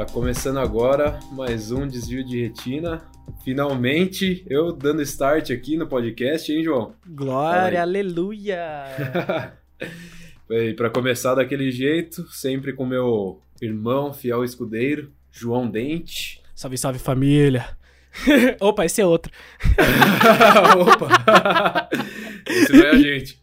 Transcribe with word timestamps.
Tá 0.00 0.06
começando 0.06 0.58
agora 0.58 1.20
mais 1.30 1.70
um 1.70 1.86
desvio 1.86 2.24
de 2.24 2.40
retina. 2.40 3.02
Finalmente 3.44 4.42
eu 4.48 4.72
dando 4.72 5.02
start 5.02 5.50
aqui 5.50 5.76
no 5.76 5.86
podcast, 5.86 6.50
hein, 6.50 6.64
João? 6.64 6.94
Glória, 7.06 7.82
aleluia! 7.82 9.52
e 10.48 10.72
para 10.72 10.88
começar 10.88 11.34
daquele 11.34 11.70
jeito, 11.70 12.26
sempre 12.32 12.72
com 12.72 12.86
meu 12.86 13.42
irmão, 13.60 14.14
fiel 14.14 14.42
escudeiro, 14.42 15.12
João 15.30 15.68
Dente. 15.68 16.42
Salve, 16.54 16.78
salve 16.78 16.98
família! 16.98 17.76
Opa, 18.58 18.86
esse 18.86 19.02
é 19.02 19.06
outro. 19.06 19.30
Opa! 20.80 21.90
esse 22.48 22.72
não 22.72 22.84
é 22.86 22.88
a 22.88 22.96
gente. 22.96 23.38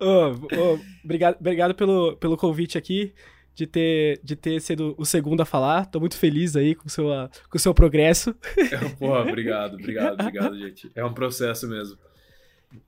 oh, 0.00 0.34
oh, 0.56 0.78
obrigado 1.04 1.36
obrigado 1.38 1.74
pelo, 1.74 2.16
pelo 2.16 2.38
convite 2.38 2.78
aqui 2.78 3.12
de 3.58 3.66
ter, 3.66 4.20
de 4.22 4.36
ter 4.36 4.60
sido 4.60 4.94
o 4.96 5.04
segundo 5.04 5.40
a 5.40 5.44
falar. 5.44 5.86
Tô 5.86 5.98
muito 5.98 6.16
feliz 6.16 6.54
aí 6.54 6.76
com 6.76 6.86
o 6.86 6.88
seu, 6.88 7.06
com 7.50 7.56
o 7.56 7.58
seu 7.58 7.74
progresso. 7.74 8.32
Porra, 9.00 9.22
obrigado, 9.22 9.74
obrigado, 9.74 10.20
obrigado, 10.20 10.54
gente. 10.62 10.88
É 10.94 11.04
um 11.04 11.12
processo 11.12 11.66
mesmo. 11.68 11.98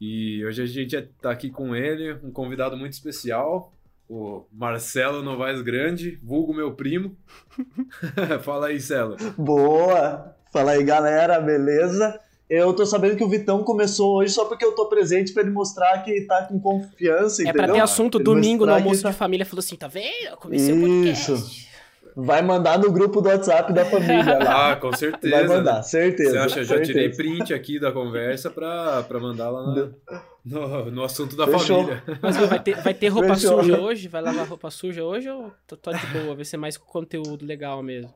E 0.00 0.44
hoje 0.44 0.62
a 0.62 0.66
gente 0.66 1.02
tá 1.20 1.32
aqui 1.32 1.50
com 1.50 1.74
ele, 1.74 2.12
um 2.22 2.30
convidado 2.30 2.76
muito 2.76 2.92
especial, 2.92 3.72
o 4.08 4.46
Marcelo 4.52 5.24
Novaes 5.24 5.60
Grande, 5.60 6.20
vulgo 6.22 6.54
meu 6.54 6.72
primo. 6.72 7.16
Fala 8.42 8.68
aí, 8.68 8.80
Celo. 8.80 9.16
Boa! 9.36 10.36
Fala 10.52 10.72
aí, 10.72 10.84
galera, 10.84 11.40
beleza? 11.40 12.20
Eu 12.50 12.72
tô 12.74 12.84
sabendo 12.84 13.16
que 13.16 13.22
o 13.22 13.28
Vitão 13.28 13.62
começou 13.62 14.16
hoje 14.16 14.32
só 14.32 14.44
porque 14.44 14.64
eu 14.64 14.72
tô 14.72 14.86
presente 14.86 15.32
para 15.32 15.44
ele 15.44 15.52
mostrar 15.52 16.02
que 16.02 16.22
tá 16.22 16.42
com 16.42 16.58
confiança, 16.58 17.42
é 17.42 17.44
entendeu? 17.44 17.62
É 17.62 17.66
pra 17.66 17.74
ter 17.74 17.80
assunto 17.80 18.18
ele 18.18 18.24
domingo 18.24 18.66
no 18.66 18.74
almoço 18.74 19.02
tá... 19.02 19.10
de 19.10 19.16
família, 19.16 19.46
falou 19.46 19.60
assim, 19.60 19.76
tá 19.76 19.86
vendo? 19.86 20.36
Comecei 20.36 20.74
Isso. 20.74 21.32
o 21.32 21.36
podcast. 21.36 21.70
Vai 22.16 22.42
mandar 22.42 22.76
no 22.76 22.90
grupo 22.90 23.20
do 23.20 23.28
WhatsApp 23.28 23.72
da 23.72 23.84
família 23.84 24.36
lá. 24.38 24.50
Ah, 24.72 24.76
com 24.76 24.92
certeza. 24.92 25.36
Vai 25.36 25.46
mandar, 25.46 25.82
certeza. 25.84 26.32
Você 26.32 26.38
acha? 26.38 26.58
Eu 26.58 26.64
já 26.64 26.74
certeza. 26.74 26.92
tirei 26.92 27.10
print 27.10 27.54
aqui 27.54 27.78
da 27.78 27.92
conversa 27.92 28.50
pra, 28.50 29.04
pra 29.04 29.20
mandar 29.20 29.48
lá 29.48 29.62
no, 29.62 29.94
no, 30.44 30.90
no 30.90 31.04
assunto 31.04 31.36
da 31.36 31.46
Fechou. 31.46 31.84
família. 31.84 32.02
Mas 32.20 32.36
vai 32.36 32.60
ter, 32.60 32.82
vai 32.82 32.94
ter 32.94 33.08
roupa 33.08 33.36
Fechou. 33.36 33.62
suja 33.62 33.80
hoje? 33.80 34.08
Vai 34.08 34.22
lavar 34.22 34.48
roupa 34.48 34.70
suja 34.72 35.04
hoje 35.04 35.30
ou 35.30 35.52
tá 35.80 35.92
de 35.92 36.06
boa? 36.08 36.34
Vai 36.34 36.44
ser 36.44 36.56
mais 36.56 36.76
conteúdo 36.76 37.46
legal 37.46 37.80
mesmo? 37.80 38.12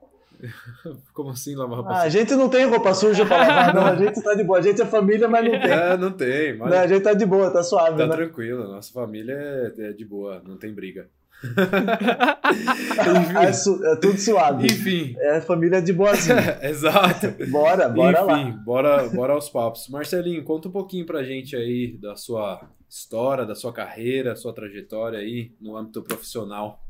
Como 1.13 1.31
assim 1.31 1.55
lavar 1.55 1.79
roupa 1.79 1.93
ah, 1.93 1.95
suja? 1.97 2.07
A 2.07 2.11
gente 2.11 2.35
não 2.35 2.49
tem 2.49 2.67
roupa 2.67 2.95
suja 2.95 3.27
pra 3.27 3.39
lavar, 3.39 3.75
não. 3.75 3.87
A 3.87 3.97
gente 3.97 4.23
tá 4.23 4.35
de 4.35 4.45
boa. 4.45 4.59
A 4.59 4.63
gente 4.63 4.83
é 4.83 4.87
família, 4.87 5.29
mas 5.29 5.45
não 5.45 5.61
tem. 5.61 5.71
É, 5.71 5.97
não 5.97 6.13
tem. 6.13 6.57
Mas... 6.57 6.71
Não, 6.71 6.79
a 6.79 6.87
gente 6.87 7.03
tá 7.03 7.15
de 7.15 7.27
boa, 7.27 7.51
tá 7.51 7.63
suave. 7.63 7.97
Tá 7.97 8.07
né? 8.07 8.17
tranquilo. 8.17 8.65
Nossa 8.69 8.93
família 8.93 9.35
é, 9.35 9.89
é 9.89 9.93
de 9.93 10.05
boa, 10.05 10.43
não 10.47 10.57
tem 10.57 10.73
briga. 10.73 11.09
é, 13.43 13.93
é, 13.93 13.97
tudo 13.97 14.19
suave. 14.19 14.67
Enfim. 14.67 15.15
É 15.19 15.41
família 15.41 15.83
de 15.83 15.93
boazinha. 15.93 16.59
Exato. 16.63 17.35
Bora, 17.51 17.89
bora 17.89 18.19
Enfim, 18.19 18.27
lá. 18.27 18.41
Enfim, 18.41 18.59
bora, 18.65 19.09
bora 19.09 19.33
aos 19.35 19.49
papos. 19.51 19.89
Marcelinho, 19.89 20.43
conta 20.45 20.69
um 20.69 20.73
pouquinho 20.73 21.05
pra 21.05 21.23
gente 21.23 21.55
aí 21.57 21.97
da 21.99 22.17
sua 22.17 22.69
história, 22.89 23.45
da 23.45 23.55
sua 23.55 23.73
carreira, 23.73 24.37
sua 24.37 24.55
trajetória 24.55 25.19
aí 25.19 25.53
no 25.61 25.77
âmbito 25.77 26.03
profissional. 26.03 26.83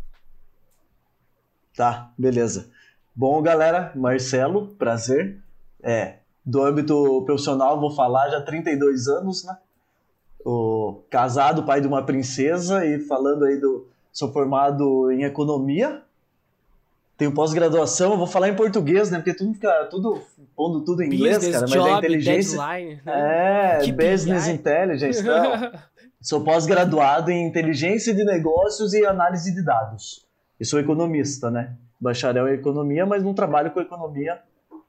Tá, 1.74 2.12
beleza. 2.16 2.70
Bom, 3.14 3.40
galera, 3.40 3.92
Marcelo, 3.94 4.74
prazer. 4.76 5.38
É, 5.82 6.16
do 6.44 6.62
âmbito 6.62 7.22
profissional, 7.24 7.78
vou 7.78 7.90
falar 7.90 8.28
já 8.28 8.40
32 8.40 9.06
anos, 9.06 9.44
né? 9.44 9.56
O 10.44 11.02
casado, 11.08 11.62
pai 11.62 11.80
de 11.80 11.86
uma 11.86 12.04
princesa 12.04 12.84
e 12.84 12.98
falando 13.00 13.44
aí 13.44 13.58
do 13.58 13.86
sou 14.12 14.32
formado 14.32 15.10
em 15.10 15.22
economia. 15.22 16.02
Tenho 17.16 17.32
pós-graduação, 17.32 18.18
vou 18.18 18.26
falar 18.26 18.48
em 18.48 18.56
português, 18.56 19.10
né? 19.10 19.18
Porque 19.18 19.32
tudo 19.32 19.54
fica 19.54 19.86
tudo 19.86 20.20
pondo 20.56 20.84
tudo 20.84 21.02
em 21.02 21.06
inglês, 21.06 21.36
business, 21.36 21.54
cara, 21.54 21.66
mas 21.68 21.72
job, 21.72 21.90
é 21.90 21.98
inteligência. 21.98 22.58
Deadline, 22.58 23.02
né? 23.04 23.76
É, 23.76 23.78
que 23.78 23.92
business 23.92 24.48
intelligence, 24.48 25.20
então. 25.20 25.72
Sou 26.20 26.42
pós-graduado 26.42 27.30
em 27.30 27.46
inteligência 27.46 28.14
de 28.14 28.24
negócios 28.24 28.94
e 28.94 29.04
análise 29.04 29.54
de 29.54 29.62
dados. 29.62 30.26
E 30.58 30.64
sou 30.64 30.80
economista, 30.80 31.50
né? 31.50 31.76
Bacharel 32.04 32.48
em 32.48 32.54
economia, 32.54 33.04
mas 33.04 33.24
não 33.24 33.34
trabalho 33.34 33.72
com 33.72 33.80
economia 33.80 34.40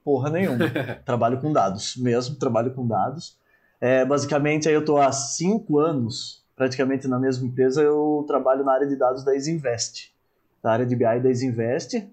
porra 0.06 0.30
nenhuma. 0.30 0.70
trabalho 1.04 1.40
com 1.40 1.52
dados, 1.52 1.96
mesmo 1.96 2.36
trabalho 2.36 2.72
com 2.72 2.86
dados. 2.86 3.36
É, 3.80 4.04
basicamente, 4.04 4.68
aí 4.68 4.74
eu 4.74 4.80
estou 4.80 4.98
há 4.98 5.10
cinco 5.10 5.80
anos, 5.80 6.44
praticamente 6.54 7.08
na 7.08 7.18
mesma 7.18 7.48
empresa, 7.48 7.82
eu 7.82 8.24
trabalho 8.28 8.64
na 8.64 8.72
área 8.72 8.86
de 8.86 8.94
dados 8.94 9.24
da 9.24 9.34
Isinvest, 9.34 10.14
da 10.62 10.70
área 10.70 10.86
de 10.86 10.94
BI 10.94 11.20
da 11.20 11.28
Isinvest. 11.28 12.08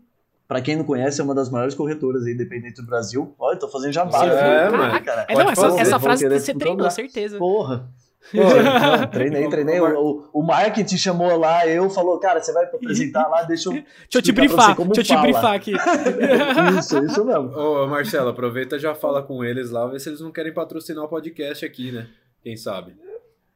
Para 0.47 0.59
quem 0.59 0.75
não 0.75 0.83
conhece, 0.83 1.21
é 1.21 1.23
uma 1.23 1.35
das 1.35 1.49
maiores 1.49 1.75
corretoras 1.75 2.25
independentes 2.25 2.81
do 2.83 2.87
Brasil. 2.87 3.33
Olha, 3.39 3.57
tô 3.57 3.67
fazendo 3.67 3.93
jabá. 3.93 4.25
É, 4.25 4.69
mano. 4.69 5.03
Cara. 5.03 5.25
É, 5.29 5.35
não, 5.35 5.49
essa, 5.49 5.79
essa 5.79 5.99
frase 5.99 6.27
você 6.27 6.53
treinou, 6.53 6.89
certeza. 6.91 7.37
Porra. 7.37 7.87
Pô, 8.31 8.37
não, 8.39 9.07
treinei, 9.11 9.49
treinei. 9.49 9.79
O, 9.79 10.29
o, 10.31 10.41
marketing 10.41 10.97
chamou 10.97 11.35
lá, 11.37 11.67
eu 11.67 11.89
falou, 11.89 12.19
cara, 12.19 12.41
você 12.41 12.53
vai 12.53 12.63
apresentar 12.65 13.27
lá, 13.27 13.43
deixa 13.43 13.69
eu. 13.69 13.73
Deixa 13.83 13.85
eu 14.15 14.21
te 14.21 14.31
brifar, 14.31 14.75
deixa 14.75 15.01
eu 15.01 15.17
te 15.17 15.21
brifar 15.21 15.53
aqui. 15.53 15.73
isso, 16.79 17.03
isso 17.03 17.25
mesmo. 17.25 17.51
Ô, 17.57 17.87
Marcelo, 17.87 18.29
aproveita 18.29 18.77
e 18.77 18.79
já 18.79 18.95
fala 18.95 19.21
com 19.21 19.43
eles 19.43 19.71
lá, 19.71 19.87
vê 19.87 19.99
se 19.99 20.09
eles 20.09 20.21
não 20.21 20.31
querem 20.31 20.53
patrocinar 20.53 21.03
o 21.03 21.07
podcast 21.07 21.65
aqui, 21.65 21.91
né? 21.91 22.07
Quem 22.41 22.55
sabe? 22.55 22.95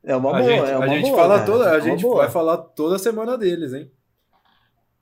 É 0.04 0.16
uma 0.16 0.38
a 0.38 0.42
boa, 0.42 0.52
gente, 0.52 0.70
é 0.70 0.78
uma 0.78 0.86
a 0.86 0.88
gente 0.88 1.02
boa, 1.02 1.16
fala 1.16 1.36
cara, 1.36 1.46
toda, 1.46 1.72
a 1.72 1.78
é 1.78 1.82
gente 1.82 2.02
boa. 2.02 2.18
vai 2.18 2.30
falar 2.30 2.58
toda 2.58 3.00
semana 3.00 3.38
deles, 3.38 3.74
hein? 3.74 3.92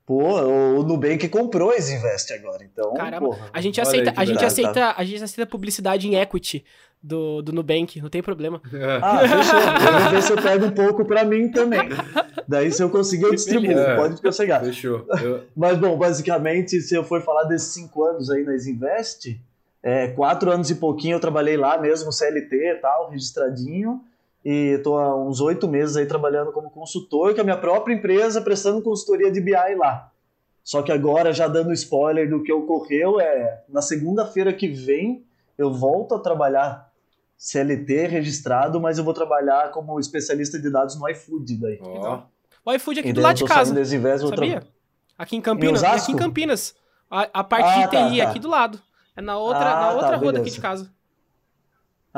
Pô, 0.04 0.40
o 0.40 0.84
Nubank 0.84 1.28
comprou 1.28 1.72
esse 1.72 1.92
Invest 1.92 2.32
agora, 2.32 2.62
então. 2.62 2.94
Caramba, 2.94 3.26
porra, 3.26 3.50
a 3.52 3.60
gente 3.60 3.80
aceita, 3.80 4.12
a 4.16 4.24
gente 4.24 4.44
aceita, 4.44 4.94
a 4.96 5.04
gente 5.04 5.22
aceita 5.22 5.50
publicidade 5.50 6.08
em 6.08 6.14
equity 6.14 6.64
do, 7.06 7.40
do 7.42 7.52
Nubank, 7.52 8.00
não 8.00 8.08
tem 8.10 8.22
problema. 8.22 8.60
Ah, 9.02 9.18
fechou. 9.28 9.60
Vamos 9.60 10.10
ver 10.12 10.22
se 10.22 10.32
eu 10.32 10.42
pego 10.42 10.66
um 10.66 10.70
pouco 10.70 11.04
pra 11.04 11.24
mim 11.24 11.50
também. 11.50 11.88
Daí, 12.48 12.70
se 12.72 12.82
eu 12.82 12.90
conseguir, 12.90 13.24
eu 13.24 13.34
distribuo. 13.34 13.68
Beleza. 13.68 13.96
Pode 13.96 14.20
prosseguir. 14.20 14.60
Fechou. 14.60 15.06
Eu- 15.22 15.42
Mas, 15.56 15.78
bom, 15.78 15.96
basicamente, 15.96 16.80
se 16.80 16.94
eu 16.94 17.04
for 17.04 17.20
falar 17.22 17.44
desses 17.44 17.72
cinco 17.72 18.04
anos 18.04 18.30
aí 18.30 18.42
na 18.44 18.54
Isinvest, 18.54 19.38
é, 19.82 20.08
quatro 20.08 20.50
anos 20.50 20.68
e 20.70 20.74
pouquinho 20.76 21.14
eu 21.16 21.20
trabalhei 21.20 21.56
lá 21.56 21.78
mesmo, 21.78 22.10
CLT 22.12 22.56
e 22.56 22.74
tal, 22.76 23.10
registradinho. 23.10 24.00
E 24.44 24.78
tô 24.84 24.96
há 24.96 25.14
uns 25.16 25.40
oito 25.40 25.66
meses 25.68 25.96
aí 25.96 26.06
trabalhando 26.06 26.52
como 26.52 26.70
consultor 26.70 27.34
com 27.34 27.40
a 27.40 27.44
minha 27.44 27.56
própria 27.56 27.94
empresa, 27.94 28.40
prestando 28.40 28.80
consultoria 28.82 29.30
de 29.30 29.40
BI 29.40 29.74
lá. 29.76 30.10
Só 30.62 30.82
que 30.82 30.90
agora, 30.92 31.32
já 31.32 31.46
dando 31.48 31.72
spoiler 31.72 32.28
do 32.28 32.42
que 32.42 32.52
ocorreu, 32.52 33.20
é 33.20 33.62
na 33.68 33.80
segunda-feira 33.82 34.52
que 34.52 34.68
vem 34.68 35.24
eu 35.58 35.72
volto 35.72 36.14
a 36.14 36.18
trabalhar 36.18 36.85
CLT 37.36 38.06
registrado, 38.06 38.80
mas 38.80 38.98
eu 38.98 39.04
vou 39.04 39.12
trabalhar 39.14 39.70
como 39.70 39.98
especialista 40.00 40.58
de 40.58 40.70
dados 40.70 40.98
no 40.98 41.08
iFood 41.10 41.56
daí. 41.56 41.78
Ó, 41.82 42.22
O 42.64 42.72
iFood 42.72 43.00
aqui 43.00 43.08
E 43.10 43.12
do 43.12 43.20
lado 43.20 43.32
eu 43.32 43.34
de 43.34 43.42
tô 43.44 43.46
casa, 43.54 43.74
vou 43.74 44.30
sabia? 44.30 44.60
tra- 44.60 44.70
Aqui 45.18 45.36
em 45.36 45.40
Campinas, 45.40 45.82
Em 45.82 45.86
aqui 45.86 46.12
em 46.12 46.16
Campinas. 46.16 46.74
A, 47.10 47.28
a 47.40 47.44
parte 47.44 47.68
Ah, 47.68 47.82
de 47.82 47.90
TI 47.90 47.90
tá, 47.90 48.14
é 48.16 48.24
tá. 48.24 48.30
aqui 48.30 48.38
do 48.38 48.48
lado. 48.48 48.80
É 49.14 49.20
na 49.22 49.38
outra, 49.38 49.72
Ah, 49.72 49.80
na 49.80 49.90
outra 49.92 50.10
tá, 50.10 50.16
rua 50.16 50.32
daqui 50.32 50.44
beleza. 50.44 50.56
de 50.56 50.60
casa. 50.60 50.92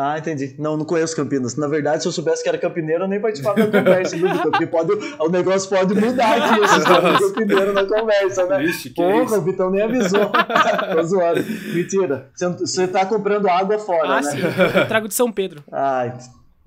Ah, 0.00 0.16
entendi. 0.16 0.54
Não, 0.56 0.76
não 0.76 0.84
conheço 0.84 1.16
Campinas. 1.16 1.56
Na 1.56 1.66
verdade, 1.66 2.02
se 2.02 2.08
eu 2.08 2.12
soubesse 2.12 2.40
que 2.40 2.48
era 2.48 2.56
campineiro, 2.56 3.02
eu 3.02 3.08
nem 3.08 3.20
participava 3.20 3.66
da 3.66 3.78
conversa? 3.80 4.16
Porque 4.42 4.64
pode, 4.64 4.92
o 5.18 5.28
negócio 5.28 5.68
pode 5.68 5.92
mudar 5.92 6.36
aqui, 6.36 6.60
esses 6.62 6.84
caras 6.84 7.18
campineiro 7.18 7.72
na 7.72 7.84
conversa, 7.84 8.46
né? 8.46 8.58
Vixe, 8.58 8.90
que 8.90 8.94
Porra, 8.94 9.24
isso? 9.24 9.36
o 9.38 9.42
Vitão 9.42 9.70
nem 9.70 9.82
avisou. 9.82 10.30
Tô 10.94 11.02
zoando. 11.02 11.40
Mentira. 11.74 12.30
Você, 12.32 12.48
você 12.48 12.86
tá 12.86 13.04
comprando 13.06 13.48
água 13.48 13.76
fora, 13.80 14.08
Ah, 14.08 14.20
né? 14.20 14.30
sim. 14.30 14.38
Eu 14.78 14.86
trago 14.86 15.08
de 15.08 15.14
São 15.14 15.32
Pedro. 15.32 15.64
Ah, 15.72 16.16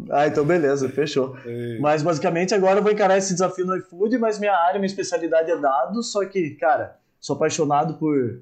ah, 0.09 0.27
então 0.27 0.44
beleza, 0.44 0.89
fechou. 0.89 1.38
Ei. 1.45 1.79
Mas 1.79 2.03
basicamente 2.03 2.53
agora 2.53 2.79
eu 2.79 2.83
vou 2.83 2.91
encarar 2.91 3.17
esse 3.17 3.31
desafio 3.31 3.65
no 3.65 3.77
iFood, 3.77 4.17
mas 4.17 4.39
minha 4.39 4.53
área, 4.53 4.77
minha 4.77 4.88
especialidade 4.88 5.50
é 5.50 5.55
dados, 5.55 6.11
só 6.11 6.25
que, 6.25 6.50
cara, 6.59 6.97
sou 7.17 7.38
apaixonado 7.38 7.94
por 7.94 8.41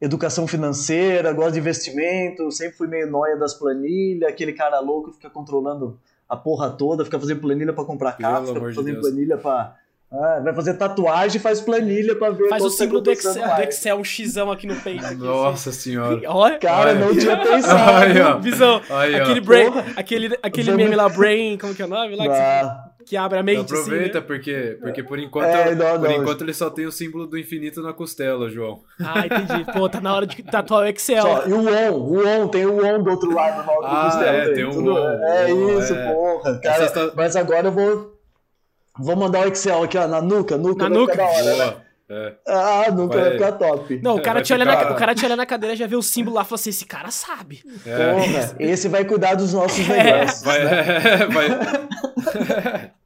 educação 0.00 0.46
financeira, 0.46 1.32
gosto 1.32 1.54
de 1.54 1.58
investimento, 1.60 2.50
sempre 2.52 2.76
fui 2.76 2.86
meio 2.88 3.10
noia 3.10 3.36
das 3.36 3.54
planilhas, 3.54 4.30
aquele 4.30 4.52
cara 4.52 4.78
louco 4.80 5.10
que 5.10 5.16
fica 5.16 5.30
controlando 5.30 5.98
a 6.28 6.36
porra 6.36 6.70
toda, 6.70 7.04
fica 7.04 7.18
fazendo 7.18 7.40
planilha 7.40 7.72
pra 7.72 7.84
comprar 7.84 8.12
Pelo 8.16 8.28
carro, 8.30 8.46
fica 8.46 8.60
de 8.68 8.74
fazendo 8.74 8.94
Deus. 9.00 9.08
planilha 9.08 9.36
pra. 9.38 9.74
Ah, 10.10 10.40
vai 10.42 10.54
fazer 10.54 10.72
tatuagem, 10.74 11.38
faz 11.38 11.60
planilha 11.60 12.14
pra 12.16 12.30
ver. 12.30 12.48
Faz 12.48 12.62
o 12.64 12.70
tá 12.70 12.76
símbolo 12.76 13.00
do 13.02 13.10
Excel, 13.10 13.34
do. 13.34 13.62
Excel, 13.62 13.96
um 13.98 14.04
xão 14.04 14.50
aqui 14.50 14.66
no 14.66 14.74
peito. 14.76 15.04
Aqui, 15.04 15.16
Nossa 15.16 15.70
senhora. 15.70 16.16
assim. 16.16 16.24
Olha, 16.28 16.58
Cara, 16.58 16.90
Olha. 16.90 16.94
não 16.98 17.14
tinha 17.14 17.36
pensado. 17.44 18.12
Ó. 18.36 18.38
visão. 18.38 18.80
Ó. 18.88 18.96
aquele 19.00 19.40
brain, 19.42 19.66
aquele, 19.96 20.38
aquele 20.42 20.72
meme 20.72 20.94
lá, 20.96 21.10
brain, 21.10 21.58
como 21.58 21.74
que 21.74 21.82
é 21.82 21.84
o 21.84 21.88
nome? 21.88 22.16
Lá 22.16 22.24
Ah, 22.26 22.87
que 23.08 23.16
abre 23.16 23.38
a 23.38 23.42
mente 23.42 23.72
assim, 23.72 23.82
Aproveita, 23.82 24.20
né? 24.20 24.24
porque, 24.26 24.78
porque 24.80 25.02
por 25.02 25.18
enquanto, 25.18 25.46
É, 25.46 25.74
não, 25.74 25.98
por 25.98 26.08
não. 26.08 26.22
enquanto 26.22 26.42
ele 26.42 26.52
só 26.52 26.68
tem 26.68 26.86
o 26.86 26.92
símbolo 26.92 27.26
do 27.26 27.38
infinito 27.38 27.80
na 27.82 27.92
costela, 27.92 28.50
João. 28.50 28.80
Ah, 29.00 29.24
entendi. 29.26 29.64
Pô, 29.72 29.88
tá 29.88 30.00
na 30.00 30.14
hora 30.14 30.26
de 30.26 30.42
tatuar 30.42 30.82
o 30.82 30.86
Excel. 30.86 31.22
Só, 31.22 31.46
e 31.46 31.52
o 31.52 31.58
on, 31.66 31.92
o 31.92 32.26
on, 32.26 32.48
tem 32.48 32.66
o 32.66 32.84
on 32.84 33.02
do 33.02 33.10
outro 33.10 33.32
lado 33.34 33.64
no 33.64 33.70
alto 33.70 33.86
Ah, 33.86 34.02
do 34.08 34.10
costela. 34.12 34.36
é, 34.36 34.52
tem 34.52 34.64
um 34.66 34.70
tudo- 34.70 34.92
on, 34.94 35.08
É 35.24 35.52
on, 35.52 35.78
isso, 35.78 35.94
é. 35.94 36.12
porra. 36.12 36.58
Cara, 36.60 36.84
está- 36.84 37.10
mas 37.16 37.34
agora 37.36 37.68
eu 37.68 37.72
vou, 37.72 38.18
vou 38.98 39.16
mandar 39.16 39.40
o 39.46 39.48
Excel 39.48 39.82
aqui, 39.82 39.96
ó, 39.96 40.06
na 40.06 40.20
nuca, 40.20 40.56
nuca 40.58 40.88
Na 40.88 40.90
nuca? 40.90 41.12
ficar 41.12 41.24
da 41.24 41.30
hora, 41.30 41.56
né? 41.56 41.74
É. 42.10 42.32
Ah, 42.48 42.90
nunca 42.90 43.16
vai, 43.16 43.24
vai 43.24 43.32
ficar 43.32 43.52
top. 43.52 44.00
Não, 44.02 44.16
o 44.16 44.22
cara, 44.22 44.40
te 44.40 44.50
olha 44.54 44.64
na, 44.64 44.92
o 44.92 44.94
cara 44.96 45.14
te 45.14 45.26
olha 45.26 45.36
na 45.36 45.44
cadeira 45.44 45.76
já 45.76 45.86
vê 45.86 45.94
o 45.94 46.00
símbolo 46.00 46.36
lá 46.36 46.40
e 46.42 46.44
fala 46.46 46.54
assim: 46.54 46.70
esse 46.70 46.86
cara 46.86 47.10
sabe. 47.10 47.62
É. 47.84 48.12
Porra, 48.14 48.56
esse 48.60 48.88
vai 48.88 49.04
cuidar 49.04 49.34
dos 49.34 49.52
nossos 49.52 49.78
é. 49.90 50.02
negócios. 50.04 50.42
Vai, 50.42 50.64
né? 50.64 51.26
vai. 51.30 52.88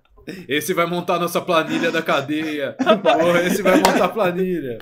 Esse 0.48 0.74
vai 0.74 0.86
montar 0.86 1.18
nossa 1.18 1.40
planilha 1.40 1.90
da 1.90 2.02
cadeia. 2.02 2.76
Porra, 3.02 3.42
esse 3.42 3.62
vai 3.62 3.76
montar 3.76 4.04
a 4.04 4.08
planilha. 4.08 4.78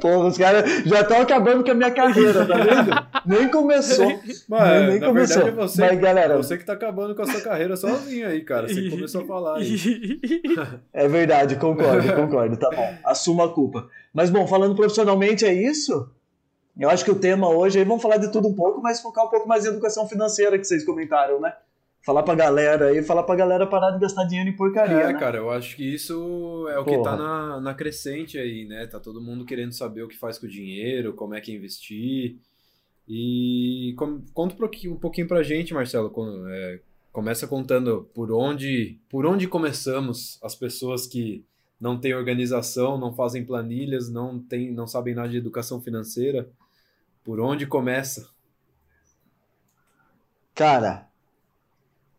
Pô, 0.00 0.26
os 0.26 0.38
caras 0.38 0.84
já 0.84 1.00
estão 1.00 1.20
acabando 1.20 1.64
com 1.64 1.70
a 1.70 1.74
minha 1.74 1.90
carreira, 1.90 2.46
tá 2.46 2.54
vendo? 2.56 2.90
Nem 3.26 3.50
começou. 3.50 4.06
Mas, 4.48 4.88
nem 4.88 5.00
começou. 5.00 5.42
Verdade, 5.44 5.48
é 5.48 5.50
você, 5.52 5.80
Mas, 5.82 6.00
galera, 6.00 6.36
você 6.36 6.56
que 6.56 6.64
tá 6.64 6.72
acabando 6.72 7.14
com 7.14 7.22
a 7.22 7.26
sua 7.26 7.40
carreira 7.40 7.76
sozinho 7.76 8.28
aí, 8.28 8.42
cara. 8.42 8.68
Você 8.68 8.88
começou 8.88 9.22
a 9.22 9.26
falar 9.26 9.56
aí. 9.58 9.76
É 10.92 11.08
verdade, 11.08 11.56
concordo, 11.56 12.12
concordo. 12.14 12.56
Tá 12.56 12.70
bom. 12.70 12.94
Assuma 13.04 13.46
a 13.46 13.48
culpa. 13.48 13.88
Mas, 14.12 14.30
bom, 14.30 14.46
falando 14.46 14.74
profissionalmente, 14.74 15.44
é 15.44 15.52
isso? 15.52 16.08
Eu 16.78 16.88
acho 16.88 17.04
que 17.04 17.10
o 17.10 17.18
tema 17.18 17.48
hoje 17.48 17.78
aí, 17.78 17.84
vamos 17.84 18.02
falar 18.02 18.18
de 18.18 18.30
tudo 18.30 18.46
um 18.48 18.54
pouco, 18.54 18.80
mas 18.80 19.00
focar 19.00 19.24
um 19.24 19.28
pouco 19.28 19.48
mais 19.48 19.66
em 19.66 19.68
educação 19.68 20.08
financeira 20.08 20.56
que 20.56 20.64
vocês 20.64 20.84
comentaram, 20.84 21.40
né? 21.40 21.52
Falar 22.08 22.22
pra 22.22 22.34
galera 22.34 22.86
aí, 22.86 23.02
falar 23.02 23.22
pra 23.22 23.36
galera 23.36 23.66
parar 23.66 23.90
de 23.90 23.98
gastar 23.98 24.24
dinheiro 24.24 24.48
em 24.48 24.56
porcaria. 24.56 24.96
É, 24.96 25.12
né? 25.12 25.18
cara, 25.18 25.36
eu 25.36 25.50
acho 25.50 25.76
que 25.76 25.84
isso 25.84 26.66
é 26.70 26.78
o 26.78 26.84
Porra. 26.84 26.96
que 26.96 27.04
tá 27.04 27.14
na, 27.14 27.60
na 27.60 27.74
crescente 27.74 28.38
aí, 28.38 28.64
né? 28.64 28.86
Tá 28.86 28.98
todo 28.98 29.20
mundo 29.20 29.44
querendo 29.44 29.72
saber 29.72 30.04
o 30.04 30.08
que 30.08 30.16
faz 30.16 30.38
com 30.38 30.46
o 30.46 30.48
dinheiro, 30.48 31.12
como 31.12 31.34
é 31.34 31.40
que 31.42 31.52
investir. 31.52 32.38
E 33.06 33.94
com, 33.98 34.22
conta 34.32 34.54
um 34.54 34.56
pouquinho, 34.56 34.94
um 34.94 34.98
pouquinho 34.98 35.28
pra 35.28 35.42
gente, 35.42 35.74
Marcelo. 35.74 36.10
É, 36.48 36.80
começa 37.12 37.46
contando 37.46 38.08
por 38.14 38.32
onde, 38.32 38.98
por 39.10 39.26
onde 39.26 39.46
começamos 39.46 40.38
as 40.42 40.54
pessoas 40.54 41.06
que 41.06 41.44
não 41.78 42.00
têm 42.00 42.14
organização, 42.14 42.96
não 42.96 43.12
fazem 43.12 43.44
planilhas, 43.44 44.08
não, 44.08 44.38
tem, 44.38 44.72
não 44.72 44.86
sabem 44.86 45.14
nada 45.14 45.28
de 45.28 45.36
educação 45.36 45.78
financeira. 45.78 46.48
Por 47.22 47.38
onde 47.38 47.66
começa? 47.66 48.30
Cara, 50.54 51.07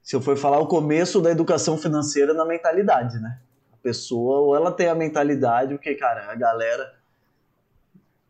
se 0.10 0.16
eu 0.16 0.22
for 0.22 0.36
falar 0.36 0.58
o 0.58 0.66
começo 0.66 1.22
da 1.22 1.30
educação 1.30 1.78
financeira 1.78 2.34
na 2.34 2.44
mentalidade, 2.44 3.20
né? 3.20 3.38
A 3.72 3.78
pessoa, 3.78 4.40
ou 4.40 4.56
ela 4.56 4.72
tem 4.72 4.88
a 4.88 4.96
mentalidade, 4.96 5.76
porque, 5.76 5.94
cara, 5.94 6.32
a 6.32 6.34
galera. 6.34 6.96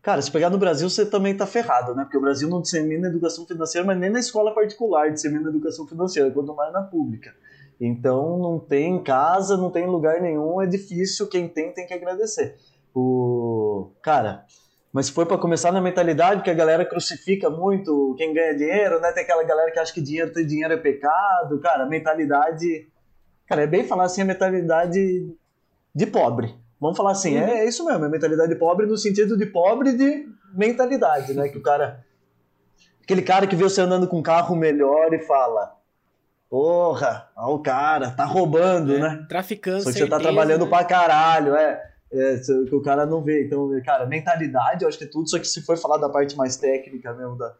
Cara, 0.02 0.22
se 0.22 0.30
pegar 0.30 0.50
no 0.50 0.58
Brasil, 0.58 0.90
você 0.90 1.06
também 1.06 1.38
tá 1.38 1.48
ferrado, 1.48 1.96
né? 1.96 2.04
Porque 2.04 2.18
o 2.18 2.22
Brasil 2.22 2.50
não 2.50 2.62
dissemina 2.62 3.08
educação 3.08 3.48
financeira, 3.48 3.88
mas 3.88 3.98
nem 3.98 4.10
na 4.10 4.20
escola 4.20 4.54
particular 4.54 5.10
dissemina 5.10 5.48
educação 5.48 5.88
financeira, 5.88 6.30
quanto 6.32 6.54
mais 6.54 6.74
na 6.74 6.82
pública. 6.82 7.34
Então, 7.80 8.38
não 8.38 8.60
tem 8.60 8.96
em 8.96 9.02
casa, 9.02 9.56
não 9.56 9.72
tem 9.72 9.86
em 9.86 9.90
lugar 9.90 10.20
nenhum, 10.20 10.62
é 10.62 10.66
difícil. 10.66 11.30
Quem 11.30 11.48
tem, 11.48 11.72
tem 11.72 11.88
que 11.88 11.94
agradecer. 11.94 12.58
O... 12.94 13.94
Cara, 14.02 14.44
mas 14.92 15.06
se 15.06 15.12
for 15.12 15.26
para 15.26 15.38
começar 15.38 15.72
na 15.72 15.80
mentalidade, 15.80 16.42
que 16.42 16.50
a 16.50 16.54
galera 16.54 16.84
crucifica 16.84 17.50
muito 17.50 18.16
quem 18.18 18.34
ganha 18.34 18.56
dinheiro, 18.56 19.00
né? 19.00 19.12
Tem 19.12 19.24
aquela 19.24 19.44
galera 19.44 19.72
que 19.72 19.80
acha 19.80 19.94
que 19.94 20.02
dinheiro 20.02 20.34
ter 20.34 20.46
dinheiro 20.46 20.74
é 20.74 20.78
pecado. 20.78 21.60
Cara, 21.60 21.84
a 21.84 21.88
mentalidade. 21.88 22.88
Cara, 23.46 23.64
é 23.64 23.68
bem 23.68 23.84
falar 23.84 24.06
assim 24.06 24.22
a 24.22 24.26
mentalidade 24.26 25.32
de 25.94 26.06
pobre. 26.08 26.56
Vamos 26.82 26.98
falar 26.98 27.12
assim, 27.12 27.38
uhum. 27.38 27.44
é, 27.44 27.60
é, 27.60 27.68
isso 27.68 27.86
mesmo, 27.86 28.06
é 28.06 28.10
mentalidade 28.10 28.56
pobre 28.56 28.86
no 28.86 28.98
sentido 28.98 29.38
de 29.38 29.46
pobre 29.46 29.94
de 29.94 30.28
mentalidade, 30.54 31.34
né? 31.34 31.50
Que 31.50 31.58
o 31.58 31.62
cara. 31.62 32.04
Aquele 33.04 33.22
cara 33.22 33.46
que 33.46 33.56
vê 33.56 33.64
você 33.64 33.82
andando 33.82 34.08
com 34.08 34.20
um 34.20 34.24
carro 34.24 34.56
melhor 34.56 35.14
e 35.14 35.20
fala. 35.20 35.76
Porra, 36.50 37.30
ó, 37.36 37.54
o 37.54 37.60
cara, 37.60 38.10
tá 38.12 38.26
roubando, 38.26 38.96
é, 38.96 39.00
né? 39.00 39.26
Traficando, 39.30 39.84
Só 39.84 39.92
que 39.92 40.00
você 40.00 40.08
tá 40.08 40.20
trabalhando 40.20 40.66
né? 40.66 40.70
pra 40.70 40.84
caralho, 40.84 41.56
é 41.56 41.89
é, 42.12 42.38
que 42.38 42.76
o 42.76 42.82
cara 42.82 43.06
não 43.06 43.24
vê. 43.24 43.46
Então, 43.46 43.70
cara, 43.84 44.06
mentalidade, 44.06 44.84
eu 44.84 44.90
acho 44.90 44.98
que 44.98 45.04
é 45.04 45.08
tudo, 45.08 45.30
só 45.30 45.38
que 45.40 45.48
se 45.48 45.62
for 45.62 45.78
falar 45.78 45.98
da 45.98 46.10
parte 46.10 46.36
mais 46.36 46.58
técnica 46.58 47.14
mesmo 47.14 47.38
da. 47.38 47.56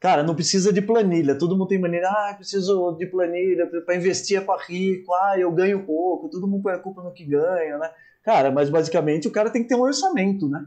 Cara, 0.00 0.22
não 0.22 0.34
precisa 0.34 0.72
de 0.72 0.80
planilha. 0.80 1.36
Todo 1.36 1.56
mundo 1.56 1.68
tem 1.68 1.78
maneira, 1.78 2.08
ah, 2.08 2.34
preciso 2.34 2.92
de 2.92 3.06
planilha 3.06 3.68
para 3.84 3.96
investir 3.96 4.38
é 4.38 4.40
para 4.40 4.62
rico, 4.62 5.12
ah, 5.12 5.34
eu 5.36 5.50
ganho 5.50 5.84
pouco, 5.84 6.28
todo 6.28 6.46
mundo 6.46 6.62
põe 6.62 6.72
a 6.72 6.78
culpa 6.78 7.02
no 7.02 7.12
que 7.12 7.24
ganha, 7.24 7.78
né? 7.78 7.90
Cara, 8.22 8.50
mas 8.52 8.70
basicamente 8.70 9.26
o 9.26 9.32
cara 9.32 9.50
tem 9.50 9.62
que 9.62 9.68
ter 9.68 9.74
um 9.74 9.80
orçamento, 9.80 10.48
né? 10.48 10.64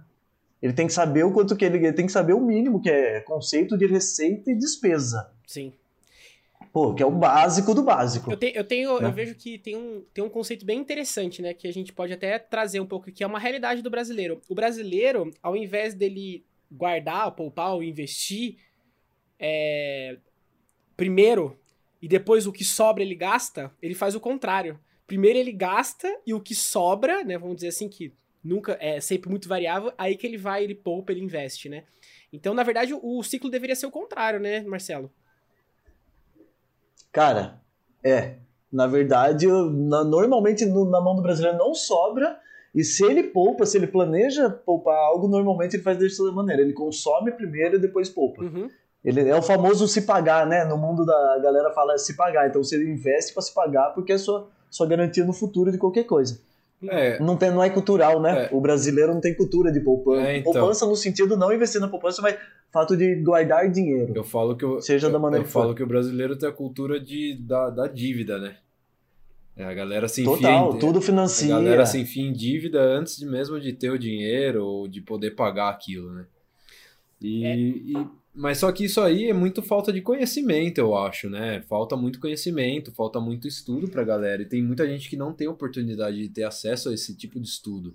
Ele 0.62 0.74
tem 0.74 0.86
que 0.86 0.94
saber 0.94 1.24
o 1.24 1.32
quanto 1.32 1.56
que 1.56 1.64
ele, 1.64 1.78
ele 1.78 1.94
tem 1.94 2.06
que 2.06 2.12
saber 2.12 2.34
o 2.34 2.42
mínimo, 2.42 2.82
que 2.82 2.90
é 2.90 3.22
conceito 3.22 3.78
de 3.78 3.88
receita 3.88 4.52
e 4.52 4.56
despesa. 4.56 5.32
Sim. 5.48 5.74
Pô, 6.72 6.94
que 6.94 7.04
é 7.04 7.06
o 7.06 7.12
básico 7.12 7.74
do 7.74 7.84
básico. 7.84 8.32
Eu, 8.32 8.38
te, 8.38 8.54
eu 8.56 8.64
tenho, 8.64 9.00
né? 9.00 9.08
eu 9.08 9.12
vejo 9.12 9.36
que 9.36 9.58
tem 9.58 9.76
um, 9.76 10.06
tem 10.14 10.24
um 10.24 10.30
conceito 10.30 10.66
bem 10.66 10.80
interessante, 10.80 11.42
né? 11.42 11.54
Que 11.54 11.68
a 11.68 11.74
gente 11.74 11.92
pode 11.92 12.14
até 12.14 12.40
trazer 12.40 12.80
um 12.80 12.86
pouco, 12.86 13.12
que 13.12 13.24
é 13.24 13.28
uma 13.28 13.40
realidade 13.40 13.82
do 13.82 13.90
brasileiro. 13.90 14.42
O 14.48 14.56
brasileiro, 14.56 15.32
ao 15.44 15.56
invés 15.56 15.94
dele 15.94 16.46
guardar, 16.72 17.32
poupar 17.32 17.74
ou 17.74 17.84
investir, 17.84 18.56
é, 19.38 20.18
primeiro 20.96 21.60
e 22.02 22.08
depois 22.08 22.48
o 22.48 22.52
que 22.52 22.64
sobra 22.64 23.04
ele 23.04 23.16
gasta, 23.16 23.72
ele 23.82 23.94
faz 23.94 24.16
o 24.16 24.20
contrário. 24.20 24.80
Primeiro 25.06 25.38
ele 25.38 25.52
gasta 25.52 26.08
e 26.26 26.34
o 26.34 26.40
que 26.40 26.56
sobra, 26.56 27.24
né? 27.24 27.38
Vamos 27.38 27.56
dizer 27.56 27.68
assim, 27.68 27.90
que 27.90 28.14
nunca 28.44 28.78
é 28.80 29.00
sempre 29.00 29.30
muito 29.30 29.48
variável, 29.48 29.94
aí 29.98 30.16
que 30.16 30.26
ele 30.26 30.38
vai, 30.38 30.64
ele 30.64 30.74
poupa, 30.74 31.12
ele 31.12 31.22
investe, 31.22 31.68
né? 31.70 31.84
Então, 32.32 32.54
na 32.54 32.64
verdade, 32.64 32.94
o, 32.94 33.00
o 33.04 33.22
ciclo 33.24 33.50
deveria 33.50 33.76
ser 33.76 33.86
o 33.86 33.92
contrário, 33.92 34.40
né, 34.40 34.62
Marcelo? 34.62 35.12
Cara, 37.12 37.60
é. 38.04 38.36
Na 38.72 38.88
verdade, 38.88 39.48
na, 39.48 40.04
normalmente 40.04 40.66
no, 40.66 40.90
na 40.90 41.02
mão 41.02 41.16
do 41.16 41.22
brasileiro 41.22 41.58
não 41.58 41.74
sobra. 41.74 42.40
E 42.74 42.86
se 42.86 43.04
ele 43.04 43.24
poupa, 43.24 43.66
se 43.66 43.78
ele 43.78 43.88
planeja 43.88 44.50
poupar 44.50 44.96
algo, 44.96 45.28
normalmente 45.28 45.76
ele 45.76 45.84
faz 45.84 45.98
dessa 45.98 46.24
maneira. 46.32 46.62
Ele 46.62 46.72
consome 46.72 47.32
primeiro 47.32 47.76
e 47.76 47.80
depois 47.80 48.10
poupa. 48.10 48.42
Uhum. 48.42 48.70
Ele 49.04 49.28
é 49.28 49.36
o 49.36 49.42
famoso 49.42 49.88
se 49.88 50.04
pagar, 50.04 50.46
né? 50.46 50.64
No 50.64 50.78
mundo 50.78 51.06
da 51.06 51.40
galera 51.40 51.72
fala 51.74 51.98
se 51.98 52.16
pagar. 52.16 52.48
Então 52.48 52.64
você 52.64 52.82
investe 52.82 53.34
para 53.34 53.42
se 53.42 53.54
pagar 53.54 53.90
porque 53.94 54.14
é 54.14 54.18
sua, 54.18 54.48
sua 54.70 54.88
garantia 54.88 55.26
no 55.26 55.34
futuro 55.34 55.72
de 55.72 55.78
qualquer 55.78 56.06
coisa. 56.06 56.40
É. 56.88 57.20
Não, 57.20 57.38
tem, 57.38 57.52
não 57.52 57.64
é 57.64 57.70
cultural, 57.70 58.22
né? 58.22 58.46
É. 58.46 58.56
O 58.56 58.60
brasileiro 58.60 59.14
não 59.14 59.22
tem 59.22 59.36
cultura 59.36 59.72
de 59.72 59.80
poupança. 59.80 60.28
É, 60.28 60.38
então. 60.38 60.52
Poupança 60.52 60.86
no 60.86 60.96
sentido 60.96 61.38
não 61.38 61.54
investir 61.54 61.80
na 61.80 61.88
poupança, 61.88 62.22
mas 62.22 62.38
fato 62.72 62.98
de 62.98 63.16
guardar 63.16 63.70
dinheiro. 63.70 64.14
Eu 64.16 64.24
falo 64.24 64.56
que 64.56 64.66
eu, 64.66 64.82
seja 64.82 65.08
eu, 65.08 65.12
da 65.12 65.20
maneira 65.20 65.44
eu 65.44 65.48
que 65.48 65.54
falo 65.54 65.76
que 65.76 65.84
o 65.84 65.88
brasileiro 65.88 66.36
tem 66.36 66.50
a 66.50 66.52
cultura 66.52 67.00
de, 67.00 67.36
da, 67.36 67.70
da 67.70 67.88
dívida, 67.88 68.40
né? 68.40 68.56
É, 69.56 69.66
a 69.66 69.74
galera 69.74 70.08
se 70.08 70.22
enfia 70.22 70.36
Total, 70.38 70.76
em, 70.76 70.80
tudo 70.80 71.02
financia. 71.02 71.54
A 71.56 71.60
galera 71.60 71.86
se 71.86 72.00
enfia 72.00 72.24
em 72.24 72.34
dívida 72.34 72.82
antes 72.82 73.18
de 73.18 73.26
mesmo 73.26 73.60
de 73.60 73.74
ter 73.74 73.92
o 73.92 74.00
dinheiro 74.00 74.66
ou 74.66 74.88
de 74.88 75.02
poder 75.02 75.32
pagar 75.32 75.70
aquilo, 75.70 76.12
né? 76.12 76.26
E, 77.22 77.46
é. 77.46 77.56
e 77.56 77.94
mas 78.34 78.60
só 78.60 78.72
que 78.72 78.86
isso 78.86 79.02
aí 79.02 79.30
é 79.30 79.34
muito 79.34 79.62
falta 79.62 79.92
de 79.92 80.02
conhecimento, 80.02 80.78
eu 80.78 80.96
acho, 80.96 81.30
né? 81.30 81.62
Falta 81.68 81.98
muito 81.98 82.20
conhecimento, 82.20 82.92
falta 82.92 83.20
muito 83.20 83.48
estudo 83.48 83.90
pra 83.90 84.04
galera. 84.04 84.42
E 84.42 84.46
tem 84.46 84.64
muita 84.64 84.88
gente 84.88 85.10
que 85.10 85.18
não 85.18 85.34
tem 85.34 85.48
oportunidade 85.50 86.18
de 86.18 86.30
ter 86.30 86.44
acesso 86.44 86.90
a 86.90 86.94
esse 86.94 87.16
tipo 87.16 87.40
de 87.40 87.48
estudo. 87.48 87.94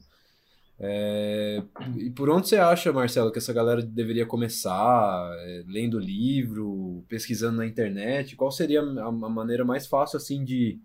É... 0.78 1.62
E 1.96 2.10
por 2.10 2.28
onde 2.28 2.48
você 2.48 2.56
acha, 2.56 2.92
Marcelo, 2.92 3.32
que 3.32 3.38
essa 3.38 3.52
galera 3.52 3.80
deveria 3.80 4.26
começar? 4.26 5.34
É, 5.40 5.64
lendo 5.66 5.98
livro, 5.98 7.02
pesquisando 7.08 7.56
na 7.56 7.66
internet? 7.66 8.36
Qual 8.36 8.50
seria 8.50 8.82
a 8.82 9.10
maneira 9.10 9.64
mais 9.64 9.86
fácil, 9.86 10.18
assim, 10.18 10.44
de 10.44 10.78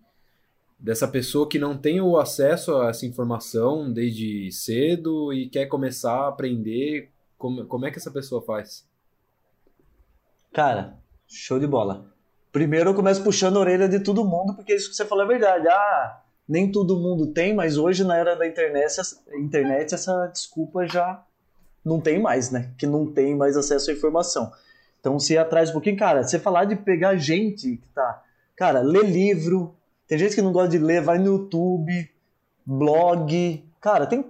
dessa 0.78 1.06
pessoa 1.06 1.48
que 1.48 1.60
não 1.60 1.76
tem 1.76 2.00
o 2.00 2.18
acesso 2.18 2.76
a 2.76 2.88
essa 2.88 3.06
informação 3.06 3.92
desde 3.92 4.50
cedo 4.50 5.32
e 5.32 5.48
quer 5.48 5.66
começar 5.66 6.22
a 6.22 6.28
aprender? 6.28 7.10
Como, 7.36 7.66
como 7.66 7.86
é 7.86 7.90
que 7.90 7.98
essa 7.98 8.10
pessoa 8.10 8.42
faz? 8.42 8.90
Cara, 10.52 10.98
show 11.26 11.58
de 11.58 11.66
bola. 11.66 12.12
Primeiro 12.52 12.90
eu 12.90 12.94
começo 12.94 13.24
puxando 13.24 13.56
a 13.56 13.60
orelha 13.60 13.88
de 13.88 14.00
todo 14.00 14.24
mundo, 14.24 14.54
porque 14.54 14.74
isso 14.74 14.90
que 14.90 14.96
você 14.96 15.06
falou 15.06 15.24
é 15.24 15.28
verdade. 15.28 15.66
Ah, 15.66 16.20
nem 16.46 16.70
todo 16.70 17.00
mundo 17.00 17.32
tem, 17.32 17.54
mas 17.54 17.78
hoje 17.78 18.04
na 18.04 18.16
era 18.18 18.36
da 18.36 18.46
internet, 18.46 19.00
internet, 19.34 19.94
essa 19.94 20.26
desculpa 20.26 20.86
já 20.86 21.24
não 21.82 22.00
tem 22.00 22.20
mais, 22.20 22.50
né? 22.50 22.70
Que 22.76 22.86
não 22.86 23.10
tem 23.10 23.34
mais 23.34 23.56
acesso 23.56 23.90
à 23.90 23.94
informação. 23.94 24.52
Então, 25.00 25.18
se 25.18 25.38
atrás 25.38 25.70
um 25.70 25.72
pouquinho, 25.72 25.96
cara, 25.96 26.22
você 26.22 26.38
falar 26.38 26.66
de 26.66 26.76
pegar 26.76 27.16
gente 27.16 27.78
que 27.78 27.88
tá. 27.94 28.22
Cara, 28.54 28.80
lê 28.80 29.02
livro. 29.02 29.74
Tem 30.06 30.18
gente 30.18 30.34
que 30.34 30.42
não 30.42 30.52
gosta 30.52 30.68
de 30.68 30.78
ler, 30.78 31.00
vai 31.00 31.18
no 31.18 31.24
YouTube, 31.24 32.10
blog. 32.66 33.64
Cara, 33.80 34.06
tem 34.06 34.22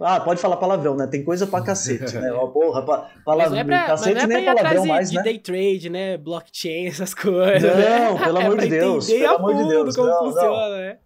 ah, 0.00 0.20
pode 0.20 0.40
falar 0.40 0.56
palavrão, 0.56 0.96
né? 0.96 1.06
Tem 1.06 1.22
coisa 1.22 1.46
pra 1.46 1.62
cacete, 1.62 2.16
né? 2.16 2.30
Ó, 2.34 2.48
porra, 2.48 2.82
pa, 2.82 3.10
palavrão, 3.24 3.58
é 3.58 3.64
pra, 3.64 3.86
cacete 3.86 4.24
é 4.24 4.26
nem 4.26 4.46
é 4.46 4.54
palavrão 4.54 4.86
mais, 4.86 5.10
de 5.10 5.16
né? 5.16 5.22
day 5.22 5.38
trade, 5.38 5.88
né? 5.88 6.16
Blockchain, 6.18 6.86
essas 6.88 7.14
coisas. 7.14 7.62
Não, 7.62 8.18
pelo 8.18 8.38
amor 8.40 8.58
de 8.58 8.68
Deus. 8.68 9.06
Pelo 9.06 9.36
amor 9.36 9.54
de 9.54 9.68
Deus. 9.68 9.96
como 9.96 10.08
não, 10.08 10.18
funciona, 10.18 10.68
não. 10.68 10.76
né? 10.76 10.98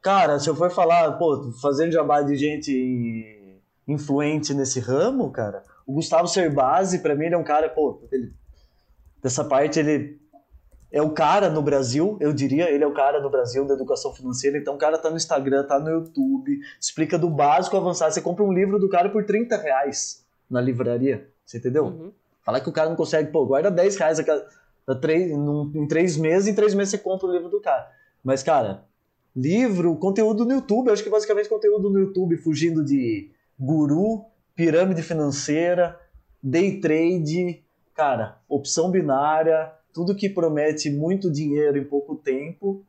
Cara, 0.00 0.38
se 0.38 0.48
eu 0.48 0.56
for 0.56 0.70
falar, 0.70 1.12
pô, 1.12 1.52
fazendo 1.60 1.92
jabá 1.92 2.22
de 2.22 2.36
gente 2.36 3.54
influente 3.86 4.54
nesse 4.54 4.80
ramo, 4.80 5.30
cara, 5.30 5.62
o 5.86 5.92
Gustavo 5.92 6.26
Cerbasi, 6.26 7.00
pra 7.00 7.14
mim, 7.14 7.26
ele 7.26 7.34
é 7.34 7.38
um 7.38 7.44
cara, 7.44 7.68
pô, 7.68 8.02
ele, 8.10 8.32
dessa 9.22 9.44
parte, 9.44 9.78
ele 9.78 10.21
é 10.92 11.00
o 11.00 11.10
cara 11.10 11.48
no 11.48 11.62
Brasil, 11.62 12.18
eu 12.20 12.34
diria, 12.34 12.70
ele 12.70 12.84
é 12.84 12.86
o 12.86 12.92
cara 12.92 13.18
no 13.20 13.30
Brasil 13.30 13.66
da 13.66 13.72
educação 13.72 14.12
financeira, 14.12 14.58
então 14.58 14.74
o 14.74 14.78
cara 14.78 14.98
tá 14.98 15.08
no 15.08 15.16
Instagram, 15.16 15.64
tá 15.64 15.80
no 15.80 15.88
YouTube, 15.88 16.60
explica 16.78 17.18
do 17.18 17.30
básico 17.30 17.74
ao 17.74 17.82
avançado. 17.82 18.12
Você 18.12 18.20
compra 18.20 18.44
um 18.44 18.52
livro 18.52 18.78
do 18.78 18.90
cara 18.90 19.08
por 19.08 19.24
30 19.24 19.56
reais 19.56 20.22
na 20.50 20.60
livraria, 20.60 21.28
você 21.46 21.56
entendeu? 21.56 21.86
Uhum. 21.86 22.12
Falar 22.42 22.60
que 22.60 22.68
o 22.68 22.72
cara 22.72 22.90
não 22.90 22.96
consegue, 22.96 23.32
pô, 23.32 23.46
guarda 23.46 23.70
10 23.70 23.96
reais 23.96 24.18
a 24.18 24.24
cada, 24.24 24.46
a 24.86 24.94
três, 24.94 25.30
num, 25.30 25.72
em 25.74 25.88
três 25.88 26.18
meses, 26.18 26.46
em 26.46 26.54
três 26.54 26.74
meses 26.74 26.90
você 26.90 26.98
compra 26.98 27.26
o 27.26 27.32
livro 27.32 27.48
do 27.48 27.60
cara. 27.60 27.90
Mas, 28.22 28.42
cara, 28.42 28.84
livro, 29.34 29.96
conteúdo 29.96 30.44
no 30.44 30.52
YouTube, 30.52 30.88
eu 30.88 30.92
acho 30.92 31.02
que 31.02 31.08
basicamente 31.08 31.48
conteúdo 31.48 31.88
no 31.88 32.00
YouTube, 32.00 32.36
fugindo 32.36 32.84
de 32.84 33.30
guru, 33.58 34.26
pirâmide 34.54 35.02
financeira, 35.02 35.98
day 36.42 36.80
trade, 36.80 37.64
cara, 37.94 38.38
opção 38.46 38.90
binária, 38.90 39.72
tudo 39.92 40.14
que 40.14 40.28
promete 40.28 40.90
muito 40.90 41.30
dinheiro 41.30 41.78
em 41.78 41.84
pouco 41.84 42.16
tempo, 42.16 42.84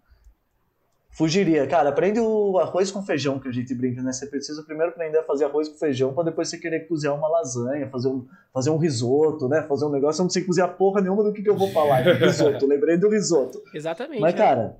fugiria. 1.14 1.66
Cara, 1.68 1.90
aprende 1.90 2.20
o 2.20 2.58
arroz 2.58 2.92
com 2.92 3.04
feijão 3.04 3.40
que 3.40 3.48
a 3.48 3.52
gente 3.52 3.74
brinca, 3.74 4.02
né? 4.02 4.12
Você 4.12 4.26
precisa 4.26 4.64
primeiro 4.64 4.92
aprender 4.92 5.20
a 5.20 5.24
fazer 5.24 5.46
arroz 5.46 5.70
com 5.70 5.78
feijão 5.78 6.14
para 6.14 6.26
depois 6.26 6.50
você 6.50 6.58
querer 6.58 6.88
cozinhar 6.88 7.16
uma 7.16 7.28
lasanha, 7.28 7.90
fazer 7.90 8.08
um, 8.08 8.26
fazer 8.54 8.70
um 8.72 8.78
risoto, 8.78 9.48
né? 9.48 9.62
Fazer 9.64 9.86
um 9.86 9.92
negócio, 9.92 10.22
eu 10.22 10.24
não 10.24 10.30
sei 10.30 10.44
cozinhar 10.44 10.76
porra 10.76 11.02
nenhuma 11.02 11.24
do 11.24 11.32
que, 11.32 11.42
que 11.42 11.50
eu 11.50 11.58
vou 11.58 11.70
falar. 11.72 12.02
risoto, 12.18 12.66
lembrei 12.66 12.98
do 12.98 13.10
risoto. 13.10 13.62
Exatamente. 13.74 14.22
Mas, 14.22 14.34
é. 14.34 14.38
cara, 14.38 14.78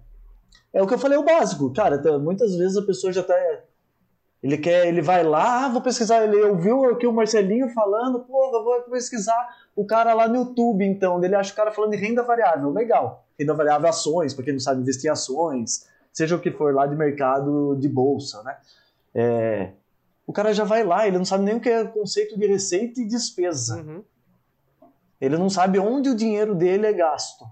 é 0.74 0.82
o 0.82 0.88
que 0.88 0.94
eu 0.94 1.00
falei, 1.00 1.18
o 1.18 1.24
básico. 1.24 1.72
Cara, 1.72 2.00
tá, 2.00 2.18
muitas 2.18 2.56
vezes 2.56 2.78
a 2.78 2.82
pessoa 2.82 3.14
já 3.14 3.22
tá. 3.22 3.36
Ele 4.42 4.58
quer, 4.58 4.88
ele 4.88 5.02
vai 5.02 5.24
lá, 5.24 5.66
ah, 5.66 5.70
vou 5.70 5.82
pesquisar. 5.82 6.26
Ele 6.26 6.42
ouviu 6.44 6.84
aqui 6.86 7.08
o 7.08 7.14
Marcelinho 7.14 7.70
falando, 7.70 8.20
pô, 8.22 8.52
vou 8.64 8.82
pesquisar 8.92 9.48
o 9.76 9.86
cara 9.86 10.14
lá 10.14 10.28
no 10.28 10.36
YouTube, 10.36 10.86
então. 10.86 11.24
Ele 11.24 11.36
acha 11.36 11.52
o 11.52 11.56
cara 11.56 11.72
falando 11.72 11.92
de 11.92 11.98
renda 11.98 12.24
variável. 12.24 12.70
Legal. 12.72 13.26
Renda 13.40 13.54
variável 13.54 13.90
ações, 13.90 14.34
para 14.34 14.46
quem 14.46 14.54
não 14.54 14.60
sabe 14.60 14.82
investir 14.82 15.10
em 15.10 15.12
ações, 15.12 15.88
seja 16.12 16.36
o 16.36 16.40
que 16.40 16.52
for 16.52 16.74
lá 16.74 16.86
de 16.86 16.96
mercado 16.96 17.76
de 17.76 17.90
bolsa, 17.90 18.44
né? 18.44 18.58
É, 19.16 19.72
o 20.26 20.32
cara 20.32 20.54
já 20.54 20.64
vai 20.64 20.84
lá, 20.84 21.08
ele 21.08 21.18
não 21.18 21.26
sabe 21.26 21.44
nem 21.44 21.56
o 21.56 21.60
que 21.60 21.70
é 21.70 21.84
conceito 21.84 22.38
de 22.38 22.46
receita 22.46 23.02
e 23.02 23.08
despesa. 23.08 23.78
Uhum. 23.78 24.04
Ele 25.20 25.38
não 25.38 25.50
sabe 25.50 25.80
onde 25.80 26.10
o 26.10 26.16
dinheiro 26.16 26.54
dele 26.54 26.86
é 26.86 26.94
gasto. 26.94 27.46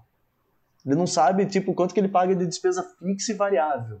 Ele 0.84 0.94
não 0.94 1.06
sabe, 1.06 1.46
tipo, 1.46 1.74
quanto 1.74 1.94
que 1.94 2.00
ele 2.00 2.08
paga 2.08 2.34
de 2.34 2.46
despesa 2.46 2.82
fixa 2.98 3.32
e 3.32 3.34
variável. 3.34 4.00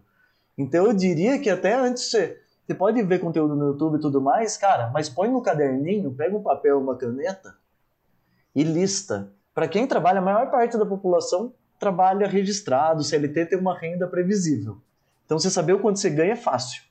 Então 0.56 0.86
eu 0.86 0.92
diria 0.92 1.38
que 1.38 1.48
até 1.48 1.74
antes 1.74 2.10
você, 2.10 2.40
você 2.66 2.74
pode 2.74 3.02
ver 3.02 3.18
conteúdo 3.18 3.54
no 3.54 3.68
YouTube 3.68 3.96
e 3.96 4.00
tudo 4.00 4.20
mais, 4.20 4.56
cara, 4.56 4.90
mas 4.90 5.08
põe 5.08 5.28
no 5.28 5.42
caderninho, 5.42 6.14
pega 6.14 6.36
um 6.36 6.42
papel, 6.42 6.80
uma 6.80 6.96
caneta 6.96 7.54
e 8.54 8.62
lista. 8.62 9.32
Para 9.54 9.68
quem 9.68 9.86
trabalha, 9.86 10.18
a 10.18 10.22
maior 10.22 10.50
parte 10.50 10.78
da 10.78 10.86
população 10.86 11.54
trabalha 11.78 12.26
registrado, 12.26 13.02
CLT 13.02 13.46
tem 13.46 13.58
uma 13.58 13.78
renda 13.78 14.06
previsível. 14.06 14.78
Então 15.24 15.38
você 15.38 15.50
saber 15.50 15.72
o 15.74 15.80
quanto 15.80 15.98
você 15.98 16.10
ganha 16.10 16.32
é 16.32 16.36
fácil. 16.36 16.82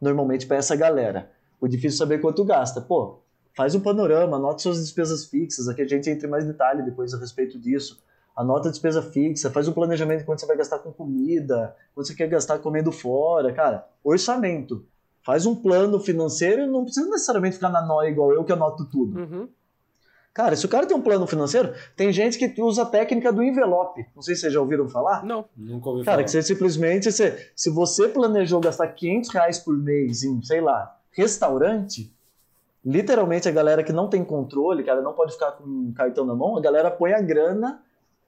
Normalmente 0.00 0.46
para 0.46 0.56
essa 0.56 0.76
galera. 0.76 1.30
O 1.60 1.68
difícil 1.68 1.96
é 1.96 1.98
saber 1.98 2.20
quanto 2.20 2.44
gasta. 2.44 2.80
Pô, 2.80 3.20
faz 3.54 3.74
um 3.74 3.80
panorama, 3.80 4.36
anota 4.36 4.58
suas 4.58 4.80
despesas 4.80 5.26
fixas, 5.26 5.68
aqui 5.68 5.82
a 5.82 5.88
gente 5.88 6.10
entra 6.10 6.26
em 6.26 6.30
mais 6.30 6.44
detalhe 6.44 6.82
depois 6.82 7.14
a 7.14 7.18
respeito 7.18 7.58
disso 7.58 8.04
anota 8.36 8.68
a 8.68 8.70
despesa 8.70 9.00
fixa, 9.00 9.50
faz 9.50 9.66
um 9.66 9.72
planejamento 9.72 10.18
de 10.18 10.26
quanto 10.26 10.40
você 10.40 10.46
vai 10.46 10.58
gastar 10.58 10.78
com 10.80 10.92
comida, 10.92 11.74
quanto 11.94 12.06
você 12.06 12.14
quer 12.14 12.28
gastar 12.28 12.58
comendo 12.58 12.92
fora, 12.92 13.52
cara, 13.52 13.88
orçamento. 14.04 14.84
Faz 15.22 15.46
um 15.46 15.56
plano 15.56 15.98
financeiro 15.98 16.62
e 16.62 16.66
não 16.66 16.84
precisa 16.84 17.08
necessariamente 17.08 17.56
ficar 17.56 17.70
na 17.70 17.84
nóia 17.84 18.10
igual 18.10 18.32
eu 18.32 18.44
que 18.44 18.52
anoto 18.52 18.84
tudo. 18.84 19.18
Uhum. 19.18 19.48
Cara, 20.36 20.54
se 20.54 20.66
o 20.66 20.68
cara 20.68 20.84
tem 20.84 20.94
um 20.94 21.00
plano 21.00 21.26
financeiro, 21.26 21.72
tem 21.96 22.12
gente 22.12 22.36
que 22.36 22.60
usa 22.60 22.82
a 22.82 22.84
técnica 22.84 23.32
do 23.32 23.42
envelope. 23.42 24.04
Não 24.14 24.20
sei 24.20 24.34
se 24.34 24.42
vocês 24.42 24.52
já 24.52 24.60
ouviram 24.60 24.86
falar. 24.86 25.24
Não, 25.24 25.46
nunca 25.56 25.88
ouvi 25.88 26.04
cara, 26.04 26.16
falar. 26.16 26.24
que 26.24 26.30
você 26.30 26.42
simplesmente, 26.42 27.10
você, 27.10 27.50
se 27.56 27.70
você 27.70 28.06
planejou 28.06 28.60
gastar 28.60 28.86
500 28.88 29.30
reais 29.30 29.58
por 29.58 29.74
mês 29.74 30.22
em, 30.24 30.42
sei 30.42 30.60
lá, 30.60 30.94
restaurante, 31.10 32.14
literalmente 32.84 33.48
a 33.48 33.50
galera 33.50 33.82
que 33.82 33.94
não 33.94 34.10
tem 34.10 34.22
controle, 34.22 34.84
cara, 34.84 35.00
não 35.00 35.14
pode 35.14 35.32
ficar 35.32 35.52
com 35.52 35.64
um 35.64 35.94
cartão 35.96 36.26
na 36.26 36.34
mão, 36.34 36.54
a 36.54 36.60
galera 36.60 36.90
põe 36.90 37.14
a 37.14 37.20
grana 37.22 37.80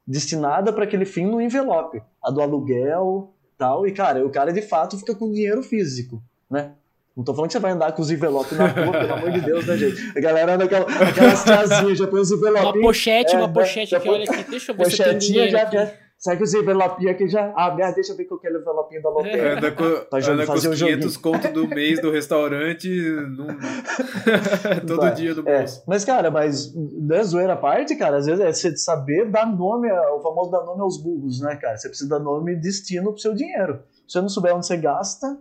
destinada 0.07 0.73
para 0.73 0.85
aquele 0.85 1.05
fim 1.05 1.27
no 1.27 1.43
envelope, 1.43 2.03
a 2.25 2.31
do 2.31 2.41
aluguel, 2.41 3.35
tal, 3.59 3.87
e 3.87 3.93
cara, 3.93 4.25
o 4.25 4.31
cara 4.31 4.51
de 4.51 4.63
fato 4.63 4.97
fica 4.97 5.15
com 5.15 5.31
dinheiro 5.31 5.63
físico, 5.63 6.23
né? 6.49 6.73
Não 7.19 7.25
tô 7.25 7.35
falando 7.35 7.49
que 7.49 7.55
você 7.55 7.59
vai 7.59 7.73
andar 7.73 7.91
com 7.91 8.01
os 8.01 8.13
envelopes 8.13 8.57
na 8.57 8.69
rua, 8.69 8.93
pelo 8.93 9.13
amor 9.13 9.33
de 9.33 9.41
Deus, 9.41 9.67
né, 9.67 9.77
gente? 9.77 10.17
A 10.17 10.21
galera 10.21 10.55
anda 10.55 10.67
aquela, 10.67 10.85
aquelas 10.85 11.43
tiazinhas, 11.43 11.99
já 11.99 12.07
põe 12.07 12.21
os 12.21 12.31
envelopes. 12.31 12.63
Uma 12.63 12.81
pochete, 12.81 13.35
é, 13.35 13.39
uma 13.39 13.53
pochete 13.53 13.97
aqui, 13.97 14.09
olha 14.09 14.23
aqui, 14.23 14.49
deixa 14.49 14.71
eu 14.71 14.77
ver 14.77 14.89
se 14.89 15.03
tem. 15.03 15.51
Já, 15.51 15.69
já, 15.69 15.93
Sai 16.17 16.37
com 16.37 16.45
os 16.45 16.55
envelopinhos 16.55 17.13
aqui 17.13 17.29
já. 17.29 17.53
Ah, 17.57 17.71
deixa 17.93 18.13
eu 18.13 18.17
ver 18.17 18.25
qual 18.25 18.39
que 18.39 18.47
é 18.47 18.53
o 18.53 18.61
envelopinho 18.61 19.03
da 19.03 19.11
lotérica. 19.11 19.39
É, 19.39 19.53
anda 19.57 19.73
com, 19.73 19.85
pra 20.09 20.33
anda 20.33 20.47
fazer 20.47 20.69
com 20.69 20.75
os 20.75 20.83
500 20.83 21.17
conto 21.17 21.53
do 21.53 21.67
mês 21.67 22.01
do 22.01 22.13
restaurante 22.13 22.89
todo 24.87 25.11
dia 25.15 25.35
do 25.35 25.49
é, 25.49 25.59
bolso. 25.59 25.81
É. 25.81 25.83
Mas, 25.89 26.05
cara, 26.05 26.31
mas 26.31 26.73
né, 26.75 27.23
zoeira 27.25 27.55
à 27.55 27.57
parte, 27.57 27.97
cara, 27.97 28.19
às 28.19 28.27
vezes 28.27 28.45
é 28.45 28.53
você 28.53 28.77
saber 28.77 29.29
dar 29.29 29.47
nome, 29.47 29.91
o 29.91 30.21
famoso 30.21 30.53
dar 30.53 30.65
nome 30.65 30.83
aos 30.83 31.03
burros, 31.03 31.41
né, 31.41 31.57
cara? 31.57 31.77
Você 31.77 31.89
precisa 31.89 32.09
dar 32.09 32.21
nome 32.21 32.53
e 32.53 32.57
destino 32.57 33.13
pro 33.13 33.21
seu 33.21 33.35
dinheiro. 33.35 33.81
Se 34.07 34.13
você 34.13 34.21
não 34.21 34.29
souber 34.29 34.55
onde 34.55 34.67
você 34.67 34.77
gasta, 34.77 35.37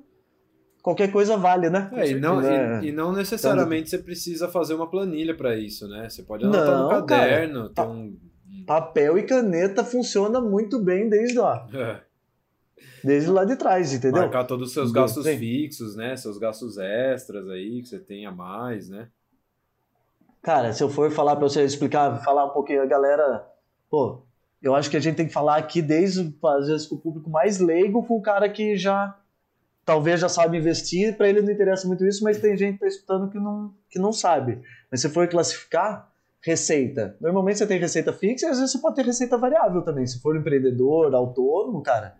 qualquer 0.87 1.11
coisa 1.11 1.35
vale, 1.35 1.69
né? 1.69 1.89
É, 1.91 2.11
e, 2.11 2.15
não, 2.15 2.41
e, 2.41 2.87
e, 2.87 2.91
não 2.93 3.11
necessariamente 3.11 3.89
então, 3.89 3.99
você 3.99 4.05
precisa 4.05 4.47
fazer 4.47 4.73
uma 4.73 4.89
planilha 4.89 5.35
para 5.35 5.53
isso, 5.53 5.85
né? 5.85 6.07
Você 6.07 6.23
pode 6.23 6.45
anotar 6.45 6.65
não, 6.65 6.83
no 6.83 7.05
caderno, 7.05 7.69
cara, 7.75 7.89
um 7.89 8.17
papel 8.65 9.17
e 9.17 9.23
caneta 9.23 9.83
funciona 9.83 10.39
muito 10.39 10.79
bem 10.79 11.09
desde 11.09 11.37
lá. 11.37 11.67
É. 11.73 11.99
Desde 13.03 13.29
lá 13.29 13.43
de 13.43 13.57
trás, 13.57 13.93
entendeu? 13.93 14.21
Marcar 14.21 14.45
todos 14.45 14.69
os 14.69 14.73
seus 14.73 14.93
gastos 14.93 15.25
Sim. 15.25 15.37
fixos, 15.37 15.97
né? 15.97 16.15
Seus 16.15 16.37
gastos 16.37 16.77
extras 16.77 17.49
aí 17.49 17.81
que 17.81 17.89
você 17.89 17.99
tenha 17.99 18.31
mais, 18.31 18.87
né? 18.87 19.09
Cara, 20.41 20.71
se 20.71 20.81
eu 20.81 20.87
for 20.87 21.11
falar 21.11 21.35
para 21.35 21.49
você 21.49 21.65
explicar, 21.65 22.23
falar 22.23 22.45
um 22.45 22.51
pouquinho, 22.51 22.81
a 22.81 22.85
galera, 22.85 23.45
pô, 23.89 24.21
eu 24.61 24.73
acho 24.73 24.89
que 24.89 24.95
a 24.95 25.01
gente 25.01 25.17
tem 25.17 25.27
que 25.27 25.33
falar 25.33 25.57
aqui 25.57 25.81
desde, 25.81 26.33
às 26.45 26.67
vezes, 26.67 26.87
com 26.87 26.95
o 26.95 26.99
público 26.99 27.29
mais 27.29 27.59
leigo, 27.59 28.05
com 28.07 28.17
o 28.17 28.21
cara 28.21 28.47
que 28.47 28.77
já, 28.77 29.13
talvez 29.87 30.19
já 30.19 30.27
sabe 30.27 30.57
investir, 30.57 31.15
para 31.15 31.29
ele 31.29 31.41
não 31.41 31.49
interessa 31.49 31.87
muito 31.87 32.05
isso, 32.05 32.21
mas 32.21 32.41
tem 32.41 32.57
gente 32.57 32.73
que 32.73 32.81
tá 32.81 32.87
escutando 32.87 33.29
que 33.29 33.39
não, 33.39 33.73
que 33.89 33.97
não 33.97 34.11
sabe. 34.11 34.61
Mas 34.91 34.99
se 34.99 35.07
for 35.07 35.25
classificar, 35.29 36.11
receita. 36.41 37.15
Normalmente 37.21 37.57
você 37.57 37.65
tem 37.65 37.79
receita 37.79 38.11
fixa 38.11 38.47
e 38.47 38.49
às 38.49 38.57
vezes 38.57 38.73
você 38.73 38.79
pode 38.79 38.97
ter 38.97 39.05
receita 39.05 39.37
variável 39.37 39.81
também. 39.81 40.05
Se 40.05 40.19
for 40.19 40.35
empreendedor, 40.35 41.15
autônomo, 41.15 41.81
cara, 41.81 42.17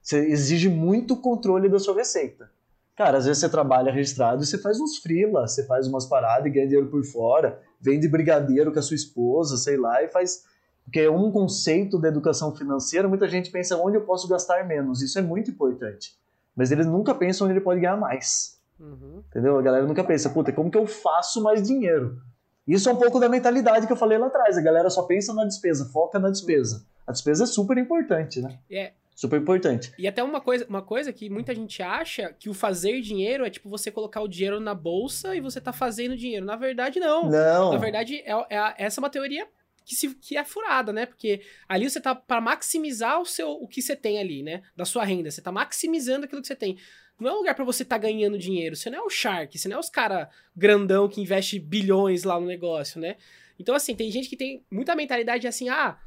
você 0.00 0.28
exige 0.28 0.68
muito 0.68 1.16
controle 1.16 1.68
da 1.68 1.80
sua 1.80 1.96
receita. 1.96 2.52
Cara, 2.94 3.18
às 3.18 3.26
vezes 3.26 3.40
você 3.40 3.48
trabalha 3.48 3.90
registrado 3.90 4.44
e 4.44 4.46
você 4.46 4.56
faz 4.56 4.78
uns 4.80 4.98
freela, 4.98 5.48
você 5.48 5.66
faz 5.66 5.88
umas 5.88 6.06
paradas 6.06 6.46
e 6.46 6.50
ganha 6.50 6.68
dinheiro 6.68 6.88
por 6.88 7.04
fora, 7.04 7.60
vende 7.80 8.06
brigadeiro 8.08 8.72
com 8.72 8.78
a 8.78 8.82
sua 8.82 8.94
esposa, 8.94 9.56
sei 9.56 9.76
lá, 9.76 10.04
e 10.04 10.08
faz. 10.08 10.44
Porque 10.84 11.00
é 11.00 11.10
um 11.10 11.32
conceito 11.32 11.98
da 11.98 12.06
educação 12.06 12.54
financeira, 12.54 13.08
muita 13.08 13.28
gente 13.28 13.50
pensa 13.50 13.76
onde 13.76 13.96
eu 13.96 14.02
posso 14.02 14.28
gastar 14.28 14.64
menos. 14.68 15.02
Isso 15.02 15.18
é 15.18 15.22
muito 15.22 15.50
importante. 15.50 16.16
Mas 16.58 16.72
eles 16.72 16.86
nunca 16.88 17.14
pensam 17.14 17.46
onde 17.46 17.54
ele 17.54 17.64
pode 17.64 17.80
ganhar 17.80 17.96
mais. 17.96 18.58
Uhum. 18.80 19.22
Entendeu? 19.28 19.56
A 19.56 19.62
galera 19.62 19.86
nunca 19.86 20.02
pensa, 20.02 20.28
puta, 20.28 20.52
como 20.52 20.72
que 20.72 20.76
eu 20.76 20.88
faço 20.88 21.40
mais 21.40 21.62
dinheiro? 21.62 22.20
Isso 22.66 22.88
é 22.88 22.92
um 22.92 22.96
pouco 22.96 23.20
da 23.20 23.28
mentalidade 23.28 23.86
que 23.86 23.92
eu 23.92 23.96
falei 23.96 24.18
lá 24.18 24.26
atrás. 24.26 24.58
A 24.58 24.60
galera 24.60 24.90
só 24.90 25.04
pensa 25.04 25.32
na 25.32 25.44
despesa, 25.44 25.88
foca 25.92 26.18
na 26.18 26.30
despesa. 26.30 26.84
A 27.06 27.12
despesa 27.12 27.44
é 27.44 27.46
super 27.46 27.78
importante, 27.78 28.42
né? 28.42 28.58
É. 28.68 28.90
Super 29.14 29.40
importante. 29.40 29.92
E 29.96 30.08
até 30.08 30.22
uma 30.22 30.40
coisa, 30.40 30.66
uma 30.68 30.82
coisa 30.82 31.12
que 31.12 31.30
muita 31.30 31.54
gente 31.54 31.80
acha 31.80 32.32
que 32.32 32.50
o 32.50 32.54
fazer 32.54 33.00
dinheiro 33.02 33.46
é 33.46 33.50
tipo 33.50 33.68
você 33.68 33.90
colocar 33.90 34.20
o 34.20 34.28
dinheiro 34.28 34.58
na 34.58 34.74
bolsa 34.74 35.36
e 35.36 35.40
você 35.40 35.60
tá 35.60 35.72
fazendo 35.72 36.16
dinheiro. 36.16 36.44
Na 36.44 36.56
verdade, 36.56 36.98
não. 36.98 37.30
Não. 37.30 37.72
Na 37.72 37.78
verdade, 37.78 38.16
é, 38.16 38.32
é 38.50 38.74
essa 38.78 39.00
é 39.00 39.02
uma 39.02 39.10
teoria 39.10 39.46
que, 39.88 39.96
se, 39.96 40.14
que 40.14 40.36
é 40.36 40.44
furada, 40.44 40.92
né? 40.92 41.06
Porque 41.06 41.40
ali 41.66 41.88
você 41.88 41.98
tá 41.98 42.14
para 42.14 42.42
maximizar 42.42 43.18
o 43.18 43.24
seu 43.24 43.50
o 43.50 43.66
que 43.66 43.80
você 43.80 43.96
tem 43.96 44.18
ali, 44.18 44.42
né? 44.42 44.62
Da 44.76 44.84
sua 44.84 45.02
renda. 45.02 45.30
Você 45.30 45.40
tá 45.40 45.50
maximizando 45.50 46.26
aquilo 46.26 46.42
que 46.42 46.46
você 46.46 46.54
tem. 46.54 46.76
Não 47.18 47.30
é 47.30 47.32
um 47.32 47.38
lugar 47.38 47.54
para 47.54 47.64
você 47.64 47.86
tá 47.86 47.96
ganhando 47.96 48.38
dinheiro. 48.38 48.76
Você 48.76 48.90
não 48.90 48.98
é 48.98 49.02
o 49.02 49.08
Shark, 49.08 49.58
você 49.58 49.66
não 49.66 49.78
é 49.78 49.80
os 49.80 49.88
cara 49.88 50.28
grandão 50.54 51.08
que 51.08 51.22
investe 51.22 51.58
bilhões 51.58 52.22
lá 52.22 52.38
no 52.38 52.46
negócio, 52.46 53.00
né? 53.00 53.16
Então, 53.58 53.74
assim, 53.74 53.94
tem 53.94 54.10
gente 54.10 54.28
que 54.28 54.36
tem 54.36 54.62
muita 54.70 54.94
mentalidade 54.94 55.48
assim, 55.48 55.68
ah, 55.70 55.98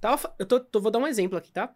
tava, 0.00 0.34
eu 0.38 0.46
tô, 0.46 0.58
tô, 0.58 0.80
vou 0.80 0.90
dar 0.90 0.98
um 0.98 1.06
exemplo 1.06 1.36
aqui, 1.36 1.52
tá? 1.52 1.72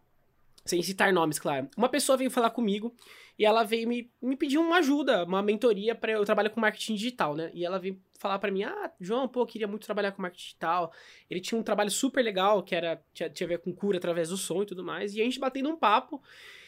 Sem 0.65 0.83
citar 0.83 1.13
nomes, 1.13 1.39
claro. 1.39 1.69
Uma 1.77 1.89
pessoa 1.89 2.17
veio 2.17 2.31
falar 2.31 2.51
comigo 2.51 2.95
e 3.39 3.45
ela 3.45 3.63
veio 3.63 3.87
me, 3.87 4.11
me 4.21 4.37
pedir 4.37 4.59
uma 4.59 4.79
ajuda, 4.79 5.25
uma 5.25 5.43
mentoria 5.43 5.95
para 5.95 6.13
eu 6.13 6.25
trabalhar 6.25 6.51
com 6.51 6.61
marketing 6.61 6.95
digital, 6.95 7.37
né? 7.37 7.51
E 7.55 7.65
ela 7.65 7.79
veio 7.79 8.01
falar 8.21 8.39
para 8.39 8.53
mim: 8.53 8.63
"Ah, 8.63 8.93
João, 9.01 9.27
pô, 9.27 9.45
queria 9.47 9.67
muito 9.67 9.85
trabalhar 9.85 10.13
com 10.13 10.23
marketing 10.23 10.45
digital". 10.45 10.93
Ele 11.29 11.41
tinha 11.41 11.59
um 11.59 11.63
trabalho 11.65 11.91
super 11.91 12.23
legal 12.23 12.63
que 12.63 12.75
era 12.75 13.03
tinha, 13.13 13.29
tinha 13.29 13.47
a 13.47 13.49
ver 13.49 13.59
com 13.59 13.73
cura 13.75 13.99
através 13.99 14.29
do 14.29 14.37
som 14.37 14.63
e 14.63 14.67
tudo 14.67 14.85
mais. 14.85 15.15
E 15.15 15.21
a 15.21 15.25
gente 15.25 15.41
batendo 15.41 15.71
um 15.71 15.77
papo 15.77 16.23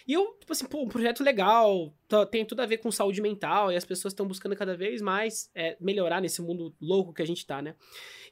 E 0.07 0.13
eu, 0.13 0.37
tipo 0.41 0.53
assim, 0.53 0.67
pô, 0.67 0.83
um 0.83 0.89
projeto 0.89 1.23
legal, 1.23 1.95
tem 2.31 2.45
tudo 2.45 2.61
a 2.61 2.67
ver 2.67 2.79
com 2.79 2.91
saúde 2.91 3.21
mental, 3.21 3.71
e 3.71 3.77
as 3.77 3.85
pessoas 3.85 4.13
estão 4.13 4.27
buscando 4.27 4.57
cada 4.57 4.77
vez 4.77 5.01
mais 5.01 5.51
é, 5.55 5.77
melhorar 5.81 6.21
nesse 6.21 6.43
mundo 6.43 6.75
louco 6.81 7.13
que 7.13 7.23
a 7.23 7.27
gente 7.27 7.47
tá, 7.47 7.63
né? 7.63 7.75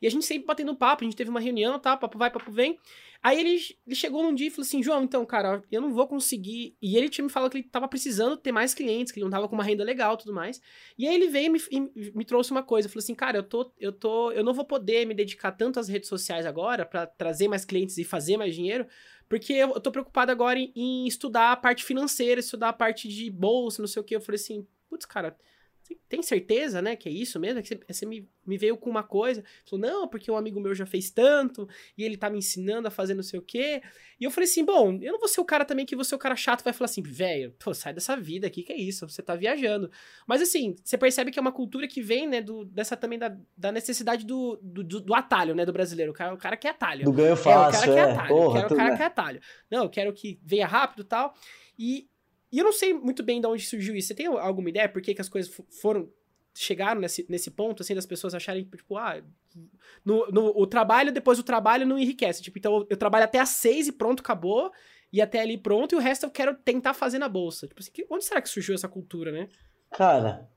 E 0.00 0.06
a 0.06 0.10
gente 0.10 0.24
sempre 0.24 0.46
batendo 0.46 0.74
papo, 0.74 1.04
a 1.04 1.06
gente 1.06 1.16
teve 1.16 1.30
uma 1.30 1.40
reunião, 1.40 1.78
tá? 1.78 1.96
Papo 1.96 2.18
vai, 2.18 2.30
papo 2.30 2.50
vem. 2.50 2.78
Aí 3.22 3.38
ele, 3.38 3.60
ele 3.86 3.94
chegou 3.94 4.22
num 4.22 4.34
dia 4.34 4.46
e 4.46 4.50
falou 4.50 4.64
assim: 4.64 4.82
João, 4.82 5.04
então, 5.04 5.24
cara, 5.26 5.62
eu 5.70 5.80
não 5.80 5.92
vou 5.92 6.06
conseguir. 6.06 6.74
E 6.80 6.96
ele 6.96 7.10
tinha 7.10 7.22
me 7.22 7.30
falado 7.30 7.50
que 7.50 7.58
ele 7.58 7.68
tava 7.68 7.86
precisando 7.86 8.34
ter 8.36 8.50
mais 8.50 8.72
clientes, 8.72 9.12
que 9.12 9.18
ele 9.18 9.24
não 9.24 9.30
tava 9.30 9.46
com 9.46 9.54
uma 9.54 9.64
renda 9.64 9.84
legal 9.84 10.16
tudo 10.16 10.32
mais. 10.32 10.60
E 10.96 11.06
aí 11.06 11.14
ele 11.14 11.28
veio 11.28 11.46
e 11.46 11.50
me, 11.50 11.90
e 11.94 12.12
me 12.16 12.24
trouxe 12.24 12.50
uma 12.50 12.62
coisa: 12.62 12.88
falou 12.88 13.00
assim, 13.00 13.14
cara, 13.14 13.36
eu 13.36 13.42
tô, 13.42 13.70
eu 13.78 13.92
tô. 13.92 14.32
Eu 14.32 14.42
não 14.42 14.54
vou 14.54 14.64
poder 14.64 15.06
me 15.06 15.12
dedicar 15.12 15.52
tanto 15.52 15.78
às 15.78 15.86
redes 15.86 16.08
sociais 16.08 16.46
agora 16.46 16.86
para 16.86 17.06
trazer 17.06 17.46
mais 17.46 17.64
clientes 17.66 17.98
e 17.98 18.04
fazer 18.04 18.38
mais 18.38 18.54
dinheiro, 18.54 18.86
porque 19.30 19.52
eu, 19.52 19.80
tô 19.80 19.92
preocupado 19.92 20.32
agora 20.32 20.58
em, 20.58 20.72
em, 20.74 21.06
estudar 21.06 21.52
a 21.52 21.56
parte 21.56 21.84
financeira, 21.84 22.40
estudar 22.40 22.70
a 22.70 22.72
parte 22.72 23.06
de 23.06 23.30
bolsa, 23.30 23.80
não 23.80 23.86
sei 23.86 24.02
o 24.02 24.04
que. 24.04 24.16
Eu 24.16 24.20
falei 24.20 24.40
assim, 24.40 24.66
putz, 24.88 25.06
cara, 25.06 25.36
tem 26.08 26.22
certeza, 26.22 26.82
né, 26.82 26.96
que 26.96 27.08
é 27.08 27.12
isso 27.12 27.38
mesmo? 27.38 27.60
É 27.60 27.62
que 27.62 27.68
você, 27.68 27.80
você 27.88 28.06
me, 28.06 28.28
me, 28.44 28.58
veio 28.58 28.76
com 28.76 28.90
uma 28.90 29.02
coisa, 29.02 29.44
falou, 29.64 29.86
não, 29.86 30.08
porque 30.08 30.30
um 30.30 30.36
amigo 30.36 30.60
meu 30.60 30.74
já 30.74 30.84
fez 30.84 31.10
tanto, 31.10 31.68
e 31.96 32.02
ele 32.02 32.16
tá 32.16 32.28
me 32.28 32.38
ensinando 32.38 32.88
a 32.88 32.90
fazer 32.90 33.14
não 33.14 33.22
sei 33.22 33.38
o 33.38 33.42
quê. 33.42 33.80
E 34.18 34.24
eu 34.24 34.30
falei 34.30 34.48
assim, 34.48 34.64
bom, 34.64 34.98
eu 35.00 35.12
não 35.12 35.18
vou 35.18 35.28
ser 35.28 35.40
o 35.40 35.44
cara 35.44 35.64
também 35.64 35.86
que 35.86 35.94
você, 35.96 36.14
o 36.14 36.18
cara 36.18 36.34
chato, 36.34 36.64
vai 36.64 36.72
falar 36.72 36.86
assim, 36.86 37.02
velho, 37.02 37.54
sai 37.74 37.94
dessa 37.94 38.16
vida 38.16 38.46
aqui, 38.46 38.62
que 38.62 38.72
é 38.72 38.76
isso, 38.76 39.08
você 39.08 39.22
tá 39.22 39.34
viajando. 39.34 39.90
Mas 40.26 40.42
assim, 40.42 40.74
você 40.82 40.98
percebe 40.98 41.30
que 41.30 41.38
é 41.38 41.42
uma 41.42 41.52
cultura 41.52 41.86
que 41.86 42.02
vem, 42.02 42.26
né, 42.26 42.42
do, 42.42 42.64
dessa 42.64 42.96
também 42.96 43.18
da, 43.18 43.36
da 43.56 43.70
necessidade 43.70 44.26
do, 44.26 44.58
do, 44.62 44.82
do, 44.82 45.14
atalho, 45.14 45.54
né, 45.54 45.64
do 45.64 45.72
brasileiro. 45.72 46.10
O 46.12 46.14
cara, 46.14 46.34
o 46.34 46.38
cara 46.38 46.56
quer 46.56 46.70
atalho. 46.70 47.04
Do 47.04 47.12
ganho 47.12 47.36
fácil, 47.36 47.92
é. 47.92 47.92
O 47.92 47.96
cara 47.96 48.00
é. 48.00 48.06
quer 48.06 48.12
atalho, 48.12 48.28
Porra, 48.28 48.60
quero 48.60 48.74
o 48.74 48.76
cara 48.76 48.90
né? 48.90 48.96
quer 48.96 49.04
atalho. 49.04 49.40
Não, 49.70 49.84
eu 49.84 49.90
quero 49.90 50.12
que 50.12 50.40
venha 50.44 50.66
rápido 50.66 51.02
e 51.02 51.04
tal. 51.04 51.34
E, 51.78 52.09
e 52.52 52.58
eu 52.58 52.64
não 52.64 52.72
sei 52.72 52.92
muito 52.92 53.22
bem 53.22 53.40
de 53.40 53.46
onde 53.46 53.64
surgiu 53.64 53.94
isso. 53.94 54.08
Você 54.08 54.14
tem 54.14 54.26
alguma 54.26 54.68
ideia 54.68 54.88
por 54.88 55.00
que, 55.00 55.14
que 55.14 55.20
as 55.20 55.28
coisas 55.28 55.52
foram 55.80 56.08
chegaram 56.52 57.00
nesse, 57.00 57.24
nesse 57.28 57.50
ponto, 57.50 57.82
assim, 57.82 57.94
das 57.94 58.06
pessoas 58.06 58.34
acharem, 58.34 58.64
tipo, 58.64 58.96
ah, 58.96 59.22
no, 60.04 60.26
no, 60.26 60.46
o 60.48 60.66
trabalho, 60.66 61.12
depois 61.12 61.38
o 61.38 61.44
trabalho 61.44 61.86
não 61.86 61.98
enriquece. 61.98 62.42
Tipo, 62.42 62.58
então 62.58 62.86
eu, 62.88 62.96
trabalho 62.96 63.24
até 63.24 63.38
às 63.38 63.50
seis 63.50 63.88
e 63.88 63.92
pronto, 63.92 64.20
acabou, 64.20 64.70
e 65.12 65.22
até 65.22 65.40
ali 65.40 65.56
pronto, 65.56 65.94
e 65.94 65.96
o 65.96 66.00
resto 66.00 66.26
eu 66.26 66.30
quero 66.30 66.54
tentar 66.54 66.92
fazer 66.92 67.18
na 67.18 67.28
bolsa. 67.28 67.66
Tipo 67.66 67.80
assim, 67.80 67.90
onde 68.10 68.24
será 68.24 68.42
que 68.42 68.48
surgiu 68.48 68.74
essa 68.74 68.88
cultura, 68.88 69.30
né? 69.30 69.48
Cara, 69.92 70.48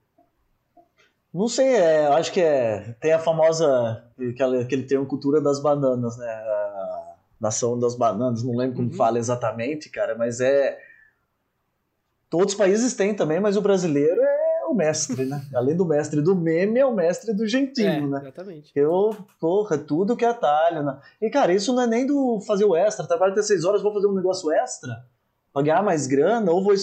não 1.33 1.47
sei, 1.47 1.67
é, 1.67 2.07
eu 2.07 2.13
acho 2.13 2.31
que 2.31 2.41
é, 2.41 2.95
tem 2.99 3.11
a 3.11 3.19
famosa, 3.19 4.07
aquele, 4.17 4.61
aquele 4.61 4.83
termo 4.83 5.05
cultura 5.05 5.41
das 5.41 5.59
bananas, 5.59 6.17
né? 6.17 6.27
A 6.27 7.15
nação 7.41 7.77
das 7.77 7.95
bananas, 7.95 8.43
não 8.43 8.55
lembro 8.55 8.77
como 8.77 8.89
uhum. 8.89 8.95
fala 8.95 9.17
exatamente, 9.17 9.89
cara, 9.89 10.15
mas 10.15 10.39
é. 10.39 10.79
Todos 12.33 12.53
os 12.53 12.57
países 12.57 12.95
têm 12.95 13.13
também, 13.13 13.39
mas 13.39 13.55
o 13.55 13.61
brasileiro 13.61 14.19
é 14.19 14.65
o 14.65 14.73
mestre, 14.73 15.23
né? 15.23 15.45
Além 15.53 15.77
do 15.77 15.85
mestre 15.85 16.19
do 16.19 16.35
meme, 16.35 16.79
é 16.79 16.85
o 16.85 16.91
mestre 16.91 17.31
do 17.31 17.47
jeitinho, 17.47 17.87
é, 17.87 18.07
né? 18.07 18.19
Exatamente. 18.23 18.71
Eu, 18.73 19.15
porra, 19.39 19.77
tudo 19.77 20.17
que 20.17 20.25
é 20.25 20.29
atalho, 20.29 20.81
né? 20.81 20.99
E, 21.21 21.29
cara, 21.29 21.53
isso 21.53 21.71
não 21.75 21.83
é 21.83 21.85
nem 21.85 22.07
do 22.07 22.39
fazer 22.39 22.65
o 22.65 22.75
extra, 22.75 23.05
trabalho 23.05 23.33
até 23.33 23.43
seis 23.43 23.63
horas, 23.63 23.83
vou 23.83 23.93
fazer 23.93 24.07
um 24.07 24.15
negócio 24.15 24.51
extra, 24.51 25.05
pra 25.53 25.61
ganhar 25.61 25.83
mais 25.83 26.07
grana, 26.07 26.51
ou 26.51 26.63
vou. 26.63 26.73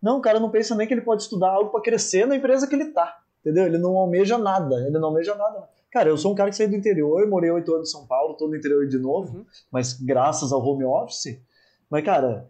Não, 0.00 0.16
o 0.16 0.22
cara 0.22 0.40
não 0.40 0.50
pensa 0.50 0.74
nem 0.74 0.86
que 0.86 0.94
ele 0.94 1.02
pode 1.02 1.20
estudar 1.20 1.50
algo 1.50 1.70
para 1.70 1.82
crescer 1.82 2.26
na 2.26 2.36
empresa 2.36 2.66
que 2.66 2.74
ele 2.74 2.86
tá, 2.86 3.18
entendeu? 3.42 3.66
Ele 3.66 3.76
não 3.76 3.98
almeja 3.98 4.38
nada, 4.38 4.74
ele 4.86 4.98
não 4.98 5.08
almeja 5.08 5.34
nada. 5.34 5.68
Cara, 5.92 6.08
eu 6.08 6.16
sou 6.16 6.32
um 6.32 6.34
cara 6.34 6.48
que 6.48 6.56
saiu 6.56 6.70
do 6.70 6.76
interior, 6.76 7.28
morei 7.28 7.50
oito 7.50 7.74
anos 7.74 7.90
em 7.90 7.92
São 7.92 8.06
Paulo, 8.06 8.38
tô 8.38 8.48
no 8.48 8.56
interior 8.56 8.88
de 8.88 8.96
novo, 8.96 9.36
uhum. 9.36 9.44
mas 9.70 9.92
graças 9.92 10.50
ao 10.50 10.66
home 10.66 10.86
office. 10.86 11.38
Mas, 11.90 12.02
cara, 12.02 12.48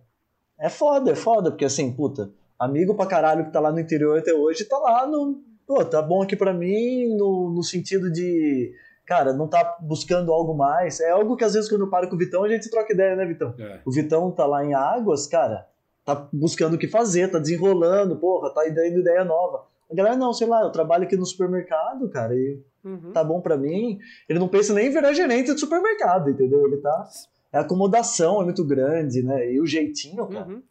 é 0.56 0.68
foda, 0.68 1.11
é 1.11 1.16
foda, 1.16 1.50
porque 1.50 1.64
assim, 1.64 1.92
puta, 1.92 2.31
amigo 2.64 2.94
pra 2.94 3.07
caralho 3.07 3.44
que 3.44 3.53
tá 3.53 3.61
lá 3.61 3.70
no 3.72 3.81
interior 3.81 4.18
até 4.18 4.33
hoje, 4.33 4.64
tá 4.64 4.79
lá 4.79 5.07
no. 5.07 5.42
Pô, 5.66 5.85
tá 5.85 6.03
bom 6.03 6.22
aqui 6.22 6.37
pra 6.37 6.53
mim, 6.53 7.16
no, 7.16 7.50
no 7.50 7.62
sentido 7.62 8.11
de. 8.11 8.72
Cara, 9.07 9.33
não 9.33 9.46
tá 9.46 9.77
buscando 9.81 10.33
algo 10.33 10.55
mais. 10.55 11.00
É 11.00 11.11
algo 11.11 11.37
que 11.37 11.44
às 11.44 11.55
vezes 11.55 11.68
quando 11.68 11.83
eu 11.83 11.90
paro 11.90 12.09
com 12.09 12.16
o 12.16 12.18
Vitão, 12.18 12.42
a 12.44 12.48
gente 12.48 12.70
troca 12.70 12.92
ideia, 12.92 13.14
né, 13.14 13.24
Vitão? 13.27 13.55
É. 13.59 13.81
O 13.85 13.92
Vitão 13.92 14.31
tá 14.31 14.46
lá 14.46 14.64
em 14.64 14.74
Águas, 14.74 15.27
cara, 15.27 15.66
tá 16.05 16.29
buscando 16.33 16.74
o 16.74 16.79
que 16.79 16.88
fazer, 16.88 17.31
tá 17.31 17.38
desenrolando, 17.38 18.16
porra, 18.16 18.50
tá 18.50 18.62
dando 18.64 19.00
ideia 19.00 19.24
nova. 19.24 19.64
A 19.90 19.94
galera, 19.94 20.16
não, 20.16 20.33
sei 20.33 20.46
lá, 20.46 20.62
eu 20.62 20.70
trabalho 20.70 21.05
aqui 21.05 21.16
no 21.16 21.27
supermercado, 21.27 22.09
cara, 22.09 22.35
e 22.35 22.61
uhum. 22.85 23.12
tá 23.12 23.22
bom 23.22 23.40
pra 23.40 23.57
mim. 23.57 23.98
Ele 24.29 24.38
não 24.38 24.48
pensa 24.48 24.72
nem 24.72 24.88
em 24.88 24.90
virar 24.90 25.12
gerente 25.12 25.53
de 25.53 25.61
supermercado, 25.61 26.31
entendeu? 26.31 26.66
Ele 26.66 26.79
tá. 26.79 27.09
A 27.53 27.61
acomodação 27.61 28.40
é 28.40 28.44
muito 28.44 28.64
grande, 28.64 29.22
né? 29.22 29.53
E 29.53 29.61
o 29.61 29.66
jeitinho, 29.66 30.27
cara. 30.27 30.48
Uhum. 30.48 30.62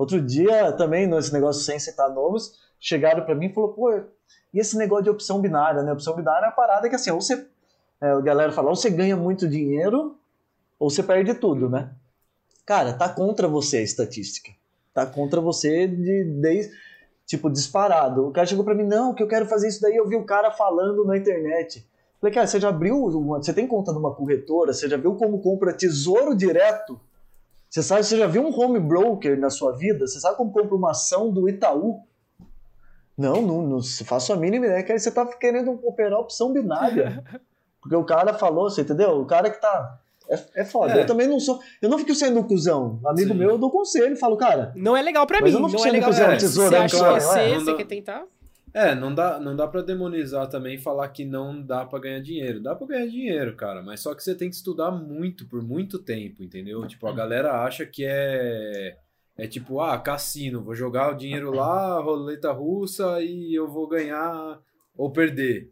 Outro 0.00 0.18
dia, 0.18 0.72
também, 0.72 1.06
nesse 1.06 1.30
negócio 1.30 1.62
sem 1.62 1.78
citar 1.78 2.08
nomes, 2.08 2.58
chegaram 2.80 3.22
para 3.22 3.34
mim 3.34 3.48
e 3.48 3.52
falou, 3.52 3.74
pô, 3.74 3.92
e 3.92 4.58
esse 4.58 4.74
negócio 4.78 5.04
de 5.04 5.10
opção 5.10 5.42
binária, 5.42 5.82
né? 5.82 5.92
Opção 5.92 6.16
binária 6.16 6.46
é 6.46 6.48
uma 6.48 6.54
parada 6.54 6.88
que, 6.88 6.94
assim, 6.94 7.10
ou 7.10 7.20
você, 7.20 7.46
é, 8.00 8.08
a 8.08 8.20
galera 8.22 8.50
fala, 8.50 8.70
ou 8.70 8.74
você 8.74 8.88
ganha 8.88 9.14
muito 9.14 9.46
dinheiro, 9.46 10.16
ou 10.78 10.88
você 10.88 11.02
perde 11.02 11.34
tudo, 11.34 11.68
né? 11.68 11.90
Cara, 12.64 12.94
tá 12.94 13.10
contra 13.10 13.46
você 13.46 13.76
a 13.76 13.82
estatística. 13.82 14.50
Tá 14.94 15.04
contra 15.04 15.38
você 15.38 15.86
de, 15.86 16.24
de 16.24 16.70
tipo, 17.26 17.50
disparado. 17.50 18.26
O 18.26 18.32
cara 18.32 18.46
chegou 18.46 18.64
para 18.64 18.74
mim, 18.74 18.84
não, 18.84 19.12
que 19.12 19.22
eu 19.22 19.28
quero 19.28 19.44
fazer 19.44 19.68
isso 19.68 19.82
daí, 19.82 19.96
eu 19.96 20.08
vi 20.08 20.16
o 20.16 20.24
cara 20.24 20.50
falando 20.50 21.04
na 21.04 21.18
internet. 21.18 21.86
Falei, 22.18 22.32
cara, 22.32 22.46
você 22.46 22.58
já 22.58 22.70
abriu, 22.70 22.96
uma, 23.04 23.36
você 23.36 23.52
tem 23.52 23.66
conta 23.66 23.92
numa 23.92 24.14
corretora, 24.14 24.72
você 24.72 24.88
já 24.88 24.96
viu 24.96 25.14
como 25.16 25.42
compra 25.42 25.74
tesouro 25.74 26.34
direto? 26.34 26.98
Você 27.70 27.84
sabe, 27.84 28.02
você 28.02 28.18
já 28.18 28.26
viu 28.26 28.42
um 28.42 28.52
home 28.52 28.80
broker 28.80 29.38
na 29.38 29.48
sua 29.48 29.70
vida? 29.76 30.04
Você 30.04 30.18
sabe 30.18 30.36
como 30.36 30.50
compra 30.50 30.74
uma 30.74 30.90
ação 30.90 31.30
do 31.30 31.48
Itaú? 31.48 32.00
Não, 33.16 33.40
não, 33.40 33.62
não 33.62 33.80
faço 34.04 34.32
a 34.32 34.36
mínima 34.36 34.66
ideia 34.66 34.82
que 34.82 34.90
aí 34.90 34.98
você 34.98 35.10
tá 35.10 35.24
querendo 35.24 35.78
operar 35.84 36.18
opção 36.18 36.52
binária. 36.52 37.22
Porque 37.80 37.94
o 37.94 38.04
cara 38.04 38.34
falou, 38.34 38.68
você 38.68 38.80
entendeu? 38.80 39.20
O 39.20 39.24
cara 39.24 39.48
que 39.50 39.60
tá. 39.60 40.00
É, 40.28 40.62
é 40.62 40.64
foda. 40.64 40.94
É. 40.94 41.02
Eu 41.02 41.06
também 41.06 41.28
não 41.28 41.38
sou. 41.38 41.60
Eu 41.80 41.88
não 41.88 41.98
fico 41.98 42.14
sendo 42.14 42.40
um 42.40 42.42
cuzão. 42.42 42.98
Amigo 43.06 43.32
Sim. 43.32 43.38
meu, 43.38 43.50
eu 43.50 43.58
dou 43.58 43.70
conselho, 43.70 44.16
falo, 44.16 44.36
cara. 44.36 44.72
Não 44.74 44.96
é 44.96 45.02
legal 45.02 45.26
pra 45.26 45.40
mim. 45.40 45.50
Eu 45.50 45.60
não, 45.60 45.68
não 45.68 45.86
é 45.86 45.90
legal 45.90 46.10
cuzão, 46.10 46.30
é. 46.30 46.36
tesouro, 46.36 46.70
você 46.70 46.76
acha 46.76 46.96
que 46.96 47.04
é 47.04 47.20
ser, 47.20 47.54
você 47.60 47.74
quer 47.74 47.86
tentar? 47.86 48.24
É, 48.72 48.94
não 48.94 49.14
dá, 49.14 49.40
não 49.40 49.56
dá 49.56 49.66
para 49.66 49.82
demonizar 49.82 50.48
também 50.48 50.76
e 50.76 50.80
falar 50.80 51.08
que 51.08 51.24
não 51.24 51.60
dá 51.60 51.84
para 51.84 51.98
ganhar 51.98 52.20
dinheiro. 52.20 52.60
Dá 52.60 52.74
para 52.74 52.86
ganhar 52.86 53.06
dinheiro, 53.06 53.56
cara, 53.56 53.82
mas 53.82 54.00
só 54.00 54.14
que 54.14 54.22
você 54.22 54.34
tem 54.34 54.48
que 54.48 54.56
estudar 54.56 54.90
muito 54.90 55.46
por 55.46 55.62
muito 55.62 55.98
tempo, 55.98 56.42
entendeu? 56.42 56.86
Tipo, 56.86 57.06
a 57.06 57.12
galera 57.12 57.64
acha 57.64 57.84
que 57.84 58.04
é 58.04 58.96
é 59.36 59.46
tipo, 59.46 59.80
ah, 59.80 59.98
cassino, 59.98 60.62
vou 60.62 60.74
jogar 60.74 61.14
o 61.14 61.16
dinheiro 61.16 61.50
lá, 61.50 61.98
roleta 61.98 62.52
russa 62.52 63.22
e 63.22 63.54
eu 63.54 63.66
vou 63.66 63.88
ganhar 63.88 64.60
ou 64.94 65.10
perder. 65.10 65.70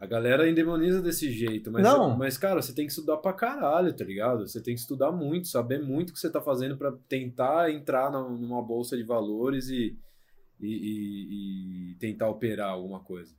A 0.00 0.06
galera 0.06 0.48
endemoniza 0.48 1.02
desse 1.02 1.28
jeito, 1.30 1.72
mas, 1.72 1.82
não. 1.82 2.16
mas 2.16 2.38
cara, 2.38 2.62
você 2.62 2.72
tem 2.72 2.86
que 2.86 2.92
estudar 2.92 3.16
pra 3.16 3.32
caralho, 3.32 3.92
tá 3.92 4.04
ligado? 4.04 4.46
Você 4.46 4.60
tem 4.60 4.74
que 4.74 4.80
estudar 4.80 5.10
muito, 5.10 5.48
saber 5.48 5.82
muito 5.82 6.10
o 6.10 6.12
que 6.12 6.20
você 6.20 6.30
tá 6.30 6.40
fazendo 6.40 6.76
para 6.76 6.92
tentar 7.08 7.70
entrar 7.72 8.12
numa 8.12 8.62
bolsa 8.62 8.96
de 8.96 9.02
valores 9.02 9.68
e, 9.70 9.98
e, 10.64 11.90
e, 11.90 11.92
e 11.92 11.94
tentar 11.96 12.28
operar 12.28 12.70
alguma 12.70 13.00
coisa. 13.00 13.32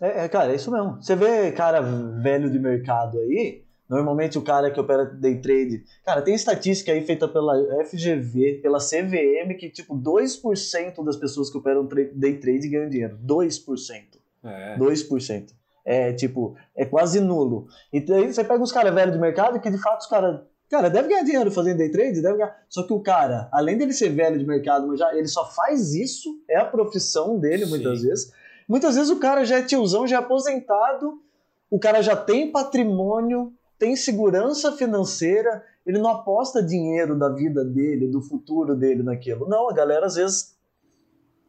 É, 0.00 0.24
é, 0.24 0.28
cara, 0.28 0.52
é 0.52 0.56
isso 0.56 0.70
mesmo. 0.70 1.00
Você 1.00 1.14
vê 1.14 1.52
cara 1.52 1.80
velho 1.80 2.50
de 2.50 2.58
mercado 2.58 3.18
aí, 3.18 3.64
normalmente 3.88 4.38
o 4.38 4.42
cara 4.42 4.70
que 4.70 4.80
opera 4.80 5.04
day 5.04 5.40
trade. 5.40 5.84
Cara, 6.04 6.22
tem 6.22 6.34
estatística 6.34 6.90
aí 6.90 7.02
feita 7.02 7.28
pela 7.28 7.54
FGV, 7.84 8.60
pela 8.62 8.78
CVM, 8.78 9.54
que 9.58 9.68
tipo 9.68 9.94
2% 9.96 11.04
das 11.04 11.16
pessoas 11.16 11.50
que 11.50 11.58
operam 11.58 11.86
day 11.86 12.38
trade 12.38 12.68
ganham 12.68 12.88
dinheiro. 12.88 13.18
2%. 13.18 14.20
É. 14.42 14.78
2%. 14.78 15.50
É 15.84 16.12
tipo, 16.12 16.56
é 16.76 16.84
quase 16.84 17.20
nulo. 17.20 17.66
E 17.92 17.98
aí 18.12 18.32
você 18.32 18.44
pega 18.44 18.62
uns 18.62 18.72
caras 18.72 18.94
velhos 18.94 19.14
de 19.14 19.20
mercado 19.20 19.60
que 19.60 19.70
de 19.70 19.78
fato 19.78 20.00
os 20.00 20.06
caras 20.06 20.40
Cara, 20.70 20.88
deve 20.88 21.08
ganhar 21.08 21.24
dinheiro 21.24 21.50
fazendo 21.50 21.78
day 21.78 21.90
trade, 21.90 22.22
deve 22.22 22.38
ganhar. 22.38 22.56
Só 22.68 22.84
que 22.84 22.92
o 22.92 23.00
cara, 23.00 23.48
além 23.50 23.76
dele 23.76 23.92
ser 23.92 24.10
velho 24.10 24.38
de 24.38 24.46
mercado, 24.46 24.86
mas 24.86 25.00
já, 25.00 25.12
ele 25.16 25.26
só 25.26 25.44
faz 25.50 25.94
isso, 25.94 26.40
é 26.48 26.58
a 26.58 26.64
profissão 26.64 27.40
dele 27.40 27.64
Sim. 27.64 27.70
muitas 27.70 28.02
vezes. 28.02 28.32
Muitas 28.68 28.94
vezes 28.94 29.10
o 29.10 29.18
cara 29.18 29.44
já 29.44 29.58
é 29.58 29.62
tiozão, 29.62 30.06
já 30.06 30.16
é 30.16 30.18
aposentado, 30.20 31.20
o 31.68 31.80
cara 31.80 32.00
já 32.00 32.14
tem 32.14 32.52
patrimônio, 32.52 33.52
tem 33.76 33.96
segurança 33.96 34.70
financeira, 34.70 35.64
ele 35.84 35.98
não 35.98 36.08
aposta 36.08 36.62
dinheiro 36.62 37.18
da 37.18 37.28
vida 37.28 37.64
dele, 37.64 38.06
do 38.06 38.22
futuro 38.22 38.76
dele 38.76 39.02
naquilo. 39.02 39.48
Não, 39.48 39.68
a 39.68 39.72
galera 39.72 40.06
às 40.06 40.14
vezes 40.14 40.56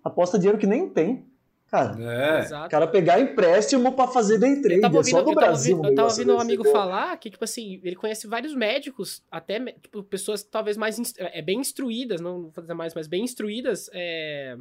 aposta 0.04 0.40
dinheiro 0.40 0.58
que 0.58 0.66
nem 0.66 0.90
tem. 0.90 1.31
Cara, 1.72 1.96
é. 1.98 2.68
cara 2.68 2.86
pegar 2.86 3.22
empréstimo 3.22 3.94
para 3.94 4.12
fazer 4.12 4.38
day 4.38 4.62
trade, 4.62 4.84
ouvindo, 4.84 5.00
é 5.00 5.04
só 5.04 5.24
no 5.24 5.34
Brasil. 5.34 5.78
Ouvindo, 5.78 5.92
eu 5.94 5.96
tava 5.96 6.10
ouvindo 6.10 6.36
um 6.36 6.40
amigo 6.40 6.66
falar 6.66 7.16
que, 7.16 7.30
tipo 7.30 7.46
assim, 7.46 7.80
ele 7.82 7.96
conhece 7.96 8.28
vários 8.28 8.54
médicos, 8.54 9.24
até 9.32 9.58
tipo, 9.58 10.04
pessoas 10.04 10.44
talvez 10.44 10.76
mais 10.76 11.00
é, 11.18 11.42
bem 11.42 11.62
instruídas, 11.62 12.20
não 12.20 12.42
vou 12.42 12.52
fazer 12.52 12.74
mais, 12.74 12.94
mas 12.94 13.08
bem 13.08 13.24
instruídas 13.24 13.90
é, 13.94 14.58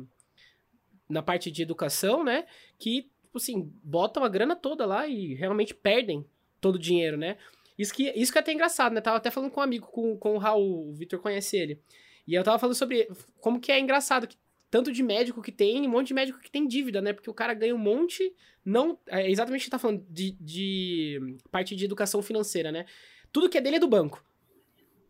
na 1.08 1.20
parte 1.20 1.50
de 1.50 1.62
educação, 1.62 2.22
né? 2.22 2.44
Que, 2.78 3.10
tipo 3.24 3.38
assim, 3.38 3.72
botam 3.82 4.22
a 4.22 4.28
grana 4.28 4.54
toda 4.54 4.86
lá 4.86 5.08
e 5.08 5.34
realmente 5.34 5.74
perdem 5.74 6.24
todo 6.60 6.76
o 6.76 6.78
dinheiro, 6.78 7.16
né? 7.16 7.36
Isso 7.76 7.92
que, 7.92 8.08
isso 8.10 8.30
que 8.30 8.38
é 8.38 8.40
até 8.40 8.52
engraçado, 8.52 8.92
né? 8.92 9.00
Tava 9.00 9.16
até 9.16 9.32
falando 9.32 9.50
com 9.50 9.58
um 9.58 9.64
amigo, 9.64 9.88
com, 9.88 10.16
com 10.16 10.36
o 10.36 10.38
Raul, 10.38 10.90
o 10.90 10.94
Victor 10.94 11.18
conhece 11.18 11.56
ele. 11.56 11.80
E 12.24 12.34
eu 12.34 12.44
tava 12.44 12.56
falando 12.56 12.76
sobre 12.76 13.08
como 13.40 13.58
que 13.58 13.72
é 13.72 13.80
engraçado 13.80 14.28
que 14.28 14.36
tanto 14.70 14.92
de 14.92 15.02
médico 15.02 15.42
que 15.42 15.50
tem, 15.50 15.86
um 15.86 15.90
monte 15.90 16.08
de 16.08 16.14
médico 16.14 16.38
que 16.38 16.50
tem 16.50 16.66
dívida, 16.66 17.00
né? 17.00 17.12
Porque 17.12 17.28
o 17.28 17.34
cara 17.34 17.52
ganha 17.52 17.74
um 17.74 17.78
monte, 17.78 18.32
não. 18.64 18.98
É 19.08 19.30
exatamente 19.30 19.62
o 19.62 19.64
que 19.64 19.70
tá 19.70 19.78
falando 19.78 20.04
de, 20.08 20.32
de 20.40 21.36
parte 21.50 21.74
de 21.74 21.84
educação 21.84 22.22
financeira, 22.22 22.70
né? 22.70 22.86
Tudo 23.32 23.48
que 23.48 23.58
é 23.58 23.60
dele 23.60 23.76
é 23.76 23.80
do 23.80 23.88
banco. 23.88 24.24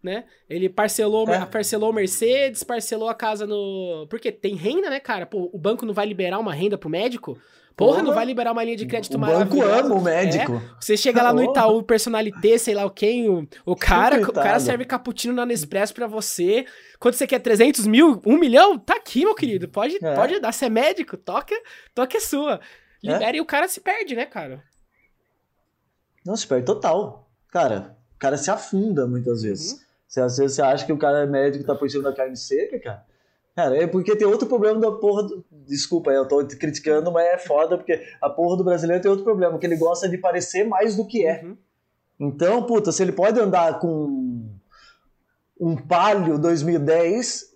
Né? 0.02 0.24
Ele 0.48 0.68
parcelou, 0.68 1.28
É. 1.28 1.44
parcelou 1.44 1.92
Mercedes, 1.92 2.62
parcelou 2.62 3.08
a 3.08 3.14
casa 3.14 3.46
no. 3.46 4.06
Porque 4.08 4.32
tem 4.32 4.54
renda, 4.54 4.88
né, 4.88 4.98
cara? 4.98 5.26
Pô, 5.26 5.50
o 5.52 5.58
banco 5.58 5.84
não 5.84 5.92
vai 5.92 6.06
liberar 6.06 6.38
uma 6.38 6.54
renda 6.54 6.78
pro 6.78 6.88
médico? 6.88 7.38
Porra, 7.76 7.92
Porra. 7.92 8.02
não 8.02 8.14
vai 8.14 8.24
liberar 8.26 8.52
uma 8.52 8.62
linha 8.64 8.76
de 8.76 8.84
crédito 8.84 9.14
o 9.14 9.18
banco 9.18 9.62
ama 9.62 9.94
o 9.94 10.02
médico. 10.02 10.54
É, 10.56 10.60
você 10.80 10.96
chega 10.96 11.22
lá 11.22 11.32
no. 11.32 11.42
Itaú, 11.42 11.82
personalité, 11.82 12.58
sei 12.58 12.74
lá 12.74 12.84
o 12.84 12.90
quem, 12.90 13.28
o, 13.28 13.46
o 13.64 13.74
cara, 13.76 14.20
o 14.20 14.32
cara 14.32 14.58
serve 14.60 14.84
cappuccino 14.84 15.32
na 15.32 15.46
Nespresso 15.46 15.94
pra 15.94 16.06
você. 16.06 16.66
Quanto 16.98 17.16
você 17.16 17.26
quer? 17.26 17.38
300 17.38 17.86
mil? 17.86 18.20
Um 18.26 18.38
milhão? 18.38 18.78
Tá 18.78 18.96
aqui, 18.96 19.24
meu 19.24 19.34
querido. 19.34 19.66
Pode, 19.68 19.98
É. 20.02 20.14
pode 20.14 20.38
dar. 20.40 20.52
Você 20.52 20.66
é 20.66 20.70
médico, 20.70 21.16
toca, 21.16 21.54
toca 21.94 22.16
é 22.16 22.20
sua. 22.20 22.60
Libera 23.02 23.36
e 23.36 23.40
o 23.40 23.46
cara 23.46 23.66
se 23.66 23.80
perde, 23.80 24.14
né, 24.14 24.26
cara? 24.26 24.62
Não, 26.24 26.36
se 26.36 26.46
perde 26.46 26.66
total. 26.66 27.30
Cara, 27.48 27.96
o 28.14 28.18
cara 28.18 28.36
se 28.36 28.50
afunda 28.50 29.06
muitas 29.06 29.42
vezes. 29.42 29.72
Uhum. 29.72 29.78
Você, 30.10 30.20
às 30.20 30.36
vezes 30.36 30.56
você 30.56 30.62
acha 30.62 30.84
que 30.84 30.92
o 30.92 30.98
cara 30.98 31.20
é 31.20 31.26
médico 31.26 31.62
e 31.62 31.66
tá 31.66 31.72
por 31.72 31.88
cima 31.88 32.02
da 32.02 32.12
carne 32.12 32.36
seca, 32.36 32.80
cara. 32.80 33.04
Cara, 33.54 33.76
é 33.76 33.86
porque 33.86 34.16
tem 34.16 34.26
outro 34.26 34.48
problema 34.48 34.80
da 34.80 34.90
porra 34.90 35.22
do... 35.22 35.44
Desculpa, 35.50 36.10
eu 36.10 36.26
tô 36.26 36.44
criticando, 36.44 37.12
mas 37.12 37.26
é 37.26 37.38
foda, 37.38 37.76
porque 37.76 38.02
a 38.20 38.28
porra 38.28 38.56
do 38.56 38.64
brasileiro 38.64 39.00
tem 39.00 39.10
outro 39.10 39.24
problema, 39.24 39.56
que 39.56 39.64
ele 39.64 39.76
gosta 39.76 40.08
de 40.08 40.18
parecer 40.18 40.64
mais 40.64 40.96
do 40.96 41.06
que 41.06 41.24
é. 41.24 41.44
Uhum. 41.44 41.56
Então, 42.18 42.64
puta, 42.64 42.90
se 42.90 43.02
ele 43.02 43.12
pode 43.12 43.38
andar 43.38 43.78
com 43.78 44.50
um 45.60 45.76
Palio 45.76 46.38
2010, 46.38 47.54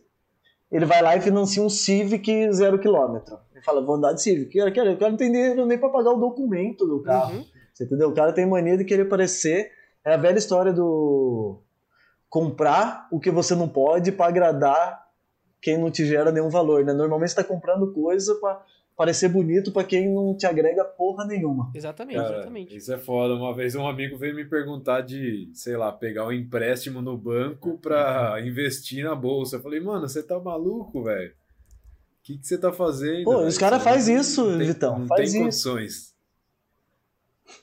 ele 0.71 0.85
vai 0.85 1.03
lá 1.03 1.17
e 1.17 1.21
financia 1.21 1.63
um 1.63 1.69
Civic 1.69 2.53
zero 2.53 2.79
quilômetro. 2.79 3.37
Ele 3.53 3.65
fala, 3.65 3.85
vou 3.85 3.97
andar 3.97 4.13
de 4.13 4.23
Civic. 4.23 4.57
Eu 4.57 4.73
quero, 4.73 4.91
eu 4.91 4.97
quero 4.97 5.11
não 5.11 5.19
tem 5.19 5.33
dinheiro 5.33 5.67
nem 5.67 5.77
pra 5.77 5.89
pagar 5.89 6.13
o 6.13 6.21
documento 6.21 6.87
do 6.87 7.03
carro. 7.03 7.35
Uhum. 7.35 7.45
Você 7.73 7.83
entendeu? 7.83 8.11
O 8.11 8.15
cara 8.15 8.33
tem 8.33 8.47
mania 8.47 8.77
de 8.77 8.85
querer 8.85 9.07
parecer. 9.07 9.73
É 10.05 10.15
a 10.15 10.17
velha 10.17 10.39
história 10.39 10.73
do 10.73 11.64
comprar 12.35 13.07
o 13.13 13.21
que 13.21 13.31
você 13.31 13.55
não 13.55 13.69
pode 13.69 14.11
pra 14.11 14.27
agradar 14.27 15.07
quem 15.63 15.79
não 15.79 15.89
te 15.89 16.05
gera 16.05 16.33
nenhum 16.33 16.51
valor, 16.51 16.85
né? 16.85 16.93
Normalmente 16.93 17.29
você 17.31 17.37
tá 17.37 17.45
comprando 17.45 17.93
coisa 17.93 18.35
pra 18.41 18.61
parecer 18.97 19.29
bonito 19.29 19.71
pra 19.71 19.85
quem 19.85 20.13
não 20.13 20.37
te 20.37 20.45
agrega 20.45 20.85
porra 20.85 21.25
nenhuma. 21.25 21.71
Exatamente, 21.73 22.17
Cara, 22.17 22.35
exatamente. 22.39 22.77
isso 22.77 22.93
é 22.93 22.99
foda. 22.99 23.35
Uma 23.35 23.55
vez 23.55 23.77
um 23.77 23.87
amigo 23.87 24.19
veio 24.19 24.35
me 24.35 24.45
perguntar 24.45 25.03
de, 25.03 25.49
sei 25.55 25.77
lá, 25.77 25.93
pegar 25.93 26.27
um 26.27 26.33
empréstimo 26.33 27.01
no 27.01 27.17
banco 27.17 27.79
pra 27.79 28.41
investir 28.45 29.05
na 29.05 29.15
bolsa. 29.15 29.55
Eu 29.57 29.63
falei, 29.63 29.79
mano, 29.79 30.09
você 30.09 30.21
tá 30.21 30.37
maluco, 30.41 31.05
velho? 31.05 31.31
O 31.31 31.35
que, 32.25 32.37
que 32.37 32.47
você 32.49 32.59
tá 32.59 32.73
fazendo? 32.73 33.23
Pô, 33.23 33.37
velho? 33.37 33.47
os 33.47 33.57
cara 33.57 33.79
Você 33.79 33.85
faz 33.85 34.09
não 34.09 34.15
isso, 34.17 34.45
tem- 34.59 34.67
Vitão, 34.67 34.99
Não 34.99 35.07
faz 35.07 35.21
tem 35.21 35.29
isso. 35.29 35.39
condições. 35.39 36.15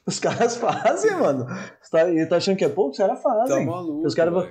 Os 0.06 0.18
caras 0.20 0.56
fazem, 0.58 1.12
mano. 1.20 1.46
Você 1.82 1.92
tá, 1.92 2.10
e 2.10 2.26
tá 2.26 2.38
achando 2.38 2.56
que 2.58 2.64
é 2.64 2.70
pouco? 2.70 2.92
Os 2.92 2.98
caras 2.98 3.22
Tá 3.22 3.30
fazem. 3.30 3.66
maluco. 3.66 4.08
Os 4.08 4.16
caras. 4.16 4.50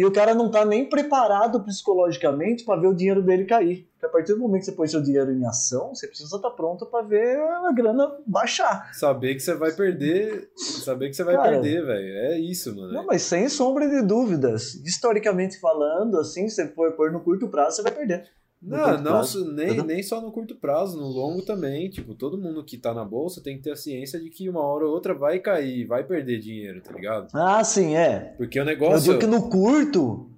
E 0.00 0.04
o 0.06 0.10
cara 0.10 0.34
não 0.34 0.50
tá 0.50 0.64
nem 0.64 0.88
preparado 0.88 1.62
psicologicamente 1.62 2.64
pra 2.64 2.74
ver 2.74 2.86
o 2.86 2.94
dinheiro 2.94 3.20
dele 3.20 3.44
cair. 3.44 3.86
Porque 3.92 4.06
a 4.06 4.08
partir 4.08 4.32
do 4.32 4.38
momento 4.38 4.60
que 4.60 4.64
você 4.64 4.72
põe 4.72 4.88
seu 4.88 5.02
dinheiro 5.02 5.30
em 5.30 5.44
ação, 5.44 5.94
você 5.94 6.06
precisa 6.06 6.36
estar 6.36 6.48
pronto 6.52 6.86
pra 6.86 7.02
ver 7.02 7.38
a 7.38 7.70
grana 7.70 8.10
baixar. 8.26 8.94
Saber 8.94 9.34
que 9.34 9.40
você 9.40 9.54
vai 9.54 9.72
perder. 9.72 10.48
Saber 10.56 11.10
que 11.10 11.16
você 11.16 11.22
vai 11.22 11.36
Cara, 11.36 11.50
perder, 11.50 11.84
velho. 11.84 12.16
É 12.16 12.38
isso, 12.38 12.74
mano. 12.74 12.94
Não, 12.94 13.04
mas 13.04 13.20
sem 13.20 13.46
sombra 13.50 13.90
de 13.90 14.00
dúvidas. 14.00 14.74
Historicamente 14.76 15.60
falando, 15.60 16.16
assim, 16.18 16.48
se 16.48 16.54
você 16.54 16.68
for 16.68 16.92
pôr 16.92 17.12
no 17.12 17.20
curto 17.20 17.48
prazo, 17.48 17.76
você 17.76 17.82
vai 17.82 17.92
perder. 17.92 18.24
Não, 18.62 19.00
não 19.00 19.22
nem, 19.54 19.82
nem 19.82 20.02
só 20.02 20.20
no 20.20 20.30
curto 20.30 20.54
prazo, 20.54 20.98
no 20.98 21.06
longo 21.06 21.40
também. 21.40 21.88
Tipo, 21.88 22.14
todo 22.14 22.36
mundo 22.36 22.62
que 22.62 22.76
tá 22.76 22.92
na 22.92 23.04
bolsa 23.04 23.42
tem 23.42 23.56
que 23.56 23.62
ter 23.62 23.70
a 23.70 23.76
ciência 23.76 24.20
de 24.20 24.28
que 24.28 24.48
uma 24.50 24.60
hora 24.62 24.84
ou 24.84 24.92
outra 24.92 25.14
vai 25.14 25.38
cair, 25.38 25.86
vai 25.86 26.04
perder 26.04 26.38
dinheiro, 26.38 26.82
tá 26.82 26.92
ligado? 26.92 27.28
Ah, 27.32 27.64
sim, 27.64 27.96
é. 27.96 28.34
Porque 28.36 28.58
o 28.58 28.62
Eu 28.62 28.66
negócio. 28.66 29.00
digo 29.02 29.18
que 29.18 29.26
no 29.26 29.48
curto, 29.48 30.28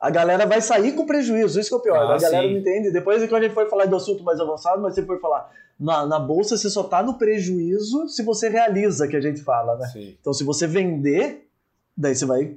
a 0.00 0.10
galera 0.10 0.44
vai 0.44 0.60
sair 0.60 0.92
com 0.92 1.06
prejuízo. 1.06 1.60
Isso 1.60 1.68
que 1.68 1.74
é 1.76 1.78
o 1.78 1.82
pior. 1.82 1.98
Ah, 1.98 2.16
a 2.16 2.18
galera 2.18 2.42
sim. 2.48 2.52
não 2.52 2.60
entende. 2.60 2.90
Depois, 2.90 3.22
quando 3.28 3.42
a 3.42 3.44
gente 3.44 3.54
for 3.54 3.70
falar 3.70 3.86
do 3.86 3.94
assunto 3.94 4.24
mais 4.24 4.40
avançado, 4.40 4.82
mas 4.82 4.96
você 4.96 5.06
for 5.06 5.20
falar 5.20 5.48
na, 5.78 6.04
na 6.04 6.18
bolsa, 6.18 6.56
você 6.56 6.68
só 6.68 6.82
tá 6.82 7.00
no 7.00 7.16
prejuízo 7.16 8.08
se 8.08 8.24
você 8.24 8.48
realiza, 8.48 9.06
que 9.06 9.14
a 9.14 9.20
gente 9.20 9.40
fala, 9.40 9.76
né? 9.76 9.86
Sim. 9.86 10.16
Então, 10.20 10.32
se 10.32 10.42
você 10.42 10.66
vender, 10.66 11.46
daí 11.96 12.16
você 12.16 12.26
vai 12.26 12.56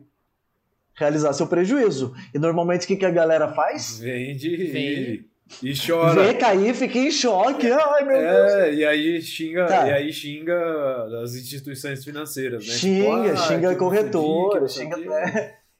realizar 0.96 1.34
seu 1.34 1.48
prejuízo. 1.48 2.14
E 2.34 2.40
normalmente 2.40 2.86
o 2.86 2.88
que, 2.88 2.96
que 2.96 3.06
a 3.06 3.12
galera 3.12 3.48
faz? 3.54 4.00
Vende 4.00 4.56
Vende. 4.56 5.26
e, 5.62 5.74
chora. 5.76 6.24
Vê 6.24 6.34
cair, 6.34 6.74
fica 6.74 6.98
em 6.98 7.12
choque. 7.12 7.70
Ai, 7.72 8.04
meu 8.06 8.18
Deus. 8.20 8.52
É, 8.54 8.74
e 8.74 8.86
aí 8.86 9.22
xinga, 9.22 9.66
Cara. 9.68 9.88
e 9.90 9.94
aí 9.94 10.12
xinga 10.14 11.22
as 11.24 11.36
instituições 11.36 12.04
financeiras, 12.04 12.66
né? 12.66 12.74
Xinga, 12.74 13.04
Tipo, 13.04 13.32
ah, 13.32 13.36
xinga 13.38 13.60
que 13.60 13.66
eu 13.66 13.72
me 13.72 13.78
corretora, 13.78 14.68
xinga- 14.68 14.98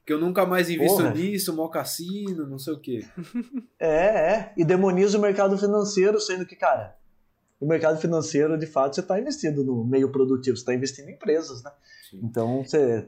Que 0.06 0.14
eu 0.14 0.20
nunca 0.20 0.46
mais 0.46 0.70
invisto 0.70 0.98
Porra. 0.98 1.12
nisso, 1.16 1.56
mó 1.56 1.68
cassino, 1.68 2.46
não 2.48 2.60
sei 2.60 2.74
o 2.74 2.80
quê. 2.80 3.04
É, 3.80 3.88
é. 4.34 4.54
E 4.56 4.64
demoniza 4.64 5.18
o 5.18 5.22
mercado 5.22 5.58
financeiro, 5.58 6.20
sendo 6.20 6.46
que, 6.46 6.56
cara, 6.56 6.96
o 7.60 7.66
mercado 7.66 8.00
financeiro, 8.00 8.56
de 8.56 8.68
fato, 8.68 8.94
você 8.94 9.02
está 9.02 9.20
investindo 9.20 9.64
no 9.64 9.84
meio 9.84 10.12
produtivo, 10.12 10.56
você 10.56 10.62
está 10.62 10.76
investindo 10.76 11.10
em 11.10 11.14
empresas, 11.14 11.64
né? 11.64 11.72
Sim. 12.10 12.20
Então, 12.24 12.64
você. 12.64 13.08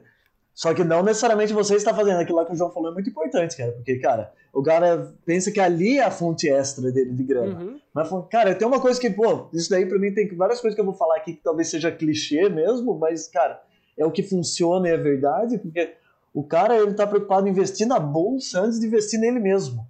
Só 0.58 0.74
que 0.74 0.82
não 0.82 1.04
necessariamente 1.04 1.52
você 1.52 1.76
está 1.76 1.94
fazendo 1.94 2.18
aquilo 2.18 2.36
lá 2.36 2.44
que 2.44 2.52
o 2.52 2.56
João 2.56 2.72
falou 2.72 2.90
é 2.90 2.92
muito 2.92 3.08
importante, 3.08 3.56
cara. 3.56 3.70
Porque, 3.70 3.96
cara, 4.00 4.32
o 4.52 4.60
cara 4.60 5.14
pensa 5.24 5.52
que 5.52 5.60
ali 5.60 5.98
é 5.98 6.04
a 6.04 6.10
fonte 6.10 6.48
extra 6.48 6.90
dele 6.90 7.12
de 7.12 7.22
grana. 7.22 7.62
Uhum. 7.62 7.80
Mas, 7.94 8.10
cara, 8.28 8.52
tem 8.56 8.66
uma 8.66 8.80
coisa 8.80 9.00
que, 9.00 9.08
pô, 9.08 9.48
isso 9.52 9.70
daí 9.70 9.86
pra 9.86 10.00
mim 10.00 10.12
tem 10.12 10.26
várias 10.34 10.60
coisas 10.60 10.74
que 10.74 10.80
eu 10.80 10.84
vou 10.84 10.94
falar 10.94 11.18
aqui 11.18 11.34
que 11.34 11.44
talvez 11.44 11.70
seja 11.70 11.92
clichê 11.92 12.48
mesmo, 12.48 12.98
mas, 12.98 13.28
cara, 13.28 13.62
é 13.96 14.04
o 14.04 14.10
que 14.10 14.20
funciona 14.20 14.88
e 14.88 14.90
é 14.90 14.96
verdade, 14.96 15.58
porque 15.58 15.94
o 16.34 16.42
cara, 16.42 16.76
ele 16.76 16.92
tá 16.92 17.06
preocupado 17.06 17.46
em 17.46 17.52
investir 17.52 17.86
na 17.86 18.00
bolsa 18.00 18.60
antes 18.60 18.80
de 18.80 18.86
investir 18.88 19.20
nele 19.20 19.38
mesmo. 19.38 19.86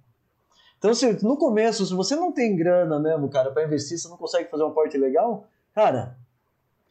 Então, 0.77 0.93
se 0.93 1.25
no 1.25 1.35
começo, 1.35 1.83
se 1.83 1.95
você 1.95 2.15
não 2.15 2.31
tem 2.31 2.55
grana 2.55 2.99
mesmo, 2.99 3.27
cara, 3.27 3.49
pra 3.49 3.65
investir, 3.65 3.97
você 3.97 4.07
não 4.07 4.17
consegue 4.17 4.47
fazer 4.51 4.65
um 4.65 4.67
aporte 4.67 4.99
legal, 4.99 5.47
cara, 5.73 6.15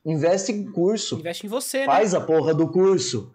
investe 0.04 0.50
em 0.50 0.68
curso. 0.68 1.20
Investe 1.20 1.46
em 1.46 1.48
você, 1.48 1.78
né? 1.78 1.86
Faz 1.86 2.12
a 2.12 2.20
porra 2.20 2.52
do 2.52 2.66
curso, 2.66 3.32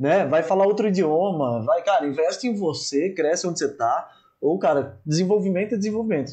né? 0.00 0.24
Vai 0.24 0.42
falar 0.42 0.66
outro 0.66 0.88
idioma, 0.88 1.62
vai, 1.62 1.82
cara, 1.82 2.06
investe 2.06 2.48
em 2.48 2.54
você, 2.54 3.10
cresce 3.10 3.46
onde 3.46 3.58
você 3.58 3.68
tá. 3.68 4.10
Ou, 4.40 4.58
cara, 4.58 4.98
desenvolvimento 5.04 5.74
é 5.74 5.76
desenvolvimento. 5.76 6.32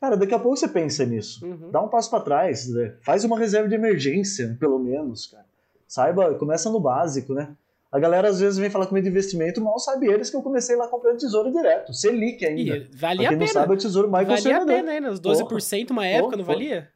Cara, 0.00 0.16
daqui 0.16 0.34
a 0.34 0.38
pouco 0.40 0.56
você 0.56 0.66
pensa 0.66 1.06
nisso. 1.06 1.46
Uhum. 1.46 1.70
Dá 1.70 1.80
um 1.80 1.86
passo 1.86 2.10
pra 2.10 2.18
trás, 2.18 2.68
né? 2.68 2.96
faz 3.02 3.22
uma 3.22 3.38
reserva 3.38 3.68
de 3.68 3.76
emergência, 3.76 4.56
pelo 4.58 4.80
menos, 4.80 5.28
cara. 5.28 5.46
Saiba, 5.86 6.34
começa 6.34 6.68
no 6.68 6.80
básico, 6.80 7.32
né? 7.32 7.50
A 7.92 8.00
galera 8.00 8.28
às 8.28 8.40
vezes 8.40 8.58
vem 8.58 8.70
falar 8.70 8.86
comigo 8.86 9.04
de 9.04 9.10
investimento, 9.10 9.60
mal 9.60 9.78
sabe 9.78 10.08
eles 10.08 10.30
que 10.30 10.36
eu 10.36 10.42
comecei 10.42 10.74
lá 10.74 10.88
comprando 10.88 11.18
tesouro 11.18 11.52
direto, 11.52 11.92
Selic 11.92 12.44
ainda. 12.44 12.78
E 12.78 12.88
valia 12.94 13.18
pra 13.18 13.26
a 13.26 13.28
quem 13.28 13.38
não 13.38 13.46
pena. 13.46 13.60
sabe, 13.60 13.72
é 13.72 13.76
o 13.76 13.78
tesouro 13.78 14.10
mais 14.10 14.26
Valia 14.26 14.56
a 14.56 14.66
pena, 14.66 14.82
né? 14.82 15.00
Nos 15.00 15.20
12% 15.20 15.90
uma 15.90 16.06
época, 16.06 16.36
não 16.36 16.44
Porra. 16.44 16.88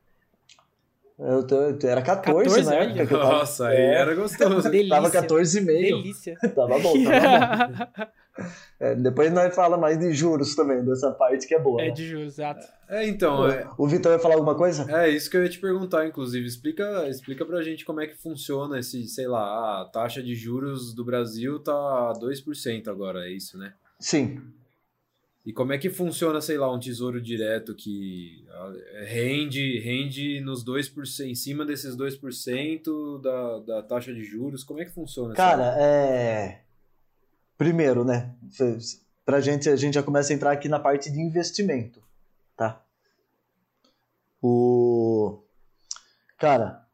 Eu, 1.18 1.46
tô- 1.46 1.56
eu 1.56 1.78
era 1.88 2.02
14, 2.02 2.44
14, 2.44 2.64
na 2.64 2.76
olha. 2.76 2.84
época 2.84 3.06
que 3.06 3.14
eu 3.14 3.18
tava. 3.20 3.32
Nossa, 3.32 3.68
aí 3.68 3.76
É. 3.76 3.94
era 3.94 4.14
gostoso. 4.14 4.70
Delícia. 4.70 4.88
Tava 4.96 5.10
14,5. 5.10 5.66
Delícia. 5.66 6.36
Tava 6.54 6.78
bom, 6.78 7.04
tava 7.04 7.66
bom. 7.68 8.06
É, 8.78 8.94
depois 8.94 9.32
nós 9.32 9.54
fala 9.54 9.78
mais 9.78 9.98
de 9.98 10.12
juros 10.12 10.54
também, 10.54 10.84
dessa 10.84 11.10
parte 11.10 11.46
que 11.48 11.54
é 11.54 11.58
boa. 11.58 11.80
é 11.80 11.86
né? 11.86 11.90
de 11.92 12.06
juros, 12.06 12.34
exato. 12.34 12.66
É, 12.86 13.08
então, 13.08 13.48
é, 13.48 13.66
O 13.78 13.88
Vitor 13.88 14.12
vai 14.12 14.20
falar 14.20 14.34
alguma 14.34 14.54
coisa? 14.54 14.84
é 14.94 15.08
isso 15.08 15.30
que 15.30 15.38
eu 15.38 15.42
ia 15.42 15.48
te 15.48 15.58
perguntar, 15.58 16.06
inclusive. 16.06 16.46
Explica, 16.46 17.08
explica 17.08 17.46
pra 17.46 17.62
gente 17.62 17.82
como 17.86 18.02
é 18.02 18.06
que 18.06 18.14
funciona 18.14 18.78
esse, 18.78 19.08
sei 19.08 19.26
lá, 19.26 19.80
a 19.80 19.86
taxa 19.86 20.22
de 20.22 20.34
juros 20.34 20.92
do 20.94 21.02
Brasil 21.02 21.58
tá 21.60 22.12
2% 22.20 22.88
agora, 22.88 23.26
é 23.26 23.30
isso, 23.32 23.56
né? 23.56 23.72
Sim. 23.98 24.38
E 25.46 25.52
como 25.52 25.72
é 25.72 25.78
que 25.78 25.88
funciona, 25.88 26.40
sei 26.40 26.58
lá, 26.58 26.74
um 26.74 26.80
tesouro 26.80 27.22
direto 27.22 27.72
que 27.72 28.44
ah, 28.50 28.72
rende, 29.04 29.78
rende 29.78 30.40
nos 30.40 30.64
2%, 30.64 31.20
em 31.24 31.36
cima 31.36 31.64
desses 31.64 31.96
2% 31.96 33.20
da, 33.20 33.58
da 33.60 33.82
taxa 33.84 34.12
de 34.12 34.24
juros? 34.24 34.64
Como 34.64 34.80
é 34.80 34.84
que 34.84 34.90
funciona? 34.90 35.34
Cara, 35.34 35.76
é. 35.78 36.62
Primeiro, 37.56 38.04
né? 38.04 38.34
Pra 39.24 39.40
gente, 39.40 39.68
a 39.68 39.76
gente 39.76 39.94
já 39.94 40.02
começa 40.02 40.32
a 40.32 40.34
entrar 40.34 40.50
aqui 40.50 40.68
na 40.68 40.80
parte 40.80 41.12
de 41.12 41.20
investimento, 41.20 42.02
tá? 42.56 42.82
O. 44.42 45.44
Cara, 46.38 46.84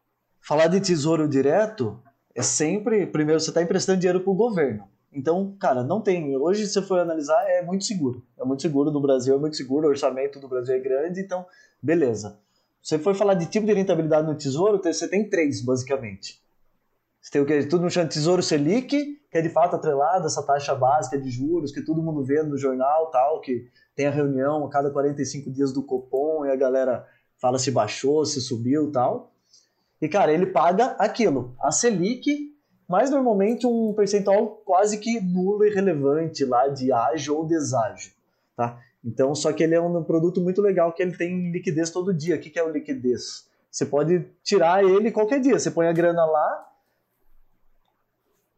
falar 0.43 0.67
de 0.67 0.79
tesouro 0.79 1.27
direto 1.27 2.03
é 2.35 2.43
sempre. 2.43 3.07
Primeiro, 3.07 3.41
você 3.41 3.49
está 3.49 3.63
emprestando 3.63 3.99
dinheiro 3.99 4.21
pro 4.21 4.35
governo. 4.35 4.92
Então, 5.13 5.55
cara, 5.61 5.83
não 5.83 6.01
tem. 6.01 6.37
Hoje, 6.37 6.67
se 6.67 6.81
for 6.83 6.99
analisar, 6.99 7.43
é 7.49 7.63
muito 7.63 7.85
seguro. 7.85 8.25
É 8.39 8.45
muito 8.45 8.63
seguro 8.63 8.91
no 8.91 9.01
Brasil, 9.01 9.35
é 9.35 9.39
muito 9.39 9.57
seguro. 9.57 9.87
O 9.87 9.91
orçamento 9.91 10.41
do 10.41 10.49
Brasil 10.49 10.75
é 10.75 10.79
grande, 10.79 11.21
então, 11.21 11.45
beleza. 11.83 12.39
Você 12.83 12.99
for 12.99 13.15
falar 13.15 13.35
de 13.35 13.47
tipo 13.47 13.67
de 13.67 13.73
rentabilidade 13.73 14.27
no 14.27 14.35
tesouro, 14.35 14.81
você 14.83 15.07
tem 15.07 15.29
três, 15.29 15.61
basicamente. 15.61 16.43
Você 17.21 17.31
tem 17.31 17.41
o 17.41 17.47
que? 17.47 17.65
Tudo 17.67 17.85
no 17.85 17.91
chão 17.91 18.03
de 18.03 18.11
Tesouro 18.11 18.43
Selic, 18.43 18.89
que 18.89 19.39
é 19.39 19.41
de 19.41 19.49
fato 19.49 19.77
atrelada 19.77 20.27
essa 20.27 20.43
taxa 20.43 20.75
básica 20.75 21.17
de 21.17 21.31
juros, 21.31 21.71
que 21.71 21.81
todo 21.81 22.03
mundo 22.03 22.25
vê 22.25 22.43
no 22.43 22.59
jornal 22.59 23.11
tal, 23.13 23.41
que 23.41 23.69
tem 23.95 24.07
a 24.07 24.11
reunião 24.11 24.65
a 24.67 24.69
cada 24.69 24.91
45 24.91 25.49
dias 25.53 25.73
do 25.73 25.85
Copom 25.85 26.45
e 26.45 26.51
a 26.51 26.57
galera 26.57 27.07
fala 27.39 27.61
se 27.61 27.71
baixou, 27.71 28.25
se 28.25 28.41
subiu 28.41 28.91
tal. 28.91 29.33
E, 30.01 30.09
cara, 30.09 30.33
ele 30.33 30.47
paga 30.47 30.97
aquilo, 30.99 31.55
a 31.61 31.71
Selic, 31.71 32.52
mas 32.93 33.09
normalmente 33.09 33.67
um 33.67 33.95
percentual 33.95 34.61
quase 34.67 34.99
que 34.99 35.19
nulo 35.19 35.65
e 35.65 35.71
relevante 35.71 36.45
lá 36.45 36.69
de 36.69 36.93
ágio 36.93 37.35
ou 37.35 37.47
deságio, 37.47 38.13
tá? 38.55 38.79
Então, 39.03 39.35
só 39.35 39.51
que 39.51 39.63
ele 39.63 39.75
é 39.75 39.81
um 39.81 40.05
produto 40.05 40.43
muito 40.43 40.61
legal 40.61 40.93
que 40.93 41.03
ele 41.03 41.17
tem 41.17 41.51
liquidez 41.51 41.89
todo 41.89 42.13
dia. 42.13 42.37
O 42.37 42.39
que 42.39 42.59
é 42.59 42.63
o 42.63 42.69
liquidez? 42.69 43.49
Você 43.71 43.87
pode 43.87 44.27
tirar 44.45 44.85
ele 44.85 45.11
qualquer 45.11 45.41
dia. 45.41 45.59
Você 45.59 45.71
põe 45.71 45.87
a 45.87 45.93
grana 45.93 46.23
lá, 46.27 46.71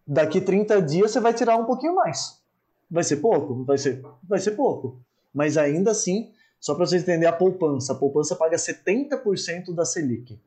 daqui 0.04 0.40
30 0.40 0.82
dias 0.82 1.12
você 1.12 1.20
vai 1.20 1.32
tirar 1.32 1.56
um 1.56 1.64
pouquinho 1.64 1.94
mais. 1.94 2.42
Vai 2.90 3.04
ser 3.04 3.18
pouco? 3.18 3.62
Vai 3.62 3.78
ser, 3.78 4.02
vai 4.28 4.40
ser 4.40 4.50
pouco. 4.50 4.98
Mas 5.32 5.56
ainda 5.56 5.92
assim, 5.92 6.32
só 6.58 6.74
para 6.74 6.84
vocês 6.84 7.02
entenderem 7.02 7.28
a 7.28 7.32
poupança. 7.32 7.92
A 7.92 7.96
poupança 7.96 8.34
paga 8.34 8.56
70% 8.56 9.72
da 9.72 9.84
Selic. 9.84 10.40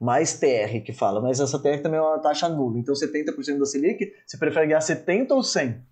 Mais 0.00 0.38
TR 0.38 0.80
que 0.84 0.92
fala, 0.92 1.20
mas 1.20 1.40
essa 1.40 1.58
TR 1.58 1.82
também 1.82 1.98
é 1.98 2.02
uma 2.02 2.18
taxa 2.20 2.48
nula. 2.48 2.78
Então 2.78 2.94
70% 2.94 3.58
da 3.58 3.66
Selic, 3.66 4.12
você 4.24 4.36
prefere 4.36 4.66
ganhar 4.66 4.80
70 4.80 5.34
ou 5.34 5.42
100? 5.42 5.82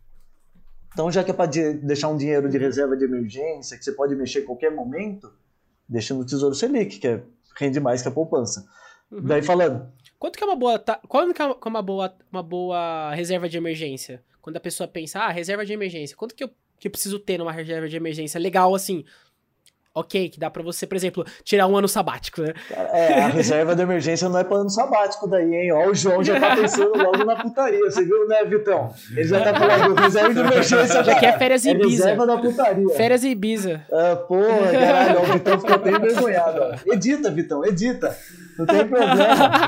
Então, 0.96 1.10
já 1.10 1.22
que 1.22 1.30
é 1.30 1.34
para 1.34 1.50
deixar 1.50 2.08
um 2.08 2.16
dinheiro 2.16 2.48
de 2.48 2.56
reserva 2.56 2.96
de 2.96 3.04
emergência, 3.04 3.76
que 3.76 3.84
você 3.84 3.92
pode 3.92 4.16
mexer 4.16 4.38
a 4.38 4.46
qualquer 4.46 4.74
momento, 4.74 5.30
deixa 5.86 6.14
no 6.14 6.24
Tesouro 6.24 6.54
Selic, 6.54 6.98
que 6.98 7.06
é, 7.06 7.22
rende 7.54 7.78
mais 7.78 8.00
que 8.00 8.08
a 8.08 8.10
poupança. 8.10 8.66
Uhum. 9.10 9.20
Daí 9.22 9.42
falando. 9.42 9.92
Quanto 10.18 10.38
que 10.38 10.42
é 10.42 10.46
uma 10.46 10.56
boa. 10.56 10.82
Quanto 11.06 11.34
que 11.34 11.42
é 11.42 11.56
uma 11.66 11.82
boa, 11.82 12.16
uma 12.32 12.42
boa 12.42 13.12
reserva 13.14 13.46
de 13.46 13.58
emergência? 13.58 14.22
Quando 14.40 14.56
a 14.56 14.60
pessoa 14.60 14.88
pensa, 14.88 15.20
ah, 15.20 15.30
reserva 15.30 15.66
de 15.66 15.74
emergência, 15.74 16.16
quanto 16.16 16.34
que 16.34 16.44
eu, 16.44 16.50
que 16.78 16.88
eu 16.88 16.90
preciso 16.90 17.18
ter 17.18 17.36
numa 17.36 17.52
reserva 17.52 17.86
de 17.86 17.96
emergência 17.96 18.40
legal 18.40 18.74
assim? 18.74 19.04
Ok, 19.96 20.28
que 20.28 20.38
dá 20.38 20.50
para 20.50 20.62
você, 20.62 20.86
por 20.86 20.94
exemplo, 20.94 21.24
tirar 21.42 21.66
um 21.66 21.76
ano 21.76 21.88
sabático, 21.88 22.42
né? 22.42 22.52
É, 22.70 23.22
a 23.22 23.28
reserva 23.28 23.74
de 23.74 23.80
emergência 23.80 24.28
não 24.28 24.38
é 24.38 24.44
para 24.44 24.58
ano 24.58 24.68
sabático 24.68 25.26
daí, 25.26 25.54
hein? 25.54 25.72
Ó, 25.72 25.88
o 25.88 25.94
João 25.94 26.22
já 26.22 26.38
tá 26.38 26.54
pensando 26.54 26.96
logo 26.96 27.24
na 27.24 27.36
putaria, 27.36 27.80
você 27.80 28.04
viu, 28.04 28.28
né, 28.28 28.44
Vitão? 28.44 28.92
Ele 29.10 29.24
já 29.24 29.40
tá 29.42 29.58
falando 29.58 29.94
reserva 29.94 30.34
de 30.34 30.40
emergência. 30.40 31.02
Já 31.02 31.18
quer 31.18 31.38
férias 31.38 31.64
e 31.64 31.70
é 31.70 31.72
Ibiza. 31.72 32.04
reserva 32.04 32.26
da 32.26 32.36
putaria. 32.36 32.88
Férias 32.90 33.24
e 33.24 33.30
Ibiza. 33.30 33.82
Ah, 33.90 34.16
porra, 34.16 34.70
caralho, 34.70 35.22
o 35.22 35.24
Vitão 35.32 35.58
ficou 35.58 35.74
até 35.74 35.90
envergonhado. 35.90 36.60
Ó. 36.60 36.92
Edita, 36.92 37.30
Vitão, 37.30 37.64
edita. 37.64 38.16
Não 38.58 38.66
tem 38.66 38.86
problema. 38.86 39.16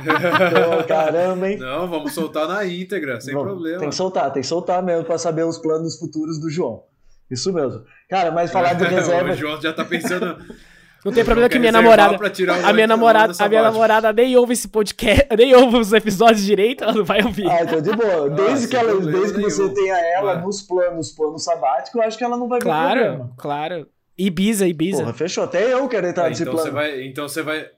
Então, 0.02 0.86
caramba, 0.86 1.50
hein? 1.50 1.58
Não, 1.58 1.88
vamos 1.88 2.12
soltar 2.12 2.46
na 2.46 2.64
íntegra, 2.66 3.20
sem 3.20 3.32
vamos, 3.32 3.48
problema. 3.48 3.80
Tem 3.80 3.88
que 3.88 3.94
soltar, 3.94 4.30
tem 4.32 4.42
que 4.42 4.48
soltar 4.48 4.82
mesmo 4.82 5.04
para 5.04 5.18
saber 5.18 5.44
os 5.44 5.58
planos 5.58 5.98
futuros 5.98 6.38
do 6.38 6.50
João. 6.50 6.82
Isso 7.30 7.52
mesmo. 7.52 7.84
Cara, 8.08 8.30
mas 8.30 8.50
falar 8.50 8.74
de 8.74 8.84
reserva. 8.84 9.30
o 9.32 9.36
João 9.36 9.60
já 9.60 9.72
tá 9.72 9.84
pensando. 9.84 10.36
Não 11.04 11.12
tem 11.12 11.24
problema 11.24 11.48
que 11.48 11.58
minha 11.58 11.70
namorada. 11.70 12.18
A 12.64 12.72
minha 12.72 12.86
namorada, 12.86 13.32
a 13.38 13.48
minha 13.48 13.62
namorada 13.62 14.12
nem 14.12 14.36
ouve 14.36 14.52
esse 14.52 14.66
podcast, 14.66 15.28
nem 15.36 15.54
ouve 15.54 15.78
os 15.78 15.92
episódios 15.92 16.44
direito, 16.44 16.82
ela 16.82 16.92
não 16.92 17.04
vai 17.04 17.22
ouvir. 17.22 17.48
Ah, 17.48 17.62
então 17.62 17.80
de 17.80 17.92
boa. 17.92 18.28
Desde 18.28 18.66
que, 18.66 18.76
ela, 18.76 19.00
desde 19.00 19.34
que 19.34 19.40
você 19.42 19.68
tenha 19.74 19.96
ela 19.96 20.34
Mano. 20.34 20.46
nos 20.46 20.60
planos, 20.60 21.12
plano 21.12 21.38
sabático, 21.38 21.98
eu 21.98 22.02
acho 22.02 22.18
que 22.18 22.24
ela 22.24 22.36
não 22.36 22.48
vai 22.48 22.60
claro, 22.60 23.00
problema. 23.00 23.32
Claro, 23.36 23.68
claro. 23.70 23.88
Ibiza, 24.18 24.66
Ibiza. 24.66 25.02
Porra, 25.02 25.14
fechou. 25.14 25.44
Até 25.44 25.72
eu 25.72 25.88
quero 25.88 26.08
entrar 26.08 26.26
é, 26.26 26.30
nesse 26.30 26.42
então 26.42 26.54
plano. 26.54 26.68
Você 26.68 26.74
vai, 26.74 27.02
então 27.04 27.28
você 27.28 27.42
vai. 27.42 27.70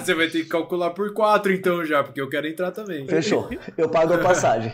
você 0.00 0.14
vai 0.14 0.28
ter 0.28 0.42
que 0.42 0.48
calcular 0.48 0.90
por 0.90 1.12
quatro, 1.12 1.52
então, 1.52 1.84
já, 1.84 2.02
porque 2.02 2.20
eu 2.20 2.28
quero 2.30 2.46
entrar 2.46 2.70
também. 2.70 3.06
Fechou. 3.06 3.50
Eu 3.76 3.90
pago 3.90 4.14
a 4.14 4.18
passagem. 4.18 4.72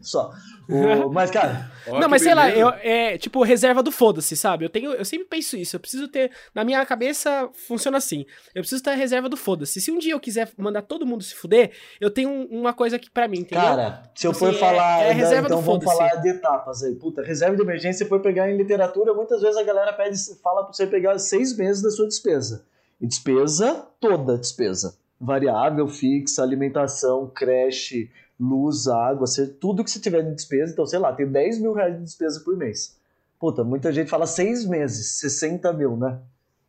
Só. 0.00 0.32
O, 0.68 1.10
mas, 1.10 1.30
cara. 1.30 1.70
não, 1.86 2.08
mas 2.08 2.22
sei 2.22 2.34
lá, 2.34 2.48
eu, 2.50 2.68
é 2.68 3.18
tipo 3.18 3.42
reserva 3.42 3.82
do 3.82 3.90
foda-se, 3.90 4.36
sabe? 4.36 4.64
Eu 4.64 4.70
tenho, 4.70 4.92
eu 4.92 5.04
sempre 5.04 5.26
penso 5.26 5.56
isso. 5.56 5.76
Eu 5.76 5.80
preciso 5.80 6.08
ter. 6.08 6.30
Na 6.54 6.64
minha 6.64 6.84
cabeça 6.86 7.50
funciona 7.66 7.98
assim. 7.98 8.24
Eu 8.54 8.62
preciso 8.62 8.82
ter 8.82 8.90
a 8.90 8.94
reserva 8.94 9.28
do 9.28 9.36
foda-se. 9.36 9.80
Se 9.80 9.90
um 9.90 9.98
dia 9.98 10.12
eu 10.12 10.20
quiser 10.20 10.50
mandar 10.56 10.82
todo 10.82 11.04
mundo 11.04 11.22
se 11.22 11.34
fuder, 11.34 11.72
eu 12.00 12.10
tenho 12.10 12.46
uma 12.50 12.72
coisa 12.72 12.96
aqui 12.96 13.10
para 13.10 13.28
mim, 13.28 13.40
entendeu? 13.40 13.64
Cara, 13.64 14.02
se 14.14 14.26
eu 14.26 14.32
for 14.32 14.50
assim, 14.50 14.58
falar. 14.58 15.02
É, 15.02 15.10
é 15.10 15.12
reserva 15.12 15.48
então 15.48 15.60
vamos 15.60 15.84
falar 15.84 16.16
de 16.16 16.28
etapas 16.28 16.82
aí. 16.82 16.94
Puta, 16.94 17.22
reserva 17.22 17.56
de 17.56 17.62
emergência, 17.62 18.04
você 18.04 18.08
for 18.08 18.20
pegar 18.20 18.50
em 18.50 18.56
literatura, 18.56 19.12
muitas 19.12 19.42
vezes 19.42 19.56
a 19.56 19.62
galera 19.62 19.92
pede, 19.92 20.16
fala 20.42 20.64
pra 20.64 20.72
você 20.72 20.86
pegar 20.86 21.18
seis 21.18 21.56
meses 21.56 21.82
da 21.82 21.90
sua 21.90 22.06
despesa. 22.06 22.64
E 23.00 23.06
despesa, 23.06 23.86
toda 23.98 24.38
despesa. 24.38 24.96
Variável, 25.20 25.86
fixa, 25.88 26.42
alimentação, 26.42 27.28
creche, 27.28 28.10
luz, 28.40 28.88
água, 28.88 29.26
tudo 29.60 29.84
que 29.84 29.90
você 29.90 30.00
tiver 30.00 30.22
de 30.22 30.34
despesa. 30.34 30.72
Então, 30.72 30.86
sei 30.86 30.98
lá, 30.98 31.12
tem 31.12 31.26
10 31.26 31.60
mil 31.60 31.74
reais 31.74 31.94
de 31.94 32.02
despesa 32.02 32.40
por 32.40 32.56
mês. 32.56 32.98
Puta, 33.38 33.62
muita 33.62 33.92
gente 33.92 34.08
fala 34.08 34.26
seis 34.26 34.64
meses, 34.64 35.18
60 35.18 35.72
mil, 35.74 35.96
né? 35.96 36.18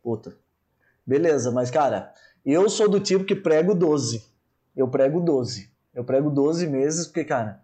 Puta. 0.02 0.34
Beleza, 1.06 1.50
mas 1.50 1.70
cara, 1.70 2.12
eu 2.44 2.68
sou 2.68 2.88
do 2.88 3.00
tipo 3.00 3.24
que 3.24 3.34
prego 3.34 3.74
12. 3.74 4.24
Eu 4.76 4.88
prego 4.88 5.20
12. 5.20 5.70
Eu 5.94 6.04
prego 6.04 6.30
12 6.30 6.66
meses 6.66 7.06
porque, 7.06 7.24
cara, 7.24 7.60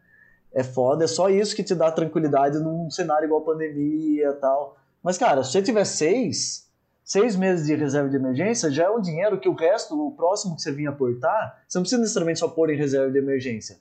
é 0.53 0.62
foda, 0.62 1.05
é 1.05 1.09
só 1.09 1.29
isso 1.29 1.55
que 1.55 1.62
te 1.62 1.75
dá 1.75 1.90
tranquilidade 1.90 2.59
num 2.59 2.90
cenário 2.90 3.27
igual 3.27 3.42
pandemia 3.42 4.33
tal. 4.35 4.77
Mas, 5.03 5.16
cara, 5.16 5.42
se 5.42 5.53
você 5.53 5.62
tiver 5.62 5.85
seis, 5.85 6.68
seis 7.05 7.37
meses 7.37 7.66
de 7.66 7.75
reserva 7.75 8.09
de 8.09 8.16
emergência, 8.16 8.71
já 8.71 8.85
é 8.85 8.90
um 8.90 9.01
dinheiro 9.01 9.38
que 9.38 9.49
o 9.49 9.55
resto, 9.55 9.99
o 9.99 10.12
próximo 10.12 10.57
que 10.57 10.62
você 10.62 10.73
vinha 10.73 10.90
aportar, 10.90 11.62
você 11.66 11.79
não 11.79 11.83
precisa 11.83 12.01
necessariamente 12.01 12.40
só 12.40 12.49
pôr 12.49 12.71
em 12.71 12.77
reserva 12.77 13.11
de 13.11 13.18
emergência. 13.18 13.79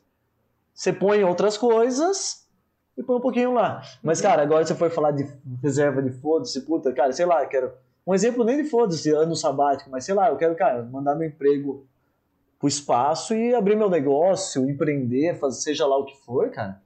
Você 0.77 0.93
põe 0.93 1.23
outras 1.23 1.57
coisas 1.57 2.47
e 2.95 3.01
põe 3.01 3.15
um 3.15 3.19
pouquinho 3.19 3.51
lá. 3.51 3.81
Mas, 4.03 4.21
cara, 4.21 4.43
agora 4.43 4.63
você 4.63 4.75
foi 4.75 4.91
falar 4.91 5.09
de 5.09 5.27
reserva 5.59 6.03
de 6.03 6.11
foda-se, 6.11 6.61
puta, 6.61 6.93
cara, 6.93 7.11
sei 7.11 7.25
lá, 7.25 7.43
quero. 7.47 7.73
Um 8.05 8.13
exemplo 8.13 8.43
nem 8.43 8.61
de 8.61 8.69
foda-se, 8.69 9.09
ano 9.09 9.35
sabático, 9.35 9.89
mas 9.89 10.05
sei 10.05 10.13
lá, 10.13 10.29
eu 10.29 10.37
quero, 10.37 10.55
cara, 10.55 10.83
mandar 10.83 11.15
meu 11.15 11.27
emprego 11.27 11.87
pro 12.59 12.67
espaço 12.67 13.33
e 13.33 13.55
abrir 13.55 13.75
meu 13.75 13.89
negócio, 13.89 14.69
empreender, 14.69 15.39
fazer 15.39 15.61
seja 15.61 15.87
lá 15.87 15.97
o 15.97 16.05
que 16.05 16.15
for, 16.17 16.51
cara. 16.51 16.79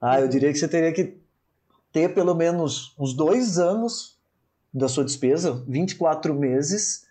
Ah, 0.00 0.18
eu 0.18 0.26
diria 0.26 0.50
que 0.50 0.58
você 0.58 0.66
teria 0.66 0.92
que 0.92 1.18
ter 1.92 2.14
pelo 2.14 2.34
menos 2.34 2.94
uns 2.98 3.12
dois 3.12 3.58
anos 3.58 4.18
da 4.72 4.88
sua 4.88 5.04
despesa, 5.04 5.62
24 5.68 6.34
meses, 6.34 7.06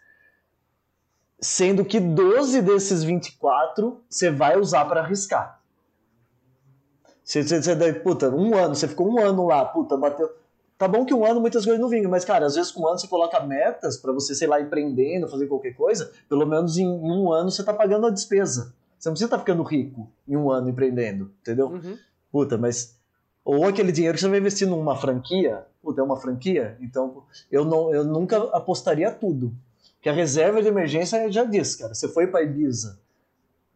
sendo 1.39 1.85
que 1.85 1.99
12 1.99 2.59
desses 2.63 3.03
24 3.03 4.03
você 4.09 4.31
vai 4.31 4.57
usar 4.57 4.85
para 4.85 5.01
arriscar. 5.01 5.63
Você, 7.25 7.41
você, 7.41 7.59
você, 7.59 7.93
puta, 7.93 8.29
um 8.29 8.55
ano, 8.55 8.75
você 8.75 8.87
ficou 8.87 9.11
um 9.11 9.19
ano 9.19 9.47
lá, 9.47 9.65
puta, 9.65 9.97
bateu. 9.97 10.31
Tá 10.77 10.87
bom 10.87 11.03
que 11.05 11.13
um 11.13 11.25
ano 11.25 11.41
muitas 11.41 11.65
coisas 11.65 11.81
não 11.81 11.89
vingam, 11.89 12.11
mas, 12.11 12.23
cara, 12.23 12.45
às 12.45 12.53
vezes 12.53 12.71
com 12.71 12.83
um 12.83 12.87
ano 12.87 12.99
você 12.99 13.07
coloca 13.07 13.39
metas 13.39 13.97
para 13.97 14.11
você, 14.11 14.35
sei 14.35 14.47
lá, 14.47 14.61
empreendendo, 14.61 15.27
fazer 15.27 15.47
qualquer 15.47 15.73
coisa, 15.73 16.11
pelo 16.29 16.45
menos 16.45 16.77
em, 16.77 16.87
um 16.87 17.33
ano 17.33 17.49
você 17.49 17.63
tá 17.63 17.73
pagando 17.73 18.05
a 18.05 18.11
despesa. 18.11 18.75
Você 18.99 19.09
não 19.09 19.13
precisa 19.13 19.25
estar 19.25 19.37
tá 19.37 19.39
ficando 19.39 19.63
rico 19.63 20.07
em 20.27 20.37
um 20.37 20.51
ano 20.51 20.69
empreendendo, 20.69 21.31
entendeu? 21.41 21.67
Uhum. 21.67 21.97
Puta, 22.31 22.57
mas. 22.57 22.95
Ou 23.43 23.65
aquele 23.65 23.91
dinheiro 23.91 24.15
que 24.15 24.21
você 24.21 24.29
vai 24.29 24.39
investir 24.39 24.67
numa 24.67 24.95
franquia, 24.95 25.65
puta, 25.81 26.01
é 26.01 26.03
uma 26.03 26.17
franquia, 26.17 26.77
então 26.81 27.23
eu, 27.51 27.63
não, 27.63 27.93
eu 27.93 28.03
nunca 28.03 28.37
apostaria 28.55 29.11
tudo. 29.11 29.53
Que 30.01 30.09
a 30.09 30.13
reserva 30.13 30.61
de 30.61 30.67
emergência 30.67 31.31
já 31.31 31.43
disse, 31.43 31.79
cara. 31.79 31.93
Você 31.93 32.07
foi 32.07 32.27
para 32.27 32.43
Ibiza, 32.43 32.99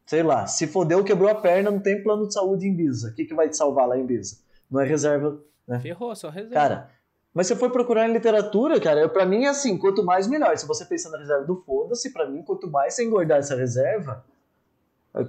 sei 0.09 0.23
lá, 0.23 0.47
se 0.47 0.65
fodeu, 0.65 1.03
quebrou 1.03 1.29
a 1.29 1.35
perna, 1.35 1.69
não 1.69 1.79
tem 1.79 2.01
plano 2.01 2.27
de 2.27 2.33
saúde 2.33 2.67
em 2.67 2.71
Ibiza. 2.71 3.09
O 3.09 3.13
que, 3.13 3.25
que 3.25 3.33
vai 3.35 3.47
te 3.47 3.55
salvar 3.55 3.87
lá 3.87 3.95
em 3.95 4.01
Ibiza? 4.01 4.39
Não 4.67 4.81
é 4.81 4.83
reserva, 4.83 5.39
né? 5.67 5.79
Ferrou, 5.79 6.15
só 6.15 6.29
reserva. 6.29 6.55
Cara, 6.55 6.89
mas 7.31 7.45
você 7.45 7.55
foi 7.55 7.69
procurar 7.69 8.09
em 8.09 8.11
literatura, 8.11 8.81
cara, 8.81 9.07
para 9.07 9.23
mim 9.23 9.43
é 9.43 9.49
assim, 9.49 9.77
quanto 9.77 10.03
mais 10.03 10.27
melhor. 10.27 10.57
Se 10.57 10.65
você 10.65 10.83
pensa 10.83 11.11
na 11.11 11.19
reserva 11.19 11.45
do 11.45 11.57
foda-se, 11.57 12.11
para 12.11 12.27
mim, 12.27 12.41
quanto 12.41 12.67
mais 12.71 12.95
você 12.95 13.05
engordar 13.05 13.37
essa 13.37 13.55
reserva, 13.55 14.25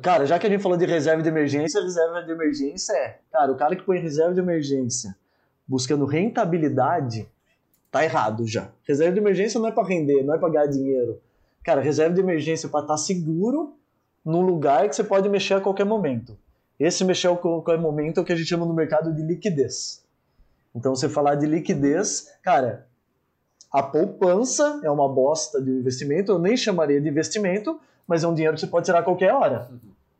cara, 0.00 0.24
já 0.24 0.38
que 0.38 0.46
a 0.46 0.50
gente 0.50 0.62
falou 0.62 0.78
de 0.78 0.86
reserva 0.86 1.22
de 1.22 1.28
emergência, 1.28 1.82
reserva 1.82 2.22
de 2.22 2.32
emergência 2.32 2.94
é, 2.94 3.18
cara, 3.30 3.52
o 3.52 3.58
cara 3.58 3.76
que 3.76 3.82
põe 3.82 3.98
reserva 3.98 4.32
de 4.32 4.40
emergência 4.40 5.14
buscando 5.68 6.06
rentabilidade, 6.06 7.28
tá 7.90 8.02
errado 8.02 8.46
já. 8.46 8.70
Reserva 8.88 9.12
de 9.12 9.20
emergência 9.20 9.60
não 9.60 9.68
é 9.68 9.72
para 9.72 9.86
render, 9.86 10.22
não 10.22 10.34
é 10.34 10.38
para 10.38 10.48
ganhar 10.48 10.68
dinheiro. 10.68 11.20
Cara, 11.62 11.82
reserva 11.82 12.14
de 12.14 12.20
emergência 12.22 12.66
é 12.66 12.70
para 12.70 12.80
estar 12.80 12.94
tá 12.94 12.96
seguro 12.96 13.78
num 14.24 14.42
lugar 14.42 14.88
que 14.88 14.96
você 14.96 15.04
pode 15.04 15.28
mexer 15.28 15.54
a 15.54 15.60
qualquer 15.60 15.84
momento. 15.84 16.38
Esse 16.78 17.04
mexer 17.04 17.28
a 17.28 17.36
qualquer 17.36 17.78
momento 17.78 18.18
é 18.18 18.22
o 18.22 18.24
que 18.24 18.32
a 18.32 18.36
gente 18.36 18.48
chama 18.48 18.64
no 18.64 18.74
mercado 18.74 19.14
de 19.14 19.22
liquidez. 19.22 20.04
Então, 20.74 20.94
você 20.94 21.08
falar 21.08 21.34
de 21.34 21.46
liquidez, 21.46 22.32
cara, 22.42 22.86
a 23.70 23.82
poupança 23.82 24.80
é 24.82 24.90
uma 24.90 25.08
bosta 25.08 25.60
de 25.60 25.70
investimento, 25.70 26.32
eu 26.32 26.38
nem 26.38 26.56
chamaria 26.56 27.00
de 27.00 27.08
investimento, 27.08 27.80
mas 28.06 28.24
é 28.24 28.28
um 28.28 28.34
dinheiro 28.34 28.54
que 28.54 28.60
você 28.60 28.66
pode 28.66 28.86
tirar 28.86 29.00
a 29.00 29.02
qualquer 29.02 29.32
hora. 29.32 29.70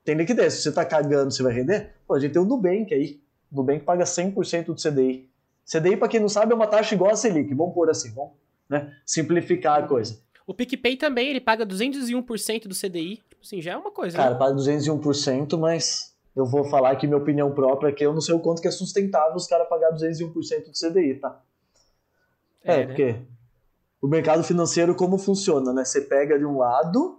Tem 0.05 0.15
liquidez. 0.15 0.55
Se 0.55 0.63
você 0.63 0.69
está 0.71 0.85
cagando, 0.85 1.33
você 1.33 1.43
vai 1.43 1.53
render? 1.53 1.95
Pô, 2.07 2.15
a 2.15 2.21
gente 2.21 2.33
tem 2.33 2.43
o 2.43 2.45
Nubank 2.45 2.93
aí. 2.93 3.21
O 3.51 3.57
Nubank 3.57 3.85
paga 3.85 4.05
100% 4.05 4.67
do 4.67 4.75
CDI. 4.75 5.29
CDI, 5.65 5.97
para 5.97 6.09
quem 6.09 6.21
não 6.21 6.29
sabe, 6.29 6.53
é 6.53 6.55
uma 6.55 6.67
taxa 6.67 6.95
igual 6.95 7.13
a 7.13 7.17
Selic. 7.17 7.55
Vamos 7.55 7.75
pôr 7.75 7.91
assim, 7.91 8.13
vamos 8.13 8.33
né? 8.69 8.93
simplificar 9.05 9.83
a 9.83 9.87
coisa. 9.87 10.19
O 10.47 10.55
PicPay 10.55 10.97
também, 10.97 11.29
ele 11.29 11.41
paga 11.41 11.65
201% 11.67 12.67
do 12.67 12.75
CDI. 12.75 13.23
Tipo 13.41 13.47
assim, 13.47 13.63
já 13.63 13.73
é 13.73 13.77
uma 13.77 13.91
coisa. 13.91 14.17
Cara, 14.19 14.33
né? 14.33 14.39
paga 14.39 14.55
201%, 14.55 15.59
mas 15.59 16.15
eu 16.37 16.45
vou 16.45 16.65
falar 16.65 16.91
aqui 16.91 17.07
minha 17.07 17.19
opinião 17.19 17.51
própria, 17.53 17.91
que 17.91 18.05
eu 18.05 18.13
não 18.13 18.21
sei 18.21 18.35
o 18.35 18.41
quanto 18.41 18.61
que 18.61 18.69
é 18.69 18.71
sustentável 18.71 19.35
os 19.35 19.47
caras 19.47 19.67
pagar 19.67 19.93
201% 19.93 20.33
do 20.33 20.73
CDI, 20.73 21.15
tá? 21.15 21.41
É, 22.63 22.75
é 22.75 22.77
né? 22.79 22.87
porque 22.87 23.17
o 24.03 24.07
mercado 24.07 24.45
financeiro 24.45 24.95
como 24.95 25.17
funciona, 25.17 25.73
né? 25.73 25.87
Você 25.87 26.03
pega 26.03 26.39
de 26.39 26.45
um 26.45 26.59
lado, 26.59 27.19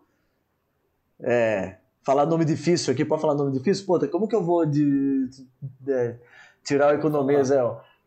é, 1.19 1.77
falar 2.03 2.27
nome 2.27 2.45
difícil 2.45 2.93
aqui, 2.93 3.03
pode 3.03 3.21
falar 3.21 3.33
nome 3.33 3.51
difícil? 3.51 3.83
Puta, 3.87 4.07
como 4.07 4.27
que 4.27 4.35
eu 4.35 4.43
vou 4.43 4.63
de, 4.63 5.27
de, 5.27 5.47
de 5.79 6.15
tirar 6.63 6.93
o 6.93 6.97
economias? 6.99 7.49
É, 7.49 7.59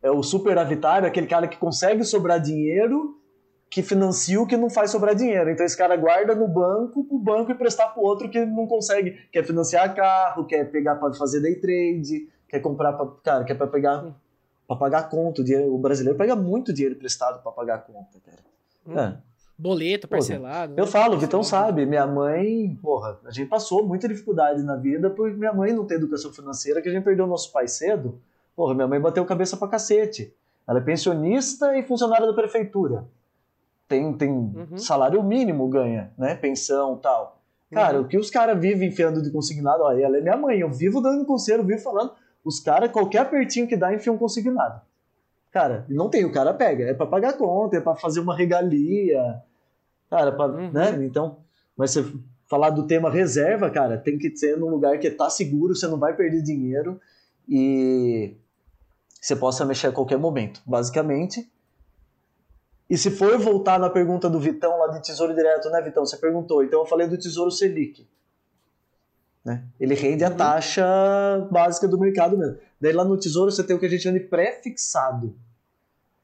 é 0.03 0.11
o 0.13 0.23
superavitário, 0.23 1.09
aquele 1.09 1.27
cara 1.27 1.49
que 1.49 1.57
consegue 1.57 2.05
sobrar 2.05 2.41
dinheiro 2.41 3.19
que 3.71 3.83
financia 3.83 4.41
o 4.41 4.47
que 4.47 4.57
não 4.57 4.71
faz 4.71 4.91
sobrar 4.91 5.15
dinheiro. 5.15 5.51
Então 5.51 5.67
esse 5.67 5.77
cara 5.77 5.97
guarda 5.97 6.35
no 6.35 6.47
banco, 6.47 7.07
o 7.11 7.19
banco 7.19 7.51
emprestar 7.51 7.93
para 7.93 8.03
o 8.03 8.07
outro 8.07 8.31
que 8.31 8.45
não 8.45 8.67
consegue, 8.67 9.13
quer 9.33 9.45
financiar 9.45 9.95
carro, 9.95 10.47
quer 10.47 10.71
pegar 10.71 10.95
para 10.97 11.13
fazer 11.15 11.41
day 11.41 11.57
trade, 11.57 12.29
quer 12.49 12.61
comprar 12.61 12.93
para, 12.93 13.07
cara, 13.23 13.45
quer 13.45 13.55
para 13.55 13.67
pegar 13.67 14.15
para 14.67 14.77
pagar 14.77 15.09
conta. 15.09 15.43
O, 15.43 15.45
dinheiro, 15.45 15.75
o 15.75 15.79
brasileiro 15.79 16.17
pega 16.17 16.37
muito 16.37 16.73
dinheiro 16.73 16.95
emprestado 16.95 17.43
para 17.43 17.53
pagar 17.53 17.79
conta, 17.79 18.19
cara. 18.25 18.45
Hum. 18.87 18.99
É. 18.99 19.19
Boleto 19.57 20.09
parcelado. 20.09 20.75
eu 20.77 20.85
né? 20.85 20.91
falo, 20.91 21.15
o 21.15 21.19
Vitão 21.19 21.43
sabe, 21.45 21.87
minha 21.87 22.07
mãe, 22.09 22.77
porra, 22.83 23.21
a 23.25 23.31
gente 23.31 23.49
passou 23.49 23.87
muita 23.87 24.09
dificuldade 24.09 24.63
na 24.65 24.75
vida 24.75 25.09
por 25.11 25.33
minha 25.33 25.53
mãe 25.53 25.73
não 25.73 25.85
ter 25.85 25.95
educação 25.95 26.33
financeira, 26.33 26.83
que 26.83 26.89
a 26.89 26.93
gente 26.93 27.05
perdeu 27.05 27.25
nosso 27.25 27.53
pai 27.53 27.69
cedo. 27.69 28.21
Porra, 28.57 28.75
minha 28.75 28.89
mãe 28.89 29.01
bateu 29.01 29.25
cabeça 29.25 29.57
pra 29.57 29.69
cacete. 29.69 30.35
Ela 30.67 30.81
é 30.81 30.83
pensionista 30.83 31.77
e 31.77 31.85
funcionária 31.85 32.27
da 32.27 32.33
prefeitura 32.33 33.07
tem, 33.95 34.13
tem 34.15 34.31
uhum. 34.31 34.79
salário 34.79 35.23
mínimo 35.23 35.69
ganha, 35.69 36.13
né? 36.19 36.35
Pensão 36.35 36.97
tal. 36.97 37.41
Cara, 37.73 37.99
uhum. 37.99 38.05
o 38.05 38.09
que 38.09 38.19
os 38.19 38.31
caras 38.31 38.59
vivem 38.59 38.89
enfiando 38.89 39.23
de 39.23 39.31
consignado, 39.31 39.83
olha, 39.83 40.05
ela 40.05 40.19
é 40.19 40.21
minha 40.21 40.37
mãe, 40.37 40.59
eu 40.59 40.71
vivo 40.71 41.01
dando 41.01 41.25
conselho, 41.25 41.65
vivo 41.65 41.83
falando, 41.83 42.13
os 42.45 42.61
caras, 42.61 42.91
qualquer 42.91 43.21
apertinho 43.21 43.67
que 43.67 43.77
dá, 43.77 43.93
enfiam 43.93 44.19
consignado. 44.19 44.81
Cara, 45.51 45.85
não 45.89 46.09
tem, 46.09 46.25
o 46.25 46.33
cara 46.33 46.53
pega, 46.53 46.85
é 46.85 46.95
para 46.95 47.07
pagar 47.07 47.35
conta, 47.35 47.77
é 47.77 47.81
para 47.81 47.95
fazer 47.97 48.21
uma 48.21 48.37
regalia, 48.37 49.43
cara, 50.11 50.33
pra, 50.33 50.47
uhum. 50.47 50.71
né? 50.71 51.05
Então, 51.05 51.39
mas 51.77 51.93
você 51.93 52.05
falar 52.49 52.71
do 52.71 52.87
tema 52.87 53.11
reserva, 53.11 53.71
cara, 53.71 53.97
tem 53.97 54.19
que 54.19 54.37
ser 54.37 54.57
num 54.57 54.69
lugar 54.69 54.99
que 54.99 55.11
tá 55.11 55.31
seguro, 55.31 55.75
você 55.75 55.87
não 55.87 55.99
vai 55.99 56.15
perder 56.15 56.43
dinheiro 56.43 57.01
e 57.49 58.35
você 59.21 59.35
possa 59.35 59.65
mexer 59.65 59.89
a 59.89 59.93
qualquer 59.93 60.19
momento. 60.19 60.61
Basicamente, 60.67 61.51
e 62.89 62.99
se 62.99 63.11
for 63.11 63.39
voltar 63.39 63.79
na 63.79 63.89
pergunta 63.89 64.29
do 64.29 64.39
Vitão 64.39 64.79
lá 64.79 64.89
de 64.89 65.03
Tesouro 65.03 65.35
Direto, 65.35 65.71
né, 65.71 65.81
Vitão? 65.81 66.05
Você 66.05 66.17
perguntou. 66.17 66.63
Então 66.63 66.81
eu 66.81 66.87
falei 66.87 67.07
do 67.07 67.17
Tesouro 67.17 67.51
Selic. 67.51 68.07
Né? 69.45 69.65
Ele 69.79 69.95
rende 69.95 70.25
a 70.25 70.31
uhum. 70.31 70.37
taxa 70.37 71.49
básica 71.51 71.87
do 71.87 71.99
mercado 71.99 72.37
mesmo. 72.37 72.59
Daí 72.81 72.93
lá 72.93 73.05
no 73.05 73.17
Tesouro 73.17 73.51
você 73.51 73.63
tem 73.63 73.77
o 73.77 73.79
que 73.79 73.87
a 73.87 73.89
gente 73.89 74.03
chama 74.03 74.19
de 74.19 74.25
pré-fixado. 74.27 75.37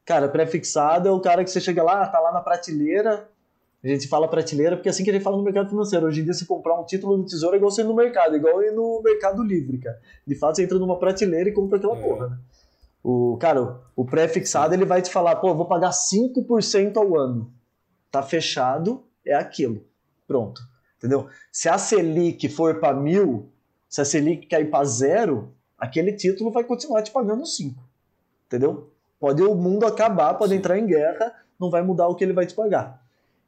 Cara, 0.05 0.29
pré-fixado 0.29 1.09
é 1.09 1.13
o 1.13 1.21
cara 1.21 1.45
que 1.45 1.51
você 1.51 1.61
chega 1.61 1.83
lá, 1.83 2.07
tá 2.07 2.19
lá 2.19 2.33
na 2.33 2.41
prateleira. 2.41 3.29
A 3.83 3.89
gente 3.89 4.09
fala 4.09 4.29
prateleira 4.29 4.77
porque 4.77 4.89
é 4.89 4.91
assim 4.91 5.05
que 5.05 5.11
a 5.11 5.13
gente 5.13 5.23
fala 5.23 5.37
no 5.37 5.43
mercado 5.43 5.71
financeiro. 5.71 6.07
Hoje 6.07 6.21
em 6.21 6.25
dia, 6.25 6.35
se 6.35 6.47
comprar 6.47 6.79
um 6.79 6.85
título 6.85 7.17
do 7.17 7.25
Tesouro 7.25 7.55
é 7.55 7.59
igual 7.59 7.71
você 7.71 7.81
ir 7.81 7.85
no 7.85 7.95
mercado, 7.95 8.37
igual 8.37 8.63
ir 8.63 8.73
no 8.73 9.01
Mercado 9.03 9.43
Livre, 9.43 9.79
cara. 9.79 9.99
De 10.27 10.35
fato, 10.35 10.57
você 10.57 10.65
entra 10.65 10.79
numa 10.79 10.99
prateleira 10.99 11.49
e 11.49 11.53
compra 11.53 11.79
aquela 11.79 11.97
é. 11.97 12.03
porra, 12.03 12.29
né? 12.29 12.39
O, 13.03 13.37
cara, 13.39 13.81
o 13.97 14.05
pré-fixado 14.05 14.75
ele 14.75 14.85
vai 14.85 15.01
te 15.01 15.11
falar, 15.11 15.37
pô, 15.37 15.55
vou 15.55 15.67
pagar 15.67 15.91
5% 15.91 16.97
ao 16.97 17.17
ano. 17.17 17.53
Tá 18.11 18.23
fechado, 18.23 19.05
é 19.25 19.35
aquilo. 19.35 19.85
Pronto. 20.27 20.61
Entendeu? 20.99 21.29
Se 21.51 21.69
a 21.69 21.79
Selic 21.79 22.49
for 22.49 22.79
para 22.79 22.95
mil, 22.95 23.49
se 23.89 24.01
a 24.01 24.05
Selic 24.05 24.47
cair 24.47 24.71
para 24.71 24.85
zero, 24.85 25.55
aquele 25.79 26.13
título 26.13 26.51
vai 26.51 26.63
continuar 26.63 27.03
te 27.03 27.11
pagando 27.11 27.47
5. 27.47 27.83
Entendeu? 28.47 28.91
Pode 29.19 29.43
o 29.43 29.55
mundo 29.55 29.87
acabar, 29.87 30.35
pode 30.35 30.55
entrar 30.55 30.79
em 30.79 30.87
guerra, 30.87 31.35
não 31.59 31.71
vai 31.71 31.83
mudar 31.83 32.09
o 32.09 32.15
que 32.15 32.23
ele 32.23 32.33
vai 32.33 32.47
te 32.47 32.55
pagar. 32.55 33.03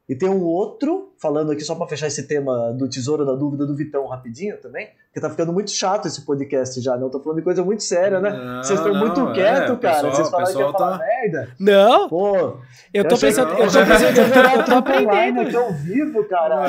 E 0.09 0.15
tem 0.15 0.29
um 0.29 0.43
outro, 0.43 1.12
falando 1.23 1.53
aqui 1.53 1.63
só 1.63 1.73
para 1.73 1.87
fechar 1.87 2.07
esse 2.07 2.27
tema 2.27 2.73
do 2.73 2.89
Tesouro 2.89 3.25
da 3.25 3.33
Dúvida 3.33 3.65
do 3.65 3.73
Vitão 3.73 4.05
rapidinho 4.07 4.57
também, 4.57 4.89
porque 5.05 5.21
tá 5.21 5.29
ficando 5.29 5.53
muito 5.53 5.71
chato 5.71 6.05
esse 6.05 6.25
podcast 6.25 6.81
já, 6.81 6.97
né? 6.97 7.03
Eu 7.05 7.09
tô 7.09 7.21
falando 7.21 7.37
de 7.37 7.43
coisa 7.45 7.63
muito 7.63 7.81
séria, 7.81 8.19
né? 8.19 8.61
Vocês 8.61 8.77
estão 8.77 8.93
muito 8.93 9.21
é, 9.29 9.33
quietos, 9.33 9.79
cara. 9.79 10.09
Pessoal, 10.09 10.11
Vocês 10.11 10.29
falaram 10.29 10.53
que 10.53 10.59
ia 10.59 10.71
falar 10.71 10.97
tá... 10.97 11.05
merda. 11.05 11.49
Não! 11.57 12.09
Pô, 12.09 12.57
eu 12.93 13.07
tô 13.07 13.17
pensando, 13.17 13.53
eu 13.53 13.71
tô 13.71 13.85
pensando, 13.85 14.17
eu 14.17 14.31
tô, 14.31 14.39
eu 14.59 14.65
tô 14.65 14.73
aprendendo. 14.73 15.41
aqui 15.41 15.55
ao 15.55 15.71
vivo, 15.71 16.23
cara. 16.25 16.67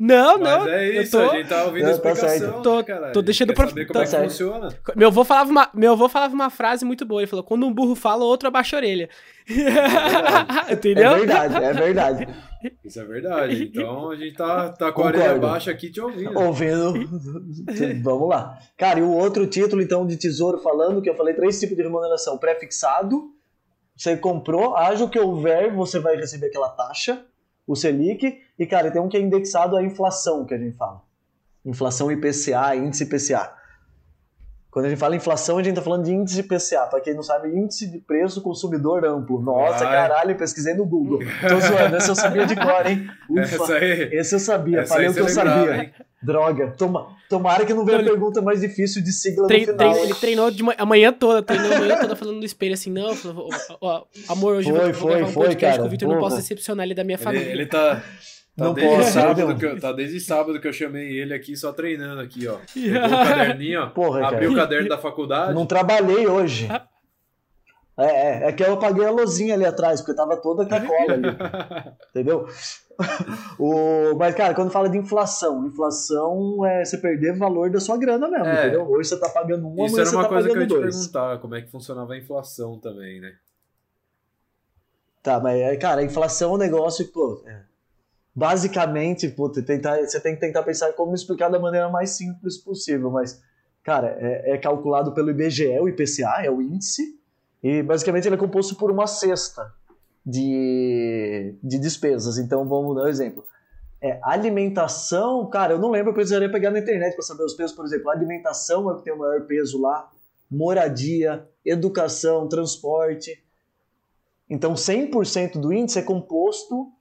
Não, 0.00 0.38
não. 0.38 0.60
Mas 0.60 0.68
é 0.68 0.88
isso, 1.02 1.10
tô... 1.18 1.30
a 1.30 1.36
gente 1.36 1.48
tá 1.48 1.64
ouvindo 1.64 1.84
a 1.84 1.98
tá 1.98 2.10
explicação. 2.10 2.62
Tô, 2.62 2.82
tô 3.12 3.22
deixando 3.22 3.52
pro... 3.52 3.68
saber 3.68 3.84
como 3.84 3.94
tá 3.94 4.00
é 4.00 4.04
que 4.04 4.10
certo. 4.10 4.30
funciona. 4.30 4.68
Meu 4.96 5.08
avô, 5.08 5.24
falava 5.24 5.50
uma, 5.50 5.68
meu 5.74 5.92
avô 5.92 6.08
falava 6.08 6.32
uma 6.32 6.48
frase 6.48 6.84
muito 6.86 7.04
boa, 7.04 7.20
ele 7.20 7.26
falou, 7.26 7.44
quando 7.44 7.66
um 7.66 7.72
burro 7.72 7.94
fala, 7.94 8.24
o 8.24 8.26
outro 8.26 8.48
abaixa 8.48 8.76
a 8.76 8.78
orelha. 8.78 9.10
É 10.68 10.72
Entendeu? 10.72 11.12
É 11.12 11.18
verdade, 11.18 11.56
é 11.56 11.72
verdade. 11.72 12.28
Isso 12.84 13.00
é 13.00 13.04
verdade. 13.04 13.64
Então 13.64 14.10
a 14.10 14.16
gente 14.16 14.36
tá, 14.36 14.70
tá 14.70 14.92
com 14.92 15.02
a 15.02 15.06
orelha 15.06 15.38
baixa 15.38 15.70
aqui 15.70 15.90
te 15.90 16.00
ouvindo. 16.00 16.38
Ouvindo. 16.38 16.92
Vamos 18.02 18.28
lá. 18.28 18.58
Cara, 18.76 19.00
e 19.00 19.02
o 19.02 19.10
outro 19.10 19.46
título, 19.46 19.82
então, 19.82 20.06
de 20.06 20.16
tesouro 20.16 20.58
falando, 20.58 21.02
que 21.02 21.08
eu 21.08 21.16
falei 21.16 21.34
três 21.34 21.58
tipos 21.58 21.76
de 21.76 21.82
remuneração: 21.82 22.38
pré-fixado, 22.38 23.30
você 23.96 24.16
comprou, 24.16 24.76
haja 24.76 25.04
o 25.04 25.08
que 25.08 25.18
houver, 25.18 25.74
você 25.74 25.98
vai 25.98 26.16
receber 26.16 26.46
aquela 26.46 26.70
taxa, 26.70 27.24
o 27.66 27.76
Selic, 27.76 28.40
e, 28.58 28.66
cara, 28.66 28.90
tem 28.90 29.00
um 29.00 29.08
que 29.08 29.16
é 29.16 29.20
indexado 29.20 29.76
à 29.76 29.82
inflação, 29.82 30.44
que 30.44 30.54
a 30.54 30.58
gente 30.58 30.76
fala. 30.76 31.02
Inflação 31.64 32.10
IPCA, 32.10 32.74
índice 32.74 33.04
IPCA. 33.04 33.61
Quando 34.72 34.86
a 34.86 34.88
gente 34.88 34.98
fala 34.98 35.14
inflação, 35.14 35.58
a 35.58 35.62
gente 35.62 35.74
está 35.74 35.82
falando 35.82 36.04
de 36.04 36.12
índice 36.12 36.34
de 36.34 36.42
PCA. 36.44 36.86
Para 36.86 36.98
quem 37.02 37.12
não 37.12 37.22
sabe, 37.22 37.46
índice 37.50 37.86
de 37.86 37.98
preço 37.98 38.40
consumidor 38.40 39.04
amplo. 39.04 39.38
Nossa, 39.38 39.86
Ai. 39.86 39.92
caralho, 39.92 40.34
pesquisei 40.34 40.72
no 40.72 40.86
Google. 40.86 41.18
Tô 41.46 41.60
zoando, 41.60 41.96
esse 41.98 42.08
eu 42.08 42.14
sabia 42.14 42.46
de 42.46 42.56
cor, 42.56 42.86
hein? 42.86 43.06
Ufa, 43.28 43.84
esse 43.84 44.34
eu 44.34 44.38
sabia, 44.38 44.80
Essa 44.80 44.94
falei 44.94 45.10
o 45.10 45.14
que 45.14 45.20
eu 45.20 45.28
sabia. 45.28 45.76
Hein? 45.76 45.92
Droga, 46.22 46.72
Toma, 46.78 47.14
tomara 47.28 47.66
que 47.66 47.74
não 47.74 47.84
venha 47.84 48.00
a 48.00 48.02
pergunta 48.02 48.40
mais 48.40 48.62
difícil 48.62 49.02
de 49.02 49.12
sigla 49.12 49.46
trein, 49.46 49.66
no 49.66 49.72
final. 49.72 49.92
Trein, 49.92 50.04
ele 50.04 50.14
treinou 50.14 50.50
de 50.50 50.64
a 50.78 50.86
manhã 50.86 51.12
toda, 51.12 51.42
treinou 51.42 51.70
a 51.70 51.78
manhã 51.78 52.00
toda 52.00 52.16
falando 52.16 52.38
no 52.38 52.44
espelho 52.44 52.72
assim, 52.72 52.90
não, 52.90 53.14
falou, 53.14 53.50
ó, 53.78 54.04
amor, 54.28 54.56
hoje 54.56 54.70
foi, 54.70 54.78
eu 54.78 54.84
vou, 54.84 54.94
foi, 54.94 55.10
gravar 55.10 55.28
um 55.28 55.32
foi, 55.32 55.46
podcast 55.48 55.76
cara, 55.76 55.86
o 55.86 55.90
Victor 55.90 56.08
não 56.08 56.18
posso 56.18 56.36
decepcionar 56.36 56.86
ele 56.86 56.94
da 56.94 57.04
minha 57.04 57.18
família. 57.18 57.44
Ele, 57.44 57.62
ele 57.62 57.66
tá... 57.66 58.02
Tá 58.54 58.64
não 58.66 58.74
desde 58.74 58.96
posso, 58.96 59.12
sábado 59.12 59.56
que 59.56 59.64
eu, 59.64 59.80
tá 59.80 59.92
desde 59.92 60.20
sábado 60.20 60.60
que 60.60 60.68
eu 60.68 60.72
chamei 60.72 61.18
ele 61.18 61.32
aqui 61.32 61.56
só 61.56 61.72
treinando 61.72 62.20
aqui, 62.20 62.46
ó. 62.46 62.58
Pegou 62.74 63.06
o 63.06 63.10
caderninho, 63.10 63.82
ó. 63.82 63.86
Porra, 63.86 64.26
abriu 64.26 64.50
cara. 64.50 64.52
o 64.52 64.56
caderno 64.56 64.88
da 64.90 64.98
faculdade. 64.98 65.54
Não 65.54 65.64
trabalhei 65.64 66.26
hoje. 66.26 66.68
É, 67.96 68.04
é, 68.04 68.48
é 68.48 68.52
que 68.52 68.62
eu 68.62 68.74
apaguei 68.74 69.06
a 69.06 69.10
lozinha 69.10 69.54
ali 69.54 69.64
atrás, 69.64 70.00
porque 70.00 70.14
tava 70.14 70.36
toda 70.36 70.66
com 70.66 70.74
a 70.74 70.80
cola 70.80 71.12
ali. 71.12 71.28
entendeu? 72.10 72.46
o, 73.58 74.14
mas, 74.16 74.34
cara, 74.34 74.54
quando 74.54 74.70
fala 74.70 74.88
de 74.88 74.98
inflação, 74.98 75.66
inflação 75.66 76.64
é 76.66 76.84
você 76.84 76.98
perder 76.98 77.36
valor 77.36 77.70
da 77.70 77.80
sua 77.80 77.96
grana 77.96 78.28
mesmo, 78.28 78.46
é. 78.46 78.66
entendeu? 78.66 78.86
Hoje 78.90 79.08
você 79.08 79.18
tá 79.18 79.30
pagando 79.30 79.66
uma, 79.66 79.86
Isso 79.86 79.98
era 79.98 80.10
uma 80.10 80.22
tá 80.22 80.28
coisa 80.28 80.48
que 80.48 80.56
eu 80.56 80.60
ia 80.60 80.66
te 80.66 80.74
perguntar, 80.74 81.38
como 81.38 81.54
é 81.54 81.62
que 81.62 81.70
funcionava 81.70 82.12
a 82.12 82.18
inflação 82.18 82.78
também, 82.78 83.20
né? 83.20 83.32
Tá, 85.22 85.40
mas, 85.40 85.58
é, 85.58 85.76
cara, 85.76 86.00
a 86.00 86.04
inflação 86.04 86.52
é 86.52 86.54
um 86.54 86.58
negócio 86.58 87.06
que, 87.06 87.12
pô, 87.12 87.42
é, 87.46 87.62
basicamente, 88.34 89.28
pô, 89.28 89.48
tentar, 89.50 89.98
você 90.00 90.20
tem 90.20 90.34
que 90.34 90.40
tentar 90.40 90.62
pensar 90.62 90.92
como 90.94 91.14
explicar 91.14 91.48
da 91.48 91.58
maneira 91.58 91.88
mais 91.88 92.10
simples 92.10 92.56
possível, 92.56 93.10
mas, 93.10 93.42
cara, 93.82 94.16
é, 94.18 94.52
é 94.52 94.58
calculado 94.58 95.12
pelo 95.12 95.30
IBGE, 95.30 95.78
o 95.80 95.88
IPCA, 95.88 96.42
é 96.44 96.50
o 96.50 96.60
índice, 96.62 97.20
e 97.62 97.82
basicamente 97.82 98.26
ele 98.26 98.34
é 98.34 98.38
composto 98.38 98.74
por 98.74 98.90
uma 98.90 99.06
cesta 99.06 99.72
de, 100.24 101.54
de 101.62 101.78
despesas. 101.78 102.38
Então 102.38 102.68
vamos 102.68 102.96
dar 102.96 103.04
um 103.04 103.08
exemplo. 103.08 103.44
É, 104.00 104.18
alimentação, 104.22 105.48
cara, 105.48 105.74
eu 105.74 105.78
não 105.78 105.90
lembro, 105.90 106.10
eu 106.10 106.14
precisaria 106.14 106.50
pegar 106.50 106.72
na 106.72 106.80
internet 106.80 107.14
para 107.14 107.22
saber 107.22 107.44
os 107.44 107.54
pesos, 107.54 107.76
por 107.76 107.84
exemplo. 107.84 108.10
Alimentação 108.10 108.90
é 108.90 108.94
o 108.94 108.96
que 108.96 109.04
tem 109.04 109.12
o 109.12 109.18
maior 109.18 109.42
peso 109.46 109.80
lá, 109.80 110.10
moradia, 110.50 111.48
educação, 111.64 112.48
transporte. 112.48 113.40
Então 114.50 114.74
100% 114.74 115.60
do 115.60 115.72
índice 115.72 116.00
é 116.00 116.02
composto 116.02 116.92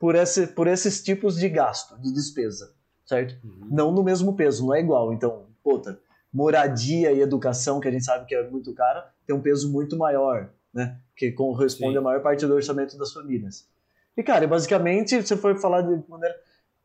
por, 0.00 0.14
esse, 0.14 0.46
por 0.46 0.66
esses 0.66 1.02
tipos 1.02 1.36
de 1.36 1.46
gasto, 1.50 2.00
de 2.00 2.10
despesa, 2.10 2.72
certo? 3.04 3.36
Uhum. 3.44 3.68
Não 3.70 3.92
no 3.92 4.02
mesmo 4.02 4.34
peso, 4.34 4.66
não 4.66 4.74
é 4.74 4.80
igual. 4.80 5.12
Então, 5.12 5.44
puta, 5.62 6.00
moradia 6.32 7.12
e 7.12 7.20
educação, 7.20 7.78
que 7.78 7.86
a 7.86 7.90
gente 7.90 8.06
sabe 8.06 8.24
que 8.24 8.34
é 8.34 8.48
muito 8.48 8.72
caro, 8.72 9.02
tem 9.26 9.36
um 9.36 9.42
peso 9.42 9.70
muito 9.70 9.98
maior, 9.98 10.50
né? 10.72 10.98
Que 11.14 11.30
corresponde 11.30 11.92
Sim. 11.92 11.98
à 11.98 12.00
maior 12.00 12.22
parte 12.22 12.46
do 12.46 12.54
orçamento 12.54 12.96
das 12.96 13.12
famílias. 13.12 13.68
E, 14.16 14.22
cara, 14.22 14.48
basicamente, 14.48 15.22
se 15.22 15.36
for 15.36 15.56
falar 15.60 15.82
de 15.82 16.02
maneira. 16.08 16.34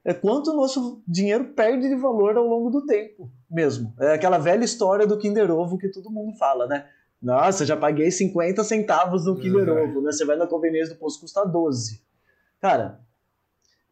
É 0.04 0.14
quanto 0.14 0.52
o 0.52 0.56
nosso 0.56 1.02
dinheiro 1.08 1.46
perde 1.46 1.90
de 1.90 1.96
valor 1.96 2.38
ao 2.38 2.46
longo 2.46 2.70
do 2.70 2.86
tempo 2.86 3.32
mesmo. 3.50 3.92
É 4.00 4.14
aquela 4.14 4.38
velha 4.38 4.64
história 4.64 5.08
do 5.08 5.18
Kinder 5.18 5.50
Ovo 5.50 5.80
que 5.80 5.90
todo 5.90 6.12
mundo 6.12 6.38
fala, 6.38 6.68
né? 6.68 6.88
Nossa, 7.20 7.66
já 7.66 7.76
paguei 7.76 8.12
50 8.12 8.64
centavos 8.64 9.26
no 9.26 9.36
Kinder 9.36 9.68
uhum. 9.68 9.84
Ovo, 9.84 10.02
né? 10.02 10.12
Você 10.12 10.24
vai 10.24 10.36
na 10.36 10.46
conveniência 10.46 10.94
do 10.94 11.00
posto, 11.00 11.22
custa 11.22 11.44
12. 11.44 12.04
Cara, 12.62 13.00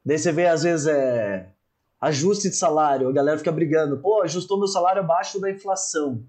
daí 0.06 0.18
você 0.18 0.32
vê, 0.32 0.48
às 0.48 0.64
vezes, 0.64 0.88
é 0.88 1.48
ajuste 2.00 2.50
de 2.50 2.56
salário, 2.56 3.08
a 3.08 3.14
galera 3.14 3.38
fica 3.38 3.52
brigando, 3.52 3.98
pô, 3.98 4.22
ajustou 4.24 4.58
meu 4.58 4.68
salário 4.68 5.02
abaixo 5.02 5.40
da 5.40 5.50
inflação. 5.50 6.22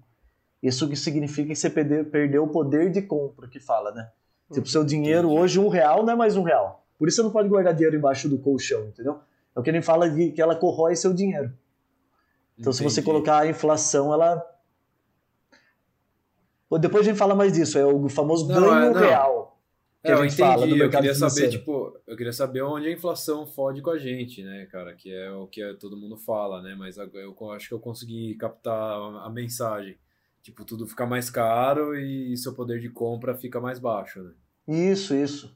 Isso 0.63 0.87
que 0.87 0.95
significa 0.95 1.49
que 1.49 1.55
você 1.55 1.69
perdeu 1.69 2.43
o 2.43 2.47
poder 2.47 2.89
de 2.91 3.01
compra, 3.01 3.47
que 3.47 3.59
fala, 3.59 3.91
né? 3.91 4.09
Tipo, 4.53 4.67
seu 4.67 4.83
dinheiro 4.83 5.29
hoje, 5.29 5.59
um 5.59 5.67
real 5.67 6.03
não 6.03 6.13
é 6.13 6.15
mais 6.15 6.37
um 6.37 6.43
real. 6.43 6.85
Por 6.97 7.07
isso 7.07 7.17
você 7.17 7.23
não 7.23 7.31
pode 7.31 7.49
guardar 7.49 7.73
dinheiro 7.73 7.97
embaixo 7.97 8.29
do 8.29 8.37
colchão, 8.37 8.85
entendeu? 8.85 9.19
É 9.55 9.59
o 9.59 9.63
que 9.63 9.69
ele 9.69 9.81
fala 9.81 10.09
de 10.09 10.31
que 10.31 10.41
ela 10.41 10.55
corrói 10.55 10.95
seu 10.95 11.13
dinheiro. 11.13 11.51
Então, 12.57 12.71
Entendi. 12.71 12.77
se 12.77 12.83
você 12.83 13.01
colocar 13.01 13.39
a 13.39 13.47
inflação, 13.47 14.13
ela. 14.13 14.43
Depois 16.79 17.05
a 17.05 17.09
gente 17.09 17.17
fala 17.17 17.35
mais 17.35 17.53
disso, 17.53 17.77
é 17.77 17.85
o 17.85 18.09
famoso 18.09 18.47
não, 18.47 18.61
ganho 18.61 18.97
é, 18.97 19.07
real. 19.07 19.34
Que 20.05 20.11
é, 20.11 20.13
a 20.13 20.17
gente 20.17 20.39
eu 20.39 20.45
entendi. 20.45 20.59
Fala 20.59 20.83
eu 20.83 20.89
queria 20.89 21.15
saber, 21.15 21.49
tipo, 21.49 21.99
eu 22.05 22.15
queria 22.15 22.33
saber 22.33 22.61
onde 22.61 22.87
a 22.87 22.91
inflação 22.91 23.47
fode 23.47 23.81
com 23.81 23.89
a 23.89 23.97
gente, 23.97 24.43
né, 24.43 24.67
cara? 24.71 24.93
Que 24.93 25.11
é 25.11 25.31
o 25.31 25.47
que 25.47 25.73
todo 25.75 25.97
mundo 25.97 26.15
fala, 26.15 26.61
né? 26.61 26.75
Mas 26.77 26.97
eu 26.97 27.51
acho 27.51 27.67
que 27.69 27.73
eu 27.73 27.79
consegui 27.79 28.35
captar 28.35 28.99
a 29.23 29.29
mensagem. 29.29 29.97
Tipo, 30.43 30.63
tudo 30.63 30.85
fica 30.85 31.07
mais 31.07 31.31
caro 31.31 31.99
e 31.99 32.37
seu 32.37 32.53
poder 32.53 32.79
de 32.79 32.89
compra 32.89 33.33
fica 33.33 33.59
mais 33.59 33.79
baixo, 33.79 34.21
né? 34.21 34.31
Isso, 34.67 35.15
isso. 35.15 35.55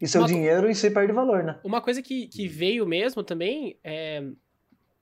E 0.00 0.06
seu 0.06 0.20
uma, 0.20 0.28
dinheiro 0.28 0.70
e 0.70 0.74
você 0.74 0.88
perde 0.88 1.12
valor, 1.12 1.42
né? 1.42 1.58
Uma 1.64 1.80
coisa 1.80 2.00
que, 2.00 2.28
que 2.28 2.46
veio 2.46 2.86
mesmo 2.86 3.24
também 3.24 3.76
é. 3.82 4.24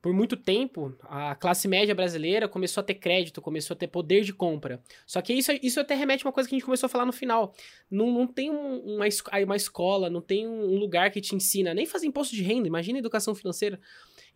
Por 0.01 0.12
muito 0.12 0.36
tempo, 0.36 0.96
a 1.03 1.34
classe 1.34 1.66
média 1.66 1.92
brasileira 1.92 2.49
começou 2.49 2.80
a 2.80 2.84
ter 2.84 2.94
crédito, 2.94 3.42
começou 3.42 3.74
a 3.74 3.76
ter 3.76 3.88
poder 3.88 4.22
de 4.22 4.32
compra. 4.32 4.80
Só 5.05 5.20
que 5.20 5.32
isso, 5.32 5.51
isso 5.61 5.80
até 5.80 5.94
remete 5.94 6.24
a 6.24 6.28
uma 6.28 6.32
coisa 6.32 6.49
que 6.49 6.55
a 6.55 6.59
gente 6.59 6.64
começou 6.64 6.86
a 6.86 6.90
falar 6.90 7.05
no 7.05 7.12
final. 7.12 7.53
Não, 7.90 8.11
não 8.11 8.26
tem 8.26 8.49
um, 8.49 8.78
uma, 8.94 9.07
uma 9.44 9.57
escola, 9.57 10.09
não 10.09 10.20
tem 10.20 10.46
um 10.46 10.76
lugar 10.76 11.11
que 11.11 11.20
te 11.20 11.34
ensina 11.34 11.74
nem 11.74 11.84
fazer 11.84 12.07
imposto 12.07 12.36
de 12.36 12.42
renda, 12.42 12.68
imagina 12.68 12.99
educação 12.99 13.34
financeira. 13.34 13.80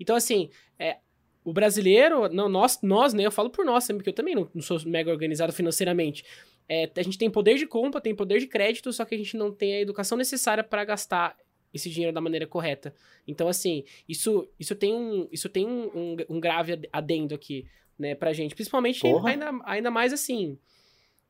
Então, 0.01 0.17
assim, 0.17 0.51
é, 0.79 0.99
o 1.45 1.53
brasileiro, 1.53 2.29
não, 2.29 2.49
nós, 2.49 2.81
nós, 2.83 3.15
né? 3.15 3.25
Eu 3.25 3.33
falo 3.33 3.51
por 3.51 3.65
nós, 3.65 3.87
porque 3.87 4.09
eu 4.09 4.15
também 4.15 4.35
não, 4.35 4.49
não 4.53 4.63
sou 4.63 4.81
mega 4.85 5.11
organizado 5.11 5.53
financeiramente. 5.53 6.25
É, 6.69 6.91
a 6.97 7.03
gente 7.03 7.19
tem 7.19 7.31
poder 7.31 7.57
de 7.57 7.67
compra, 7.67 8.01
tem 8.01 8.15
poder 8.15 8.39
de 8.39 8.47
crédito, 8.47 8.93
só 8.93 9.05
que 9.05 9.15
a 9.15 9.19
gente 9.19 9.37
não 9.37 9.53
tem 9.53 9.75
a 9.75 9.81
educação 9.81 10.17
necessária 10.17 10.65
para 10.65 10.85
gastar 10.85 11.37
esse 11.73 11.91
dinheiro 11.91 12.15
da 12.15 12.21
maneira 12.21 12.47
correta. 12.47 12.95
Então, 13.27 13.49
assim, 13.49 13.85
isso, 14.09 14.49
isso 14.59 14.75
tem 14.75 14.93
um, 14.93 15.29
isso 15.31 15.49
tem 15.49 15.67
um, 15.67 15.85
um, 15.95 16.17
um 16.29 16.41
grave 16.41 16.89
adendo 16.93 17.35
aqui, 17.35 17.67
né, 17.99 18.15
pra 18.15 18.33
gente. 18.33 18.55
Principalmente 18.55 19.07
ainda, 19.27 19.51
ainda 19.65 19.91
mais 19.91 20.13
assim. 20.13 20.59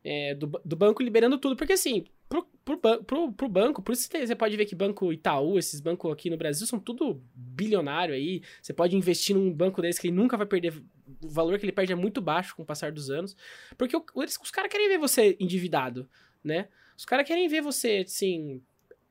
É, 0.05 0.34
do, 0.34 0.49
do 0.64 0.74
banco 0.74 1.01
liberando 1.01 1.38
tudo, 1.38 1.55
porque 1.55 1.74
assim, 1.74 2.05
pro, 2.28 2.45
pro, 2.64 3.05
pro, 3.05 3.32
pro 3.32 3.49
banco, 3.49 3.82
por 3.82 3.93
isso 3.93 4.09
você 4.09 4.34
pode 4.34 4.57
ver 4.57 4.64
que 4.64 4.74
banco 4.74 5.12
Itaú, 5.12 5.59
esses 5.59 5.80
bancos 5.80 6.11
aqui 6.11 6.30
no 6.30 6.36
Brasil 6.36 6.66
são 6.66 6.80
tudo 6.80 7.22
bilionário 7.34 8.14
aí. 8.14 8.43
Você 8.61 8.72
pode 8.72 8.97
investir 8.97 9.36
num 9.36 9.53
banco 9.53 9.82
desse 9.82 10.01
que 10.01 10.09
ele 10.09 10.16
nunca 10.16 10.36
vai 10.36 10.47
perder. 10.47 10.74
O 11.22 11.28
valor 11.28 11.59
que 11.59 11.64
ele 11.64 11.72
perde 11.72 11.93
é 11.93 11.97
muito 11.97 12.20
baixo 12.20 12.57
com 12.57 12.62
o 12.62 12.66
passar 12.66 12.90
dos 12.90 13.11
anos. 13.11 13.36
Porque 13.76 13.97
o, 13.97 14.05
eles, 14.16 14.38
os 14.43 14.51
caras 14.51 14.70
querem 14.70 14.88
ver 14.88 14.99
você 14.99 15.36
endividado, 15.38 16.09
né? 16.43 16.68
Os 16.97 17.05
caras 17.05 17.26
querem 17.26 17.47
ver 17.49 17.61
você, 17.61 18.05
assim, 18.07 18.62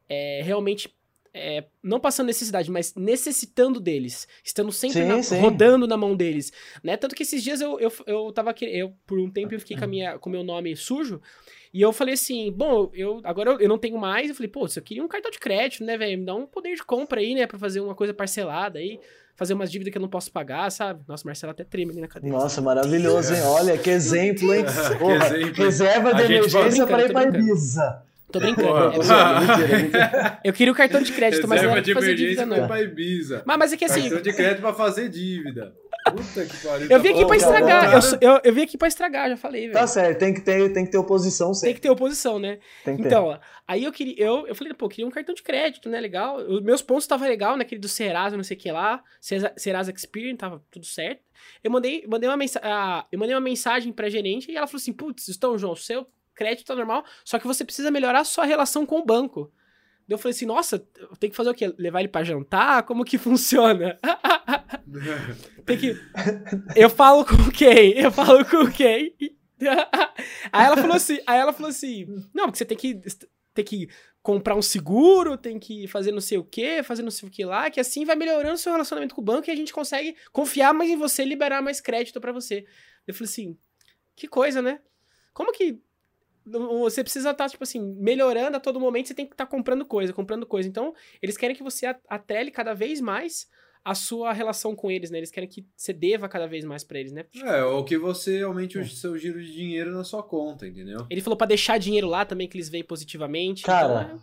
é, 0.09 0.41
realmente 0.43 0.93
é, 1.33 1.65
não 1.81 1.99
passando 1.99 2.27
necessidade, 2.27 2.69
mas 2.69 2.93
necessitando 2.95 3.79
deles, 3.79 4.27
estando 4.43 4.71
sempre 4.71 5.01
sim, 5.01 5.07
na, 5.07 5.23
sim. 5.23 5.39
rodando 5.39 5.87
na 5.87 5.95
mão 5.95 6.15
deles, 6.15 6.51
né? 6.83 6.97
Tanto 6.97 7.15
que 7.15 7.23
esses 7.23 7.41
dias 7.41 7.61
eu, 7.61 7.79
eu, 7.79 7.91
eu 8.05 8.31
tava 8.33 8.53
eu 8.61 8.93
por 9.05 9.17
um 9.19 9.29
tempo 9.29 9.53
eu 9.53 9.59
fiquei 9.59 9.77
com 9.77 9.85
a 9.85 10.19
com 10.19 10.29
meu 10.29 10.43
nome 10.43 10.75
sujo 10.75 11.21
e 11.73 11.81
eu 11.81 11.93
falei 11.93 12.15
assim, 12.15 12.51
bom, 12.51 12.91
eu 12.93 13.21
agora 13.23 13.51
eu, 13.51 13.59
eu 13.61 13.69
não 13.69 13.77
tenho 13.77 13.97
mais, 13.97 14.29
eu 14.29 14.35
falei, 14.35 14.49
pô, 14.49 14.67
se 14.67 14.77
eu 14.77 14.83
queria 14.83 15.03
um 15.03 15.07
cartão 15.07 15.31
de 15.31 15.39
crédito, 15.39 15.85
né, 15.85 15.97
velho, 15.97 16.19
me 16.19 16.25
dá 16.25 16.35
um 16.35 16.45
poder 16.45 16.75
de 16.75 16.83
compra 16.83 17.21
aí, 17.21 17.33
né, 17.33 17.47
para 17.47 17.57
fazer 17.57 17.79
uma 17.79 17.95
coisa 17.95 18.13
parcelada 18.13 18.79
aí, 18.79 18.99
fazer 19.33 19.53
umas 19.53 19.71
dívidas 19.71 19.91
que 19.91 19.97
eu 19.97 20.01
não 20.01 20.09
posso 20.09 20.29
pagar, 20.31 20.69
sabe? 20.69 21.01
Nossa, 21.07 21.25
Marcelo 21.25 21.51
até 21.51 21.63
treme 21.63 21.91
ali 21.91 22.01
na 22.01 22.09
cadeira. 22.09 22.37
Nossa, 22.37 22.61
maravilhoso, 22.61 23.33
hein? 23.33 23.41
Olha 23.43 23.77
que 23.77 23.89
exemplo, 23.89 24.53
hein? 24.53 24.65
Porra, 24.99 25.29
que 25.29 25.35
exemplo. 25.35 25.63
Reserva 25.63 26.13
de 26.13 26.23
emergência 26.23 26.85
para 26.85 27.05
ir 27.05 27.13
para 27.13 27.29
Ibiza. 27.29 28.03
Tô 28.31 28.39
brincando. 28.39 28.91
Porra, 28.93 29.15
é, 29.15 29.39
mentira, 29.39 29.77
mentira. 29.77 30.39
Eu 30.43 30.53
queria 30.53 30.71
o 30.71 30.75
cartão 30.75 31.01
de 31.01 31.11
crédito, 31.11 31.47
mas 31.47 31.61
não 31.61 31.71
era 31.71 31.81
pra 31.81 31.93
fazer 31.93 32.15
dívida, 32.15 32.45
não. 32.45 32.67
Pra 32.67 32.81
Ibiza. 32.81 33.43
Mas, 33.45 33.57
mas 33.57 33.73
é 33.73 33.77
que 33.77 33.85
assim. 33.85 34.01
Cartão 34.01 34.21
de 34.21 34.33
crédito 34.33 34.61
pra 34.61 34.73
fazer 34.73 35.09
dívida. 35.09 35.73
Puta 36.05 36.45
que 36.45 36.57
pariu. 36.65 36.87
Eu 36.89 36.99
vim 36.99 37.09
aqui 37.09 37.25
pra 37.25 37.35
estragar. 37.35 37.93
Eu, 37.93 38.17
eu, 38.21 38.41
eu 38.43 38.53
vim 38.53 38.61
aqui 38.61 38.77
pra 38.77 38.87
estragar, 38.87 39.29
já 39.29 39.37
falei, 39.37 39.61
velho. 39.63 39.73
Tá 39.73 39.85
certo, 39.85 40.19
tem 40.19 40.33
que 40.33 40.41
ter, 40.41 40.73
tem 40.73 40.85
que 40.85 40.91
ter 40.91 40.97
oposição 40.97 41.53
sempre. 41.53 41.67
Tem 41.67 41.75
que 41.75 41.81
ter 41.81 41.89
oposição, 41.89 42.39
né? 42.39 42.59
Tem 42.83 42.95
que 42.95 43.03
então, 43.03 43.33
ter. 43.33 43.39
aí 43.67 43.83
eu 43.83 43.91
queria. 43.91 44.15
Eu, 44.17 44.47
eu 44.47 44.55
falei, 44.55 44.73
pô, 44.73 44.85
eu 44.85 44.89
queria 44.89 45.07
um 45.07 45.11
cartão 45.11 45.35
de 45.35 45.43
crédito, 45.43 45.89
né? 45.89 45.99
Legal. 45.99 46.37
Os 46.37 46.61
meus 46.61 46.81
pontos 46.81 47.03
estavam 47.03 47.27
legal, 47.27 47.55
naquele 47.55 47.79
do 47.79 47.87
Serasa, 47.87 48.35
não 48.35 48.43
sei 48.43 48.57
o 48.57 48.59
que 48.59 48.71
lá. 48.71 49.03
Serasa 49.55 49.91
Experience, 49.91 50.37
tava 50.37 50.63
tudo 50.71 50.85
certo. 50.85 51.21
Eu 51.63 51.69
mandei, 51.69 52.05
mandei, 52.07 52.29
uma, 52.29 52.37
mensa 52.37 52.61
eu 53.11 53.19
mandei 53.19 53.35
uma 53.35 53.41
mensagem 53.41 53.91
pra 53.91 54.09
gerente 54.09 54.51
e 54.51 54.55
ela 54.55 54.67
falou 54.67 54.79
assim: 54.79 54.93
putz, 54.93 55.29
então, 55.29 55.57
João, 55.57 55.75
seu 55.75 56.07
crédito 56.35 56.67
tá 56.67 56.75
normal, 56.75 57.03
só 57.23 57.39
que 57.39 57.47
você 57.47 57.63
precisa 57.63 57.91
melhorar 57.91 58.21
a 58.21 58.25
sua 58.25 58.45
relação 58.45 58.85
com 58.85 58.99
o 58.99 59.05
banco. 59.05 59.51
eu 60.07 60.17
falei 60.17 60.35
assim, 60.35 60.45
nossa, 60.45 60.79
tem 61.19 61.29
que 61.29 61.35
fazer 61.35 61.49
o 61.49 61.53
quê? 61.53 61.73
Levar 61.77 61.99
ele 61.99 62.09
para 62.09 62.25
jantar? 62.25 62.83
Como 62.83 63.05
que 63.05 63.17
funciona? 63.19 63.99
tem 65.65 65.77
que... 65.77 65.95
Eu 66.75 66.89
falo 66.89 67.25
com 67.25 67.51
quem? 67.51 67.97
Eu 67.97 68.11
falo 68.11 68.43
com 68.45 68.69
quem? 68.71 69.15
aí 70.51 70.65
ela 70.65 70.77
falou 70.77 70.95
assim, 70.95 71.19
aí 71.25 71.39
ela 71.39 71.53
falou 71.53 71.69
assim, 71.69 72.05
não, 72.33 72.45
porque 72.45 72.57
você 72.57 72.65
tem 72.65 72.77
que, 72.77 72.99
tem 73.53 73.65
que 73.65 73.89
comprar 74.21 74.55
um 74.55 74.61
seguro, 74.61 75.37
tem 75.37 75.59
que 75.59 75.87
fazer 75.87 76.11
não 76.11 76.21
sei 76.21 76.37
o 76.37 76.43
que, 76.43 76.83
fazer 76.83 77.01
não 77.01 77.11
sei 77.11 77.27
o 77.27 77.31
que 77.31 77.43
lá, 77.43 77.69
que 77.69 77.79
assim 77.79 78.05
vai 78.05 78.15
melhorando 78.15 78.53
o 78.55 78.57
seu 78.57 78.71
relacionamento 78.71 79.15
com 79.15 79.21
o 79.21 79.23
banco 79.23 79.49
e 79.49 79.51
a 79.51 79.55
gente 79.55 79.73
consegue 79.73 80.15
confiar 80.31 80.73
mais 80.73 80.89
em 80.89 80.95
você, 80.95 81.25
liberar 81.25 81.61
mais 81.61 81.81
crédito 81.81 82.21
para 82.21 82.31
você. 82.31 82.65
Eu 83.07 83.13
falei 83.13 83.29
assim, 83.29 83.57
que 84.15 84.27
coisa, 84.27 84.61
né? 84.61 84.79
Como 85.33 85.51
que 85.51 85.79
você 86.45 87.03
precisa 87.03 87.31
estar, 87.31 87.45
tá, 87.45 87.49
tipo 87.49 87.63
assim, 87.63 87.79
melhorando 87.79 88.57
a 88.57 88.59
todo 88.59 88.79
momento, 88.79 89.07
você 89.07 89.13
tem 89.13 89.25
que 89.25 89.33
estar 89.33 89.45
tá 89.45 89.51
comprando 89.51 89.85
coisa, 89.85 90.13
comprando 90.13 90.45
coisa. 90.45 90.67
Então, 90.67 90.93
eles 91.21 91.37
querem 91.37 91.55
que 91.55 91.63
você 91.63 91.85
atrele 92.07 92.51
cada 92.51 92.73
vez 92.73 92.99
mais 92.99 93.47
a 93.83 93.95
sua 93.95 94.31
relação 94.31 94.75
com 94.75 94.91
eles, 94.91 95.09
né? 95.09 95.17
Eles 95.17 95.31
querem 95.31 95.49
que 95.49 95.65
você 95.75 95.91
deva 95.91 96.29
cada 96.29 96.47
vez 96.47 96.63
mais 96.63 96.83
para 96.83 96.99
eles, 96.99 97.11
né? 97.11 97.25
É, 97.43 97.63
ou 97.63 97.83
que 97.83 97.97
você 97.97 98.41
aumente 98.41 98.77
o 98.77 98.81
é. 98.81 98.85
seu 98.85 99.17
giro 99.17 99.41
de 99.41 99.51
dinheiro 99.51 99.91
na 99.91 100.03
sua 100.03 100.21
conta, 100.21 100.67
entendeu? 100.67 101.05
Ele 101.09 101.21
falou 101.21 101.35
para 101.35 101.47
deixar 101.47 101.79
dinheiro 101.79 102.07
lá 102.07 102.23
também, 102.23 102.47
que 102.47 102.55
eles 102.55 102.69
veem 102.69 102.83
positivamente. 102.83 103.63
Cara, 103.63 104.03
então, 104.03 104.21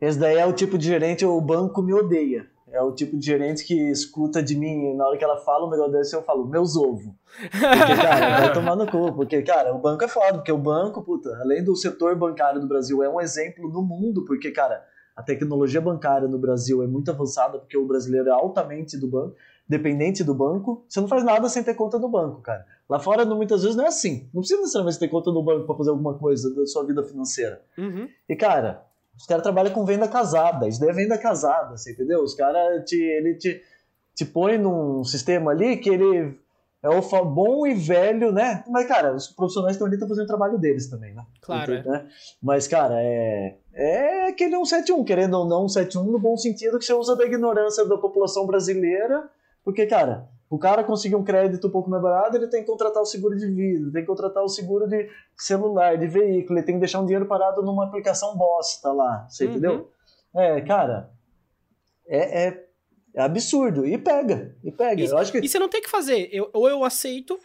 é... 0.00 0.08
esse 0.08 0.18
daí 0.18 0.36
é 0.36 0.46
o 0.46 0.52
tipo 0.52 0.78
de 0.78 0.86
gerente, 0.86 1.24
o 1.24 1.40
banco 1.40 1.82
me 1.82 1.92
odeia. 1.92 2.48
É 2.72 2.80
o 2.80 2.92
tipo 2.92 3.16
de 3.16 3.26
gerente 3.26 3.64
que 3.64 3.74
escuta 3.90 4.42
de 4.42 4.56
mim, 4.56 4.94
na 4.94 5.06
hora 5.06 5.18
que 5.18 5.24
ela 5.24 5.38
fala 5.38 5.66
um 5.66 5.70
negócio 5.70 5.92
desse, 5.92 6.14
eu 6.14 6.22
falo, 6.22 6.46
meus 6.46 6.76
ovos. 6.76 7.12
Porque, 7.50 7.96
cara, 7.96 8.40
vai 8.40 8.52
tomar 8.52 8.76
no 8.76 8.86
cu. 8.90 9.12
Porque, 9.12 9.42
cara, 9.42 9.74
o 9.74 9.78
banco 9.78 10.04
é 10.04 10.08
foda, 10.08 10.34
porque 10.34 10.52
o 10.52 10.58
banco, 10.58 11.02
puta, 11.02 11.36
além 11.40 11.64
do 11.64 11.74
setor 11.74 12.16
bancário 12.16 12.60
do 12.60 12.68
Brasil, 12.68 13.02
é 13.02 13.08
um 13.08 13.20
exemplo 13.20 13.68
no 13.68 13.82
mundo, 13.82 14.24
porque, 14.24 14.50
cara, 14.52 14.84
a 15.16 15.22
tecnologia 15.22 15.80
bancária 15.80 16.28
no 16.28 16.38
Brasil 16.38 16.82
é 16.82 16.86
muito 16.86 17.10
avançada, 17.10 17.58
porque 17.58 17.76
o 17.76 17.86
brasileiro 17.86 18.28
é 18.28 18.32
altamente 18.32 18.96
do 18.96 19.08
banco, 19.08 19.34
dependente 19.68 20.22
do 20.22 20.34
banco. 20.34 20.84
Você 20.88 21.00
não 21.00 21.08
faz 21.08 21.24
nada 21.24 21.48
sem 21.48 21.62
ter 21.62 21.74
conta 21.74 21.98
no 21.98 22.08
banco, 22.08 22.40
cara. 22.40 22.64
Lá 22.88 22.98
fora, 22.98 23.24
muitas 23.24 23.62
vezes, 23.62 23.76
não 23.76 23.84
é 23.84 23.88
assim. 23.88 24.28
Não 24.32 24.40
precisa 24.40 24.60
necessariamente 24.60 24.98
ter 24.98 25.08
conta 25.08 25.30
no 25.30 25.42
banco 25.42 25.66
para 25.66 25.76
fazer 25.76 25.90
alguma 25.90 26.14
coisa 26.14 26.54
da 26.54 26.66
sua 26.66 26.84
vida 26.84 27.02
financeira. 27.02 27.62
Uhum. 27.76 28.08
E, 28.28 28.34
cara, 28.34 28.84
os 29.20 29.26
caras 29.26 29.42
trabalham 29.42 29.70
com 29.74 29.84
venda 29.84 30.08
casada, 30.08 30.66
isso 30.66 30.80
daí 30.80 30.88
é 30.88 30.94
venda 30.94 31.18
casada, 31.18 31.76
você 31.76 31.92
entendeu? 31.92 32.22
Os 32.22 32.34
caras 32.34 32.82
te, 32.86 32.96
ele 32.96 33.34
te, 33.34 33.62
te 34.14 34.24
põe 34.24 34.56
num 34.56 35.04
sistema 35.04 35.50
ali 35.50 35.76
que 35.76 35.90
ele 35.90 36.38
é 36.82 36.88
o 36.88 37.24
bom 37.26 37.66
e 37.66 37.74
velho, 37.74 38.32
né? 38.32 38.64
Mas, 38.66 38.88
cara, 38.88 39.14
os 39.14 39.28
profissionais 39.28 39.74
estão 39.76 39.86
ali 39.86 39.96
estão 39.96 40.08
fazendo 40.08 40.24
o 40.24 40.28
trabalho 40.28 40.58
deles 40.58 40.88
também, 40.88 41.12
né? 41.12 41.22
Claro. 41.42 41.74
Então, 41.74 41.92
né? 41.92 42.08
Mas, 42.42 42.66
cara, 42.66 42.94
é, 42.96 43.58
é 43.74 44.28
aquele 44.28 44.52
171, 44.52 45.04
querendo 45.04 45.34
ou 45.34 45.44
não, 45.46 45.68
171 45.68 46.10
no 46.10 46.18
bom 46.18 46.38
sentido 46.38 46.78
que 46.78 46.86
você 46.86 46.94
usa 46.94 47.14
da 47.14 47.26
ignorância 47.26 47.84
da 47.84 47.98
população 47.98 48.46
brasileira, 48.46 49.28
porque, 49.62 49.84
cara, 49.84 50.30
o 50.50 50.58
cara 50.58 50.82
conseguir 50.82 51.14
um 51.14 51.22
crédito 51.22 51.68
um 51.68 51.70
pouco 51.70 51.88
mais 51.88 52.02
barato, 52.02 52.36
ele 52.36 52.48
tem 52.48 52.60
que 52.60 52.66
contratar 52.66 53.00
o 53.00 53.06
seguro 53.06 53.36
de 53.36 53.46
vida, 53.46 53.92
tem 53.92 54.02
que 54.02 54.06
contratar 54.08 54.42
o 54.42 54.48
seguro 54.48 54.88
de 54.88 55.08
celular, 55.36 55.96
de 55.96 56.08
veículo, 56.08 56.58
ele 56.58 56.66
tem 56.66 56.74
que 56.74 56.80
deixar 56.80 57.00
um 57.00 57.06
dinheiro 57.06 57.26
parado 57.26 57.62
numa 57.62 57.84
aplicação 57.84 58.36
bosta 58.36 58.92
lá, 58.92 59.28
você 59.28 59.44
uhum. 59.44 59.50
entendeu? 59.52 59.90
É, 60.34 60.60
cara, 60.60 61.12
é, 62.04 62.46
é, 62.46 62.68
é, 63.14 63.22
absurdo. 63.22 63.86
E 63.86 63.96
pega, 63.96 64.56
e 64.64 64.72
pega. 64.72 65.00
Isso, 65.00 65.14
eu 65.14 65.18
acho 65.18 65.30
que... 65.30 65.38
E 65.38 65.48
você 65.48 65.58
não 65.58 65.68
tem 65.68 65.80
que 65.80 65.88
fazer, 65.88 66.28
eu, 66.32 66.50
ou 66.52 66.68
eu 66.68 66.84
aceito, 66.84 67.38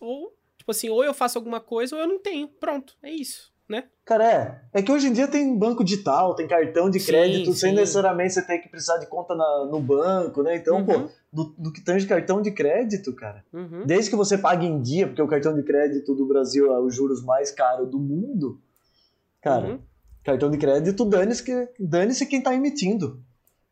ou, 0.00 0.34
tipo 0.56 0.70
assim, 0.70 0.88
ou 0.88 1.04
eu 1.04 1.12
faço 1.12 1.36
alguma 1.36 1.60
coisa 1.60 1.94
ou 1.94 2.00
eu 2.00 2.08
não 2.08 2.18
tenho. 2.18 2.48
Pronto, 2.48 2.96
é 3.02 3.10
isso 3.10 3.53
né? 3.68 3.84
Cara, 4.04 4.30
é. 4.30 4.60
É 4.72 4.82
que 4.82 4.92
hoje 4.92 5.08
em 5.08 5.12
dia 5.12 5.26
tem 5.26 5.56
banco 5.58 5.84
digital, 5.84 6.34
tem 6.34 6.46
cartão 6.46 6.90
de 6.90 7.00
crédito, 7.00 7.52
sim, 7.52 7.58
sem 7.58 7.70
sim. 7.70 7.76
necessariamente 7.76 8.34
você 8.34 8.42
ter 8.42 8.58
que 8.58 8.68
precisar 8.68 8.98
de 8.98 9.06
conta 9.06 9.34
na, 9.34 9.66
no 9.70 9.80
banco, 9.80 10.42
né? 10.42 10.56
Então, 10.56 10.78
uhum. 10.78 10.84
pô, 10.84 11.08
do, 11.32 11.54
do 11.58 11.72
que 11.72 11.80
tange 11.80 12.06
cartão 12.06 12.42
de 12.42 12.50
crédito, 12.50 13.14
cara, 13.14 13.44
uhum. 13.52 13.84
desde 13.86 14.10
que 14.10 14.16
você 14.16 14.36
pague 14.36 14.66
em 14.66 14.80
dia, 14.80 15.06
porque 15.06 15.22
o 15.22 15.28
cartão 15.28 15.54
de 15.54 15.62
crédito 15.62 16.14
do 16.14 16.26
Brasil 16.26 16.72
é 16.72 16.80
os 16.80 16.94
juros 16.94 17.24
mais 17.24 17.50
caros 17.50 17.90
do 17.90 17.98
mundo, 17.98 18.60
cara, 19.40 19.66
uhum. 19.66 19.78
cartão 20.22 20.50
de 20.50 20.58
crédito, 20.58 21.04
dane-se 21.04 21.70
dane 21.78 22.14
quem 22.26 22.42
tá 22.42 22.54
emitindo. 22.54 23.22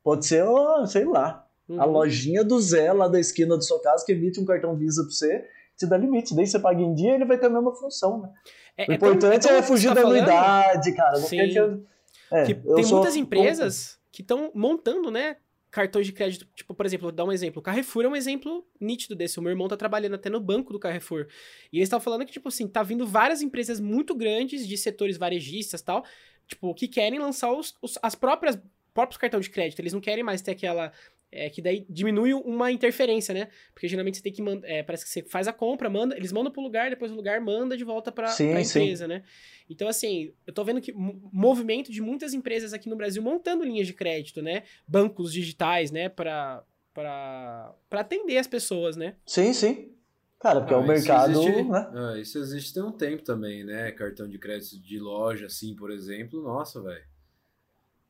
Pode 0.03 0.27
ser, 0.27 0.43
oh, 0.45 0.85
sei 0.87 1.05
lá, 1.05 1.47
Uhum. 1.69 1.81
A 1.81 1.85
lojinha 1.85 2.45
do 2.45 2.61
Zé 2.61 2.93
lá 2.93 3.09
da 3.09 3.21
esquina 3.21 3.55
da 3.55 3.63
sua 3.63 3.81
casa 3.81 4.05
que 4.05 4.13
emite 4.13 4.41
um 4.41 4.45
cartão 4.45 4.77
Visa 4.77 5.03
pra 5.03 5.11
você, 5.11 5.45
te 5.77 5.87
dá 5.87 5.97
limite. 5.97 6.35
Daí 6.35 6.47
você 6.47 6.59
paga 6.59 6.81
em 6.81 6.95
dia 6.95 7.15
ele 7.15 7.25
vai 7.25 7.39
ter 7.39 7.47
a 7.47 7.51
mesma 7.51 7.75
função, 7.75 8.21
né? 8.21 8.31
É, 8.77 8.91
o 8.91 8.93
importante 8.93 9.47
é, 9.47 9.51
tão 9.51 9.57
é 9.57 9.63
fugir 9.63 9.89
tá 9.89 9.95
da 9.95 10.01
anuidade, 10.03 10.95
cara. 10.95 11.19
Não 11.19 11.27
Sim. 11.27 11.85
É, 12.31 12.45
que 12.45 12.55
tem 12.55 12.87
muitas 12.87 13.17
empresas 13.17 13.99
que 14.11 14.23
estão 14.23 14.51
montando, 14.55 15.11
né? 15.11 15.37
Cartões 15.71 16.05
de 16.05 16.13
crédito, 16.13 16.47
tipo, 16.55 16.75
por 16.75 16.85
exemplo, 16.85 17.05
vou 17.05 17.13
dar 17.13 17.25
um 17.25 17.33
exemplo. 17.33 17.61
O 17.61 17.63
Carrefour 17.63 18.05
é 18.05 18.09
um 18.09 18.17
exemplo 18.17 18.67
nítido 18.79 19.15
desse. 19.15 19.39
O 19.39 19.43
meu 19.43 19.51
irmão 19.51 19.69
tá 19.69 19.77
trabalhando 19.77 20.15
até 20.15 20.29
no 20.29 20.39
banco 20.39 20.71
do 20.71 20.79
Carrefour. 20.79 21.27
E 21.73 21.79
eles 21.79 21.87
estavam 21.87 22.05
falando 22.05 22.27
que, 22.27 22.33
tipo 22.33 22.49
assim, 22.49 22.69
tá 22.69 22.83
vindo 22.83 23.07
várias 23.07 23.41
empresas 23.41 23.81
muito 23.81 24.15
grandes 24.15 24.69
de 24.69 24.77
setores 24.77 25.17
varejistas 25.17 25.81
tal, 25.81 26.05
tipo, 26.47 26.75
que 26.75 26.87
querem 26.89 27.19
lançar 27.19 27.51
os, 27.53 27.75
os, 27.81 27.99
as 28.03 28.15
próprias 28.15 28.59
próprios 28.93 29.17
cartões 29.17 29.47
de 29.47 29.51
crédito. 29.51 29.81
Eles 29.81 29.93
não 29.93 30.01
querem 30.01 30.23
mais 30.23 30.43
ter 30.43 30.53
aquela 30.53 30.93
é, 31.33 31.49
que 31.49 31.63
daí 31.63 31.87
diminui 31.89 32.35
uma 32.35 32.71
interferência, 32.71 33.33
né? 33.33 33.49
Porque 33.73 33.89
geralmente 33.89 34.19
você 34.19 34.23
tem 34.23 34.33
que 34.33 34.43
mandar. 34.43 34.69
É, 34.69 34.83
parece 34.83 35.05
que 35.05 35.11
você 35.11 35.23
faz 35.23 35.49
a 35.49 35.53
compra, 35.53 35.89
manda, 35.89 36.15
eles 36.15 36.31
mandam 36.31 36.53
pro 36.53 36.61
lugar, 36.61 36.91
depois 36.91 37.11
o 37.11 37.15
lugar 37.15 37.41
manda 37.41 37.75
de 37.75 37.83
volta 37.83 38.13
pra, 38.13 38.29
sim, 38.29 38.51
pra 38.51 38.61
empresa, 38.61 39.05
sim. 39.05 39.09
né? 39.09 39.23
Então, 39.69 39.89
assim, 39.89 40.33
eu 40.47 40.53
tô 40.53 40.63
vendo 40.63 40.81
que 40.81 40.93
movimento 40.93 41.91
de 41.91 42.03
muitas 42.03 42.35
empresas 42.35 42.75
aqui 42.75 42.91
no 42.91 42.97
Brasil 42.97 43.23
montando 43.23 43.65
linhas 43.65 43.87
de 43.87 43.95
crédito, 43.95 44.43
né? 44.43 44.65
Bancos 44.87 45.33
digitais, 45.33 45.91
né? 45.91 46.11
Pra, 46.11 46.63
pra, 46.93 47.75
pra 47.89 48.01
atender 48.01 48.37
as 48.37 48.47
pessoas, 48.47 48.95
né? 48.95 49.15
Sim, 49.25 49.55
sim. 49.55 49.91
Cara, 50.39 50.61
porque 50.61 50.75
ah, 50.75 50.77
é 50.77 50.81
o 50.81 50.87
mercado. 50.87 51.31
Existe, 51.31 51.63
né? 51.63 51.91
ah, 51.95 52.19
isso 52.19 52.39
existe 52.39 52.75
tem 52.75 52.83
um 52.83 52.93
tempo 52.93 53.23
também, 53.23 53.65
né? 53.65 53.91
Cartão 53.93 54.29
de 54.29 54.39
crédito 54.39 54.79
de 54.79 54.99
loja, 54.99 55.47
assim, 55.47 55.75
por 55.75 55.91
exemplo. 55.91 56.43
Nossa, 56.43 56.83
velho. 56.83 57.12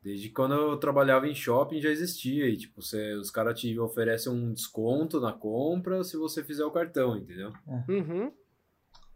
Desde 0.03 0.31
quando 0.31 0.55
eu 0.55 0.77
trabalhava 0.77 1.29
em 1.29 1.35
shopping 1.35 1.81
já 1.81 1.89
existia. 1.89 2.47
E, 2.49 2.57
tipo, 2.57 2.83
você, 2.83 3.15
os 3.15 3.31
caras 3.31 3.59
te 3.59 3.79
oferecem 3.79 4.33
um 4.33 4.53
desconto 4.53 5.21
na 5.21 5.33
compra 5.33 6.03
se 6.03 6.17
você 6.17 6.43
fizer 6.43 6.65
o 6.65 6.73
cartão, 6.73 7.17
entendeu? 7.17 7.53
É. 7.69 7.93
Uhum. 7.93 8.33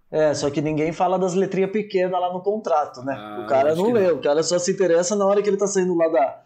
É, 0.09 0.33
só 0.35 0.49
que 0.49 0.61
ninguém 0.61 0.93
fala 0.93 1.19
das 1.19 1.35
letrinhas 1.35 1.73
pequenas 1.73 2.13
lá 2.13 2.33
no 2.33 2.41
contrato, 2.41 3.03
né? 3.03 3.15
Ah, 3.19 3.43
o 3.45 3.47
cara 3.49 3.75
não 3.75 3.93
lê, 3.93 4.09
não. 4.09 4.19
o 4.19 4.23
cara 4.23 4.41
só 4.45 4.57
se 4.59 4.71
interessa 4.71 5.17
na 5.17 5.27
hora 5.27 5.43
que 5.43 5.49
ele 5.49 5.57
tá 5.57 5.67
saindo 5.67 5.97
lá 5.97 6.09
da, 6.09 6.46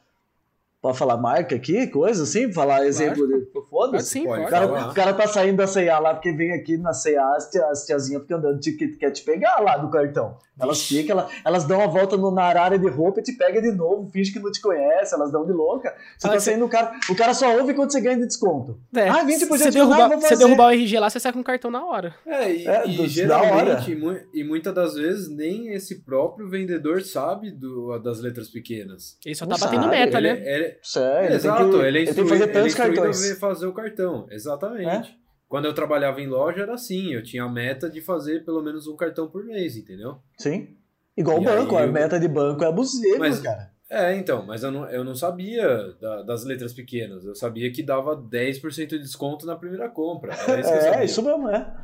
Pode 0.80 0.96
falar 0.96 1.18
marca 1.18 1.54
aqui, 1.54 1.86
coisa 1.88 2.22
assim? 2.22 2.50
Falar 2.52 2.86
exemplo 2.86 3.26
de. 3.26 3.50
Foda-se. 3.68 4.20
O 4.20 4.46
cara, 4.46 4.90
o 4.90 4.94
cara 4.94 5.12
tá 5.12 5.26
saindo 5.26 5.58
da 5.58 5.66
CA 5.66 5.98
lá 5.98 6.14
porque 6.14 6.32
vem 6.32 6.52
aqui 6.52 6.78
na 6.78 6.92
CA, 6.92 7.36
as, 7.36 7.50
tia, 7.50 7.66
as 7.66 7.84
tiazinhas 7.84 8.22
ficam 8.22 8.38
andando, 8.38 8.58
te, 8.58 8.72
quer 8.72 9.10
te 9.10 9.22
pegar 9.22 9.60
lá 9.60 9.76
do 9.76 9.90
cartão. 9.90 10.38
Elas 10.60 10.82
ficam, 10.82 11.18
elas, 11.18 11.32
elas 11.44 11.64
dão 11.64 11.78
uma 11.78 11.88
volta 11.88 12.16
no, 12.16 12.30
na 12.30 12.42
área 12.42 12.78
de 12.78 12.88
roupa 12.88 13.20
e 13.20 13.22
te 13.22 13.32
pega 13.32 13.62
de 13.62 13.72
novo, 13.72 14.10
finge 14.10 14.30
que 14.30 14.38
não 14.38 14.52
te 14.52 14.60
conhece, 14.60 15.14
elas 15.14 15.32
dão 15.32 15.46
de 15.46 15.52
louca. 15.52 15.94
Você 16.18 16.26
ah, 16.26 16.32
tá 16.32 16.40
saindo, 16.40 16.66
o 16.66 16.68
cara, 16.68 16.92
o 17.08 17.16
cara 17.16 17.32
só 17.32 17.56
ouve 17.56 17.72
quando 17.72 17.90
você 17.90 18.00
ganha 18.00 18.18
de 18.18 18.26
desconto. 18.26 18.78
É, 18.94 19.08
ah, 19.08 19.24
20% 19.24 19.48
você 19.48 19.70
derrubar, 19.70 20.08
de 20.10 20.22
Você 20.22 20.36
derrubar 20.36 20.66
o 20.66 20.70
RG 20.70 20.98
lá, 20.98 21.08
você 21.08 21.18
sai 21.18 21.32
com 21.32 21.40
o 21.40 21.44
cartão 21.44 21.70
na 21.70 21.84
hora. 21.84 22.14
É, 22.26 22.52
e, 22.52 22.68
é, 22.68 22.86
e 22.86 23.08
geralmente, 23.08 23.98
e 24.34 24.44
muitas 24.44 24.74
das 24.74 24.94
vezes, 24.94 25.30
nem 25.30 25.68
esse 25.68 26.00
próprio 26.00 26.48
vendedor 26.48 27.00
sabe 27.02 27.50
do, 27.50 27.98
das 27.98 28.20
letras 28.20 28.50
pequenas. 28.50 29.16
Ele 29.24 29.34
só 29.34 29.46
tá 29.46 29.54
não 29.54 29.58
batendo 29.58 29.84
sabe. 29.84 29.96
meta, 29.96 30.18
ele, 30.18 30.32
né? 30.34 30.42
Ele, 30.44 30.69
Sério, 30.82 31.34
Exato, 31.34 31.70
que, 31.70 31.76
ele 31.76 31.84
é 31.84 31.88
ele, 31.88 31.98
ele 31.98 32.08
é 32.08 32.66
instruído 32.66 33.02
a 33.04 33.36
fazer 33.36 33.66
o 33.66 33.72
cartão. 33.72 34.26
Exatamente. 34.30 35.10
É? 35.10 35.20
Quando 35.48 35.64
eu 35.64 35.74
trabalhava 35.74 36.20
em 36.20 36.28
loja 36.28 36.62
era 36.62 36.74
assim, 36.74 37.12
eu 37.12 37.22
tinha 37.22 37.42
a 37.42 37.48
meta 37.48 37.90
de 37.90 38.00
fazer 38.00 38.44
pelo 38.44 38.62
menos 38.62 38.86
um 38.86 38.96
cartão 38.96 39.28
por 39.28 39.44
mês, 39.44 39.76
entendeu? 39.76 40.18
Sim. 40.38 40.76
Igual 41.16 41.38
o 41.38 41.42
banco, 41.42 41.76
a 41.76 41.86
meta 41.86 42.20
de 42.20 42.28
banco 42.28 42.62
é 42.62 42.68
abusiva, 42.68 43.18
mas, 43.18 43.40
cara. 43.40 43.72
É, 43.90 44.14
então, 44.14 44.46
mas 44.46 44.62
eu 44.62 44.70
não, 44.70 44.88
eu 44.88 45.02
não 45.02 45.16
sabia 45.16 45.92
da, 46.00 46.22
das 46.22 46.44
letras 46.44 46.72
pequenas. 46.72 47.24
Eu 47.24 47.34
sabia 47.34 47.72
que 47.72 47.82
dava 47.82 48.16
10% 48.16 48.86
de 48.86 48.98
desconto 49.00 49.44
na 49.44 49.56
primeira 49.56 49.88
compra. 49.88 50.32
Isso 50.32 50.50
é, 50.50 51.04
isso 51.04 51.22
mesmo, 51.22 51.48
é. 51.50 51.76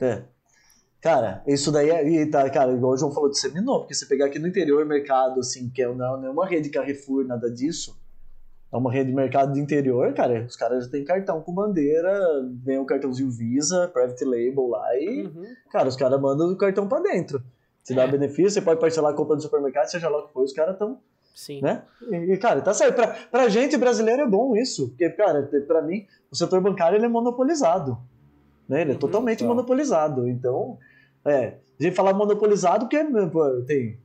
É. 0.00 0.24
Cara, 1.04 1.42
isso 1.46 1.70
daí 1.70 1.90
é. 1.90 2.26
Tá, 2.30 2.48
cara, 2.48 2.72
igual 2.72 2.94
o 2.94 2.96
João 2.96 3.12
falou 3.12 3.28
de 3.28 3.38
seminô, 3.38 3.80
porque 3.80 3.94
você 3.94 4.06
pegar 4.06 4.24
aqui 4.26 4.38
no 4.38 4.48
interior 4.48 4.84
mercado, 4.86 5.38
assim, 5.40 5.68
que 5.68 5.82
é, 5.82 5.86
não, 5.86 6.16
não 6.16 6.26
é 6.28 6.30
uma 6.30 6.46
rede 6.46 6.70
Carrefour, 6.70 7.26
nada 7.26 7.50
disso 7.50 7.94
é 8.74 8.76
uma 8.76 8.90
rede 8.90 9.10
de 9.10 9.14
mercado 9.14 9.52
de 9.52 9.60
interior, 9.60 10.12
cara, 10.14 10.44
os 10.48 10.56
caras 10.56 10.86
já 10.86 10.90
têm 10.90 11.04
cartão 11.04 11.40
com 11.40 11.54
bandeira, 11.54 12.12
vem 12.64 12.76
o 12.76 12.84
cartãozinho 12.84 13.30
Visa, 13.30 13.86
Private 13.86 14.24
Label 14.24 14.66
lá 14.66 14.98
e, 14.98 15.26
uhum. 15.26 15.44
cara, 15.70 15.88
os 15.88 15.94
caras 15.94 16.20
mandam 16.20 16.50
o 16.50 16.56
cartão 16.56 16.88
pra 16.88 16.98
dentro. 16.98 17.40
Se 17.84 17.92
é. 17.92 17.96
dá 17.96 18.04
benefício, 18.04 18.50
você 18.50 18.60
pode 18.60 18.80
parcelar 18.80 19.12
a 19.12 19.16
compra 19.16 19.36
do 19.36 19.42
supermercado, 19.42 19.86
seja 19.86 20.08
lá 20.08 20.18
o 20.18 20.26
que 20.26 20.32
for, 20.32 20.42
os 20.42 20.52
caras 20.52 20.72
estão. 20.72 20.98
Sim. 21.36 21.60
Né? 21.62 21.84
E, 22.10 22.36
cara, 22.36 22.60
tá 22.62 22.74
certo. 22.74 22.96
Pra, 22.96 23.08
pra 23.30 23.48
gente 23.48 23.76
brasileiro 23.76 24.22
é 24.22 24.26
bom 24.26 24.56
isso. 24.56 24.88
Porque, 24.88 25.10
cara, 25.10 25.48
pra 25.66 25.82
mim, 25.82 26.06
o 26.30 26.36
setor 26.36 26.60
bancário 26.60 26.96
ele 26.96 27.06
é 27.06 27.08
monopolizado. 27.08 27.98
Né? 28.68 28.82
Ele 28.82 28.90
é 28.90 28.94
uhum, 28.94 29.00
totalmente 29.00 29.40
tá. 29.40 29.46
monopolizado. 29.46 30.28
Então, 30.28 30.78
é. 31.26 31.54
A 31.78 31.82
gente 31.82 31.96
fala 31.96 32.12
monopolizado 32.12 32.86
porque 32.86 33.02
pô, 33.32 33.62
tem 33.66 33.98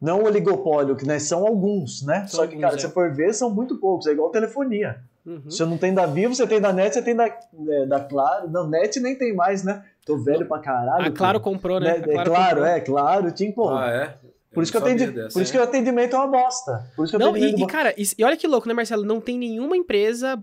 não 0.00 0.22
oligopólio, 0.22 0.96
que 0.96 1.06
né, 1.06 1.18
são 1.18 1.46
alguns, 1.46 2.04
né? 2.04 2.26
São 2.26 2.40
Só 2.40 2.46
que, 2.46 2.58
cara, 2.58 2.74
é. 2.74 2.78
se 2.78 2.88
for 2.90 3.10
ver, 3.14 3.32
são 3.32 3.48
muito 3.48 3.78
poucos. 3.78 4.06
É 4.06 4.12
igual 4.12 4.30
telefonia. 4.30 5.00
Uhum. 5.24 5.42
Você 5.46 5.64
não 5.64 5.78
tem 5.78 5.94
da 5.94 6.04
Vivo, 6.04 6.34
você 6.34 6.46
tem 6.46 6.60
da 6.60 6.70
NET, 6.70 6.92
você 6.92 7.00
tem 7.00 7.16
da, 7.16 7.26
é, 7.26 7.86
da 7.86 8.00
Claro. 8.00 8.50
Não, 8.50 8.68
NET 8.68 9.00
nem 9.00 9.16
tem 9.16 9.34
mais, 9.34 9.64
né? 9.64 9.82
Tô 10.04 10.18
velho 10.18 10.46
pra 10.46 10.58
caralho. 10.58 11.06
A 11.06 11.10
Claro 11.10 11.40
pô. 11.40 11.50
comprou, 11.50 11.80
né? 11.80 11.96
É, 11.96 12.00
claro, 12.02 12.30
comprou. 12.30 12.66
é, 12.66 12.80
claro. 12.80 13.32
Tinha, 13.32 13.52
pô. 13.52 13.70
Ah, 13.70 13.90
é? 13.90 14.18
Por 14.52 14.62
isso, 14.62 14.70
que 14.70 14.78
atendi, 14.78 15.06
dessa, 15.08 15.32
por 15.32 15.42
isso 15.42 15.50
que 15.50 15.58
o 15.58 15.62
atendimento 15.62 16.14
é 16.14 16.18
uma 16.18 16.28
bosta. 16.28 16.88
Por 16.94 17.04
isso 17.04 17.16
que 17.16 17.18
não, 17.18 17.36
e, 17.36 17.50
e, 17.50 17.66
cara, 17.66 17.92
e, 17.96 18.04
e, 18.16 18.22
olha 18.22 18.36
que 18.36 18.46
louco, 18.46 18.68
né, 18.68 18.74
Marcelo? 18.74 19.04
Não 19.04 19.20
tem 19.20 19.36
nenhuma 19.36 19.76
empresa, 19.76 20.40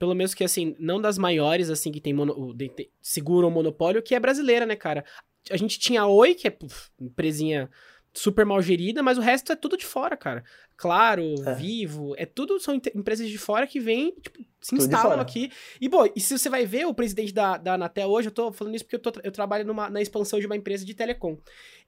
pelo 0.00 0.14
menos 0.14 0.34
que 0.34 0.42
assim, 0.42 0.74
não 0.80 1.00
das 1.00 1.16
maiores, 1.16 1.70
assim, 1.70 1.92
que 1.92 2.00
tem 2.00 2.12
mono, 2.12 2.52
de, 2.54 2.68
de, 2.70 2.90
segura 3.00 3.46
o 3.46 3.50
monopólio, 3.50 4.02
que 4.02 4.16
é 4.16 4.20
brasileira, 4.20 4.66
né, 4.66 4.74
cara? 4.74 5.04
A 5.50 5.56
gente 5.56 5.78
tinha 5.78 6.02
a 6.02 6.06
Oi, 6.06 6.34
que 6.34 6.46
é 6.46 6.50
puf, 6.50 6.90
empresinha 7.00 7.70
super 8.14 8.44
mal 8.44 8.60
gerida, 8.60 9.02
mas 9.02 9.16
o 9.16 9.20
resto 9.20 9.52
é 9.52 9.56
tudo 9.56 9.76
de 9.76 9.86
fora, 9.86 10.16
cara. 10.16 10.44
Claro, 10.76 11.34
é. 11.46 11.54
Vivo, 11.54 12.14
é 12.18 12.26
tudo 12.26 12.58
são 12.60 12.74
empresas 12.74 13.28
de 13.28 13.38
fora 13.38 13.66
que 13.66 13.80
vêm, 13.80 14.12
tipo, 14.20 14.38
se 14.60 14.74
instalam 14.74 15.20
aqui. 15.20 15.50
E, 15.80 15.88
bom, 15.88 16.06
e 16.14 16.20
se 16.20 16.36
você 16.36 16.50
vai 16.50 16.66
ver 16.66 16.86
o 16.86 16.94
presidente 16.94 17.32
da, 17.32 17.56
da 17.56 17.74
Anatel 17.74 18.08
hoje, 18.08 18.28
eu 18.28 18.32
tô 18.32 18.52
falando 18.52 18.74
isso 18.74 18.84
porque 18.84 18.96
eu, 18.96 19.00
tô, 19.00 19.12
eu 19.22 19.32
trabalho 19.32 19.64
numa, 19.64 19.88
na 19.88 20.02
expansão 20.02 20.38
de 20.38 20.46
uma 20.46 20.56
empresa 20.56 20.84
de 20.84 20.94
telecom. 20.94 21.38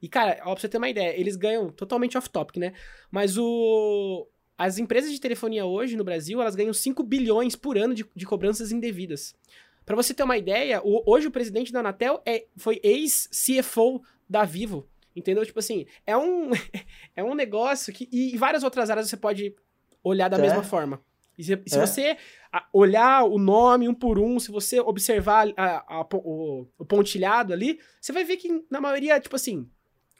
E, 0.01 0.07
cara, 0.07 0.39
ó, 0.43 0.53
pra 0.53 0.61
você 0.61 0.69
ter 0.69 0.77
uma 0.77 0.89
ideia, 0.89 1.19
eles 1.19 1.35
ganham 1.35 1.69
totalmente 1.69 2.17
off-topic, 2.17 2.57
né? 2.57 2.73
Mas 3.11 3.37
o... 3.37 4.27
As 4.57 4.77
empresas 4.77 5.11
de 5.11 5.19
telefonia 5.19 5.65
hoje 5.65 5.97
no 5.97 6.03
Brasil, 6.05 6.39
elas 6.39 6.55
ganham 6.55 6.73
5 6.73 7.03
bilhões 7.03 7.57
por 7.57 7.77
ano 7.77 7.93
de, 7.93 8.05
de 8.15 8.25
cobranças 8.25 8.71
indevidas. 8.71 9.35
Para 9.85 9.95
você 9.95 10.13
ter 10.13 10.23
uma 10.23 10.37
ideia, 10.37 10.81
o, 10.83 11.03
hoje 11.05 11.27
o 11.27 11.31
presidente 11.31 11.71
da 11.71 11.79
Anatel 11.79 12.21
é, 12.25 12.45
foi 12.57 12.79
ex-CFO 12.83 14.01
da 14.29 14.43
Vivo. 14.43 14.87
Entendeu? 15.15 15.45
Tipo 15.45 15.59
assim, 15.59 15.85
é 16.05 16.17
um, 16.17 16.49
é 17.15 17.23
um 17.23 17.35
negócio 17.35 17.93
que. 17.93 18.09
E 18.11 18.37
várias 18.37 18.63
outras 18.63 18.89
áreas 18.89 19.09
você 19.09 19.15
pode 19.15 19.55
olhar 20.03 20.27
da 20.27 20.37
é. 20.37 20.41
mesma 20.41 20.63
forma. 20.63 21.01
E 21.37 21.43
se, 21.43 21.61
se 21.67 21.77
é. 21.77 21.85
você 21.85 22.17
olhar 22.71 23.23
o 23.23 23.37
nome 23.37 23.87
um 23.89 23.93
por 23.93 24.17
um, 24.17 24.39
se 24.39 24.51
você 24.51 24.79
observar 24.79 25.47
a, 25.57 25.99
a, 25.99 26.07
o, 26.13 26.67
o, 26.77 26.85
pontilhado 26.85 27.51
ali, 27.51 27.79
você 27.99 28.13
vai 28.13 28.23
ver 28.23 28.37
que 28.37 28.63
na 28.69 28.79
maioria, 28.79 29.19
tipo 29.19 29.35
assim, 29.35 29.69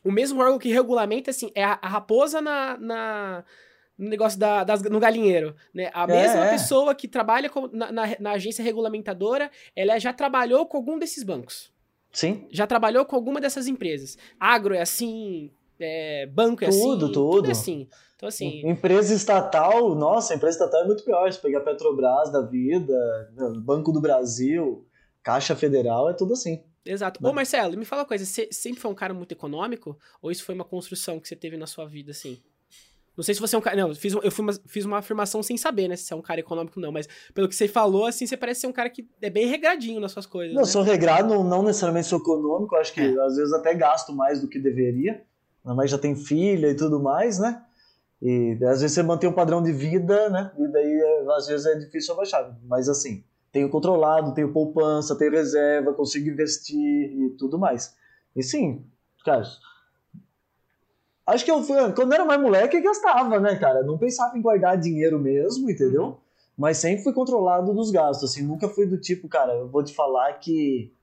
o 0.03 0.11
mesmo 0.11 0.41
órgão 0.41 0.59
que 0.59 0.69
regulamenta, 0.69 1.31
assim, 1.31 1.51
é 1.55 1.63
a, 1.63 1.79
a 1.81 1.87
raposa 1.87 2.41
na, 2.41 2.77
na, 2.77 3.45
no 3.97 4.09
negócio 4.09 4.39
da, 4.39 4.63
das, 4.63 4.81
no 4.83 4.99
galinheiro, 4.99 5.55
né? 5.73 5.89
A 5.93 6.05
mesma 6.05 6.45
é, 6.45 6.47
é. 6.47 6.51
pessoa 6.51 6.93
que 6.93 7.07
trabalha 7.07 7.49
com, 7.49 7.67
na, 7.67 7.91
na, 7.91 8.15
na, 8.19 8.31
agência 8.31 8.63
regulamentadora, 8.63 9.49
ela 9.75 9.97
já 9.99 10.11
trabalhou 10.11 10.65
com 10.65 10.77
algum 10.77 10.99
desses 10.99 11.23
bancos. 11.23 11.71
Sim. 12.11 12.47
Já 12.51 12.67
trabalhou 12.67 13.05
com 13.05 13.15
alguma 13.15 13.41
dessas 13.41 13.67
empresas. 13.67 14.17
Agro 14.39 14.73
é 14.73 14.81
assim, 14.81 15.51
é, 15.79 16.25
banco 16.27 16.63
é 16.63 16.69
tudo, 16.69 16.75
assim. 16.75 16.83
Tudo, 16.83 17.11
tudo. 17.11 17.31
Tudo 17.37 17.47
é 17.47 17.51
assim. 17.51 17.89
Então, 18.15 18.29
assim... 18.29 18.61
Empresa 18.67 19.13
estatal, 19.13 19.93
nossa, 19.95 20.33
empresa 20.33 20.57
estatal 20.57 20.83
é 20.83 20.85
muito 20.85 21.03
pior. 21.03 21.31
Se 21.31 21.41
pegar 21.41 21.61
Petrobras 21.61 22.31
da 22.31 22.41
vida, 22.41 22.93
Banco 23.57 23.91
do 23.91 23.99
Brasil, 23.99 24.85
Caixa 25.21 25.55
Federal, 25.55 26.09
é 26.09 26.13
tudo 26.13 26.33
assim. 26.33 26.63
Exato. 26.85 27.21
Né? 27.21 27.29
Ô, 27.29 27.33
Marcelo, 27.33 27.77
me 27.77 27.83
fala 27.83 28.03
uma 28.03 28.07
coisa, 28.07 28.25
você 28.25 28.47
sempre 28.51 28.79
foi 28.79 28.91
um 28.91 28.95
cara 28.95 29.13
muito 29.13 29.31
econômico? 29.31 29.97
Ou 30.21 30.31
isso 30.31 30.43
foi 30.43 30.55
uma 30.55 30.63
construção 30.63 31.19
que 31.19 31.27
você 31.27 31.35
teve 31.35 31.57
na 31.57 31.67
sua 31.67 31.85
vida, 31.85 32.11
assim? 32.11 32.41
Não 33.15 33.23
sei 33.23 33.33
se 33.33 33.41
você 33.41 33.55
é 33.55 33.59
um 33.59 33.61
cara. 33.61 33.75
Não, 33.75 33.89
eu 33.89 33.95
fiz, 33.95 34.13
eu 34.13 34.31
uma, 34.39 34.53
fiz 34.65 34.85
uma 34.85 34.97
afirmação 34.97 35.41
sem 35.41 35.57
saber, 35.57 35.87
né? 35.87 35.95
Se 35.95 36.03
você 36.03 36.13
é 36.13 36.17
um 36.17 36.21
cara 36.21 36.39
econômico 36.39 36.79
ou 36.79 36.85
não. 36.85 36.91
Mas 36.91 37.07
pelo 37.33 37.47
que 37.47 37.55
você 37.55 37.67
falou, 37.67 38.05
assim, 38.05 38.25
você 38.25 38.35
parece 38.35 38.61
ser 38.61 38.67
um 38.67 38.73
cara 38.73 38.89
que 38.89 39.07
é 39.21 39.29
bem 39.29 39.47
regradinho 39.47 39.99
nas 39.99 40.11
suas 40.11 40.25
coisas. 40.25 40.53
Não, 40.53 40.63
né? 40.63 40.67
sou 40.67 40.81
regrado, 40.81 41.33
não, 41.33 41.43
não 41.43 41.63
necessariamente 41.63 42.07
sou 42.07 42.19
econômico. 42.19 42.75
Acho 42.75 42.93
que 42.93 43.01
é. 43.01 43.21
às 43.21 43.35
vezes 43.35 43.53
até 43.53 43.73
gasto 43.73 44.13
mais 44.13 44.41
do 44.41 44.47
que 44.47 44.59
deveria. 44.59 45.21
Mas 45.63 45.89
já 45.89 45.97
tem 45.97 46.15
filha 46.15 46.67
e 46.67 46.75
tudo 46.75 46.99
mais, 46.99 47.39
né? 47.39 47.61
E 48.21 48.57
às 48.63 48.81
vezes 48.81 48.91
você 48.91 49.03
mantém 49.03 49.29
um 49.29 49.33
padrão 49.33 49.63
de 49.63 49.71
vida, 49.71 50.29
né? 50.29 50.51
E 50.57 50.67
daí 50.67 51.25
às 51.37 51.47
vezes 51.47 51.65
é 51.65 51.75
difícil 51.75 52.13
abaixar. 52.13 52.55
Mas 52.63 52.87
assim, 52.87 53.23
tenho 53.51 53.69
controlado, 53.69 54.33
tenho 54.33 54.51
poupança, 54.51 55.17
tenho 55.17 55.31
reserva, 55.31 55.93
consigo 55.93 56.29
investir 56.29 56.77
e 56.77 57.35
tudo 57.37 57.57
mais. 57.57 57.95
E 58.35 58.43
sim, 58.43 58.85
cara 59.23 59.43
Acho 61.25 61.43
que 61.43 61.51
eu, 61.51 61.63
quando 61.95 62.13
era 62.13 62.23
mais 62.23 62.39
moleque, 62.39 62.77
eu 62.77 62.83
gastava, 62.83 63.39
né, 63.39 63.55
cara? 63.55 63.83
Não 63.83 63.97
pensava 63.97 64.37
em 64.37 64.41
guardar 64.41 64.77
dinheiro 64.77 65.19
mesmo, 65.19 65.69
entendeu? 65.69 66.03
Uhum. 66.03 66.15
mas 66.57 66.77
sempre 66.77 67.03
fui 67.03 67.13
controlado 67.13 67.73
dos 67.73 67.91
gastos, 67.91 68.31
assim, 68.31 68.43
nunca 68.43 68.69
fui 68.69 68.85
do 68.85 68.97
tipo, 68.97 69.27
cara, 69.27 69.53
eu 69.53 69.67
vou 69.67 69.83
te 69.83 69.93
falar 69.93 70.33
que 70.33 70.93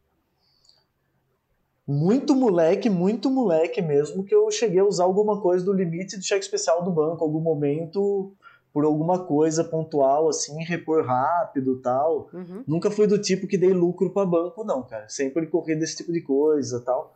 muito 1.87 2.35
moleque, 2.35 2.89
muito 2.89 3.29
moleque 3.29 3.83
mesmo, 3.83 4.25
que 4.25 4.35
eu 4.35 4.51
cheguei 4.51 4.81
a 4.81 4.85
usar 4.85 5.05
alguma 5.05 5.41
coisa 5.41 5.65
do 5.65 5.73
limite 5.73 6.17
do 6.17 6.23
cheque 6.25 6.45
especial 6.45 6.83
do 6.83 6.91
banco, 6.91 7.23
algum 7.23 7.41
momento, 7.41 8.33
por 8.73 8.85
alguma 8.85 9.25
coisa 9.27 9.63
pontual, 9.63 10.29
assim, 10.29 10.63
repor 10.65 11.05
rápido 11.05 11.81
tal. 11.83 12.31
Uhum. 12.33 12.65
Nunca 12.67 12.91
fui 12.91 13.07
do 13.07 13.21
tipo 13.21 13.47
que 13.47 13.59
dei 13.59 13.73
lucro 13.75 14.11
para 14.11 14.25
banco, 14.25 14.65
não, 14.65 14.83
cara. 14.83 15.09
Sempre 15.09 15.47
corri 15.47 15.75
desse 15.75 15.97
tipo 15.97 16.13
de 16.13 16.23
coisa 16.23 16.81
tal. 16.81 17.15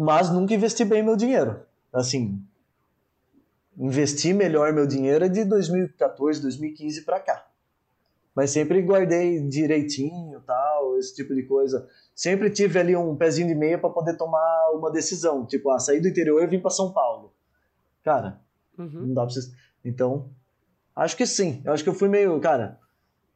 Mas 0.00 0.30
nunca 0.30 0.54
investi 0.54 0.84
bem 0.84 1.02
meu 1.02 1.16
dinheiro. 1.16 1.60
Assim, 1.92 2.40
investir 3.76 4.32
melhor 4.32 4.72
meu 4.72 4.86
dinheiro 4.86 5.24
é 5.24 5.28
de 5.28 5.44
2014, 5.44 6.40
2015 6.40 7.02
para 7.04 7.18
cá. 7.18 7.46
Mas 8.32 8.52
sempre 8.52 8.80
guardei 8.80 9.40
direitinho, 9.48 10.40
tal, 10.46 10.96
esse 10.98 11.16
tipo 11.16 11.34
de 11.34 11.42
coisa. 11.42 11.88
Sempre 12.14 12.48
tive 12.48 12.78
ali 12.78 12.94
um 12.94 13.16
pezinho 13.16 13.48
de 13.48 13.54
meia 13.56 13.76
para 13.76 13.90
poder 13.90 14.16
tomar 14.16 14.70
uma 14.72 14.92
decisão, 14.92 15.44
tipo, 15.44 15.68
ah, 15.70 15.80
sair 15.80 16.00
do 16.00 16.06
interior 16.06 16.40
e 16.44 16.46
vir 16.46 16.62
para 16.62 16.70
São 16.70 16.92
Paulo. 16.92 17.32
Cara, 18.04 18.40
Uhum. 18.78 19.06
não 19.08 19.14
dá 19.14 19.22
pra 19.22 19.34
você... 19.34 19.50
Então, 19.84 20.30
acho 20.94 21.16
que 21.16 21.26
sim. 21.26 21.60
Eu 21.64 21.72
acho 21.72 21.82
que 21.82 21.88
eu 21.90 21.94
fui 21.94 22.08
meio, 22.08 22.38
cara, 22.38 22.78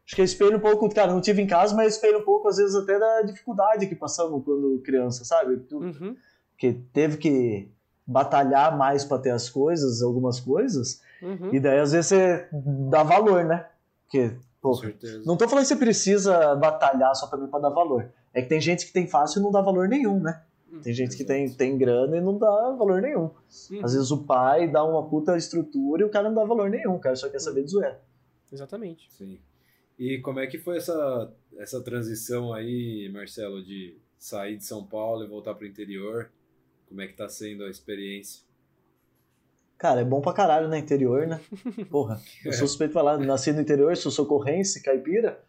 acho 0.07 0.15
que 0.15 0.21
eu 0.21 0.25
espelho 0.25 0.59
um 0.59 0.61
pouco, 0.61 0.89
cara, 0.95 1.13
não 1.13 1.21
tive 1.21 1.43
em 1.43 1.47
casa, 1.49 1.75
mas 1.75 1.95
espelho 1.95 2.21
um 2.21 2.25
pouco 2.25 2.47
às 2.47 2.59
vezes 2.59 2.77
até 2.77 2.97
da 2.97 3.23
dificuldade 3.23 3.89
que 3.89 3.97
passamos 3.97 4.45
quando 4.45 4.81
criança, 4.85 5.25
sabe? 5.25 5.67
Uhum. 5.73 6.17
Que 6.63 6.73
teve 6.93 7.17
que 7.17 7.69
batalhar 8.07 8.79
mais 8.79 9.05
para 9.05 9.19
ter 9.21 9.31
as 9.31 9.51
coisas, 9.51 10.01
algumas 10.01 10.39
coisas, 10.39 11.03
Uhum. 11.21 11.53
e 11.53 11.59
daí 11.59 11.81
às 11.81 11.91
vezes 11.91 12.07
você 12.07 12.47
dá 12.89 13.03
valor, 13.03 13.45
né? 13.45 13.67
Porque, 14.05 14.29
Com 14.61 14.71
pô, 14.71 14.75
certeza. 14.75 15.23
não 15.27 15.37
tô 15.37 15.49
falando 15.49 15.65
que 15.65 15.69
você 15.71 15.77
precisa 15.77 16.55
batalhar 16.55 17.13
só 17.17 17.27
também 17.27 17.49
para 17.49 17.59
dar 17.63 17.71
valor. 17.71 18.13
É 18.33 18.41
que 18.43 18.49
tem 18.49 18.61
gente 18.61 18.87
que 18.87 18.93
tem 18.93 19.09
fácil 19.09 19.41
e 19.41 19.43
não 19.43 19.51
dá 19.51 19.61
valor 19.61 19.89
nenhum, 19.89 20.21
né? 20.21 20.41
Tem 20.85 20.93
gente 20.95 21.17
que 21.17 21.25
tem, 21.25 21.51
tem 21.53 21.77
grana 21.77 22.17
e 22.17 22.21
não 22.21 22.39
dá 22.39 22.71
valor 22.79 23.03
nenhum. 23.03 23.31
Uhum. 23.71 23.81
Às 23.85 23.95
vezes 23.95 24.11
o 24.13 24.19
pai 24.19 24.69
dá 24.71 24.85
uma 24.85 25.03
puta 25.09 25.37
estrutura 25.37 26.03
e 26.03 26.05
o 26.05 26.11
cara 26.11 26.29
não 26.29 26.37
dá 26.37 26.45
valor 26.45 26.71
nenhum, 26.71 26.95
o 26.95 27.01
cara 27.01 27.17
só 27.17 27.29
quer 27.29 27.41
saber 27.41 27.65
de 27.65 27.73
zoeira. 27.73 28.01
Exatamente. 28.53 29.09
Sim. 29.13 29.39
E 29.99 30.19
como 30.19 30.39
é 30.39 30.47
que 30.47 30.59
foi 30.59 30.77
essa, 30.77 31.29
essa 31.59 31.81
transição 31.83 32.53
aí, 32.53 33.11
Marcelo, 33.13 33.65
de 33.65 33.97
sair 34.17 34.57
de 34.57 34.65
São 34.65 34.85
Paulo 34.85 35.25
e 35.25 35.29
voltar 35.29 35.55
pro 35.55 35.67
interior? 35.67 36.31
Como 36.93 37.01
é 37.01 37.07
que 37.07 37.15
tá 37.15 37.27
sendo 37.27 37.65
a 37.65 37.71
experiência? 37.71 38.43
Cara, 39.79 40.03
é 40.03 40.05
bom 40.05 40.21
pra 40.21 40.35
caralho 40.35 40.69
no 40.69 40.77
interior, 40.77 41.27
né? 41.27 41.41
Porra, 41.91 42.21
eu 42.45 42.53
sou 42.53 42.69
suspeito 42.69 42.91
de 42.91 42.95
falar, 42.95 43.17
nasci 43.17 43.51
no 43.51 43.63
interior, 43.63 43.97
sou 43.97 44.13
socorrense, 44.13 44.83
caipira, 44.83 45.43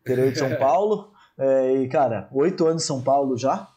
interior 0.00 0.32
de 0.32 0.38
São 0.40 0.52
Paulo. 0.58 1.12
é, 1.38 1.76
e, 1.76 1.88
cara, 1.88 2.28
oito 2.32 2.66
anos 2.66 2.82
em 2.82 2.86
São 2.86 3.00
Paulo 3.00 3.38
já. 3.38 3.72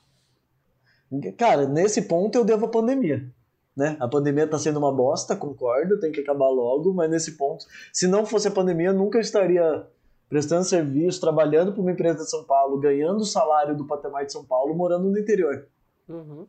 Cara, 1.38 1.68
nesse 1.68 2.02
ponto 2.02 2.36
eu 2.36 2.44
devo 2.44 2.66
a 2.66 2.70
pandemia. 2.70 3.32
Né? 3.78 3.96
A 4.00 4.08
pandemia 4.08 4.48
tá 4.48 4.58
sendo 4.58 4.80
uma 4.80 4.92
bosta, 4.92 5.36
concordo, 5.36 6.00
tem 6.00 6.12
que 6.12 6.22
acabar 6.22 6.50
logo, 6.50 6.96
mas 6.96 7.12
nesse 7.12 7.38
ponto, 7.38 7.64
se 7.94 8.08
não 8.08 8.26
fosse 8.26 8.48
a 8.48 8.52
pandemia, 8.52 8.88
eu 8.88 8.96
nunca 8.96 9.20
estaria 9.20 9.86
prestando 10.28 10.64
serviço, 10.64 11.22
trabalhando 11.22 11.74
para 11.74 11.82
uma 11.82 11.92
empresa 11.92 12.24
de 12.24 12.30
São 12.32 12.44
Paulo, 12.44 12.80
ganhando 12.80 13.20
o 13.20 13.26
salário 13.26 13.78
do 13.78 13.86
patamar 13.86 14.26
de 14.26 14.32
São 14.32 14.44
Paulo, 14.44 14.74
morando 14.74 15.12
no 15.12 15.20
interior. 15.20 15.68
Uhum. 16.10 16.48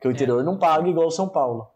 Porque 0.00 0.08
o 0.08 0.12
interior 0.12 0.42
não 0.42 0.58
paga 0.58 0.88
igual 0.88 1.10
São 1.10 1.28
Paulo. 1.28 1.68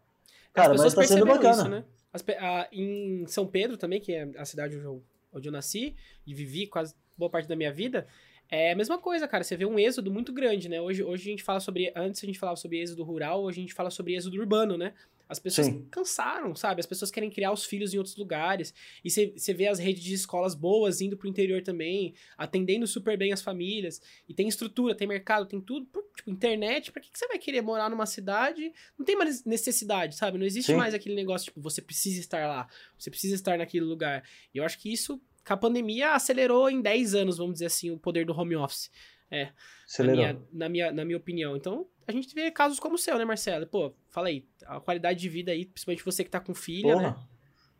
Cara, 0.51 0.73
As 0.73 0.81
mas 0.81 0.95
tá 0.95 1.03
sendo 1.03 1.27
bacana. 1.27 1.51
Isso, 1.51 1.69
né? 1.69 1.85
As 2.11 2.25
em 2.71 3.27
São 3.27 3.45
Pedro 3.45 3.77
também, 3.77 4.01
que 4.01 4.13
é 4.13 4.27
a 4.35 4.45
cidade 4.45 4.75
onde 4.75 4.85
eu, 4.85 5.03
onde 5.31 5.47
eu 5.47 5.51
nasci 5.51 5.95
e 6.25 6.33
vivi 6.33 6.65
quase 6.65 6.95
boa 7.15 7.29
parte 7.29 7.47
da 7.47 7.55
minha 7.55 7.71
vida, 7.71 8.07
é 8.49 8.71
a 8.71 8.75
mesma 8.75 8.97
coisa, 8.97 9.27
cara. 9.27 9.43
Você 9.43 9.55
vê 9.55 9.63
um 9.63 9.77
êxodo 9.77 10.11
muito 10.11 10.33
grande, 10.33 10.67
né? 10.67 10.81
Hoje, 10.81 11.03
hoje 11.03 11.21
a 11.27 11.31
gente 11.31 11.43
fala 11.43 11.59
sobre. 11.59 11.93
Antes 11.95 12.23
a 12.23 12.25
gente 12.25 12.39
falava 12.39 12.55
sobre 12.55 12.81
êxodo 12.81 13.03
rural, 13.03 13.43
hoje 13.43 13.59
a 13.59 13.61
gente 13.61 13.75
fala 13.75 13.91
sobre 13.91 14.15
êxodo 14.15 14.39
urbano, 14.39 14.75
né? 14.75 14.93
As 15.27 15.39
pessoas 15.39 15.67
Sim. 15.67 15.87
cansaram, 15.89 16.55
sabe? 16.55 16.79
As 16.79 16.85
pessoas 16.85 17.09
querem 17.09 17.29
criar 17.29 17.51
os 17.51 17.65
filhos 17.65 17.93
em 17.93 17.97
outros 17.97 18.15
lugares. 18.15 18.73
E 19.03 19.09
você 19.09 19.53
vê 19.53 19.67
as 19.67 19.79
redes 19.79 20.03
de 20.03 20.13
escolas 20.13 20.53
boas 20.53 21.01
indo 21.01 21.17
pro 21.17 21.27
interior 21.27 21.63
também, 21.63 22.13
atendendo 22.37 22.85
super 22.85 23.17
bem 23.17 23.33
as 23.33 23.41
famílias. 23.41 24.01
E 24.29 24.33
tem 24.33 24.47
estrutura, 24.47 24.93
tem 24.93 25.07
mercado, 25.07 25.47
tem 25.47 25.59
tudo. 25.59 25.87
Por, 25.87 26.03
tipo, 26.15 26.29
internet, 26.29 26.91
pra 26.91 27.01
que, 27.01 27.11
que 27.11 27.17
você 27.17 27.27
vai 27.27 27.39
querer 27.39 27.61
morar 27.61 27.89
numa 27.89 28.05
cidade? 28.05 28.71
Não 28.97 29.05
tem 29.05 29.15
mais 29.15 29.43
necessidade, 29.43 30.15
sabe? 30.15 30.37
Não 30.37 30.45
existe 30.45 30.71
Sim. 30.71 30.77
mais 30.77 30.93
aquele 30.93 31.15
negócio, 31.15 31.45
tipo, 31.45 31.59
você 31.61 31.81
precisa 31.81 32.19
estar 32.19 32.47
lá, 32.47 32.67
você 32.97 33.09
precisa 33.09 33.33
estar 33.33 33.57
naquele 33.57 33.85
lugar. 33.85 34.23
E 34.53 34.59
eu 34.59 34.63
acho 34.63 34.77
que 34.79 34.91
isso, 34.91 35.19
com 35.45 35.53
a 35.53 35.57
pandemia, 35.57 36.11
acelerou 36.11 36.69
em 36.69 36.81
10 36.81 37.15
anos, 37.15 37.37
vamos 37.37 37.53
dizer 37.53 37.65
assim, 37.65 37.89
o 37.89 37.97
poder 37.97 38.25
do 38.25 38.37
home 38.37 38.55
office. 38.55 38.91
Na 39.31 39.49
Acelerou. 39.85 40.15
minha, 40.15 40.41
na, 40.53 40.69
minha, 40.69 40.91
na 40.91 41.05
minha 41.05 41.17
opinião. 41.17 41.55
Então, 41.55 41.85
a 42.07 42.11
gente 42.11 42.33
vê 42.33 42.51
casos 42.51 42.79
como 42.79 42.95
o 42.95 42.97
seu, 42.97 43.17
né, 43.17 43.25
Marcelo? 43.25 43.65
Pô, 43.67 43.93
fala 44.09 44.27
aí, 44.27 44.45
a 44.65 44.79
qualidade 44.79 45.19
de 45.19 45.29
vida 45.29 45.51
aí, 45.51 45.65
principalmente 45.65 46.05
você 46.05 46.23
que 46.23 46.29
tá 46.29 46.39
com 46.39 46.53
filha, 46.53 46.93
Porra. 46.93 47.09
né? 47.09 47.15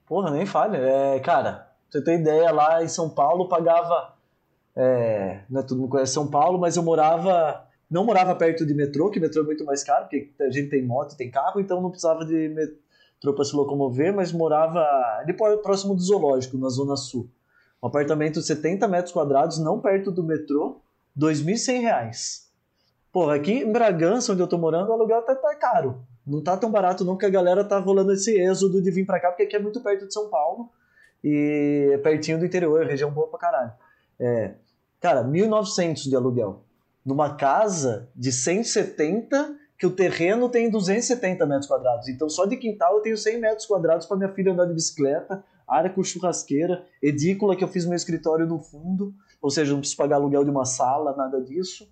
Porra, 0.06 0.32
nem 0.32 0.46
falha. 0.46 0.78
É, 0.78 1.20
cara, 1.20 1.54
pra 1.54 1.72
você 1.89 2.04
ter 2.04 2.20
ideia, 2.20 2.52
lá 2.52 2.84
em 2.84 2.88
São 2.88 3.10
Paulo 3.10 3.48
pagava. 3.48 4.16
É, 4.76 5.43
não 5.50 5.62
é 5.62 5.64
todo 5.64 5.80
mundo 5.80 5.89
conhece 5.89 6.14
São 6.14 6.30
Paulo, 6.30 6.60
mas 6.60 6.76
eu 6.76 6.84
morava. 6.84 7.66
Não 7.89 8.04
morava 8.04 8.36
perto 8.36 8.66
de 8.66 8.74
metrô, 8.74 9.10
que 9.12 9.20
metrô 9.20 9.43
é 9.43 9.46
muito 9.46 9.64
mais 9.64 9.84
caro, 9.84 10.06
porque 10.06 10.34
a 10.41 10.50
gente 10.50 10.70
tem 10.70 10.84
moto, 10.84 11.16
tem 11.16 11.30
carro, 11.30 11.60
então 11.62 11.82
não 11.82 11.91
precisava 11.91 12.26
de 12.26 12.50
metrô 12.50 13.34
para 13.34 13.46
se 13.46 13.56
locomover, 13.56 14.14
mas 14.14 14.32
morava 14.34 14.80
ali 15.20 15.34
próximo 15.34 15.96
do 15.96 16.02
zoológico, 16.02 16.58
na 16.58 16.68
Zona 16.70 16.96
Sul. 16.96 17.30
Um 17.82 17.88
apartamento 17.88 18.39
de 18.39 18.46
70 18.48 18.88
metros 18.88 19.14
quadrados, 19.14 19.60
não 19.60 19.80
perto 19.80 20.12
do 20.12 20.24
metrô, 20.24 20.82
2.100 21.18 21.82
reais. 21.82 22.45
Porra, 23.11 23.36
aqui 23.36 23.51
em 23.53 23.72
Bragança, 23.72 24.34
onde 24.34 24.41
eu 24.41 24.47
tô 24.47 24.57
morando, 24.57 24.89
o 24.89 24.93
aluguel 24.93 25.22
tá 25.22 25.36
caro. 25.55 26.05
Não 26.26 26.41
tá 26.43 26.57
tão 26.57 26.72
barato 26.72 27.05
não, 27.05 27.13
porque 27.13 27.26
a 27.26 27.30
galera 27.30 27.63
tá 27.63 27.78
rolando 27.80 28.11
esse 28.11 28.38
êxodo 28.39 28.82
de 28.82 28.91
vir 28.91 29.05
pra 29.05 29.20
cá, 29.20 29.30
porque 29.30 29.43
aqui 29.43 29.55
é 29.55 29.59
muito 29.59 29.82
perto 29.82 30.07
de 30.07 30.13
São 30.13 30.30
Paulo 30.30 30.70
e 31.24 31.91
é 31.93 31.97
pertinho 31.99 32.39
do 32.39 32.45
interior, 32.45 32.86
região 32.86 33.11
boa 33.11 33.28
pra 33.28 33.39
caralho. 33.39 33.72
É, 34.20 34.55
cara, 34.99 35.24
1.900 35.24 36.09
de 36.09 36.16
aluguel. 36.16 36.63
Numa 37.05 37.36
casa 37.36 38.09
de 38.16 38.32
170, 38.32 39.55
que 39.78 39.86
o 39.86 39.91
terreno 39.91 40.49
tem 40.49 40.70
270 40.70 41.45
metros 41.45 41.68
quadrados. 41.68 42.07
Então 42.07 42.30
só 42.30 42.45
de 42.45 42.57
quintal 42.57 42.95
eu 42.95 43.01
tenho 43.01 43.18
100 43.18 43.39
metros 43.39 43.66
quadrados 43.66 44.05
pra 44.07 44.18
minha 44.18 44.30
filha 44.30 44.51
andar 44.51 44.66
de 44.66 44.74
bicicleta, 44.74 45.43
área 45.68 45.89
com 45.89 46.03
churrasqueira, 46.03 46.86
edícula 47.01 47.55
que 47.55 47.63
eu 47.63 47.68
fiz 47.68 47.86
meu 47.86 47.95
escritório 47.95 48.45
no 48.45 48.59
fundo, 48.59 49.13
ou 49.46 49.52
seja, 49.52 49.74
não 49.74 49.80
preciso 49.80 49.98
pagar 49.98 50.16
aluguel 50.16 50.43
de 50.43 50.50
uma 50.50 50.66
sala, 50.66 51.16
nada 51.16 51.39
disso. 51.39 51.88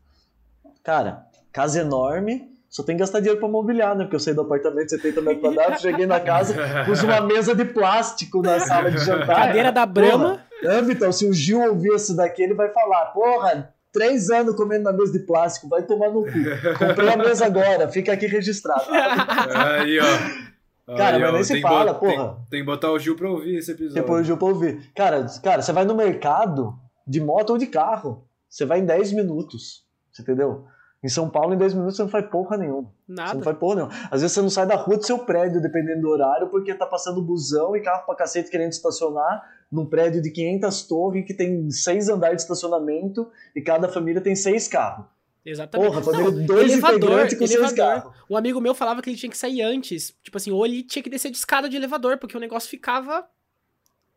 Cara, 0.84 1.28
casa 1.52 1.82
enorme, 1.82 2.50
só 2.68 2.82
tem 2.82 2.96
que 2.96 3.02
gastar 3.02 3.20
dinheiro 3.20 3.40
pra 3.40 3.48
mobiliar, 3.48 3.96
né? 3.96 4.06
Porque 4.06 4.16
eu 4.16 4.20
saí 4.20 4.34
do 4.34 4.42
apartamento 4.42 4.86
de 4.86 4.96
70 4.96 5.22
metros 5.22 5.42
quadrados, 5.42 5.80
cheguei 5.80 6.08
na 6.08 6.20
casa, 6.20 6.56
pus 6.88 7.04
uma 7.04 7.22
mesa 7.22 7.54
de 7.54 7.64
plástico 7.64 8.42
na 8.42 8.60
sala 8.60 8.90
de 8.90 8.98
jantar. 8.98 9.36
Cadeira 9.36 9.72
da. 9.72 9.86
Porra, 9.86 10.44
é, 10.64 10.82
Vitor, 10.82 11.14
se 11.14 11.30
o 11.30 11.32
Gil 11.32 11.62
ouvir 11.62 11.94
isso 11.94 12.16
daqui, 12.16 12.42
ele 12.42 12.56
vai 12.56 12.70
falar, 12.74 13.06
porra, 13.14 13.72
três 13.92 14.32
anos 14.32 14.56
comendo 14.56 14.86
na 14.86 14.92
mesa 14.92 15.12
de 15.12 15.20
plástico, 15.20 15.70
vai 15.70 15.84
tomar 15.84 16.10
no 16.10 16.24
cu. 16.24 16.32
Comprei 16.80 17.10
a 17.10 17.18
mesa 17.18 17.46
agora, 17.46 17.88
fica 17.88 18.14
aqui 18.14 18.26
registrado. 18.26 18.86
Aí, 18.90 20.00
ó. 20.00 20.96
Cara, 20.98 21.18
Aí, 21.18 21.22
mas 21.22 21.30
ó, 21.30 21.34
nem 21.34 21.44
se 21.44 21.54
tem 21.54 21.62
que 21.62 21.68
fala, 21.68 21.94
porra. 21.94 22.30
Tem, 22.30 22.46
tem 22.50 22.60
que 22.62 22.66
botar 22.66 22.92
o 22.92 22.98
Gil 22.98 23.16
pra 23.16 23.30
ouvir 23.30 23.58
esse 23.58 23.74
episódio. 23.74 24.02
Depois 24.02 24.22
o 24.22 24.24
Gil 24.24 24.38
pra 24.38 24.48
ouvir. 24.48 24.92
Cara, 24.96 25.24
cara, 25.44 25.62
você 25.62 25.72
vai 25.72 25.86
no 25.86 25.94
mercado 25.94 26.82
de 27.06 27.20
moto 27.22 27.52
ou 27.52 27.58
de 27.58 27.68
carro, 27.68 28.28
você 28.50 28.66
vai 28.66 28.80
em 28.80 28.86
10 28.86 29.14
minutos, 29.14 29.86
você 30.12 30.22
entendeu? 30.22 30.66
Em 31.04 31.10
São 31.10 31.30
Paulo, 31.30 31.54
em 31.54 31.58
10 31.58 31.74
minutos, 31.74 31.98
você 31.98 32.04
não 32.04 32.10
faz 32.10 32.26
porra 32.30 32.56
nenhuma. 32.56 32.84
Você 32.84 33.12
não 33.12 33.16
Nada. 33.26 33.44
faz 33.44 33.58
porra 33.58 33.76
nenhuma. 33.76 33.94
Às 34.10 34.22
vezes 34.22 34.32
você 34.32 34.42
não 34.42 34.50
sai 34.50 34.66
da 34.66 34.76
rua 34.76 34.96
do 34.96 35.06
seu 35.06 35.20
prédio, 35.20 35.62
dependendo 35.62 36.02
do 36.02 36.08
horário, 36.10 36.48
porque 36.48 36.74
tá 36.74 36.86
passando 36.86 37.22
busão 37.22 37.76
e 37.76 37.82
carro 37.82 38.06
pra 38.06 38.16
cacete 38.16 38.50
querendo 38.50 38.72
estacionar 38.72 39.44
num 39.70 39.86
prédio 39.86 40.22
de 40.22 40.32
500 40.32 40.88
torres 40.88 41.26
que 41.26 41.34
tem 41.34 41.70
seis 41.72 42.08
andares 42.08 42.38
de 42.38 42.42
estacionamento 42.44 43.30
e 43.54 43.62
cada 43.62 43.90
família 43.90 44.22
tem 44.22 44.34
seis 44.34 44.68
carros. 44.68 45.06
Exatamente. 45.46 45.90
Porra, 45.90 46.02
família 46.02 46.32
Não, 46.32 46.46
dois 46.46 46.72
elevador, 46.72 46.98
integrantes 47.00 47.38
com 47.38 47.48
seis 47.48 47.60
elevador. 47.60 48.04
carros. 48.04 48.14
Um 48.30 48.38
amigo 48.38 48.62
meu 48.62 48.74
falava 48.74 49.02
que 49.02 49.10
ele 49.10 49.18
tinha 49.18 49.30
que 49.30 49.38
sair 49.38 49.62
antes. 49.62 50.16
Tipo 50.24 50.38
assim, 50.38 50.52
ou 50.52 50.66
ele 50.66 50.84
tinha 50.84 51.04
que 51.04 51.10
descer 51.10 51.30
de 51.32 51.38
escada 51.38 51.68
de 51.68 51.76
elevador, 51.76 52.18
porque 52.18 52.38
o 52.38 52.40
negócio 52.40 52.70
ficava. 52.70 53.28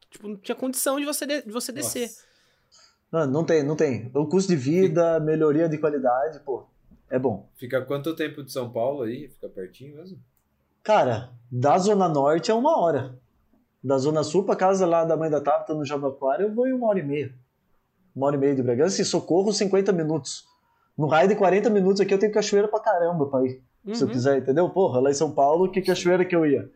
Tipo, 0.08 0.28
não 0.28 0.36
tinha 0.36 0.54
condição 0.54 1.00
de 1.00 1.04
você, 1.04 1.26
de, 1.26 1.42
de 1.42 1.50
você 1.50 1.72
descer. 1.72 2.08
Não, 3.10 3.26
não 3.26 3.44
tem, 3.44 3.62
não 3.62 3.76
tem. 3.76 4.10
O 4.14 4.26
custo 4.26 4.50
de 4.50 4.56
vida, 4.56 5.18
melhoria 5.20 5.68
de 5.68 5.78
qualidade, 5.78 6.40
pô, 6.40 6.64
é 7.10 7.18
bom. 7.18 7.48
Fica 7.56 7.80
quanto 7.82 8.14
tempo 8.16 8.42
de 8.42 8.52
São 8.52 8.70
Paulo 8.70 9.02
aí? 9.02 9.28
Fica 9.28 9.48
pertinho 9.48 9.96
mesmo? 9.96 10.18
Cara, 10.82 11.30
da 11.50 11.78
Zona 11.78 12.08
Norte 12.08 12.50
é 12.50 12.54
uma 12.54 12.78
hora. 12.80 13.18
Da 13.82 13.98
Zona 13.98 14.22
Sul 14.24 14.44
pra 14.44 14.56
casa 14.56 14.84
lá 14.86 15.04
da 15.04 15.16
mãe 15.16 15.30
da 15.30 15.40
Tabata 15.40 15.74
no 15.74 15.84
Jabaquara, 15.84 16.42
eu 16.42 16.52
vou 16.54 16.66
em 16.66 16.72
uma 16.72 16.88
hora 16.88 16.98
e 16.98 17.02
meia. 17.02 17.34
Uma 18.14 18.26
hora 18.26 18.36
e 18.36 18.38
meia 18.38 18.54
de 18.54 18.62
Bragança 18.62 19.00
e 19.00 19.04
Socorro 19.04 19.52
50 19.52 19.92
minutos. 19.92 20.44
No 20.96 21.06
raio 21.06 21.28
de 21.28 21.36
40 21.36 21.68
minutos 21.70 22.00
aqui 22.00 22.12
eu 22.14 22.18
tenho 22.18 22.32
cachoeira 22.32 22.66
pra 22.66 22.80
caramba 22.80 23.26
pra 23.26 23.44
ir. 23.44 23.62
Se 23.92 24.02
eu 24.02 24.06
Uhum. 24.08 24.12
quiser, 24.12 24.38
entendeu? 24.38 24.68
Porra, 24.70 24.98
lá 25.00 25.10
em 25.10 25.14
São 25.14 25.30
Paulo, 25.30 25.70
que 25.70 25.80
cachoeira 25.82 26.24
que 26.24 26.34
eu 26.34 26.44
ia? 26.44 26.68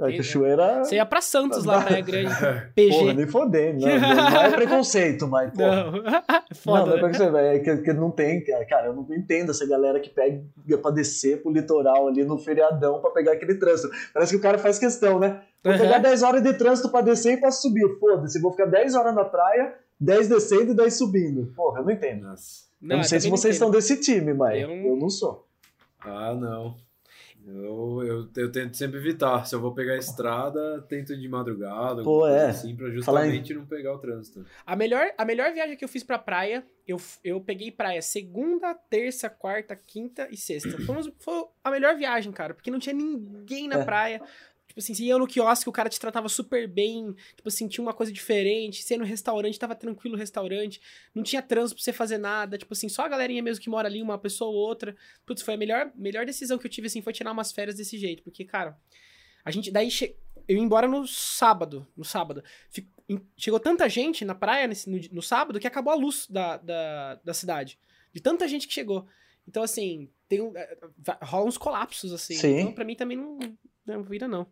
É, 0.00 0.16
Cachoeira. 0.16 0.82
Você 0.84 0.96
ia 0.96 1.06
pra 1.06 1.20
Santos 1.20 1.64
lá, 1.64 1.80
Praia 1.82 2.02
Grande. 2.02 2.34
PG. 2.74 2.90
Porra, 2.98 3.12
nem 3.14 3.26
fodendo. 3.28 3.86
Não, 3.86 3.98
não 3.98 4.42
é 4.42 4.50
preconceito, 4.50 5.28
mas. 5.28 5.52
Porra. 5.52 5.84
Não. 5.84 5.92
não, 5.92 6.02
Foda. 6.52 6.86
não 6.86 6.92
é 6.92 6.94
né? 6.96 7.00
preconceito, 7.02 7.36
é 7.36 7.58
que, 7.60 7.76
que 7.78 7.92
não 7.92 8.10
tem. 8.10 8.42
Cara, 8.68 8.88
eu 8.88 8.92
não 8.92 9.06
entendo 9.14 9.50
essa 9.52 9.64
galera 9.68 10.00
que 10.00 10.10
pega 10.10 10.42
pra 10.82 10.90
descer 10.90 11.42
pro 11.42 11.52
litoral 11.52 12.08
ali 12.08 12.24
no 12.24 12.36
feriadão 12.38 13.00
pra 13.00 13.10
pegar 13.10 13.32
aquele 13.34 13.54
trânsito. 13.54 13.88
Parece 14.12 14.32
que 14.32 14.38
o 14.38 14.42
cara 14.42 14.58
faz 14.58 14.80
questão, 14.80 15.20
né? 15.20 15.42
Vou 15.62 15.72
Uhum. 15.72 15.78
pegar 15.78 15.98
10 15.98 16.22
horas 16.24 16.42
de 16.42 16.52
trânsito 16.54 16.88
pra 16.90 17.00
descer 17.00 17.34
e 17.34 17.36
pra 17.40 17.52
subir. 17.52 17.86
Foda-se, 18.00 18.40
vou 18.40 18.50
ficar 18.50 18.66
10 18.66 18.96
horas 18.96 19.14
na 19.14 19.24
praia, 19.24 19.74
10 20.00 20.26
descendo 20.28 20.72
e 20.72 20.74
10 20.74 20.92
subindo. 20.98 21.52
Porra, 21.54 21.78
eu 21.80 21.84
não 21.84 21.90
entendo. 21.92 22.24
Nossa. 22.26 22.64
eu 22.82 22.96
não 22.96 23.04
sei 23.04 23.20
se 23.20 23.30
vocês 23.30 23.54
entendo. 23.56 23.66
são 23.66 23.70
desse 23.70 24.00
time, 24.00 24.34
mas 24.34 24.60
Eu 24.60 24.70
eu 24.70 24.76
não- 24.90 24.96
não, 24.96 25.08
sou. 25.08 25.46
Ah, 26.04 26.34
não. 26.34 26.74
Eu, 27.46 28.02
eu, 28.02 28.28
eu 28.36 28.50
tento 28.50 28.74
sempre 28.76 28.98
evitar. 28.98 29.44
Se 29.46 29.54
eu 29.54 29.60
vou 29.60 29.74
pegar 29.74 29.92
a 29.94 29.98
estrada, 29.98 30.80
tento 30.88 31.12
ir 31.12 31.18
de 31.20 31.28
madrugada, 31.28 32.02
Pô, 32.02 32.26
é. 32.26 32.46
assim, 32.50 32.74
pra 32.74 32.88
em- 32.88 32.92
justamente 32.92 33.52
não 33.52 33.66
pegar 33.66 33.92
o 33.94 33.98
trânsito. 33.98 34.44
A 34.64 34.74
melhor, 34.74 35.06
a 35.18 35.24
melhor 35.24 35.52
viagem 35.52 35.76
que 35.76 35.84
eu 35.84 35.88
fiz 35.88 36.02
pra 36.02 36.18
praia, 36.18 36.64
eu, 36.86 36.96
eu 37.22 37.40
peguei 37.40 37.70
praia 37.70 38.00
segunda, 38.00 38.74
terça, 38.74 39.28
quarta, 39.28 39.76
quinta 39.76 40.26
e 40.30 40.36
sexta. 40.36 40.70
Foi, 40.86 41.12
foi 41.18 41.44
a 41.62 41.70
melhor 41.70 41.96
viagem, 41.96 42.32
cara, 42.32 42.54
porque 42.54 42.70
não 42.70 42.78
tinha 42.78 42.94
ninguém 42.94 43.68
na 43.68 43.80
É. 43.80 43.84
praia. 43.84 44.22
Tipo 44.74 44.80
assim, 44.80 44.92
você 44.92 45.04
ia 45.04 45.16
no 45.16 45.26
quiosque, 45.26 45.68
o 45.68 45.72
cara 45.72 45.88
te 45.88 46.00
tratava 46.00 46.28
super 46.28 46.66
bem. 46.66 47.14
Tipo 47.36 47.48
assim, 47.48 47.68
tinha 47.68 47.80
uma 47.80 47.94
coisa 47.94 48.10
diferente. 48.10 48.82
Você 48.82 48.94
ia 48.94 48.98
no 48.98 49.04
restaurante, 49.04 49.56
tava 49.56 49.74
tranquilo 49.76 50.16
o 50.16 50.18
restaurante. 50.18 50.80
Não 51.14 51.22
tinha 51.22 51.40
trânsito 51.40 51.76
pra 51.76 51.84
você 51.84 51.92
fazer 51.92 52.18
nada. 52.18 52.58
Tipo 52.58 52.72
assim, 52.74 52.88
só 52.88 53.02
a 53.02 53.08
galerinha 53.08 53.40
mesmo 53.40 53.62
que 53.62 53.70
mora 53.70 53.86
ali, 53.86 54.02
uma 54.02 54.18
pessoa 54.18 54.50
ou 54.50 54.56
outra. 54.56 54.96
Putz, 55.24 55.42
foi 55.42 55.54
a 55.54 55.56
melhor, 55.56 55.92
melhor 55.94 56.26
decisão 56.26 56.58
que 56.58 56.66
eu 56.66 56.70
tive, 56.70 56.88
assim, 56.88 57.00
foi 57.00 57.12
tirar 57.12 57.30
umas 57.30 57.52
férias 57.52 57.76
desse 57.76 57.96
jeito. 57.96 58.24
Porque, 58.24 58.44
cara, 58.44 58.76
a 59.44 59.50
gente. 59.52 59.70
Daí 59.70 59.88
che... 59.92 60.16
eu 60.48 60.56
ia 60.56 60.62
embora 60.62 60.88
no 60.88 61.06
sábado. 61.06 61.86
No 61.96 62.04
sábado. 62.04 62.42
Fic- 62.68 62.88
em- 63.08 63.24
Chegou 63.36 63.60
tanta 63.60 63.88
gente 63.88 64.24
na 64.24 64.34
praia 64.34 64.66
nesse- 64.66 64.90
no, 64.90 64.98
no 65.12 65.22
sábado 65.22 65.60
que 65.60 65.68
acabou 65.68 65.92
a 65.92 65.96
luz 65.96 66.26
da, 66.28 66.56
da, 66.56 67.14
da 67.22 67.32
cidade. 67.32 67.78
De 68.12 68.20
tanta 68.20 68.48
gente 68.48 68.66
que 68.66 68.74
chegou. 68.74 69.06
Então, 69.46 69.62
assim, 69.62 70.10
tem 70.28 70.40
é, 70.56 70.76
va- 70.98 71.18
rola 71.22 71.46
uns 71.46 71.56
colapsos, 71.58 72.12
assim. 72.12 72.34
Sim. 72.34 72.58
Então, 72.60 72.72
pra 72.72 72.84
mim 72.84 72.96
também 72.96 73.16
não, 73.16 73.38
não 73.86 74.02
vira, 74.02 74.26
não. 74.26 74.46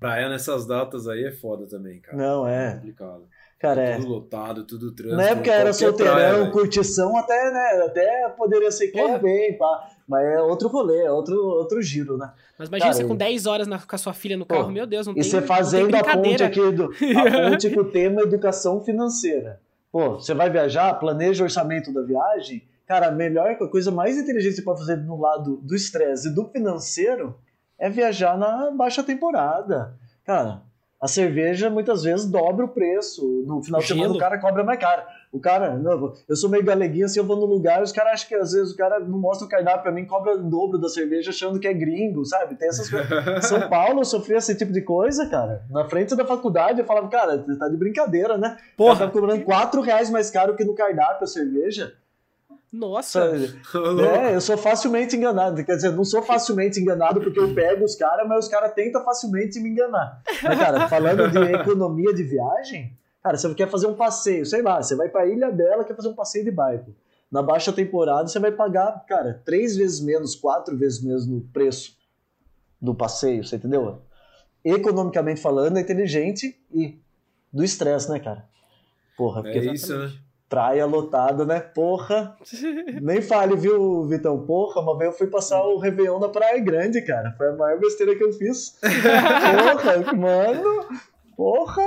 Praia 0.00 0.28
nessas 0.28 0.66
datas 0.66 1.06
aí 1.08 1.24
é 1.24 1.32
foda 1.32 1.66
também, 1.66 2.00
cara. 2.00 2.16
Não, 2.16 2.46
É 2.46 2.68
é. 2.68 2.74
complicado. 2.74 3.24
Cara, 3.58 3.80
é. 3.82 3.96
Tudo 3.96 4.08
lotado, 4.08 4.64
tudo 4.66 4.92
trânsito. 4.92 5.16
Na 5.16 5.28
época 5.30 5.50
era 5.50 5.72
solteirão, 5.72 6.12
praia, 6.14 6.32
velho. 6.34 6.52
curtição, 6.52 7.16
até, 7.16 7.50
né? 7.50 7.84
Até 7.86 8.28
poderia 8.36 8.70
ser 8.70 8.88
que 8.88 8.98
ia 8.98 9.16
bem, 9.18 9.56
pá. 9.56 9.88
Mas 10.06 10.26
é 10.26 10.40
outro 10.42 10.68
rolê, 10.68 11.04
é 11.04 11.10
outro, 11.10 11.34
outro 11.42 11.80
giro, 11.80 12.18
né? 12.18 12.30
Mas 12.58 12.68
imagina 12.68 12.90
Cara, 12.90 12.94
você 13.00 13.04
com 13.04 13.14
eu- 13.14 13.16
10 13.16 13.46
horas 13.46 13.66
na- 13.66 13.78
com 13.78 13.94
a 13.94 13.98
sua 13.98 14.12
filha 14.12 14.36
no 14.36 14.44
Pô, 14.44 14.54
carro, 14.56 14.70
meu 14.70 14.86
Deus, 14.86 15.06
não 15.06 15.14
E 15.14 15.20
tem 15.20 15.24
você 15.24 15.36
não 15.40 15.46
tem 15.46 15.48
fazendo 15.56 15.94
a 15.96 16.04
ponte 16.04 16.42
aqui, 16.44 16.70
do, 16.70 16.84
a 17.18 17.50
ponte 17.50 17.70
com 17.70 17.80
o 17.80 17.84
tema 17.90 18.20
educação 18.22 18.80
financeira. 18.84 19.58
Pô, 19.90 20.16
você 20.16 20.34
vai 20.34 20.50
viajar, 20.50 20.92
planeja 21.00 21.42
o 21.42 21.46
orçamento 21.46 21.92
da 21.94 22.02
viagem. 22.02 22.62
Cara, 22.86 23.08
a 23.08 23.10
melhor 23.10 23.50
a 23.50 23.68
coisa 23.68 23.90
mais 23.90 24.18
inteligente 24.18 24.50
que 24.50 24.56
você 24.58 24.62
pode 24.62 24.80
fazer 24.80 24.96
no 24.96 25.18
lado 25.18 25.56
do 25.62 25.74
estresse 25.74 26.28
e 26.28 26.34
do 26.34 26.44
financeiro 26.50 27.34
é 27.78 27.90
viajar 27.90 28.36
na 28.38 28.70
baixa 28.70 29.02
temporada. 29.02 29.94
Cara, 30.24 30.62
a 31.00 31.06
cerveja 31.06 31.68
muitas 31.68 32.02
vezes 32.02 32.26
dobra 32.26 32.64
o 32.64 32.68
preço. 32.68 33.44
No 33.46 33.62
final 33.62 33.80
de 33.80 33.86
semana 33.86 34.14
o 34.14 34.18
cara 34.18 34.38
cobra 34.38 34.64
mais 34.64 34.80
caro. 34.80 35.02
O 35.30 35.38
cara, 35.38 35.76
não, 35.76 36.14
eu 36.26 36.34
sou 36.34 36.48
meio 36.48 36.64
galeguinho, 36.64 37.04
assim, 37.04 37.18
eu 37.18 37.26
vou 37.26 37.36
no 37.36 37.44
lugar, 37.44 37.82
os 37.82 37.92
caras 37.92 38.14
acham 38.14 38.28
que 38.28 38.34
às 38.34 38.52
vezes 38.52 38.72
o 38.72 38.76
cara 38.76 38.98
não 39.00 39.18
mostra 39.18 39.46
o 39.46 39.50
cardápio 39.50 39.82
pra 39.82 39.92
mim, 39.92 40.06
cobra 40.06 40.34
o 40.34 40.42
dobro 40.42 40.78
da 40.78 40.88
cerveja 40.88 41.30
achando 41.30 41.60
que 41.60 41.68
é 41.68 41.74
gringo, 41.74 42.24
sabe? 42.24 42.54
Tem 42.54 42.68
essas 42.68 42.88
coisas. 42.88 43.08
São 43.44 43.68
Paulo 43.68 44.00
eu 44.00 44.04
sofria 44.06 44.38
esse 44.38 44.56
tipo 44.56 44.72
de 44.72 44.80
coisa, 44.80 45.28
cara. 45.28 45.62
Na 45.68 45.84
frente 45.84 46.16
da 46.16 46.24
faculdade 46.24 46.80
eu 46.80 46.86
falava, 46.86 47.08
cara, 47.08 47.44
tá 47.58 47.68
de 47.68 47.76
brincadeira, 47.76 48.38
né? 48.38 48.56
Porra, 48.76 49.06
tá 49.06 49.10
cobrando 49.10 49.44
4 49.44 49.80
reais 49.82 50.08
mais 50.08 50.30
caro 50.30 50.56
que 50.56 50.64
no 50.64 50.74
cardápio 50.74 51.24
a 51.24 51.26
cerveja. 51.26 51.92
Nossa. 52.76 53.32
É, 54.24 54.34
eu 54.34 54.40
sou 54.40 54.56
facilmente 54.56 55.16
enganado. 55.16 55.64
Quer 55.64 55.76
dizer, 55.76 55.92
não 55.92 56.04
sou 56.04 56.22
facilmente 56.24 56.78
enganado 56.78 57.20
porque 57.20 57.38
eu 57.38 57.54
pego 57.54 57.84
os 57.84 57.94
caras, 57.94 58.26
mas 58.28 58.44
os 58.44 58.50
caras 58.50 58.72
tentam 58.74 59.04
facilmente 59.04 59.58
me 59.58 59.70
enganar. 59.70 60.22
Mas, 60.42 60.58
cara, 60.58 60.88
falando 60.88 61.30
de 61.30 61.38
economia 61.54 62.12
de 62.14 62.22
viagem, 62.22 62.96
cara, 63.22 63.36
você 63.36 63.54
quer 63.54 63.68
fazer 63.68 63.86
um 63.86 63.94
passeio, 63.94 64.44
sei 64.44 64.62
lá, 64.62 64.82
você 64.82 64.94
vai 64.94 65.08
pra 65.08 65.26
Ilha 65.26 65.50
Bela, 65.50 65.84
quer 65.84 65.96
fazer 65.96 66.08
um 66.08 66.14
passeio 66.14 66.44
de 66.44 66.50
barco. 66.50 66.94
Na 67.30 67.42
baixa 67.42 67.72
temporada, 67.72 68.28
você 68.28 68.38
vai 68.38 68.52
pagar, 68.52 69.04
cara, 69.08 69.42
três 69.44 69.76
vezes 69.76 70.00
menos, 70.00 70.36
quatro 70.36 70.76
vezes 70.76 71.02
menos 71.02 71.26
no 71.26 71.40
preço 71.40 71.96
do 72.80 72.94
passeio, 72.94 73.44
você 73.44 73.56
entendeu? 73.56 74.02
Economicamente 74.64 75.40
falando, 75.40 75.76
é 75.76 75.80
inteligente 75.80 76.56
e 76.72 77.00
do 77.52 77.64
estresse, 77.64 78.10
né, 78.10 78.20
cara? 78.20 78.44
Porra, 79.16 79.42
porque 79.42 79.58
É 79.58 79.72
isso, 79.72 79.96
né? 79.96 80.12
Praia 80.48 80.86
lotada, 80.86 81.44
né? 81.44 81.60
Porra. 81.60 82.36
Nem 83.02 83.20
fale, 83.20 83.56
viu, 83.56 84.04
Vitão? 84.06 84.44
Porra, 84.46 84.80
uma 84.80 84.96
vez 84.96 85.12
eu 85.12 85.18
fui 85.18 85.26
passar 85.26 85.62
o 85.62 85.78
Réveillon 85.78 86.18
na 86.18 86.28
Praia 86.28 86.58
Grande, 86.60 87.02
cara. 87.02 87.32
Foi 87.36 87.48
a 87.48 87.56
maior 87.56 87.78
besteira 87.80 88.14
que 88.16 88.22
eu 88.24 88.32
fiz. 88.32 88.78
Porra, 88.80 90.12
mano. 90.14 90.88
Porra. 91.36 91.82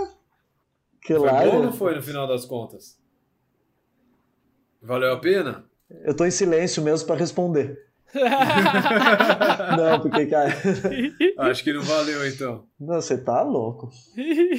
Que 1.02 1.16
Foi 1.16 1.28
lá. 1.32 1.44
bom 1.44 1.56
ou 1.58 1.64
não 1.64 1.74
foi 1.74 1.96
no 1.96 2.02
final 2.04 2.28
das 2.28 2.46
contas? 2.46 3.00
Valeu 4.82 5.14
a 5.14 5.18
pena? 5.20 5.64
Eu 6.04 6.14
tô 6.16 6.24
em 6.26 6.32
silêncio 6.32 6.84
mesmo 6.84 7.08
pra 7.08 7.16
responder. 7.16 7.88
Não, 9.78 10.00
porque, 10.02 10.26
cara. 10.26 10.52
Acho 11.38 11.64
que 11.64 11.72
não 11.72 11.84
valeu, 11.84 12.28
então. 12.28 12.66
Não, 12.80 12.96
você 12.96 13.18
tá 13.18 13.44
louco. 13.44 13.90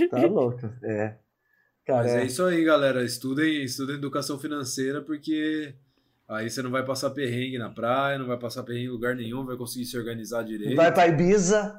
Tá 0.09 0.19
louco. 0.27 0.71
É. 0.85 1.17
Cara, 1.87 2.03
Mas 2.05 2.13
é 2.13 2.23
é. 2.23 2.27
isso 2.27 2.45
aí, 2.45 2.63
galera. 2.65 3.05
Estudem, 3.05 3.63
estudem 3.65 3.97
educação 3.97 4.39
financeira, 4.39 5.01
porque 5.01 5.75
aí 6.29 6.49
você 6.49 6.63
não 6.63 6.71
vai 6.71 6.85
passar 6.85 7.11
perrengue 7.11 7.59
na 7.59 7.71
praia, 7.71 8.19
não 8.19 8.27
vai 8.27 8.39
passar 8.39 8.63
perrengue 8.63 8.87
em 8.87 8.91
lugar 8.91 9.17
nenhum, 9.17 9.45
vai 9.45 9.57
conseguir 9.57 9.87
se 9.87 9.97
organizar 9.99 10.43
direito. 10.45 10.77
Vai 10.77 10.93
pra 10.93 11.09
Ibiza. 11.09 11.75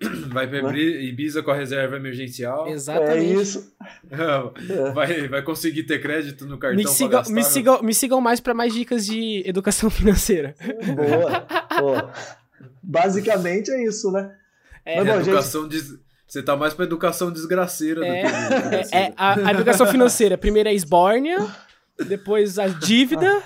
Vai 0.32 0.48
pra 0.48 0.60
Ibri- 0.60 1.08
Ibiza 1.10 1.42
com 1.42 1.50
a 1.50 1.54
reserva 1.54 1.94
emergencial. 1.96 2.66
É 2.66 2.70
Exatamente. 2.70 3.34
isso. 3.42 3.70
É. 4.10 4.92
Vai, 4.92 5.28
vai 5.28 5.42
conseguir 5.42 5.82
ter 5.82 6.00
crédito 6.00 6.46
no 6.46 6.56
cartão 6.56 6.78
Me 6.78 6.84
pra 6.84 6.92
sigam, 6.92 7.10
gastar. 7.18 7.34
me, 7.34 7.44
sigam, 7.44 7.82
me 7.82 7.92
sigam 7.94 8.18
mais 8.18 8.40
pra 8.40 8.54
mais 8.54 8.72
dicas 8.72 9.04
de 9.04 9.42
educação 9.46 9.90
financeira. 9.90 10.54
Boa. 10.96 11.40
Pô. 11.78 12.10
Basicamente 12.82 13.70
é 13.70 13.84
isso, 13.84 14.10
né? 14.10 14.34
É, 14.86 14.96
Mas, 14.96 15.06
bom, 15.06 15.12
gente, 15.18 15.28
Educação 15.28 15.68
des- 15.68 15.98
Você 16.30 16.44
tá 16.44 16.54
mais 16.54 16.72
pra 16.72 16.84
educação 16.84 17.28
desgraceira 17.32 18.06
É, 18.06 18.22
do 18.22 18.88
que. 18.88 18.96
É, 18.96 19.12
a, 19.16 19.48
a 19.48 19.50
educação 19.50 19.84
financeira. 19.88 20.38
Primeiro 20.38 20.68
é 20.68 20.72
a 20.72 20.74
esbórnia, 20.74 21.44
depois 22.06 22.56
a 22.56 22.68
dívida 22.68 23.42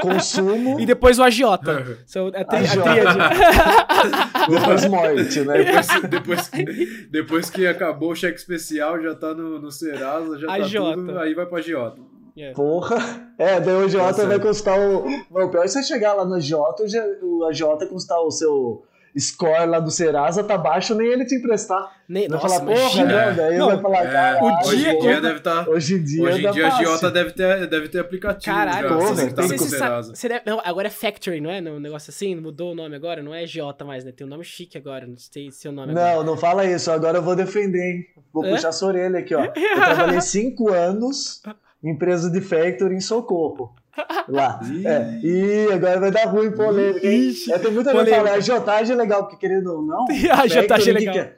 consumo, 0.00 0.78
e 0.80 0.86
depois 0.86 1.18
o 1.18 1.24
agiota. 1.24 1.98
São 2.06 2.28
a, 2.28 2.44
tri, 2.44 2.58
a 2.58 2.60
Agiota. 2.60 2.90
tríade. 2.90 3.18
depois 4.50 4.86
morte, 4.86 5.40
né? 5.40 5.64
Depois, 5.64 5.86
depois, 6.08 6.48
que- 6.48 7.06
depois 7.10 7.50
que 7.50 7.66
acabou 7.66 8.12
o 8.12 8.14
cheque 8.14 8.38
especial, 8.38 9.02
já 9.02 9.12
tá 9.16 9.34
no, 9.34 9.58
no 9.60 9.72
Serasa, 9.72 10.38
já 10.38 10.46
tá 10.46 10.52
Agiota. 10.54 10.94
tudo, 10.94 11.18
aí 11.18 11.34
vai 11.34 11.46
pra 11.46 11.60
Giota. 11.60 12.00
É. 12.36 12.52
Porra. 12.52 12.96
É, 13.36 13.58
daí 13.60 13.74
o 13.74 13.88
Jota 13.88 14.22
Tá 14.22 14.28
vai 14.28 14.38
custar 14.40 14.78
o. 14.78 15.04
Não, 15.30 15.46
o 15.46 15.48
pior 15.50 15.64
é 15.64 15.68
você 15.68 15.82
chegar 15.82 16.14
lá 16.14 16.24
no 16.24 16.40
Jota, 16.40 16.84
o 17.22 17.44
AJ 17.46 17.62
custar 17.88 18.18
o 18.20 18.30
seu 18.30 18.84
score 19.18 19.66
lá 19.66 19.78
do 19.80 19.90
Serasa, 19.90 20.42
tá 20.42 20.58
baixo, 20.58 20.94
nem 20.94 21.06
ele 21.06 21.24
te 21.24 21.34
emprestar. 21.36 22.02
Nem, 22.08 22.28
Vai 22.28 22.38
nossa, 22.40 22.58
falar, 22.60 22.74
porra, 22.74 23.04
não, 23.04 23.36
daí 23.36 23.58
Não, 23.58 23.66
vai 23.68 23.80
falar, 23.80 24.04
É, 24.04 24.42
hoje 24.42 24.88
em 24.88 24.98
dia- 24.98 25.20
deve 25.20 25.36
estar. 25.38 25.68
Hoje 25.68 25.94
em 25.94 26.02
dia, 26.04 26.22
Hoje 26.22 26.46
em 26.46 26.50
dia 26.50 26.66
a 26.66 26.70
fácil. 26.70 26.86
Giota 26.86 27.10
deve 27.10 27.30
ter, 27.32 27.66
deve 27.66 27.88
ter 27.88 27.98
aplicativo. 28.00 28.54
Caralho, 28.54 28.88
já, 28.88 28.94
você 28.96 29.26
que 29.28 29.34
tá 29.34 29.48
tem 29.48 29.58
Serasa. 29.58 30.12
não, 30.44 30.60
agora 30.64 30.88
é 30.88 30.90
Factory, 30.90 31.40
não 31.40 31.50
é? 31.50 31.60
Um 31.62 31.80
negócio 31.80 32.10
assim, 32.10 32.34
mudou 32.34 32.72
o 32.72 32.74
nome 32.74 32.94
agora, 32.96 33.22
não 33.22 33.32
é 33.34 33.46
Giota 33.46 33.84
mais, 33.84 34.04
né? 34.04 34.12
Tem 34.12 34.26
um 34.26 34.30
nome 34.30 34.44
chique 34.44 34.76
agora, 34.76 35.06
não 35.06 35.16
sei 35.16 35.50
seu 35.50 35.72
nome 35.72 35.92
agora. 35.92 36.16
Não, 36.16 36.24
não 36.24 36.36
fala 36.36 36.64
isso, 36.66 36.90
agora 36.90 37.18
eu 37.18 37.22
vou 37.22 37.34
defender, 37.36 37.80
hein? 37.82 38.04
Vou 38.32 38.44
Hã? 38.44 38.50
puxar 38.50 38.72
sua 38.72 38.88
orelha 38.88 39.18
aqui, 39.20 39.34
ó. 39.34 39.44
Eu 39.44 39.52
trabalhei 39.52 40.20
cinco 40.22 40.72
anos 40.72 41.40
em 41.82 41.90
empresa 41.90 42.30
de 42.30 42.40
factory 42.40 42.94
em 42.96 43.00
Socorro. 43.00 43.74
Lá. 44.28 44.60
Ih. 44.64 44.86
É, 44.86 45.20
e 45.22 45.72
agora 45.72 46.00
vai 46.00 46.10
dar 46.10 46.24
ruim 46.26 46.50
polêmica, 46.52 47.06
hein? 47.06 47.28
Ixi, 47.28 47.52
É, 47.52 47.58
tem 47.58 47.70
muita 47.70 47.90
gente 47.90 47.98
que 47.98 48.04
polêmica. 48.04 48.16
fala, 48.16 48.30
a 48.30 48.34
agiotagem 48.38 48.94
é 48.94 48.98
legal, 48.98 49.22
porque 49.24 49.36
querendo 49.36 49.72
ou 49.72 49.82
não. 49.82 50.04
A 50.32 50.42
agiotagem 50.42 50.90
é 50.90 50.92
legal. 50.98 51.16
é? 51.16 51.34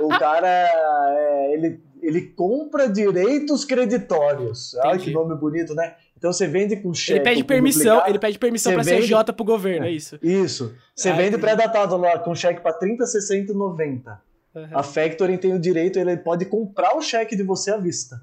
o 0.00 0.08
cara, 0.08 0.48
é, 0.48 1.54
ele, 1.54 1.80
ele 2.02 2.20
compra 2.22 2.88
direitos 2.88 3.64
creditórios. 3.64 4.74
Olha 4.84 4.98
que 4.98 5.10
nome 5.10 5.34
bonito, 5.36 5.74
né? 5.74 5.94
Então 6.16 6.32
você 6.32 6.46
vende 6.48 6.76
com 6.76 6.92
cheque. 6.92 7.18
Ele 7.18 7.24
pede 7.24 7.44
permissão, 7.44 8.02
ele 8.06 8.18
pede 8.18 8.38
permissão 8.38 8.72
ser 8.72 8.82
vende- 8.90 9.04
agiota 9.04 9.32
pro 9.32 9.44
governo, 9.44 9.86
é 9.86 9.90
isso. 9.90 10.18
Isso. 10.20 10.74
Você 10.94 11.10
Ah, 11.10 11.12
vende 11.14 11.38
pré-datado 11.38 11.96
lá 11.96 12.18
com 12.18 12.34
cheque 12.34 12.60
para 12.60 12.72
30, 12.72 13.06
60 13.06 13.52
e 13.52 13.54
90. 13.54 14.20
Uhum. 14.54 14.66
A 14.72 14.82
Factoring 14.82 15.36
tem 15.36 15.54
o 15.54 15.58
direito, 15.60 15.96
ele 15.98 16.16
pode 16.16 16.44
comprar 16.46 16.96
o 16.96 17.00
cheque 17.00 17.36
de 17.36 17.44
você 17.44 17.70
à 17.70 17.76
vista. 17.76 18.16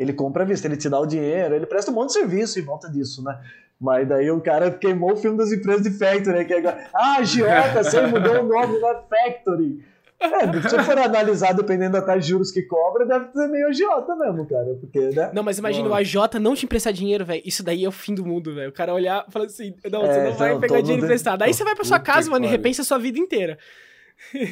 Ele 0.00 0.12
compra 0.14 0.42
à 0.44 0.46
vista, 0.46 0.66
ele 0.66 0.76
te 0.78 0.88
dá 0.88 0.98
o 0.98 1.04
dinheiro, 1.06 1.54
ele 1.54 1.66
presta 1.66 1.90
um 1.90 1.94
monte 1.94 2.08
de 2.08 2.14
serviço 2.14 2.58
em 2.58 2.62
volta 2.62 2.88
disso, 2.88 3.22
né? 3.22 3.38
Mas 3.78 4.08
daí 4.08 4.30
o 4.30 4.40
cara 4.40 4.70
queimou 4.70 5.12
o 5.12 5.16
filme 5.16 5.36
das 5.36 5.52
empresas 5.52 5.82
de 5.82 5.90
factory, 5.90 6.38
né? 6.38 6.44
Que 6.44 6.54
agora, 6.54 6.88
ah, 6.94 7.22
Giota, 7.22 7.84
você 7.84 8.00
mudou 8.06 8.40
o 8.40 8.46
nome 8.46 8.80
da 8.80 8.94
factory. 9.02 9.84
É, 10.22 10.68
se 10.68 10.78
for 10.84 10.98
analisar, 10.98 11.52
dependendo 11.54 11.92
da 11.92 12.02
taxa 12.02 12.20
de 12.20 12.28
juros 12.28 12.50
que 12.50 12.60
cobra, 12.62 13.06
deve 13.06 13.32
ser 13.32 13.46
meio 13.48 13.68
agiota 13.68 14.14
mesmo, 14.16 14.46
cara. 14.46 14.74
Porque, 14.78 15.00
né? 15.10 15.30
Não, 15.32 15.42
mas 15.42 15.58
imagina 15.58 15.88
o 15.88 15.94
AJ 15.94 16.14
não 16.40 16.54
te 16.54 16.66
emprestar 16.66 16.92
dinheiro, 16.92 17.24
velho. 17.24 17.40
Isso 17.42 17.62
daí 17.62 17.84
é 17.86 17.88
o 17.88 17.92
fim 17.92 18.14
do 18.14 18.24
mundo, 18.24 18.54
velho. 18.54 18.68
O 18.68 18.72
cara 18.72 18.92
olhar 18.92 19.24
e 19.26 19.32
falar 19.32 19.46
assim: 19.46 19.74
não, 19.90 20.02
É, 20.04 20.12
você 20.12 20.22
não 20.24 20.32
vai 20.34 20.58
pegar 20.58 20.66
dinheiro 20.80 20.88
mundo- 20.88 21.04
emprestado. 21.04 21.40
Aí 21.42 21.54
você 21.54 21.64
vai 21.64 21.74
pra 21.74 21.84
sua 21.84 21.98
Puta 21.98 22.12
casa, 22.12 22.30
mano, 22.30 22.44
e 22.44 22.48
repensa 22.48 22.82
a 22.82 22.84
sua 22.84 22.98
vida 22.98 23.18
inteira. 23.18 23.56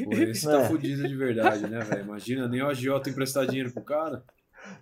Pô, 0.05 0.12
esse 0.14 0.46
tá 0.46 0.61
É. 0.62 0.64
fudido 0.64 1.07
de 1.07 1.14
verdade, 1.14 1.66
né, 1.68 1.80
velho? 1.80 2.03
Imagina 2.03 2.49
nem 2.49 2.62
o 2.62 2.68
agiota 2.68 3.11
emprestar 3.11 3.46
dinheiro 3.46 3.70
pro 3.70 3.82
cara. 3.82 4.22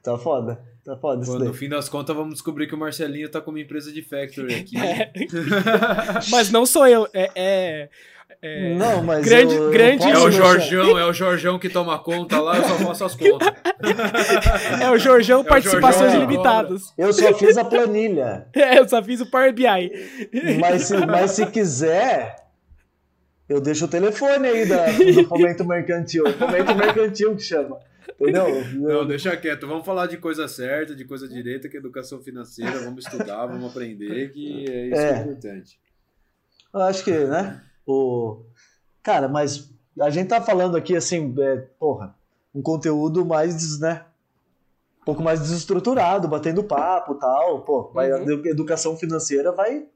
Tá 0.02 0.16
foda. 0.18 0.58
Tá 0.84 0.96
foda 0.96 1.22
isso 1.22 1.32
Pô, 1.32 1.38
daí. 1.38 1.48
no 1.48 1.54
fim 1.54 1.68
das 1.68 1.88
contas, 1.88 2.14
vamos 2.14 2.34
descobrir 2.34 2.66
que 2.68 2.74
o 2.74 2.78
Marcelinho 2.78 3.28
tá 3.28 3.40
com 3.40 3.50
uma 3.50 3.60
empresa 3.60 3.92
de 3.92 4.02
factory 4.02 4.54
aqui. 4.54 4.76
É. 4.80 5.10
Mas 6.30 6.50
não 6.50 6.64
sou 6.64 6.86
eu, 6.86 7.08
é. 7.12 7.28
é, 7.34 7.88
é- 8.40 8.74
Não, 8.74 9.02
mas. 9.02 9.24
Grande- 9.24 9.54
eu- 9.56 9.64
eu 9.64 9.70
grande- 9.72 9.98
posso 10.04 10.10
É 10.10 10.18
o 10.18 10.30
Jorjão, 10.30 10.98
é 10.98 11.04
o 11.06 11.12
Jorjão 11.12 11.58
que 11.58 11.68
toma 11.68 11.98
conta 11.98 12.40
lá, 12.40 12.56
eu 12.58 12.64
só 12.64 12.74
faço 12.76 13.04
as 13.04 13.14
contas. 13.16 13.48
é 14.80 14.90
o 14.90 14.98
Jorjão 14.98 15.40
É 15.40 15.44
Participações 15.44 16.12
Jorjão, 16.12 16.22
Ilimitadas. 16.22 16.82
Eu 16.96 17.12
só 17.12 17.34
fiz 17.34 17.56
a 17.58 17.64
planilha. 17.64 18.46
É, 18.54 18.78
eu 18.78 18.88
só 18.88 19.02
fiz 19.02 19.20
o 19.20 19.26
Power 19.30 19.52
BI. 19.52 19.64
Mas 20.60 20.82
se, 20.84 20.96
mas 21.06 21.30
se 21.32 21.46
quiser, 21.46 22.36
eu 23.48 23.60
deixo 23.60 23.86
o 23.86 23.88
telefone 23.88 24.46
aí 24.48 24.66
da, 24.66 24.86
do 24.86 25.24
Fomento 25.28 25.64
Mercantil. 25.64 26.24
Fomento 26.34 26.74
Mercantil 26.76 27.34
que 27.34 27.42
chama. 27.42 27.78
Entendeu? 28.20 28.46
Não, 28.80 29.06
deixa 29.06 29.36
quieto. 29.36 29.66
Vamos 29.66 29.84
falar 29.84 30.06
de 30.06 30.16
coisa 30.16 30.48
certa, 30.48 30.94
de 30.94 31.04
coisa 31.04 31.28
direita, 31.28 31.68
que 31.68 31.76
é 31.76 31.80
educação 31.80 32.20
financeira. 32.22 32.80
Vamos 32.80 33.04
estudar, 33.04 33.46
vamos 33.46 33.70
aprender, 33.70 34.30
que 34.32 34.70
é 34.70 34.86
isso 34.86 34.94
que 34.94 34.98
é 34.98 35.10
É. 35.10 35.20
importante. 35.22 35.80
Eu 36.72 36.80
acho 36.82 37.04
que, 37.04 37.10
né? 37.12 37.62
O... 37.86 38.42
Cara, 39.02 39.28
mas 39.28 39.70
a 40.00 40.10
gente 40.10 40.28
tá 40.28 40.40
falando 40.40 40.76
aqui 40.76 40.96
assim, 40.96 41.34
é, 41.38 41.56
porra, 41.78 42.14
um 42.54 42.60
conteúdo 42.62 43.24
mais, 43.24 43.78
né? 43.80 44.04
Um 45.02 45.04
pouco 45.04 45.22
mais 45.22 45.38
desestruturado, 45.40 46.26
batendo 46.26 46.64
papo 46.64 47.14
e 47.14 47.18
tal. 47.18 47.62
Pô, 47.62 47.90
vai, 47.92 48.10
a 48.10 48.16
Uhum. 48.16 48.22
edu- 48.22 48.48
educação 48.48 48.96
financeira 48.96 49.52
vai 49.52 49.86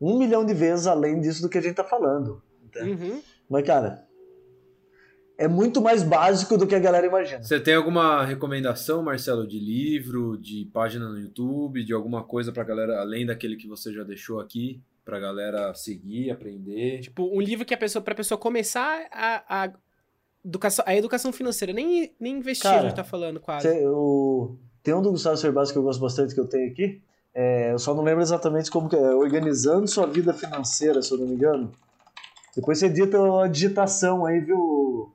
um 0.00 0.18
milhão 0.18 0.44
de 0.44 0.52
vezes 0.52 0.86
além 0.86 1.20
disso 1.20 1.40
do 1.40 1.48
que 1.48 1.56
a 1.56 1.62
gente 1.62 1.74
tá 1.76 1.84
falando. 1.84 2.42
Uhum. 2.82 3.22
Mas, 3.48 3.64
cara, 3.66 4.05
é 5.38 5.46
muito 5.46 5.80
mais 5.82 6.02
básico 6.02 6.56
do 6.56 6.66
que 6.66 6.74
a 6.74 6.78
galera 6.78 7.06
imagina. 7.06 7.42
Você 7.42 7.60
tem 7.60 7.74
alguma 7.74 8.24
recomendação, 8.24 9.02
Marcelo, 9.02 9.46
de 9.46 9.58
livro, 9.58 10.36
de 10.36 10.68
página 10.72 11.08
no 11.08 11.18
YouTube, 11.18 11.84
de 11.84 11.92
alguma 11.92 12.24
coisa 12.24 12.52
pra 12.52 12.64
galera, 12.64 13.00
além 13.00 13.26
daquele 13.26 13.56
que 13.56 13.68
você 13.68 13.92
já 13.92 14.02
deixou 14.02 14.40
aqui, 14.40 14.80
pra 15.04 15.20
galera 15.20 15.74
seguir, 15.74 16.30
aprender? 16.30 17.00
Tipo, 17.00 17.24
um 17.32 17.40
livro 17.40 17.64
que 17.64 17.74
a 17.74 17.78
pessoa, 17.78 18.02
pra 18.02 18.14
pessoa 18.14 18.38
começar 18.38 19.06
a, 19.12 19.64
a, 19.64 19.72
educação, 20.44 20.84
a 20.88 20.96
educação 20.96 21.32
financeira, 21.32 21.72
nem, 21.72 22.14
nem 22.18 22.38
investir, 22.38 22.64
Cara, 22.64 22.80
a 22.80 22.82
gente 22.84 22.96
tá 22.96 23.04
falando 23.04 23.38
quase. 23.38 23.68
Tem, 23.68 23.86
o... 23.86 24.56
Tem 24.82 24.94
um 24.94 25.02
do 25.02 25.10
Gustavo 25.10 25.36
Cerbasi 25.36 25.72
que 25.72 25.78
eu 25.78 25.82
gosto 25.82 26.00
bastante 26.00 26.34
que 26.34 26.40
eu 26.40 26.48
tenho 26.48 26.70
aqui. 26.70 27.02
É, 27.34 27.72
eu 27.72 27.78
só 27.78 27.94
não 27.94 28.02
lembro 28.02 28.22
exatamente 28.22 28.70
como 28.70 28.88
que 28.88 28.96
é. 28.96 29.14
Organizando 29.14 29.86
sua 29.86 30.06
vida 30.06 30.32
financeira, 30.32 31.02
se 31.02 31.12
eu 31.12 31.18
não 31.18 31.26
me 31.26 31.34
engano. 31.34 31.70
Depois 32.54 32.78
você 32.78 32.86
edita 32.86 33.18
a 33.42 33.46
digitação 33.46 34.24
aí, 34.24 34.40
viu? 34.40 35.12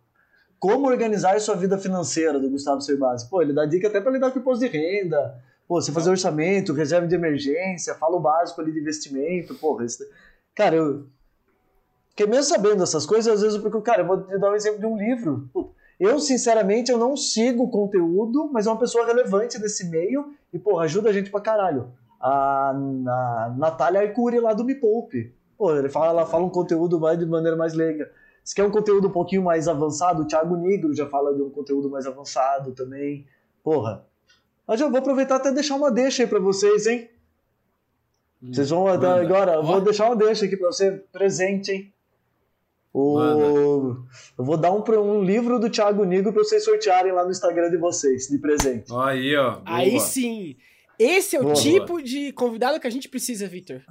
Como 0.62 0.88
organizar 0.88 1.41
sua 1.41 1.55
vida 1.55 1.76
financeira, 1.76 2.39
do 2.39 2.47
Gustavo 2.47 2.82
Cerbasi. 2.82 3.28
Pô, 3.28 3.41
ele 3.41 3.51
dá 3.51 3.66
dica 3.66 3.88
até 3.88 3.99
para 3.99 4.12
lidar 4.12 4.30
com 4.30 4.38
imposto 4.38 4.64
de 4.64 4.70
renda. 4.70 5.36
Pô, 5.68 5.82
você 5.82 5.91
fazer 5.91 6.12
orçamento, 6.12 6.72
reserva 6.72 7.07
de 7.07 7.16
emergência, 7.16 7.95
fala 7.95 8.16
o 8.16 8.20
básico 8.20 8.62
ali 8.62 8.72
de 8.72 8.80
investimento. 8.80 9.55
Porra, 9.55 9.86
esse... 9.86 10.07
cara, 10.53 10.76
eu. 10.76 11.07
Porque 12.09 12.28
mesmo 12.28 12.43
sabendo 12.43 12.78
dessas 12.78 13.07
coisas, 13.07 13.34
às 13.34 13.41
vezes 13.41 13.59
eu 13.59 13.82
cara, 13.82 14.03
eu 14.03 14.05
vou 14.05 14.22
te 14.22 14.38
dar 14.38 14.51
um 14.51 14.55
exemplo 14.55 14.80
de 14.80 14.86
um 14.86 14.95
livro. 14.95 15.49
Eu, 15.99 16.20
sinceramente, 16.20 16.91
eu 16.91 16.97
não 16.99 17.18
sigo 17.18 17.64
o 17.64 17.72
conteúdo, 17.72 18.47
mas 18.53 18.68
é 18.68 18.70
uma 18.70 18.78
pessoa 18.78 19.03
relevante 19.03 19.59
desse 19.59 19.89
meio 19.89 20.36
e, 20.53 20.59
porra, 20.59 20.84
ajuda 20.84 21.09
a 21.09 21.14
gente 21.14 21.32
pra 21.32 21.41
caralho. 21.41 21.91
A, 22.20 22.70
a 22.70 23.53
Natália 23.57 24.01
Arcuri 24.01 24.39
lá 24.39 24.53
do 24.53 24.64
Me 24.64 24.76
Poupe. 24.76 25.34
Pô, 25.57 25.76
ele 25.76 25.89
fala, 25.89 26.09
ela 26.09 26.26
fala 26.28 26.45
um 26.45 26.49
conteúdo 26.49 26.99
mais 26.99 27.18
de 27.18 27.26
maneira 27.26 27.57
mais 27.57 27.74
leiga. 27.74 28.12
Se 28.44 28.56
quer 28.56 28.64
um 28.64 28.72
conteúdo 28.72 29.08
um 29.08 29.12
pouquinho 29.12 29.44
mais 29.44 29.68
avançado, 29.68 30.24
o 30.24 30.28
Thiago 30.28 30.56
Negro 30.56 30.94
já 30.94 31.08
fala 31.08 31.34
de 31.34 31.42
um 31.42 31.50
conteúdo 31.50 31.89
mais 31.89 32.06
avançado 32.06 32.72
também. 32.74 33.26
Porra. 33.64 34.06
Mas 34.68 34.82
eu 34.82 34.89
vou 34.89 35.00
aproveitar 35.00 35.36
até 35.36 35.52
deixar 35.52 35.76
uma 35.76 35.92
deixa 35.92 36.24
aí 36.24 36.30
pra 36.30 36.39
vocês, 36.39 36.88
hein? 36.88 37.10
Vocês 38.42 38.70
vão 38.72 38.86
Manda. 38.86 39.22
agora, 39.22 39.54
eu 39.54 39.64
vou 39.64 39.82
deixar 39.82 40.08
uma 40.08 40.16
deixa 40.16 40.46
aqui 40.46 40.58
pra 40.58 40.68
você, 40.68 41.04
presente, 41.12 41.72
hein? 41.72 41.94
O... 42.92 43.16
Manda. 43.16 43.44
Eu 44.38 44.46
vou 44.46 44.58
dar 44.58 44.72
um, 44.72 44.84
um 45.00 45.24
livro 45.24 45.60
do 45.60 45.70
Thiago 45.70 46.04
Negro 46.04 46.34
pra 46.34 46.44
vocês 46.44 46.64
sortearem 46.64 47.12
lá 47.12 47.24
no 47.24 47.32
Instagram 47.32 47.70
de 47.70 47.78
vocês, 47.78 48.28
de 48.28 48.39
presente. 48.39 48.92
Aí, 48.94 49.36
ó. 49.36 49.52
boa. 49.52 49.64
Aí 49.66 50.00
sim. 50.00 50.56
Esse 51.04 51.36
é 51.36 51.39
o 51.39 51.44
Boa. 51.44 51.56
tipo 51.56 52.00
de 52.00 52.32
convidado 52.32 52.80
que 52.80 52.86
a 52.86 52.92
gente 52.92 53.10
precisa, 53.10 53.48
Victor. 53.48 53.82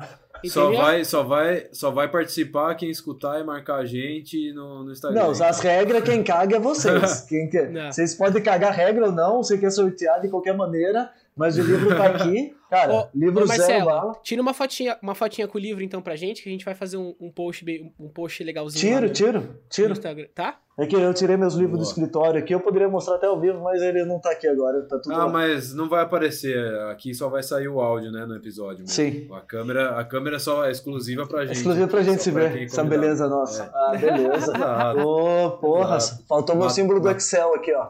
Só 0.49 0.73
vai, 0.73 1.05
só, 1.05 1.23
vai, 1.23 1.67
só 1.73 1.91
vai 1.91 2.09
participar 2.09 2.75
quem 2.75 2.91
escutar 2.91 3.41
e 3.41 3.45
marcar 3.45 3.77
a 3.77 3.85
gente 3.85 4.53
no, 4.53 4.85
no 4.85 4.93
Instagram. 4.93 5.21
Não, 5.21 5.31
as 5.31 5.61
regras 5.61 6.05
quem 6.05 6.23
caga 6.23 6.57
é 6.57 6.61
vocês. 6.61 7.23
Quem 7.29 7.49
quer... 7.49 7.71
Não. 7.71 7.93
Vocês 7.93 8.15
podem 8.15 8.43
cagar 8.43 8.73
regra 8.73 9.07
ou 9.07 9.13
não, 9.13 9.43
você 9.43 9.59
quer 9.59 9.71
sortear 9.71 10.21
de 10.21 10.29
qualquer 10.29 10.57
maneira, 10.57 11.11
mas 11.41 11.57
o 11.57 11.63
livro 11.63 11.97
tá 11.97 12.07
aqui. 12.07 12.55
Cara, 12.69 12.93
Ô, 12.95 13.09
livro 13.13 13.43
ô, 13.43 13.47
zero 13.47 13.59
Marcelo, 13.59 13.85
bala. 13.87 14.13
tira 14.23 14.41
uma 14.41 14.55
fotinha, 14.55 14.97
uma 15.03 15.15
fotinha 15.15 15.49
com 15.49 15.59
o 15.59 15.61
livro 15.61 15.83
então 15.83 16.01
pra 16.01 16.15
gente, 16.15 16.41
que 16.43 16.49
a 16.49 16.53
gente 16.53 16.65
vai 16.65 16.75
fazer 16.75 16.97
um, 16.99 17.17
um 17.21 17.29
post, 17.29 17.65
bem- 17.65 17.93
um 17.99 18.09
post 18.09 18.45
legalzinho. 18.45 18.81
Tiro, 18.95 19.07
no- 19.09 19.13
tiro, 19.13 19.57
tiro. 19.69 19.93
Instagram, 19.93 20.27
tá? 20.33 20.59
É 20.79 20.87
que 20.87 20.95
eu 20.95 21.13
tirei 21.13 21.37
meus 21.37 21.55
livros 21.55 21.79
do 21.79 21.83
Boa. 21.83 21.89
escritório 21.89 22.39
aqui, 22.41 22.55
eu 22.55 22.61
poderia 22.61 22.89
mostrar 22.89 23.17
até 23.17 23.27
ao 23.27 23.41
vivo, 23.41 23.61
mas 23.61 23.83
ele 23.83 24.05
não 24.05 24.21
tá 24.21 24.31
aqui 24.31 24.47
agora, 24.47 24.83
tá 24.83 24.99
tudo 25.01 25.13
Ah, 25.15 25.25
lá. 25.25 25.29
mas 25.29 25.75
não 25.75 25.89
vai 25.89 26.03
aparecer. 26.03 26.57
Aqui 26.91 27.13
só 27.13 27.29
vai 27.29 27.43
sair 27.43 27.67
o 27.69 27.81
áudio, 27.81 28.13
né, 28.13 28.25
no 28.25 28.37
episódio. 28.37 28.83
mesmo. 28.83 28.89
Sim. 28.89 29.29
A 29.33 29.41
câmera, 29.41 29.99
a 29.99 30.05
câmera 30.05 30.39
só 30.39 30.65
é 30.65 30.71
exclusiva 30.71 31.27
pra 31.27 31.45
gente. 31.47 31.57
Exclusivo 31.57 31.89
pra 31.89 32.03
gente 32.03 32.23
se 32.23 32.31
ver, 32.31 32.63
essa 32.63 32.85
beleza 32.85 33.27
nossa. 33.29 33.65
É. 33.65 33.71
Ah, 33.75 33.97
beleza. 33.99 34.53
Exato. 34.57 35.01
Ô, 35.09 35.51
porra, 35.59 35.97
Exato. 35.97 36.25
faltou 36.29 36.55
meu 36.55 36.71
símbolo 36.71 37.01
do 37.01 37.11
Excel 37.11 37.53
aqui, 37.55 37.75
ó. 37.75 37.89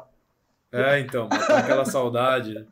É, 0.72 1.00
então, 1.00 1.28
matar 1.28 1.58
aquela 1.58 1.84
saudade. 1.84 2.64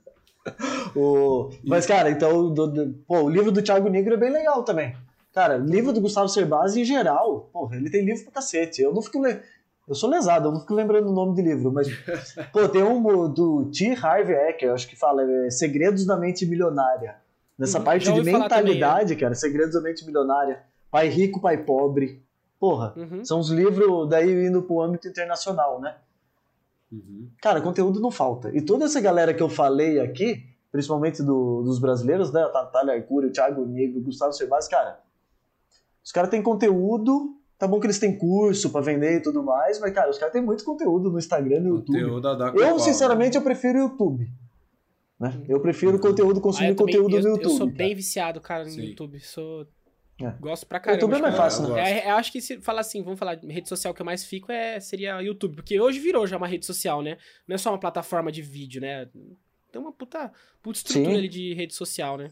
O... 0.96 1.50
Mas, 1.64 1.86
cara, 1.86 2.10
então, 2.10 2.52
do- 2.52 2.66
do- 2.66 2.94
pô, 3.06 3.22
o 3.22 3.28
livro 3.28 3.50
do 3.52 3.62
Thiago 3.62 3.88
Negro 3.88 4.14
é 4.14 4.16
bem 4.16 4.30
legal 4.30 4.62
também. 4.62 4.96
Cara, 5.34 5.56
livro 5.56 5.92
do 5.92 6.00
Gustavo 6.00 6.28
Cerbasi 6.28 6.80
em 6.80 6.84
geral, 6.84 7.48
porra, 7.52 7.76
ele 7.76 7.90
tem 7.90 8.04
livro 8.04 8.24
pra 8.24 8.32
cacete. 8.34 8.82
Eu 8.82 8.92
não 8.92 9.02
fico. 9.02 9.22
Le... 9.22 9.40
Eu 9.86 9.94
sou 9.94 10.10
lesado, 10.10 10.48
eu 10.48 10.52
não 10.52 10.60
fico 10.60 10.74
lembrando 10.74 11.08
o 11.08 11.12
nome 11.14 11.34
de 11.34 11.42
livro, 11.42 11.70
mas. 11.72 11.88
pô, 12.52 12.68
tem 12.68 12.82
um 12.82 13.28
do 13.28 13.70
T. 13.72 13.94
Harvey 14.02 14.34
Eker, 14.36 14.72
acho 14.72 14.88
que 14.88 14.96
fala 14.96 15.22
é, 15.22 15.50
Segredos 15.50 16.04
da 16.04 16.16
Mente 16.16 16.44
Milionária. 16.44 17.16
Nessa 17.58 17.78
Uhum, 17.78 17.84
parte 17.84 18.02
de 18.04 18.06
falar 18.30 18.48
também, 18.48 18.64
mentalidade, 18.64 19.16
cara, 19.16 19.34
Segredos 19.34 19.74
da 19.74 19.80
Mente 19.80 20.04
Milionária. 20.04 20.60
Pai 20.90 21.08
Rico, 21.08 21.40
Pai 21.40 21.58
Pobre. 21.58 22.22
Porra, 22.58 22.92
Uhum. 22.96 23.24
são 23.24 23.38
os 23.40 23.50
livros 23.50 24.08
daí 24.08 24.46
indo 24.46 24.62
pro 24.62 24.80
âmbito 24.80 25.06
internacional, 25.08 25.80
né? 25.80 25.94
Uhum. 26.90 27.28
Cara, 27.42 27.60
conteúdo 27.60 28.00
não 28.00 28.10
falta. 28.10 28.50
E 28.56 28.62
toda 28.62 28.86
essa 28.86 29.00
galera 29.00 29.34
que 29.34 29.42
eu 29.42 29.48
falei 29.48 30.00
aqui, 30.00 30.44
principalmente 30.72 31.22
do- 31.22 31.62
dos 31.62 31.78
brasileiros, 31.78 32.32
né? 32.32 32.42
A 32.42 32.52
Natália 32.52 32.94
Arcuri, 32.94 33.26
o 33.28 33.32
Thiago 33.32 33.64
Negro, 33.66 34.00
o 34.00 34.02
Gustavo 34.02 34.32
Cerbasi, 34.32 34.70
cara, 34.70 34.98
os 36.04 36.12
caras 36.12 36.30
têm 36.30 36.42
conteúdo. 36.42 37.34
Tá 37.58 37.66
bom 37.66 37.80
que 37.80 37.86
eles 37.86 37.98
têm 37.98 38.16
curso 38.16 38.70
pra 38.70 38.80
vender 38.80 39.16
e 39.16 39.20
tudo 39.20 39.42
mais, 39.42 39.80
mas, 39.80 39.92
cara, 39.92 40.08
os 40.08 40.16
caras 40.16 40.32
têm 40.32 40.40
muito 40.40 40.64
conteúdo 40.64 41.10
no 41.10 41.18
Instagram, 41.18 41.60
no 41.60 41.68
YouTube. 41.76 41.98
Eu, 42.60 42.78
sinceramente, 42.78 43.36
eu 43.36 43.42
prefiro 43.42 43.78
o 43.78 43.82
YouTube. 43.82 44.30
Né? 45.18 45.42
Eu 45.48 45.58
prefiro 45.60 45.98
conteúdo, 45.98 46.38
Ah, 46.38 46.42
consumir 46.42 46.68
eu 46.68 46.76
também- 46.76 46.94
conteúdo 46.94 47.16
eu, 47.16 47.20
no 47.22 47.28
Eu 47.28 47.32
YouTube. 47.34 47.56
sou 47.58 47.66
cara. 47.66 47.76
bem 47.76 47.94
viciado, 47.96 48.40
cara, 48.40 48.62
no 48.64 48.70
Sim. 48.70 48.82
YouTube. 48.82 49.18
Sou... 49.18 49.66
É. 50.20 50.30
Gosto 50.40 50.66
pra 50.66 50.78
O 50.78 50.80
caramba. 50.80 51.00
YouTube 51.00 51.18
é 51.18 51.22
mais 51.22 51.36
fácil, 51.36 51.68
né? 51.68 51.80
É, 51.80 51.98
é, 52.06 52.10
eu 52.10 52.16
acho 52.16 52.32
que 52.32 52.40
se 52.40 52.60
falar 52.60 52.80
assim, 52.80 53.02
vamos 53.02 53.18
falar 53.18 53.36
de 53.36 53.46
rede 53.46 53.68
social 53.68 53.94
que 53.94 54.02
eu 54.02 54.06
mais 54.06 54.24
fico 54.24 54.50
é, 54.50 54.80
seria 54.80 55.20
YouTube. 55.20 55.56
Porque 55.56 55.80
hoje 55.80 56.00
virou 56.00 56.26
já 56.26 56.36
uma 56.36 56.46
rede 56.46 56.66
social, 56.66 57.02
né? 57.02 57.18
Não 57.46 57.54
é 57.54 57.58
só 57.58 57.70
uma 57.70 57.78
plataforma 57.78 58.32
de 58.32 58.42
vídeo, 58.42 58.80
né? 58.80 59.08
Tem 59.70 59.80
uma 59.80 59.92
puta, 59.92 60.32
puta 60.60 60.78
estrutura 60.78 61.10
Sim. 61.10 61.18
ali 61.18 61.28
de 61.28 61.54
rede 61.54 61.74
social, 61.74 62.16
né? 62.16 62.30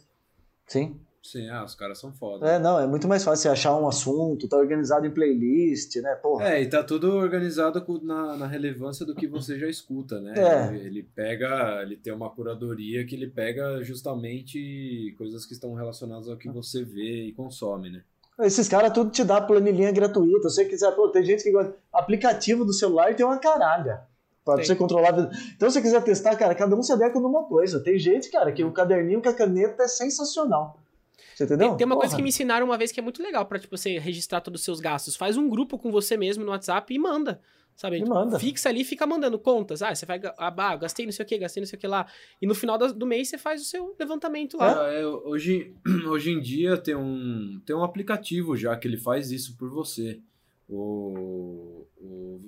Sim. 0.67 1.01
Sim, 1.27 1.51
ah, 1.51 1.65
os 1.65 1.75
caras 1.75 1.99
são 1.99 2.13
foda. 2.13 2.47
É, 2.47 2.57
não, 2.57 2.79
é 2.79 2.87
muito 2.87 3.09
mais 3.09 3.25
fácil 3.25 3.43
você 3.43 3.49
achar 3.49 3.77
um 3.77 3.89
assunto, 3.89 4.47
tá 4.47 4.57
organizado 4.57 5.05
em 5.07 5.11
playlist, 5.11 5.97
né? 5.97 6.15
Porra. 6.15 6.51
É, 6.51 6.63
e 6.63 6.69
tá 6.69 6.85
tudo 6.85 7.17
organizado 7.17 7.85
na, 8.01 8.37
na 8.37 8.47
relevância 8.47 9.05
do 9.05 9.13
que 9.13 9.27
você 9.27 9.59
já 9.59 9.67
escuta, 9.67 10.21
né? 10.21 10.35
É. 10.37 10.69
Ele, 10.69 10.87
ele 10.87 11.03
pega, 11.03 11.83
ele 11.83 11.97
tem 11.97 12.13
uma 12.13 12.31
curadoria 12.31 13.05
que 13.05 13.17
ele 13.17 13.27
pega 13.27 13.83
justamente 13.83 15.13
coisas 15.19 15.45
que 15.45 15.53
estão 15.53 15.75
relacionadas 15.75 16.29
ao 16.29 16.37
que 16.37 16.49
você 16.49 16.85
vê 16.85 17.25
e 17.25 17.33
consome, 17.33 17.91
né? 17.91 18.03
Esses 18.39 18.69
caras 18.69 18.93
tudo 18.93 19.11
te 19.11 19.25
dá 19.25 19.41
planilhinha 19.41 19.91
gratuita. 19.91 20.49
Se 20.49 20.57
você 20.57 20.65
quiser, 20.67 20.93
pô, 20.93 21.09
tem 21.09 21.25
gente 21.25 21.43
que 21.43 21.51
gosta. 21.51 21.75
Aplicativo 21.93 22.65
do 22.65 22.73
celular 22.73 23.17
tem 23.17 23.27
uma 23.27 23.39
caralha. 23.39 24.03
Pra 24.45 24.59
você 24.59 24.77
controlar. 24.77 25.11
Então, 25.57 25.69
se 25.69 25.75
você 25.75 25.83
quiser 25.83 26.05
testar, 26.05 26.37
cara, 26.37 26.55
cada 26.55 26.77
um 26.77 26.83
se 26.83 26.93
adequa 26.93 27.19
numa 27.19 27.43
coisa. 27.43 27.83
Tem 27.83 27.99
gente, 27.99 28.31
cara, 28.31 28.53
que 28.53 28.63
o 28.63 28.71
caderninho 28.71 29.21
com 29.21 29.29
a 29.29 29.35
caneta 29.35 29.83
é 29.83 29.89
sensacional. 29.89 30.79
Você 31.37 31.45
entendeu? 31.45 31.69
Tem, 31.69 31.77
tem 31.77 31.85
uma 31.87 31.97
Porra. 31.97 32.05
coisa 32.05 32.17
que 32.17 32.23
me 32.23 32.31
ensinaram 32.31 32.65
uma 32.65 32.79
vez 32.79 32.91
que 32.91 32.99
é 32.99 33.03
muito 33.03 33.23
legal 33.23 33.45
pra, 33.45 33.59
tipo, 33.59 33.77
você 33.77 33.99
registrar 33.99 34.41
todos 34.41 34.63
os 34.63 34.65
seus 34.65 34.81
gastos. 34.81 35.17
Faz 35.17 35.37
um 35.37 35.51
grupo 35.51 35.79
com 35.79 35.93
você 35.93 36.17
mesmo 36.17 36.43
no 36.43 36.51
WhatsApp 36.51 36.95
e 36.95 36.99
manda. 36.99 37.43
Sabe? 37.75 37.99
E 37.99 38.05
manda. 38.07 38.39
Fixa 38.41 38.71
ali 38.71 38.81
e 38.81 38.85
fica 38.85 39.07
mandando 39.07 39.39
contas. 39.39 39.83
Ah, 39.83 39.95
você 39.95 40.07
vai. 40.07 40.19
Ah, 40.39 40.77
gastei 40.77 41.05
não 41.05 41.13
sei 41.13 41.27
o 41.27 41.29
que, 41.29 41.37
gastei 41.37 41.61
não 41.61 41.67
sei 41.67 41.77
o 41.77 41.81
que 41.81 41.87
lá. 41.87 42.07
E 42.41 42.47
no 42.47 42.55
final 42.55 42.79
do 42.79 43.05
mês 43.05 43.29
você 43.29 43.37
faz 43.37 43.61
o 43.61 43.67
seu 43.67 43.95
levantamento 44.01 44.57
lá. 44.57 44.91
É, 44.91 45.07
hoje, 45.07 45.75
hoje 46.09 46.31
em 46.31 46.41
dia 46.41 46.79
tem 46.79 46.97
um, 46.97 47.61
tem 47.67 47.77
um 47.77 47.85
aplicativo 47.85 48.57
já 48.57 48.75
que 48.75 48.89
ele 48.89 48.97
faz 48.97 49.31
isso 49.31 49.59
por 49.59 49.69
você. 49.69 50.19
O, 50.67 51.87
o, 51.99 52.41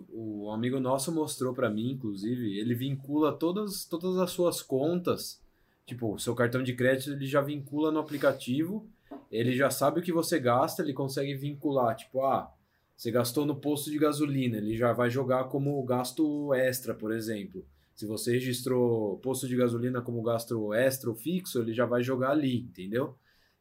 o 0.47 0.51
amigo 0.51 0.81
nosso 0.81 1.13
mostrou 1.13 1.53
pra 1.53 1.69
mim, 1.69 1.91
inclusive, 1.91 2.59
ele 2.59 2.75
vincula 2.75 3.31
todas, 3.31 3.85
todas 3.85 4.17
as 4.17 4.31
suas 4.31 4.63
contas. 4.63 5.43
Tipo, 5.89 6.13
o 6.13 6.19
seu 6.19 6.35
cartão 6.35 6.63
de 6.63 6.75
crédito 6.75 7.13
ele 7.13 7.25
já 7.25 7.41
vincula 7.41 7.91
no 7.91 7.99
aplicativo, 7.99 8.87
ele 9.33 9.57
já 9.57 9.71
sabe 9.71 10.01
o 10.01 10.03
que 10.03 10.13
você 10.13 10.39
gasta, 10.39 10.83
ele 10.83 10.93
consegue 10.93 11.35
vincular. 11.35 11.97
Tipo, 11.97 12.23
ah, 12.27 12.53
você 12.95 13.11
gastou 13.11 13.47
no 13.47 13.57
posto 13.57 13.91
de 13.91 13.99
gasolina, 13.99 14.59
ele 14.59 14.77
já 14.77 14.93
vai 14.93 15.09
jogar 15.09 15.45
como 15.45 15.83
gasto 15.85 16.53
extra, 16.53 16.93
por 16.93 17.11
exemplo. 17.11 17.65
Se 17.95 18.05
você 18.05 18.33
registrou 18.33 19.17
posto 19.21 19.49
de 19.49 19.57
gasolina 19.57 20.03
como 20.03 20.23
gasto 20.23 20.75
extra 20.75 21.09
ou 21.09 21.17
fixo, 21.17 21.59
ele 21.59 21.73
já 21.73 21.87
vai 21.87 22.03
jogar 22.03 22.33
ali, 22.33 22.59
entendeu? 22.59 23.17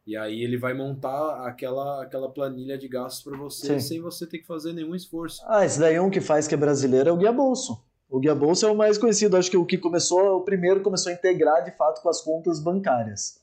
E 0.06 0.18
aí 0.18 0.44
ele 0.44 0.58
vai 0.58 0.74
montar 0.74 1.48
aquela, 1.48 2.04
aquela 2.04 2.30
planilha 2.30 2.78
de 2.78 2.90
gastos 2.90 3.24
para 3.24 3.38
você 3.38 3.80
Sim. 3.80 3.80
sem 3.80 4.02
você 4.02 4.28
ter 4.28 4.40
que 4.40 4.46
fazer 4.46 4.74
nenhum 4.74 4.94
esforço. 4.94 5.42
Ah, 5.48 5.66
esse 5.66 5.80
daí 5.80 5.98
um 5.98 6.10
que 6.10 6.20
faz 6.20 6.46
que 6.46 6.54
é 6.54 6.58
brasileiro 6.58 7.10
é 7.10 7.14
o 7.14 7.18
Guia 7.18 7.32
Bolso. 7.32 7.87
O 8.10 8.20
Guia 8.20 8.34
Bolso 8.34 8.66
é 8.66 8.72
o 8.72 8.76
mais 8.76 8.98
conhecido, 8.98 9.36
acho 9.36 9.52
que 9.52 9.58
o 9.58 9.66
que 9.66 9.78
começou, 9.78 10.38
o 10.38 10.42
primeiro 10.42 10.82
começou 10.82 11.12
a 11.12 11.16
integrar 11.16 11.64
de 11.64 11.72
fato 11.72 12.02
com 12.02 12.10
as 12.10 12.22
contas 12.22 12.60
bancárias. 12.60 13.42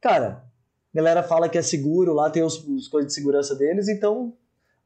Cara, 0.00 0.42
a 0.94 0.96
galera 0.96 1.22
fala 1.22 1.48
que 1.48 1.58
é 1.58 1.62
seguro, 1.62 2.14
lá 2.14 2.30
tem 2.30 2.42
os, 2.42 2.66
os 2.66 2.88
coisas 2.88 3.08
de 3.08 3.14
segurança 3.14 3.54
deles, 3.54 3.88
então 3.88 4.32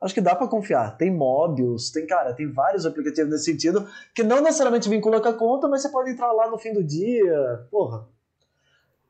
acho 0.01 0.15
que 0.15 0.21
dá 0.21 0.35
pra 0.35 0.49
confiar. 0.49 0.97
Tem 0.97 1.15
Mobius, 1.15 1.91
tem, 1.91 2.07
cara, 2.07 2.33
tem 2.33 2.51
vários 2.51 2.85
aplicativos 2.85 3.31
nesse 3.31 3.45
sentido, 3.45 3.87
que 4.13 4.25
não 4.25 4.41
necessariamente 4.43 4.89
vincula 4.89 5.21
com 5.21 5.29
a 5.29 5.35
conta, 5.35 5.69
mas 5.69 5.83
você 5.83 5.91
pode 5.91 6.11
entrar 6.11 6.33
lá 6.33 6.51
no 6.51 6.59
fim 6.59 6.73
do 6.73 6.83
dia. 6.83 7.67
Porra. 7.71 8.09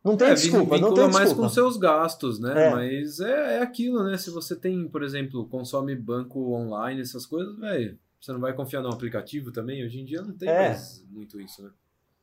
Não 0.04 0.16
tem 0.16 0.28
É, 0.28 0.34
desculpa, 0.34 0.78
não 0.78 0.94
tem 0.94 1.04
mais 1.04 1.28
desculpa. 1.28 1.42
com 1.42 1.48
seus 1.48 1.76
gastos, 1.76 2.40
né? 2.40 2.68
É. 2.68 2.70
Mas 2.70 3.20
é, 3.20 3.58
é 3.58 3.62
aquilo, 3.62 4.02
né? 4.02 4.16
Se 4.16 4.30
você 4.30 4.56
tem, 4.56 4.88
por 4.88 5.02
exemplo, 5.02 5.46
consome 5.48 5.94
banco 5.94 6.52
online, 6.52 7.02
essas 7.02 7.24
coisas, 7.26 7.58
velho, 7.58 7.98
você 8.20 8.32
não 8.32 8.40
vai 8.40 8.52
confiar 8.52 8.82
no 8.82 8.88
aplicativo 8.88 9.50
também? 9.50 9.84
Hoje 9.84 10.00
em 10.00 10.04
dia 10.04 10.22
não 10.22 10.36
tem 10.36 10.48
É. 10.48 10.68
mais 10.68 11.04
muito 11.10 11.40
isso, 11.40 11.62
né? 11.62 11.70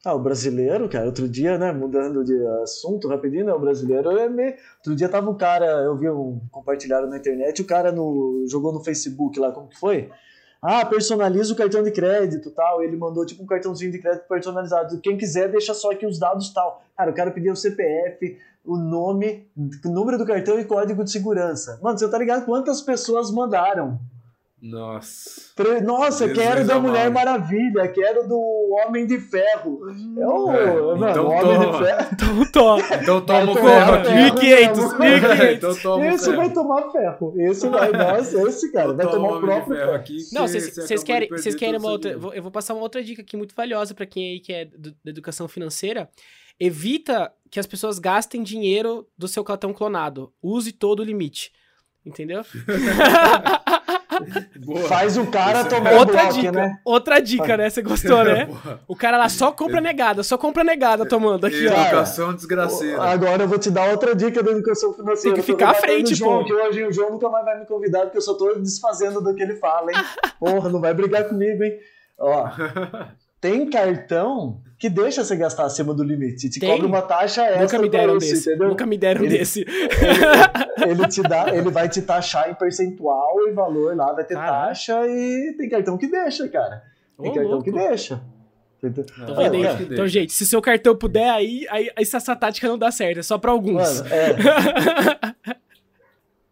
Ah, 0.05 0.13
o 0.13 0.19
brasileiro, 0.19 0.87
cara, 0.87 1.07
outro 1.07 1.27
dia, 1.27 1.57
né, 1.57 1.71
mudando 1.71 2.23
de 2.23 2.33
assunto 2.61 3.07
rapidinho, 3.07 3.45
né, 3.45 3.53
o 3.53 3.59
brasileiro 3.59 4.11
é 4.11 4.29
meio... 4.29 4.53
Outro 4.77 4.95
dia 4.95 5.09
tava 5.09 5.29
um 5.29 5.35
cara, 5.35 5.65
eu 5.65 5.97
vi 5.97 6.07
um 6.07 6.39
compartilhado 6.51 7.07
na 7.07 7.17
internet, 7.17 7.61
o 7.61 7.65
cara 7.65 7.91
no, 7.91 8.45
jogou 8.47 8.71
no 8.71 8.83
Facebook 8.83 9.39
lá, 9.39 9.51
como 9.51 9.67
que 9.67 9.77
foi? 9.77 10.09
Ah, 10.61 10.85
personaliza 10.85 11.51
o 11.51 11.55
cartão 11.55 11.83
de 11.83 11.91
crédito 11.91 12.51
tal, 12.51 12.81
ele 12.83 12.95
mandou 12.95 13.25
tipo 13.25 13.43
um 13.43 13.45
cartãozinho 13.45 13.91
de 13.91 13.99
crédito 13.99 14.27
personalizado, 14.27 14.99
quem 15.01 15.17
quiser 15.17 15.51
deixa 15.51 15.73
só 15.73 15.91
aqui 15.91 16.05
os 16.05 16.19
dados 16.19 16.53
tal. 16.53 16.81
Cara, 16.95 17.11
o 17.11 17.13
cara 17.13 17.31
pedia 17.31 17.51
o 17.51 17.55
CPF, 17.55 18.37
o 18.63 18.77
nome, 18.77 19.47
o 19.83 19.89
número 19.89 20.17
do 20.17 20.25
cartão 20.25 20.59
e 20.59 20.65
código 20.65 21.03
de 21.03 21.11
segurança. 21.11 21.79
Mano, 21.81 21.97
você 21.97 22.09
tá 22.09 22.17
ligado 22.17 22.45
quantas 22.45 22.81
pessoas 22.81 23.31
mandaram? 23.31 23.99
Nossa. 24.59 25.53
Nossa, 25.83 26.27
Jesus 26.27 26.37
quero 26.45 26.65
da 26.65 26.75
amado. 26.77 26.87
Mulher 26.89 27.11
Maravilha, 27.11 27.87
quero 27.89 28.27
do 28.27 28.39
Homem 28.71 29.05
de 29.05 29.19
Ferro. 29.19 29.81
É 30.19 30.27
o, 30.27 30.51
É, 30.51 30.75
mano, 30.97 31.09
então 31.11 31.25
o 31.25 31.29
Homem 31.29 31.41
toma. 31.59 31.71
de 31.77 31.85
Ferro. 31.85 32.07
Então, 32.11 32.51
tô. 32.51 32.77
Então 32.95 33.21
toma 33.21 33.51
o 33.51 33.53
Vai 33.53 33.63
ferro 33.63 33.85
tomar 33.85 33.97
aqui. 33.99 34.07
ferro. 34.07 34.33
1500, 34.33 34.99
né, 34.99 35.09
1500. 35.19 35.53
então 35.57 35.75
toma 35.75 36.03
o 36.03 36.07
Esse 36.07 36.35
vai 36.35 36.53
tomar 36.53 36.91
ferro. 36.91 37.33
Esse 37.37 37.69
vai, 37.69 37.91
nossa, 37.91 38.41
esse 38.49 38.71
cara 38.71 38.93
vai 38.93 39.05
Então 39.05 39.11
tomar 39.11 39.27
toma 39.27 39.37
o 39.37 39.41
próprio 39.41 39.75
ferro 39.77 39.93
aqui, 39.93 40.17
Não, 40.33 40.47
vocês 40.47 41.03
querem, 41.03 41.29
vocês 41.29 41.53
querem 41.53 41.77
uma 41.77 41.89
o 41.89 41.91
outra. 41.91 42.11
Eu 42.11 42.41
vou 42.41 42.51
passar 42.51 42.73
uma 42.73 42.81
outra 42.81 43.03
dica 43.03 43.21
aqui 43.21 43.37
muito 43.37 43.53
valiosa 43.53 43.93
pra 43.93 44.07
quem 44.07 44.31
aí 44.31 44.39
que 44.39 44.51
é 44.51 44.65
do- 44.65 44.91
da 45.05 45.11
educação 45.11 45.47
financeira. 45.47 46.09
Evita 46.59 47.31
que 47.51 47.59
as 47.59 47.67
pessoas 47.67 47.99
gastem 47.99 48.41
dinheiro 48.41 49.07
do 49.15 49.27
seu 49.27 49.43
cartão 49.43 49.71
clonado. 49.71 50.33
Use 50.41 50.71
todo 50.71 51.01
o 51.01 51.03
limite. 51.03 51.51
Entendeu? 52.03 52.41
Faz 54.87 55.17
o 55.17 55.27
cara 55.27 55.61
Esse- 55.61 55.69
tomar 55.69 55.93
outra 55.93 56.21
bloco, 56.23 56.33
dica. 56.33 56.51
né? 56.51 56.79
Outra 56.83 57.19
dica, 57.19 57.57
né? 57.57 57.69
Você 57.69 57.81
gostou, 57.81 58.23
né? 58.23 58.45
Boa. 58.63 58.79
O 58.87 58.95
cara 58.95 59.17
lá 59.17 59.29
só 59.29 59.51
compra 59.51 59.79
negada, 59.81 60.23
só 60.23 60.37
compra 60.37 60.63
negada 60.63 61.05
tomando 61.07 61.45
aqui, 61.45 61.67
ó. 61.67 61.81
Educação 61.81 62.33
desgraceira. 62.33 63.01
Agora 63.01 63.43
eu 63.43 63.47
vou 63.47 63.57
te 63.59 63.69
dar 63.71 63.89
outra 63.89 64.15
dica 64.15 64.41
da 64.43 64.51
educação 64.51 64.93
financeira. 64.93 65.35
Tem 65.35 65.43
que 65.43 65.51
ficar 65.51 65.71
à 65.71 65.73
frente, 65.73 66.15
João, 66.15 66.39
pô. 66.39 66.45
Que 66.45 66.53
hoje 66.53 66.83
o 66.85 66.91
João 66.93 67.11
nunca 67.11 67.29
mais 67.29 67.45
vai 67.45 67.59
me 67.59 67.65
convidar, 67.65 68.01
porque 68.01 68.17
eu 68.17 68.21
só 68.21 68.33
tô 68.33 68.53
desfazendo 68.55 69.21
do 69.21 69.33
que 69.35 69.43
ele 69.43 69.55
fala, 69.55 69.91
hein? 69.91 69.97
Porra, 70.39 70.69
não 70.69 70.79
vai 70.81 70.93
brigar 70.93 71.23
comigo, 71.25 71.63
hein? 71.63 71.73
Ó, 72.19 72.47
tem 73.39 73.69
cartão 73.69 74.61
que 74.79 74.89
deixa 74.89 75.23
você 75.23 75.35
gastar 75.35 75.65
acima 75.65 75.93
do 75.93 76.03
limite. 76.03 76.49
Te 76.49 76.59
Tem? 76.59 76.69
cobra 76.69 76.85
uma 76.87 77.01
taxa 77.01 77.43
extra 77.45 77.61
Nunca 77.63 77.79
me 77.79 77.89
deram 77.89 78.17
isso, 78.17 78.29
desse. 78.33 78.49
entendeu? 78.49 78.67
Nunca 78.69 78.85
me 78.85 78.97
deram 78.97 79.23
Ele- 79.25 79.37
desse. 79.39 79.65
ele 80.85 81.07
te 81.07 81.21
dá, 81.23 81.49
ele 81.55 81.69
vai 81.71 81.89
te 81.89 82.01
taxar 82.01 82.49
em 82.49 82.53
percentual 82.55 83.47
e 83.47 83.51
valor 83.53 83.95
lá, 83.95 84.13
vai 84.13 84.23
ter 84.23 84.35
taxa 84.35 85.05
e 85.07 85.55
tem 85.57 85.67
cartão 85.69 85.97
que 85.97 86.07
deixa, 86.07 86.47
cara. 86.47 86.83
Tem 87.19 87.31
Ô, 87.31 87.33
cartão 87.33 87.51
louco. 87.51 87.63
que 87.65 87.71
deixa. 87.71 88.21
Entendeu? 88.77 89.03
Tô 89.05 89.33
Ah, 89.41 89.47
Então, 89.47 89.87
deixa. 89.87 90.07
gente, 90.07 90.31
se 90.33 90.45
seu 90.45 90.61
cartão 90.61 90.95
puder, 90.95 91.29
aí, 91.31 91.65
aí 91.71 91.89
essa, 91.97 92.17
essa 92.17 92.35
tática 92.35 92.67
não 92.67 92.77
dá 92.77 92.91
certo. 92.91 93.19
É 93.19 93.23
só 93.23 93.39
pra 93.39 93.49
alguns. 93.51 94.01
Mano, 94.01 94.09
é. 94.13 94.35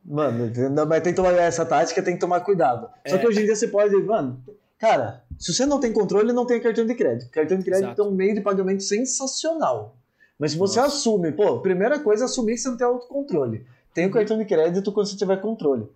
Mano, 0.04 0.52
não, 0.72 0.86
mas 0.86 1.02
tem 1.02 1.14
que 1.14 1.18
tomar 1.18 1.32
essa 1.34 1.66
tática, 1.66 2.02
tem 2.02 2.14
que 2.14 2.20
tomar 2.20 2.40
cuidado. 2.42 2.88
Só 3.08 3.16
É. 3.16 3.20
que 3.20 3.28
hoje 3.28 3.42
em 3.42 3.46
dia 3.46 3.56
você 3.56 3.68
pode, 3.68 3.96
mano, 3.96 4.40
cara, 4.78 5.24
se 5.38 5.54
você 5.54 5.66
não 5.66 5.80
tem 5.80 5.92
controle, 5.92 6.32
não 6.34 6.46
tem 6.46 6.62
cartão 6.62 6.86
de 6.86 6.96
crédito. 6.96 7.30
Cartão 7.32 7.58
de 7.58 7.64
crédito 7.64 7.88
Exato. 7.88 8.02
é 8.02 8.06
um 8.06 8.12
meio 8.12 8.36
de 8.36 8.42
pagamento 8.42 8.84
sensacional. 8.84 9.98
Mas 10.38 10.52
se 10.52 10.58
você 10.58 10.80
Nossa. 10.80 10.96
assume, 10.96 11.32
pô, 11.32 11.60
primeira 11.60 12.00
coisa 12.00 12.24
é 12.24 12.26
assumir 12.26 12.54
que 12.54 12.60
você 12.60 12.70
não 12.70 12.78
tem 12.78 12.88
autocontrole. 12.88 13.66
Tem 13.94 14.08
o 14.08 14.12
cartão 14.12 14.38
de 14.38 14.46
crédito 14.46 14.92
quando 14.92 15.08
você 15.08 15.16
tiver 15.16 15.40
controle. 15.42 15.88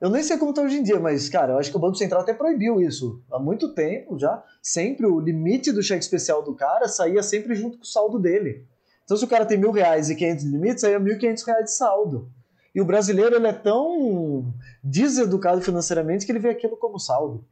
Eu 0.00 0.10
nem 0.10 0.22
sei 0.22 0.36
como 0.36 0.52
tá 0.52 0.62
hoje 0.62 0.78
em 0.78 0.82
dia, 0.82 0.98
mas, 0.98 1.28
cara, 1.28 1.52
eu 1.52 1.58
acho 1.58 1.70
que 1.70 1.76
o 1.76 1.80
Banco 1.80 1.94
Central 1.94 2.22
até 2.22 2.34
proibiu 2.34 2.80
isso 2.80 3.22
há 3.30 3.38
muito 3.38 3.72
tempo 3.72 4.18
já. 4.18 4.42
Sempre 4.60 5.06
o 5.06 5.20
limite 5.20 5.70
do 5.70 5.82
cheque 5.82 6.02
especial 6.02 6.42
do 6.42 6.54
cara 6.54 6.88
saía 6.88 7.22
sempre 7.22 7.54
junto 7.54 7.76
com 7.76 7.84
o 7.84 7.86
saldo 7.86 8.18
dele. 8.18 8.66
Então, 9.04 9.16
se 9.16 9.24
o 9.24 9.28
cara 9.28 9.44
tem 9.46 9.58
mil 9.58 9.70
reais 9.70 10.10
e 10.10 10.16
500 10.16 10.44
de 10.44 10.50
limite, 10.50 10.80
saía 10.80 10.98
mil 10.98 11.18
quinhentos 11.18 11.44
reais 11.44 11.66
de 11.66 11.72
saldo. 11.72 12.28
E 12.74 12.80
o 12.80 12.84
brasileiro, 12.84 13.36
ele 13.36 13.46
é 13.46 13.52
tão 13.52 14.52
deseducado 14.82 15.60
financeiramente 15.60 16.24
que 16.24 16.32
ele 16.32 16.38
vê 16.38 16.48
aquilo 16.48 16.76
como 16.76 16.98
saldo. 16.98 17.44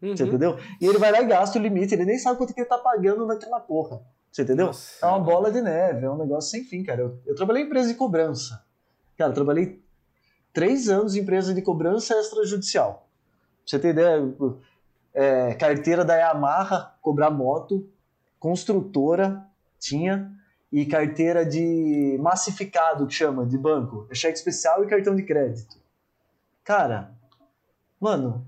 Você 0.00 0.22
Uhum. 0.22 0.28
entendeu? 0.28 0.58
E 0.80 0.86
ele 0.86 0.98
vai 0.98 1.12
lá 1.12 1.20
e 1.20 1.26
gasta 1.26 1.58
o 1.58 1.62
limite, 1.62 1.94
ele 1.94 2.04
nem 2.06 2.18
sabe 2.18 2.38
quanto 2.38 2.54
que 2.54 2.60
ele 2.60 2.68
tá 2.68 2.78
pagando 2.78 3.26
naquela 3.26 3.60
porra. 3.60 4.00
Você 4.32 4.42
entendeu? 4.42 4.66
Nossa. 4.66 5.04
É 5.04 5.08
uma 5.08 5.18
bola 5.20 5.50
de 5.50 5.60
neve, 5.60 6.06
é 6.06 6.10
um 6.10 6.16
negócio 6.16 6.50
sem 6.50 6.64
fim, 6.64 6.82
cara. 6.82 7.00
Eu, 7.02 7.18
eu 7.26 7.34
trabalhei 7.34 7.62
em 7.62 7.66
empresa 7.66 7.88
de 7.88 7.94
cobrança. 7.94 8.64
Cara, 9.18 9.30
eu 9.30 9.34
trabalhei 9.34 9.82
três 10.52 10.88
anos 10.88 11.14
em 11.14 11.20
empresa 11.20 11.52
de 11.52 11.60
cobrança 11.60 12.14
extrajudicial. 12.18 13.08
Pra 13.64 13.66
você 13.66 13.78
ter 13.78 13.88
ideia, 13.90 14.34
é, 15.12 15.54
carteira 15.54 16.04
da 16.04 16.14
Yamaha, 16.16 16.94
cobrar 17.02 17.30
moto, 17.30 17.86
construtora, 18.38 19.44
tinha, 19.78 20.32
e 20.72 20.86
carteira 20.86 21.44
de 21.44 22.16
massificado, 22.20 23.06
que 23.06 23.12
chama, 23.14 23.44
de 23.44 23.58
banco. 23.58 24.06
É 24.10 24.14
cheque 24.14 24.38
especial 24.38 24.82
e 24.84 24.86
cartão 24.86 25.14
de 25.14 25.24
crédito. 25.24 25.76
Cara, 26.64 27.12
mano, 28.00 28.46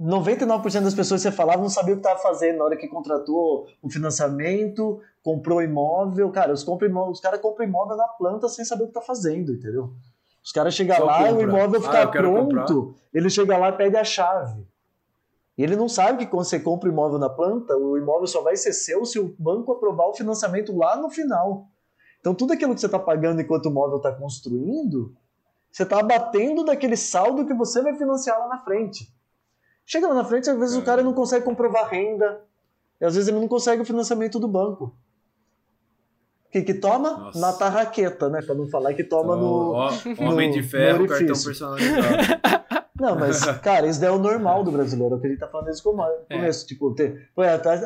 99% 0.00 0.82
das 0.82 0.94
pessoas 0.94 1.22
que 1.22 1.30
você 1.30 1.34
falava 1.34 1.62
não 1.62 1.70
sabia 1.70 1.94
o 1.94 1.96
que 1.96 2.06
estava 2.06 2.20
fazendo 2.20 2.58
na 2.58 2.64
hora 2.64 2.76
que 2.76 2.86
contratou 2.86 3.66
um 3.82 3.88
financiamento, 3.88 5.00
comprou 5.22 5.62
imóvel. 5.62 6.30
Cara, 6.30 6.52
os, 6.52 6.66
os 6.66 7.20
caras 7.20 7.40
compram 7.40 7.66
imóvel 7.66 7.96
na 7.96 8.06
planta 8.06 8.48
sem 8.48 8.64
saber 8.64 8.84
o 8.84 8.86
que 8.88 8.92
tá 8.92 9.00
fazendo, 9.00 9.52
entendeu? 9.52 9.94
Os 10.44 10.52
caras 10.52 10.74
chegam 10.74 11.02
lá 11.04 11.30
e 11.30 11.34
o 11.34 11.40
imóvel 11.40 11.80
Ah, 11.80 11.82
fica 11.82 12.06
quero 12.08 12.30
pronto, 12.30 12.94
ele 13.12 13.30
chega 13.30 13.56
lá 13.56 13.70
e 13.70 13.72
pede 13.72 13.96
a 13.96 14.04
chave. 14.04 14.66
E 15.56 15.62
ele 15.62 15.74
não 15.74 15.88
sabe 15.88 16.18
que 16.18 16.30
quando 16.30 16.44
você 16.44 16.60
compra 16.60 16.90
imóvel 16.90 17.18
na 17.18 17.30
planta, 17.30 17.74
o 17.74 17.96
imóvel 17.96 18.26
só 18.26 18.42
vai 18.42 18.54
ser 18.56 18.74
seu 18.74 19.04
se 19.06 19.18
o 19.18 19.34
banco 19.38 19.72
aprovar 19.72 20.06
o 20.06 20.14
financiamento 20.14 20.76
lá 20.76 20.96
no 20.98 21.08
final. 21.08 21.66
Então 22.20 22.34
tudo 22.34 22.52
aquilo 22.52 22.74
que 22.74 22.80
você 22.80 22.86
está 22.86 22.98
pagando 22.98 23.40
enquanto 23.40 23.66
o 23.66 23.70
imóvel 23.70 23.96
está 23.96 24.12
construindo, 24.12 25.16
você 25.72 25.84
está 25.84 26.00
abatendo 26.00 26.64
daquele 26.64 26.96
saldo 26.96 27.46
que 27.46 27.54
você 27.54 27.82
vai 27.82 27.96
financiar 27.96 28.38
lá 28.38 28.48
na 28.48 28.58
frente. 28.58 29.10
Chega 29.86 30.08
lá 30.08 30.14
na 30.14 30.24
frente, 30.24 30.50
às 30.50 30.58
vezes 30.58 30.76
o 30.76 30.82
cara 30.82 31.02
não 31.02 31.12
consegue 31.14 31.44
comprovar 31.44 31.88
renda, 31.88 32.40
e 33.00 33.04
às 33.04 33.14
vezes 33.14 33.28
ele 33.28 33.38
não 33.38 33.46
consegue 33.46 33.80
o 33.82 33.84
financiamento 33.84 34.40
do 34.40 34.48
banco. 34.48 34.86
O 36.46 36.50
que, 36.50 36.62
que 36.62 36.74
toma? 36.74 37.10
Nossa. 37.18 37.38
Na 37.38 37.52
tarraqueta, 37.52 38.28
né? 38.28 38.40
Pra 38.42 38.54
não 38.54 38.66
falar 38.66 38.94
que 38.94 39.04
toma 39.04 39.36
Então, 39.36 39.40
no. 39.48 39.72
ó, 39.74 39.90
Homem 40.28 40.48
no- 40.48 40.54
de 40.54 40.62
ferro, 40.62 41.06
cartão 41.06 41.26
personalizado. 41.44 42.16
Não, 42.98 43.14
mas, 43.14 43.44
cara, 43.60 43.86
isso 43.86 44.00
daí 44.00 44.08
é 44.08 44.12
o 44.12 44.18
normal 44.18 44.64
do 44.64 44.72
brasileiro, 44.72 45.14
é 45.14 45.18
o 45.18 45.20
que 45.20 45.26
a 45.26 45.30
gente 45.30 45.38
tá 45.38 45.48
falando 45.48 45.66
desde 45.66 45.86
o 45.86 45.92
começo. 45.92 46.64
É. 46.64 46.66
Tipo, 46.66 46.94
ter, 46.94 47.30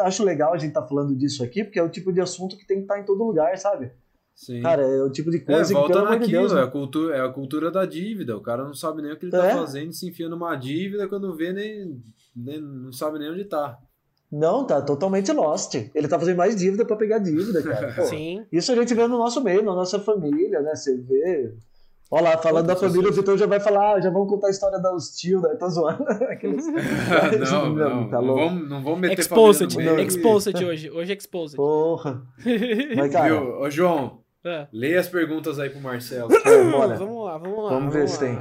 acho 0.04 0.22
legal 0.24 0.52
a 0.54 0.58
gente 0.58 0.72
tá 0.72 0.86
falando 0.86 1.14
disso 1.16 1.42
aqui, 1.42 1.64
porque 1.64 1.78
é 1.78 1.82
o 1.82 1.88
tipo 1.88 2.12
de 2.12 2.20
assunto 2.20 2.56
que 2.56 2.64
tem 2.66 2.76
que 2.78 2.82
estar 2.84 2.94
tá 2.94 3.00
em 3.00 3.04
todo 3.04 3.24
lugar, 3.24 3.58
sabe? 3.58 3.90
Sim. 4.40 4.62
Cara, 4.62 4.82
é 4.82 5.02
o 5.02 5.10
tipo 5.10 5.30
de 5.30 5.40
coisa 5.40 5.70
é, 5.70 5.74
volta 5.74 5.88
que, 5.92 5.98
pelo 5.98 6.04
naquilo, 6.10 6.26
de 6.26 6.32
Deus, 6.32 6.52
é, 6.54 6.62
a 6.62 6.66
cultura, 6.66 7.14
é 7.14 7.20
a 7.20 7.28
cultura 7.28 7.70
da 7.70 7.84
dívida. 7.84 8.34
O 8.34 8.40
cara 8.40 8.64
não 8.64 8.72
sabe 8.72 9.02
nem 9.02 9.12
o 9.12 9.16
que 9.18 9.26
ele 9.26 9.32
tá 9.32 9.44
É. 9.46 9.54
fazendo, 9.54 9.92
se 9.92 10.08
enfia 10.08 10.30
numa 10.30 10.56
dívida, 10.56 11.06
quando 11.06 11.36
vê, 11.36 11.52
nem, 11.52 12.02
nem 12.34 12.58
não 12.58 12.90
sabe 12.90 13.18
nem 13.18 13.30
onde 13.30 13.44
tá. 13.44 13.76
Não, 14.32 14.64
tá 14.64 14.80
totalmente 14.80 15.30
lost. 15.30 15.74
Ele 15.94 16.08
tá 16.08 16.18
fazendo 16.18 16.38
mais 16.38 16.56
dívida 16.56 16.86
pra 16.86 16.96
pegar 16.96 17.18
dívida, 17.18 17.62
cara. 17.62 17.92
Pô, 17.96 18.02
Sim. 18.04 18.46
Isso 18.50 18.72
a 18.72 18.76
gente 18.76 18.94
vê 18.94 19.06
no 19.06 19.18
nosso 19.18 19.42
meio, 19.44 19.62
na 19.62 19.74
nossa 19.74 19.98
família, 20.00 20.62
né? 20.62 20.74
Você 20.74 20.96
vê. 20.96 21.52
Olha 22.10 22.30
lá, 22.30 22.38
falando 22.38 22.66
da 22.66 22.72
Outras 22.72 22.90
família, 22.92 23.10
o. 23.10 23.14
Vitor 23.14 23.36
já 23.36 23.46
vai 23.46 23.60
falar, 23.60 23.96
ah, 23.96 24.00
já 24.00 24.08
vamos 24.10 24.28
contar 24.28 24.46
a 24.46 24.50
história 24.50 24.78
dos 24.80 25.10
tios, 25.16 25.42
né? 25.42 25.50
Tô 25.60 25.68
zoando. 25.68 26.02
Aqueles- 26.32 26.64
não, 27.52 27.74
não, 27.74 28.08
tá 28.08 28.16
não, 28.22 28.24
louco. 28.28 28.44
vamos, 28.46 28.70
não 28.70 28.82
vamos 28.82 29.00
meter 29.00 29.18
Exposed. 29.20 29.70
família 29.74 29.90
no 29.92 29.96
meio. 29.98 30.08
Exposed 30.08 30.64
hoje. 30.64 30.90
Hoje 30.90 31.12
é 31.12 31.16
exposed. 31.16 31.56
Porra. 31.56 32.22
Mas, 32.96 33.12
cara, 33.12 33.28
Viu? 33.28 33.60
Ô, 33.60 33.70
João, 33.70 34.18
É. 34.44 34.66
leia 34.72 35.00
as 35.00 35.08
perguntas 35.08 35.58
aí 35.58 35.68
pro 35.70 35.80
Marcelo. 35.80 36.30
é, 36.32 36.64
bora. 36.70 36.96
Vamos 36.98 37.24
lá, 37.24 37.38
vamos 37.38 37.64
lá. 37.64 37.70
Vamos 37.70 37.92
ver 37.94 38.08
se 38.08 38.18
tem. 38.18 38.38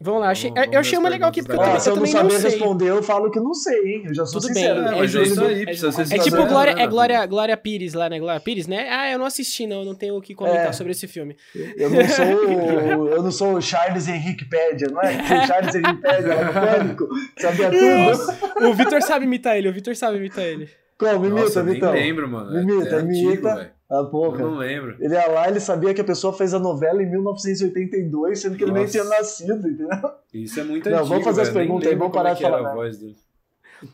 Vamos 0.00 0.20
lá, 0.20 0.30
achei, 0.30 0.52
Vamos- 0.52 0.72
eu 0.72 0.78
achei 0.78 0.96
uma 0.96 1.08
legal 1.08 1.28
aqui, 1.28 1.42
porque 1.42 1.56
eu 1.56 1.58
perguntas 1.58 1.58
também, 1.58 1.72
Ó, 1.72 1.76
eu 1.76 1.80
se 1.80 1.88
eu 1.88 1.96
não 1.96 2.02
também 2.04 2.12
não 2.14 2.30
saber 2.30 2.40
sei. 2.40 2.50
responder, 2.60 2.88
eu 2.88 3.02
falo 3.02 3.30
que 3.32 3.40
não 3.40 3.52
sei, 3.52 3.80
hein? 3.94 4.02
Eu 4.06 4.14
já 4.14 4.26
sou 4.26 4.40
Tudo 4.40 4.54
sincero. 4.54 4.84
bem, 4.84 4.92
É, 4.94 5.00
é 5.00 5.04
é 5.04 5.06
justo. 5.08 5.44
aí, 5.44 5.64
é 5.64 6.14
É 6.14 6.18
tipo 6.22 6.36
né, 6.36 6.46
Glória, 6.46 6.70
é? 6.78 6.86
Glória, 6.86 7.26
Glória 7.26 7.56
Pires 7.56 7.94
lá, 7.94 8.08
né? 8.08 8.20
Glória 8.20 8.40
Pires, 8.40 8.68
né? 8.68 8.88
Ah, 8.90 9.10
eu 9.10 9.18
não 9.18 9.26
assisti, 9.26 9.66
não, 9.66 9.80
eu 9.80 9.84
não 9.84 9.96
tenho 9.96 10.16
o 10.16 10.20
que 10.20 10.36
comentar 10.36 10.68
É. 10.68 10.72
sobre 10.72 10.92
esse 10.92 11.08
filme. 11.08 11.36
Eu 11.76 11.90
não 11.90 12.08
sou 12.08 12.24
o, 12.26 13.08
eu 13.08 13.22
não 13.24 13.30
sou 13.32 13.54
o 13.54 13.60
Charles 13.60 14.06
Henrique 14.06 14.44
Pédia, 14.44 14.86
não 14.88 15.02
é? 15.02 15.16
O 15.16 15.46
Charles 15.48 15.74
Henrique 15.74 16.00
Pédia 16.00 16.34
lá 16.34 16.44
no 16.44 16.52
Pânico, 16.52 17.08
sabia 17.36 17.70
tudo. 17.70 18.68
O 18.68 18.74
Vitor 18.74 19.02
sabe 19.02 19.24
imitar 19.24 19.56
ele, 19.56 19.68
o 19.68 19.72
Vitor 19.72 19.96
sabe 19.96 20.18
imitar 20.18 20.44
ele. 20.44 20.68
Como? 20.96 21.18
Me 21.20 21.28
Nossa, 21.28 21.60
imita, 21.60 21.86
eu 21.86 21.92
nem 21.92 22.04
lembro, 22.04 22.28
mano. 22.28 22.56
É- 22.56 22.62
imita, 22.62 22.96
é 22.96 23.00
imita. 23.00 23.72
Ah, 23.90 23.96
Eu 24.00 24.10
porra. 24.10 24.38
não 24.38 24.56
lembro. 24.58 24.96
Ele 25.00 25.14
ia 25.14 25.26
lá, 25.28 25.48
ele 25.48 25.60
sabia 25.60 25.94
que 25.94 26.00
a 26.00 26.04
pessoa 26.04 26.32
fez 26.32 26.52
a 26.52 26.58
novela 26.58 27.02
em 27.02 27.10
1982, 27.10 28.38
sendo 28.40 28.56
que 28.56 28.64
ele 28.64 28.72
nem 28.72 28.82
Nossa. 28.82 28.92
tinha 28.92 29.04
nascido, 29.04 29.66
entendeu? 29.68 29.88
Isso 30.32 30.60
é 30.60 30.64
muito 30.64 30.88
Não, 30.90 30.98
antigo, 30.98 31.08
vamos 31.08 31.24
fazer 31.24 31.40
as 31.42 31.48
velho. 31.48 31.60
Perguntas 31.66 31.88
aí, 31.88 31.94
vamos 31.96 32.12
parar 32.14 32.30
é 32.30 32.32
de 32.34 32.38
que 32.40 32.44
era 32.46 32.58
falar. 32.58 32.90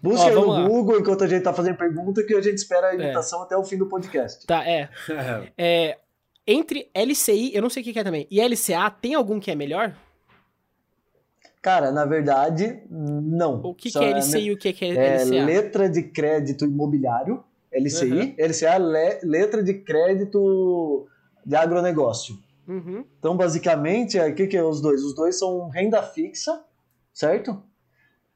Busca 0.02 0.26
Ó, 0.26 0.30
no 0.30 0.46
lá. 0.46 0.66
Google 0.66 0.98
enquanto 0.98 1.24
a 1.24 1.26
gente 1.28 1.42
tá 1.42 1.52
fazendo 1.52 1.76
pergunta, 1.76 2.22
que 2.24 2.34
a 2.34 2.40
gente 2.40 2.56
espera 2.56 2.88
a 2.88 2.94
imitação 2.94 3.42
até 3.42 3.56
o 3.56 3.62
fim 3.62 3.76
do 3.76 3.86
podcast. 3.86 4.46
Tá, 4.46 4.66
é. 4.66 4.88
é. 5.56 5.98
Entre 6.46 6.90
LCI, 6.94 7.54
eu 7.54 7.62
não 7.62 7.70
sei 7.70 7.82
o 7.82 7.86
que 7.86 7.98
é 7.98 8.04
também, 8.04 8.26
e 8.30 8.40
LCA, 8.40 8.90
tem 8.90 9.14
algum 9.14 9.38
que 9.38 9.50
é 9.50 9.54
melhor? 9.54 9.94
Cara, 11.62 11.90
na 11.90 12.04
verdade, 12.04 12.82
não. 12.90 13.60
O 13.62 13.74
que, 13.74 13.90
Só 13.90 14.00
que 14.00 14.04
é 14.04 14.10
LCI 14.10 14.46
e 14.48 14.52
o 14.52 14.58
que 14.58 14.72
que 14.74 14.84
é, 14.84 14.88
É 14.94 15.24
LCA? 15.24 15.44
letra 15.44 15.88
de 15.88 16.02
crédito 16.02 16.66
imobiliário, 16.66 17.42
LCI. 17.74 18.12
Uhum. 18.12 18.34
LCA 18.38 18.74
é 18.74 18.78
le- 18.78 19.20
letra 19.22 19.62
de 19.62 19.74
crédito 19.74 21.06
de 21.44 21.56
agronegócio. 21.56 22.36
Uhum. 22.66 23.04
Então, 23.18 23.36
basicamente, 23.36 24.18
o 24.18 24.34
que, 24.34 24.46
que 24.46 24.56
é 24.56 24.62
os 24.64 24.80
dois? 24.80 25.02
Os 25.04 25.14
dois 25.14 25.38
são 25.38 25.68
renda 25.68 26.02
fixa, 26.02 26.62
certo? 27.12 27.62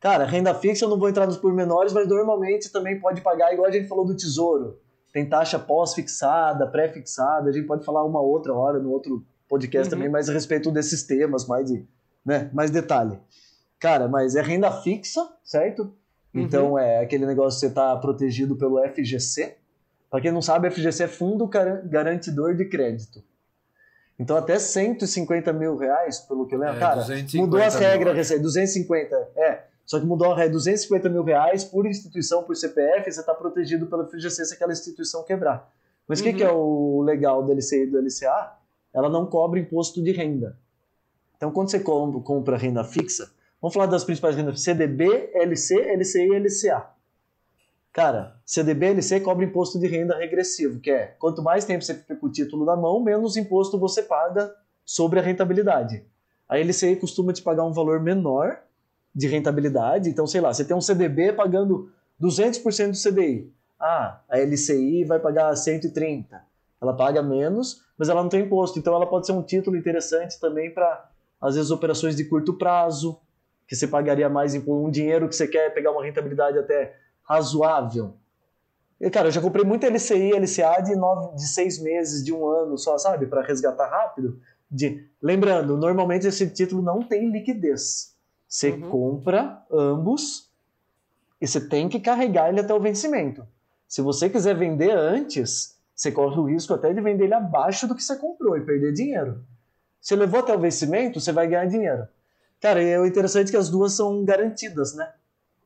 Cara, 0.01 0.25
renda 0.25 0.55
fixa 0.55 0.85
eu 0.85 0.89
não 0.89 0.99
vou 0.99 1.09
entrar 1.09 1.27
nos 1.27 1.37
pormenores, 1.39 1.93
mas 1.93 2.07
normalmente 2.07 2.71
também 2.71 3.01
pode 3.01 3.21
pagar, 3.21 3.53
igual 3.53 3.67
a 3.69 3.71
gente 3.73 3.89
falou 3.89 4.05
do 4.05 4.15
tesouro. 4.17 4.79
Tem 5.13 5.27
taxa 5.29 5.59
pós-fixada, 5.59 6.67
pré-fixada, 6.67 7.49
a 7.49 7.53
gente 7.53 7.67
pode 7.67 7.85
falar 7.85 8.05
uma 8.05 8.21
outra 8.21 8.53
hora 8.55 8.79
no 8.79 8.91
outro 8.91 9.25
podcast 9.49 9.87
Uhum. 9.89 9.99
também, 9.99 10.11
mais 10.11 10.29
a 10.29 10.33
respeito 10.33 10.71
desses 10.71 11.03
temas, 11.05 11.47
mais, 11.49 11.67
de, 11.73 11.85
né, 12.25 12.51
mais 12.53 12.71
detalhe. 12.71 13.19
Cara, 13.81 14.07
mas 14.09 14.37
é 14.37 14.43
renda 14.43 14.71
fixa, 14.71 15.27
certo? 15.43 15.93
Então 16.43 16.79
é 16.79 17.01
aquele 17.01 17.27
negócio 17.27 17.57
que 17.59 17.61
você 17.61 17.67
está 17.69 17.97
protegido 17.97 18.57
pelo 18.57 18.79
FGC. 18.89 19.57
Para 20.11 20.21
quem 20.21 20.33
não 20.33 20.41
sabe, 20.43 20.71
FGC 20.71 21.05
é 21.05 21.09
Fundo 21.09 21.47
Gar- 21.47 21.83
Garantidor 21.87 22.55
de 22.55 22.65
Crédito. 22.65 23.23
Então 24.19 24.37
até 24.37 24.59
150 24.59 25.53
mil 25.53 25.77
reais, 25.77 26.19
pelo 26.21 26.47
que 26.47 26.55
eu 26.55 26.59
lembro. 26.59 26.77
É, 26.77 26.81
Cara, 26.81 26.97
250 27.03 27.45
mudou 27.47 27.63
as 27.63 27.75
regras 27.77 28.17
recém, 28.17 28.41
250. 28.41 29.15
É, 29.37 29.63
só 29.87 30.01
que 30.01 30.07
mudou 30.07 30.33
a 30.33 30.37
regra, 30.37 30.53
250 30.53 31.09
mil 31.09 31.23
reais 31.23 31.63
por 31.65 31.87
instituição, 31.87 32.43
por 32.43 32.57
CPF, 32.57 33.11
você 33.13 33.21
está 33.21 33.35
protegido 33.35 33.87
pelo 33.87 34.07
FGC 34.09 34.45
se 34.45 34.55
aquela 34.55 34.73
instituição 34.73 35.23
quebrar. 35.25 35.71
Mas 36.07 36.21
o 36.21 36.23
que, 36.23 36.31
Uhum. 36.31 36.37
que 36.37 36.43
é 36.43 36.51
o 36.51 37.03
legal 37.03 37.43
do 37.45 37.53
LCI 37.53 37.83
e 37.83 37.87
do 37.87 37.99
LCA? 37.99 38.53
Ela 38.95 39.09
não 39.11 39.27
cobra 39.27 39.61
imposto 39.61 40.03
de 40.03 40.11
renda. 40.11 40.57
Então 41.37 41.51
quando 41.53 41.71
você 41.71 41.79
com- 41.79 42.21
compra 42.23 42.57
renda 42.57 42.83
fixa, 42.83 43.31
vamos 43.61 43.75
falar 43.75 43.87
das 43.87 44.05
principais 44.05 44.37
rendas, 44.37 44.63
CDB, 44.63 45.31
LC, 45.35 45.75
LCI 45.97 46.29
e 46.29 46.39
LCA. 46.39 46.91
Cara, 47.93 48.37
CDB 48.45 48.87
LC 48.87 49.21
cobra 49.21 49.45
imposto 49.45 49.79
de 49.79 49.87
renda 49.87 50.17
regressivo, 50.17 50.79
que 50.79 50.91
é 50.91 51.17
quanto 51.19 51.43
mais 51.43 51.65
tempo 51.65 51.83
você 51.83 51.95
fica 51.95 52.15
com 52.15 52.27
o 52.27 52.33
título 52.33 52.65
na 52.65 52.77
mão, 52.77 53.03
menos 53.03 53.37
imposto 53.37 53.79
você 53.79 54.03
paga 54.03 54.55
sobre 54.85 55.19
a 55.19 55.23
rentabilidade. 55.23 56.05
A 56.49 56.59
LCI 56.59 56.97
costuma 56.97 57.33
te 57.33 57.43
pagar 57.43 57.65
um 57.65 57.73
valor 57.73 58.01
menor 58.01 58.61
de 59.15 59.27
rentabilidade, 59.27 60.09
então 60.09 60.27
sei 60.27 60.41
lá, 60.41 60.53
você 60.53 60.65
tem 60.65 60.77
um 60.77 60.81
CDB 60.81 61.33
pagando 61.33 61.91
200% 62.23 62.91
do 62.93 62.97
CDI. 62.97 63.53
Ah, 63.81 64.21
a 64.29 64.39
LCI 64.39 65.05
vai 65.05 65.19
pagar 65.19 65.55
130. 65.55 66.41
Ela 66.81 66.95
paga 66.95 67.23
menos, 67.23 67.83
mas 67.99 68.09
ela 68.09 68.23
não 68.23 68.29
tem 68.29 68.43
imposto, 68.43 68.79
então 68.79 68.95
ela 68.95 69.07
pode 69.07 69.27
ser 69.27 69.33
um 69.33 69.43
título 69.43 69.77
interessante 69.77 70.39
também 70.39 70.73
para 70.73 71.11
às 71.41 71.55
vezes 71.55 71.71
operações 71.71 72.17
de 72.17 72.25
curto 72.25 72.55
prazo, 72.55 73.21
que 73.69 73.77
você 73.77 73.87
pagaria 73.87 74.29
mais 74.29 74.55
em 74.55 74.65
um 74.67 74.91
dinheiro 74.91 75.29
que 75.29 75.37
você 75.37 75.47
quer 75.47 75.73
pegar 75.75 75.93
uma 75.93 76.03
rentabilidade 76.03 76.59
até 76.59 76.97
razoável. 77.23 78.15
E, 79.01 79.09
cara, 79.11 79.29
eu 79.29 79.33
já 79.33 79.41
comprei 79.41 79.65
muito 79.65 79.87
LCI, 79.87 80.33
LCA 80.33 80.83
de, 80.83 80.97
nove, 80.97 81.37
de 81.37 81.47
seis 81.47 81.81
meses, 81.81 82.25
de 82.25 82.33
um 82.33 82.49
ano 82.49 82.77
só, 82.79 82.99
sabe? 82.99 83.27
Para 83.27 83.43
resgatar 83.43 83.87
rápido. 83.87 84.41
De... 84.71 85.07
Lembrando, 85.23 85.77
normalmente 85.77 86.27
esse 86.27 86.49
título 86.51 86.83
não 86.83 87.03
tem 87.03 87.31
liquidez. 87.31 88.17
Você 88.49 88.71
Uhum. 88.71 88.89
compra 88.89 89.63
ambos 89.71 90.51
e 91.41 91.47
você 91.47 91.61
tem 91.69 91.89
que 91.89 92.01
carregar 92.01 92.49
ele 92.49 92.61
até 92.61 92.73
o 92.75 92.81
vencimento. 92.81 93.47
Se 93.87 94.01
você 94.03 94.29
quiser 94.29 94.57
vender 94.57 94.91
antes, 94.91 95.79
você 95.95 96.11
corre 96.11 96.41
o 96.41 96.45
risco 96.45 96.73
até 96.73 96.93
de 96.93 97.01
vender 97.01 97.25
ele 97.25 97.35
abaixo 97.35 97.87
do 97.87 97.95
que 97.95 98.03
você 98.03 98.17
comprou 98.17 98.57
e 98.57 98.63
perder 98.63 98.93
dinheiro. 98.93 99.45
Se 100.01 100.17
levou 100.17 100.41
até 100.41 100.55
o 100.57 100.59
vencimento, 100.59 101.21
você 101.21 101.33
vai 101.33 101.47
ganhar 101.47 101.67
dinheiro. 101.67 102.09
Cara, 102.61 102.83
é 102.83 102.99
o 102.99 103.07
interessante 103.07 103.49
é 103.49 103.51
que 103.53 103.57
as 103.57 103.69
duas 103.69 103.93
são 103.95 104.25
garantidas, 104.25 104.95
né? 104.95 105.13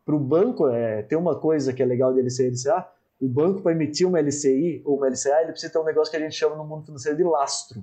Para 0.05 0.14
o 0.14 0.18
banco, 0.20 0.68
é, 0.68 1.03
tem 1.03 1.16
uma 1.16 1.38
coisa 1.38 1.72
que 1.72 1.82
é 1.82 1.86
legal 1.86 2.12
de 2.12 2.20
LCI 2.20 2.47
e 2.47 2.51
LCA, 2.51 2.86
o 3.20 3.28
banco 3.28 3.62
para 3.62 3.72
emitir 3.72 4.07
uma 4.07 4.18
LCI 4.20 4.82
ou 4.84 4.97
uma 4.97 5.07
LCA, 5.09 5.43
ele 5.43 5.53
precisa 5.53 5.72
ter 5.72 5.78
um 5.78 5.84
negócio 5.84 6.11
que 6.11 6.16
a 6.16 6.20
gente 6.20 6.34
chama 6.34 6.57
no 6.57 6.64
mundo 6.64 6.84
financeiro 6.84 7.16
de 7.16 7.22
lastro. 7.24 7.82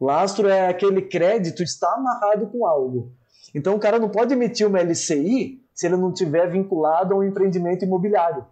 Lastro 0.00 0.48
é 0.48 0.68
aquele 0.68 1.02
crédito 1.02 1.62
está 1.62 1.92
amarrado 1.92 2.46
com 2.46 2.64
algo. 2.66 3.12
Então 3.54 3.74
o 3.74 3.78
cara 3.80 3.98
não 3.98 4.08
pode 4.08 4.32
emitir 4.32 4.66
uma 4.66 4.80
LCI 4.80 5.60
se 5.72 5.86
ele 5.86 5.96
não 5.96 6.12
tiver 6.12 6.48
vinculado 6.48 7.14
a 7.14 7.16
um 7.18 7.22
empreendimento 7.22 7.84
imobiliário. 7.84 8.46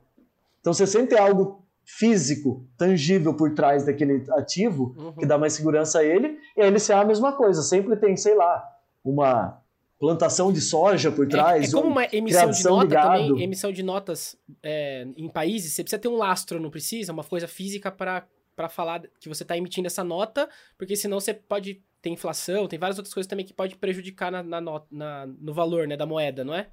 Então 0.61 0.73
você 0.75 0.87
sempre 0.87 1.15
tem 1.15 1.19
algo 1.19 1.63
físico, 1.85 2.65
tangível 2.77 3.35
por 3.35 3.55
trás 3.55 3.85
daquele 3.85 4.25
ativo, 4.33 4.95
Uhum. 4.97 5.13
que 5.15 5.27
dá 5.27 5.37
mais 5.39 5.53
segurança 5.53 5.99
a 6.01 6.05
ele, 6.05 6.39
e 6.57 6.63
a 6.63 6.67
LCA 6.67 6.95
é 6.95 7.01
a 7.01 7.05
mesma 7.05 7.33
coisa, 7.33 7.63
sempre 7.63 7.97
tem, 7.97 8.17
sei 8.17 8.35
lá, 8.37 8.65
uma 9.05 9.62
plantação 10.07 10.53
de 10.53 10.61
soja 10.61 11.13
por 11.13 11.29
trás. 11.29 11.65
É, 11.65 11.69
é 11.69 11.73
como 11.73 11.87
um- 11.87 11.93
uma 11.93 12.05
emissão 12.13 12.51
de 12.51 12.65
nota 12.65 13.01
também, 13.01 13.41
emissão 13.41 13.71
de 13.73 13.83
notas 13.85 14.37
é, 14.61 15.07
em 15.17 15.29
países, 15.29 15.73
você 15.73 15.85
precisa 15.85 16.01
ter 16.03 16.09
um 16.09 16.17
lastro, 16.17 16.59
não 16.61 16.71
precisa? 16.71 17.13
Uma 17.13 17.23
coisa 17.23 17.47
física 17.47 17.89
para 17.89 18.27
falar 18.69 19.03
que 19.21 19.29
você 19.29 19.45
está 19.45 19.57
emitindo 19.57 19.87
essa 19.87 20.03
nota, 20.03 20.49
porque 20.77 20.97
senão 20.97 21.21
você 21.21 21.33
pode 21.33 21.81
ter 22.03 22.11
inflação, 22.11 22.67
tem 22.67 22.81
várias 22.81 22.99
outras 22.99 23.15
coisas 23.15 23.29
também 23.31 23.47
que 23.47 23.53
pode 23.55 23.77
prejudicar 23.77 24.33
na, 24.33 24.43
na 24.43 24.61
not- 24.61 24.87
na- 24.91 25.25
no 25.41 25.55
valor 25.55 25.87
né, 25.87 25.97
da 25.97 26.05
moeda, 26.05 26.43
não 26.43 26.53
é? 26.53 26.67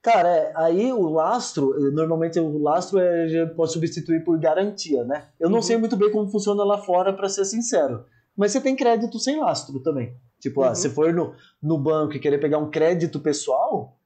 Cara, 0.00 0.28
é, 0.28 0.52
aí 0.54 0.92
o 0.92 1.02
lastro, 1.10 1.74
eh, 1.84 1.90
normalmente 1.90 2.38
o 2.38 2.58
lastro 2.62 3.00
é, 3.00 3.44
pode 3.46 3.72
substituir 3.72 4.22
por 4.22 4.38
garantia, 4.38 5.02
né? 5.02 5.26
Eu 5.40 5.48
não 5.50 5.56
Uhum. 5.56 5.62
sei 5.62 5.76
muito 5.76 5.96
bem 5.96 6.12
como 6.12 6.28
funciona 6.30 6.62
lá 6.62 6.78
fora, 6.78 7.12
para 7.12 7.28
ser 7.28 7.44
sincero. 7.44 8.04
Mas 8.36 8.52
você 8.52 8.60
tem 8.60 8.76
crédito 8.76 9.18
sem 9.18 9.40
lastro 9.40 9.80
também. 9.80 10.14
Tipo, 10.40 10.64
Uhum. 10.64 10.74
se 10.74 10.90
for 10.90 11.12
no, 11.12 11.34
no 11.62 11.78
banco 11.78 12.14
e 12.14 12.18
querer 12.20 12.38
pegar 12.38 12.58
um 12.58 12.70
crédito 12.70 13.18
pessoal, 13.20 13.96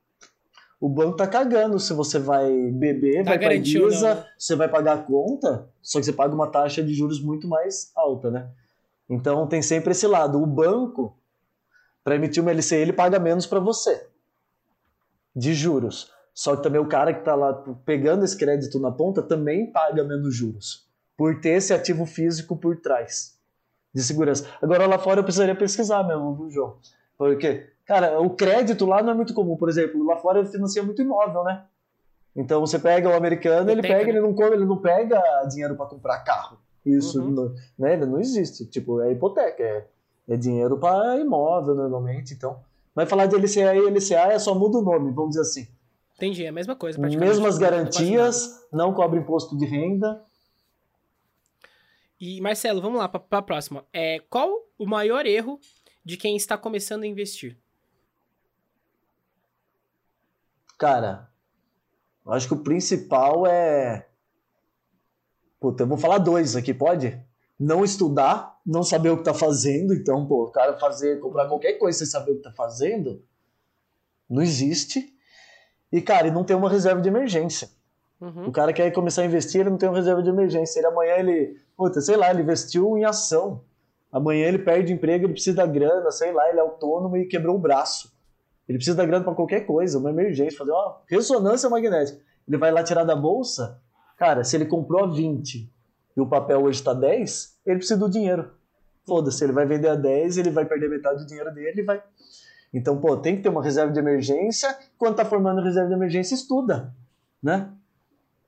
o 0.81 0.89
banco 0.89 1.17
tá 1.17 1.27
cagando 1.27 1.79
se 1.79 1.93
você 1.93 2.19
vai 2.19 2.51
beber, 2.71 3.25
Tá 3.25 3.31
vai 3.31 3.39
pra 3.39 3.49
não, 3.49 4.15
né? 4.15 4.27
você 4.39 4.57
vai 4.57 4.69
pagar 4.69 4.95
a 4.95 5.03
conta, 5.03 5.69
só 5.83 5.99
que 5.99 6.05
você 6.07 6.13
paga 6.13 6.35
uma 6.35 6.47
taxa 6.47 6.83
de 6.83 6.95
juros 6.95 7.21
muito 7.21 7.47
mais 7.49 7.93
alta, 7.97 8.31
né? 8.31 8.49
Então 9.09 9.47
tem 9.47 9.61
sempre 9.61 9.91
esse 9.91 10.07
lado. 10.07 10.41
O 10.41 10.47
banco, 10.47 11.19
para 12.05 12.15
emitir 12.15 12.43
uma 12.43 12.53
LCI, 12.53 12.77
ele 12.77 12.93
paga 12.93 13.19
menos 13.19 13.47
para 13.47 13.59
você 13.61 14.07
de 15.35 15.53
juros. 15.53 16.11
Só 16.33 16.57
que 16.57 16.63
também 16.63 16.81
o 16.81 16.89
cara 16.89 17.13
que 17.13 17.19
está 17.21 17.35
lá 17.35 17.53
pegando 17.85 18.25
esse 18.25 18.37
crédito 18.39 18.79
na 18.79 18.91
ponta 18.93 19.21
também 19.21 19.71
paga 19.71 20.05
menos 20.05 20.35
juros, 20.35 20.89
por 21.17 21.41
ter 21.41 21.51
esse 21.59 21.75
ativo 21.75 22.07
físico 22.07 22.57
por 22.57 22.77
trás 22.81 23.39
de 23.95 24.03
segurança. 24.03 24.47
Agora 24.63 24.87
lá 24.87 24.99
fora 24.99 25.21
eu 25.21 25.25
precisaria 25.25 25.55
pesquisar 25.55 26.03
mesmo, 26.05 26.35
viu, 26.35 26.51
João? 26.51 26.77
Porque, 27.19 27.67
cara, 27.85 28.21
o 28.21 28.31
crédito 28.31 28.87
lá 28.87 29.03
não 29.03 29.13
é 29.13 29.15
muito 29.15 29.35
comum. 29.35 29.57
Por 29.57 29.69
exemplo, 29.69 30.05
lá 30.05 30.17
fora 30.17 30.45
financia 30.45 30.83
muito 30.83 31.03
imóvel, 31.03 31.45
né? 31.45 31.65
Então 32.35 32.61
você 32.61 32.79
pega 32.79 33.09
o 33.09 33.15
americano, 33.15 33.71
ele 33.71 33.83
pega, 33.83 34.09
ele 34.09 34.21
não 34.21 34.33
come, 34.33 34.55
ele 34.55 34.65
não 34.65 34.77
pega 34.77 35.21
dinheiro 35.49 35.75
para 35.75 35.87
comprar 35.87 36.21
carro. 36.21 36.59
Isso, 36.87 37.21
uhum. 37.21 37.31
não, 37.31 37.55
né? 37.79 37.95
Ele 37.95 38.07
não 38.07 38.21
existe. 38.21 38.65
Tipo, 38.67 39.01
é 39.01 39.13
hipoteca, 39.13 39.63
é, 39.63 39.87
é 40.29 40.37
dinheiro 40.37 40.79
para 40.79 41.19
imóvel 41.19 41.75
normalmente. 41.75 42.33
Então, 42.33 42.59
vai 42.95 43.05
falar 43.05 43.27
de 43.27 43.37
LCA 43.37 43.75
e 43.75 43.91
LCA 43.91 44.33
é 44.33 44.39
só 44.39 44.55
muda 44.55 44.79
o 44.79 44.83
nome, 44.83 45.13
vamos 45.13 45.31
dizer 45.31 45.43
assim. 45.43 45.69
Entendi, 46.17 46.45
é 46.45 46.49
a 46.49 46.53
mesma 46.53 46.77
coisa. 46.77 46.99
Mesmas 47.01 47.59
garantias, 47.59 48.67
não 48.73 48.93
cobre 48.93 49.19
imposto 49.19 49.57
de 49.57 49.65
renda. 49.65 50.23
E 52.21 52.39
Marcelo, 52.41 52.83
vamos 52.83 52.99
lá 52.99 53.09
para 53.09 53.39
a 53.39 53.43
próxima. 53.43 53.87
É, 53.93 54.21
qual 54.29 54.51
o 54.79 54.87
maior 54.87 55.25
erro 55.25 55.59
de 56.05 56.19
quem 56.19 56.37
está 56.37 56.59
começando 56.59 57.05
a 57.05 57.07
investir? 57.07 57.57
Cara, 60.79 61.31
eu 62.25 62.33
acho 62.33 62.47
que 62.47 62.55
o 62.55 62.63
principal 62.63 63.47
é. 63.47 64.07
Puta, 65.59 65.83
eu 65.83 65.87
vou 65.87 65.97
falar 65.97 66.19
dois 66.19 66.57
aqui, 66.57 66.75
pode? 66.75 67.19
Não 67.59 67.85
estudar, 67.85 68.59
não 68.65 68.83
saber 68.83 69.11
o 69.11 69.19
que 69.19 69.25
tá 69.25 69.35
fazendo. 69.35 69.95
Então, 69.95 70.27
pô, 70.27 70.45
o 70.45 70.51
cara 70.51 70.79
fazer, 70.79 71.21
comprar 71.21 71.49
qualquer 71.49 71.75
coisa 71.75 71.99
sem 71.99 72.07
saber 72.07 72.33
o 72.33 72.37
que 72.37 72.43
tá 72.43 72.53
fazendo, 72.53 73.23
não 74.29 74.43
existe. 74.43 75.15
E, 75.93 76.01
cara, 76.01 76.29
e 76.29 76.31
não 76.31 76.45
ter 76.45 76.55
uma 76.55 76.71
reserva 76.71 77.01
de 77.01 77.09
emergência. 77.09 77.71
Uhum. 78.21 78.49
O 78.49 78.53
cara 78.53 78.73
quer 78.73 78.91
começar 78.91 79.23
a 79.23 79.27
investir, 79.27 79.63
ele 79.63 79.71
não 79.71 79.79
tem 79.79 79.89
uma 79.89 79.97
reserva 79.97 80.23
de 80.23 80.29
emergência. 80.29 80.79
Ele 80.79 80.87
amanhã 80.87 81.17
ele, 81.17 81.59
puta, 81.81 81.99
sei 82.03 82.15
lá, 82.15 82.31
ele 82.31 82.43
investiu 82.43 82.99
em 82.99 83.07
ação. 83.07 83.63
Amanhã 84.13 84.49
ele 84.49 84.59
perde 84.59 84.93
emprego, 84.93 85.25
ele 85.25 85.33
precisa 85.33 85.57
da 85.57 85.67
grana, 85.67 86.11
sei 86.11 86.31
lá, 86.31 86.47
ele 86.51 86.59
é 86.59 86.61
autônomo 86.61 87.17
e 87.17 87.25
quebrou 87.25 87.57
o 87.57 87.59
braço. 87.59 88.13
Ele 88.69 88.77
precisa 88.77 88.99
da 88.99 89.07
grana 89.07 89.25
para 89.25 89.35
qualquer 89.35 89.61
coisa, 89.61 89.99
uma 89.99 90.11
emergência, 90.11 90.59
fazer 90.59 90.73
uma 90.73 91.01
ressonância 91.09 91.71
magnética. 91.71 92.21
Ele 92.47 92.59
vai 92.59 92.71
lá 92.71 92.85
tirar 92.85 93.05
da 93.05 93.17
bolsa, 93.17 93.81
cara, 94.19 94.45
se 94.45 94.57
ele 94.57 94.67
comprou 94.67 95.05
a 95.05 95.07
20 95.07 95.73
e 96.15 96.21
o 96.21 96.27
papel 96.27 96.63
hoje 96.63 96.81
está 96.81 96.93
10, 96.93 97.61
ele 97.65 97.79
precisa 97.79 97.99
do 97.99 98.11
dinheiro. 98.11 98.51
Foda-se, 99.07 99.43
ele 99.43 99.55
vai 99.55 99.65
vender 99.65 99.89
a 99.89 99.95
10, 99.95 100.37
ele 100.37 100.51
vai 100.51 100.67
perder 100.67 100.91
metade 100.91 101.21
do 101.21 101.27
dinheiro 101.27 101.51
dele 101.55 101.83
vai. 101.83 102.03
Então, 102.75 103.01
pô, 103.01 103.17
tem 103.17 103.37
que 103.37 103.43
ter 103.43 103.49
uma 103.49 103.63
reserva 103.63 103.91
de 103.91 103.99
emergência. 103.99 104.77
Quando 104.99 105.17
tá 105.17 105.25
formando 105.25 105.63
reserva 105.63 105.89
de 105.89 105.95
emergência, 105.95 106.35
estuda, 106.35 106.95
né? 107.43 107.73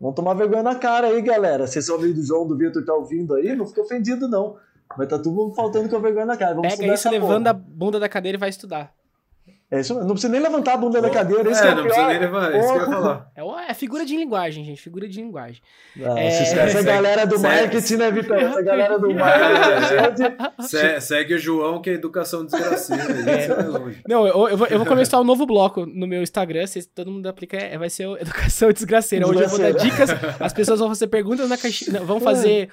Vamos 0.03 0.17
tomar 0.17 0.35
vergonha 0.35 0.65
na 0.65 0.75
cara 0.75 1.07
aí, 1.07 1.23
galera. 1.23 1.65
Vocês 1.65 1.87
são 1.87 1.95
ouvindo 1.95 2.17
do 2.17 2.25
João, 2.25 2.45
do 2.45 2.59
Vitor, 2.59 2.85
tá 2.85 2.93
ouvindo 2.93 3.37
aí? 3.37 3.55
Não 3.55 3.65
fica 3.65 3.83
ofendido, 3.83 4.27
não. 4.27 4.57
Mas 4.99 5.07
tá 5.07 5.17
tudo 5.17 5.55
faltando 5.55 5.89
com 5.89 5.95
a 5.95 6.01
vergonha 6.01 6.27
na 6.27 6.37
cara. 6.37 6.57
Vamos 6.57 6.75
Pega 6.75 6.93
isso, 6.93 7.09
levando 7.09 7.47
a 7.47 7.53
bunda 7.53 8.01
da 8.01 8.09
cadeira 8.09 8.37
e 8.37 8.39
vai 8.41 8.49
estudar. 8.49 8.93
É 9.73 9.81
isso 9.81 9.95
Não 9.95 10.09
precisa 10.09 10.31
nem 10.31 10.43
levantar 10.43 10.75
a 10.75 10.77
bunda 10.77 11.01
da 11.01 11.09
cadeira. 11.09 11.51
Isso 11.51 11.65
é, 11.65 11.69
é 11.69 11.75
não 11.75 11.85
precisa 11.85 12.07
nem 12.07 12.19
levantar. 12.19 12.59
Isso 12.59 12.69
que 12.69 12.79
eu 12.79 12.81
ia 12.81 12.87
falar. 12.87 13.33
É, 13.35 13.71
é 13.71 13.75
figura 13.75 14.05
de 14.05 14.15
linguagem, 14.15 14.63
gente. 14.67 14.83
Figura 14.83 15.09
de 15.09 15.19
linguagem. 15.19 15.63
Não, 15.97 16.19
é... 16.19 16.27
Essa 16.27 16.83
galera 16.83 17.27
do 17.27 17.41
marketing, 17.41 17.97
né, 17.97 18.11
Vitor? 18.11 18.37
Essa 18.37 18.61
galera 18.61 18.99
do 18.99 19.09
marketing. 19.17 20.37
Se, 20.61 21.01
segue 21.01 21.35
o 21.35 21.39
João, 21.39 21.81
que 21.81 21.89
é 21.89 21.95
educação 21.95 22.45
desgraceira. 22.45 23.03
É. 23.33 23.49
Não, 24.07 24.27
eu, 24.27 24.49
eu, 24.49 24.57
vou, 24.57 24.67
eu 24.67 24.79
vou 24.79 24.87
começar 24.87 25.19
um 25.21 25.25
novo 25.25 25.47
bloco 25.47 25.87
no 25.87 26.07
meu 26.07 26.23
Instagram. 26.23 26.67
Se 26.67 26.87
todo 26.87 27.11
mundo 27.11 27.27
aplica, 27.29 27.57
é, 27.57 27.79
vai 27.79 27.89
ser 27.89 28.07
educação 28.21 28.71
desgraceira. 28.73 29.27
Hoje 29.27 29.43
eu 29.43 29.49
vou 29.49 29.59
dar 29.59 29.73
dicas. 29.73 30.11
As 30.39 30.53
pessoas 30.53 30.81
vão 30.81 30.89
fazer 30.89 31.07
perguntas 31.07 31.49
na 31.49 31.57
caixinha. 31.57 32.01
Vão 32.01 32.21
fazer. 32.21 32.69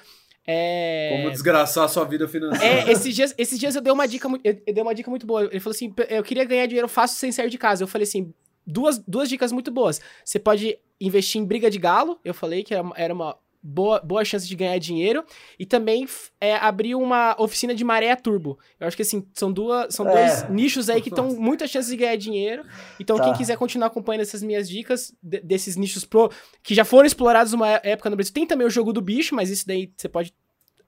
É... 0.46 1.10
Como 1.16 1.30
desgraçar 1.30 1.84
a 1.84 1.88
sua 1.88 2.04
vida 2.04 2.26
financeira. 2.26 2.88
É, 2.88 2.90
esses 2.90 3.14
dias, 3.14 3.34
esses 3.36 3.58
dias 3.58 3.74
eu 3.74 3.82
dei 3.82 3.92
uma 3.92 4.06
dica, 4.08 4.28
eu, 4.42 4.62
eu 4.66 4.74
dei 4.74 4.82
uma 4.82 4.94
dica 4.94 5.10
muito 5.10 5.26
boa. 5.26 5.44
Ele 5.44 5.60
falou 5.60 5.74
assim: 5.74 5.94
eu 6.08 6.22
queria 6.22 6.44
ganhar 6.44 6.66
dinheiro 6.66 6.88
fácil 6.88 7.18
sem 7.18 7.30
sair 7.30 7.50
de 7.50 7.58
casa. 7.58 7.82
Eu 7.82 7.88
falei 7.88 8.06
assim: 8.06 8.32
duas, 8.66 8.98
duas 8.98 9.28
dicas 9.28 9.52
muito 9.52 9.70
boas. 9.70 10.00
Você 10.24 10.38
pode 10.38 10.78
investir 11.00 11.40
em 11.40 11.44
briga 11.44 11.70
de 11.70 11.78
galo. 11.78 12.18
Eu 12.24 12.34
falei 12.34 12.62
que 12.64 12.74
era, 12.74 12.88
era 12.96 13.14
uma 13.14 13.36
boa, 13.62 14.00
boa 14.00 14.24
chance 14.24 14.46
de 14.46 14.56
ganhar 14.56 14.78
dinheiro. 14.78 15.24
E 15.58 15.66
também 15.66 16.06
é, 16.40 16.56
abrir 16.56 16.94
uma 16.94 17.34
oficina 17.38 17.74
de 17.74 17.84
maré 17.84 18.14
turbo. 18.16 18.58
Eu 18.78 18.86
acho 18.86 18.96
que 18.96 19.02
assim, 19.02 19.26
são, 19.34 19.52
duas, 19.52 19.94
são 19.94 20.08
é. 20.08 20.12
dois 20.12 20.48
nichos 20.50 20.88
aí 20.88 21.00
que 21.00 21.08
estão 21.08 21.28
muitas 21.28 21.70
chances 21.70 21.90
de 21.90 21.96
ganhar 21.96 22.16
dinheiro. 22.16 22.64
Então, 22.98 23.16
tá. 23.16 23.24
quem 23.24 23.34
quiser 23.34 23.56
continuar 23.56 23.88
acompanhando 23.88 24.22
essas 24.22 24.42
minhas 24.42 24.68
dicas, 24.68 25.14
de, 25.22 25.40
desses 25.40 25.76
nichos 25.76 26.04
pro, 26.04 26.30
que 26.62 26.74
já 26.74 26.84
foram 26.84 27.06
explorados 27.06 27.52
numa 27.52 27.68
época 27.82 28.10
no 28.10 28.16
Brasil, 28.16 28.32
tem 28.32 28.46
também 28.46 28.66
o 28.66 28.70
jogo 28.70 28.92
do 28.92 29.00
bicho, 29.00 29.34
mas 29.34 29.50
isso 29.50 29.66
daí 29.66 29.92
você 29.96 30.08
pode 30.08 30.34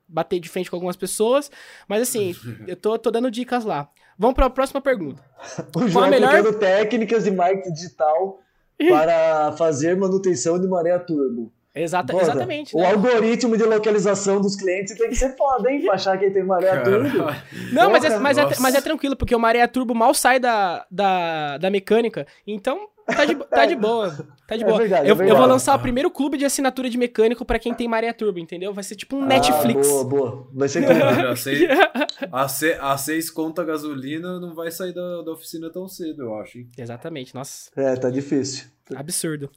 bater 0.09 0.39
de 0.39 0.49
frente 0.49 0.71
com 0.71 0.77
algumas 0.77 0.97
pessoas. 0.97 1.51
Mas 1.89 2.03
assim, 2.03 2.35
eu 2.67 2.77
tô, 2.77 2.99
tô 2.99 3.11
dando 3.11 3.31
dicas 3.31 3.65
lá. 3.65 3.89
Vamos 4.19 4.35
para 4.35 4.47
a 4.47 4.51
próxima 4.51 4.81
pergunta. 4.81 5.23
o 5.75 5.89
João 5.89 6.09
melhor... 6.09 6.55
técnicas 6.59 7.25
de 7.25 7.31
marketing 7.31 7.73
digital 7.73 8.41
para 8.89 9.53
fazer 9.53 9.97
manutenção 9.97 10.61
de 10.61 10.69
maré 10.69 10.99
turbo. 10.99 11.53
Exata, 11.75 12.15
exatamente. 12.15 12.77
O 12.77 12.81
né? 12.81 12.91
algoritmo 12.91 13.57
de 13.57 13.65
localização 13.65 14.41
dos 14.41 14.57
clientes 14.57 14.97
tem 14.97 15.09
que 15.09 15.17
ser 15.17 15.35
foda, 15.37 15.71
hein? 15.71 15.83
Pra 15.83 15.95
achar 15.95 16.19
que 16.19 16.31
tem 16.31 16.45
maré 16.45 16.81
turbo. 16.81 17.09
Não, 17.73 17.91
mas 17.91 18.05
é, 18.05 18.19
mas, 18.19 18.39
é, 18.39 18.47
mas 18.61 18.75
é 18.75 18.81
tranquilo, 18.81 19.17
porque 19.17 19.35
o 19.35 19.39
maré 19.39 19.67
turbo 19.67 19.95
mal 19.95 20.13
sai 20.13 20.39
da, 20.39 20.85
da, 20.91 21.57
da 21.57 21.71
mecânica. 21.71 22.27
Então, 22.47 22.89
Tá 23.05 23.25
de, 23.25 23.35
tá 23.35 23.67
de 23.67 23.75
boa. 23.75 24.11
Tá 24.47 24.57
de 24.57 24.63
é 24.63 24.67
boa. 24.67 24.79
Verdade, 24.79 25.09
eu, 25.09 25.21
é 25.21 25.31
eu, 25.31 25.37
vou 25.37 25.47
lançar 25.47 25.75
o 25.75 25.79
primeiro 25.79 26.11
clube 26.11 26.39
de 26.39 26.45
assinatura 26.45 26.89
de 26.89 26.97
mecânico 26.97 27.45
pra 27.45 27.59
quem 27.59 27.75
tem 27.75 27.89
maré 27.89 28.13
turbo, 28.13 28.39
entendeu? 28.39 28.73
Vai 28.73 28.85
ser 28.85 28.95
tipo 28.95 29.17
um 29.17 29.23
ah, 29.25 29.27
Netflix. 29.27 29.89
Boa, 29.89 30.05
boa. 30.05 30.49
Vai 30.53 30.69
ser 30.69 30.85
a, 31.03 31.35
seis, 31.35 31.69
a, 32.31 32.49
seis, 32.49 32.79
a 32.81 32.97
seis 32.97 33.31
conta 33.31 33.65
gasolina 33.65 34.39
não 34.39 34.55
vai 34.55 34.71
sair 34.71 34.93
da, 34.93 35.23
da 35.23 35.33
oficina 35.33 35.71
tão 35.71 35.89
cedo, 35.89 36.23
eu 36.23 36.37
acho. 36.37 36.59
Hein? 36.59 36.69
Exatamente, 36.79 37.35
nossa. 37.35 37.71
É, 37.77 37.97
tá 37.97 38.09
difícil. 38.09 38.67
Absurdo. 38.95 39.51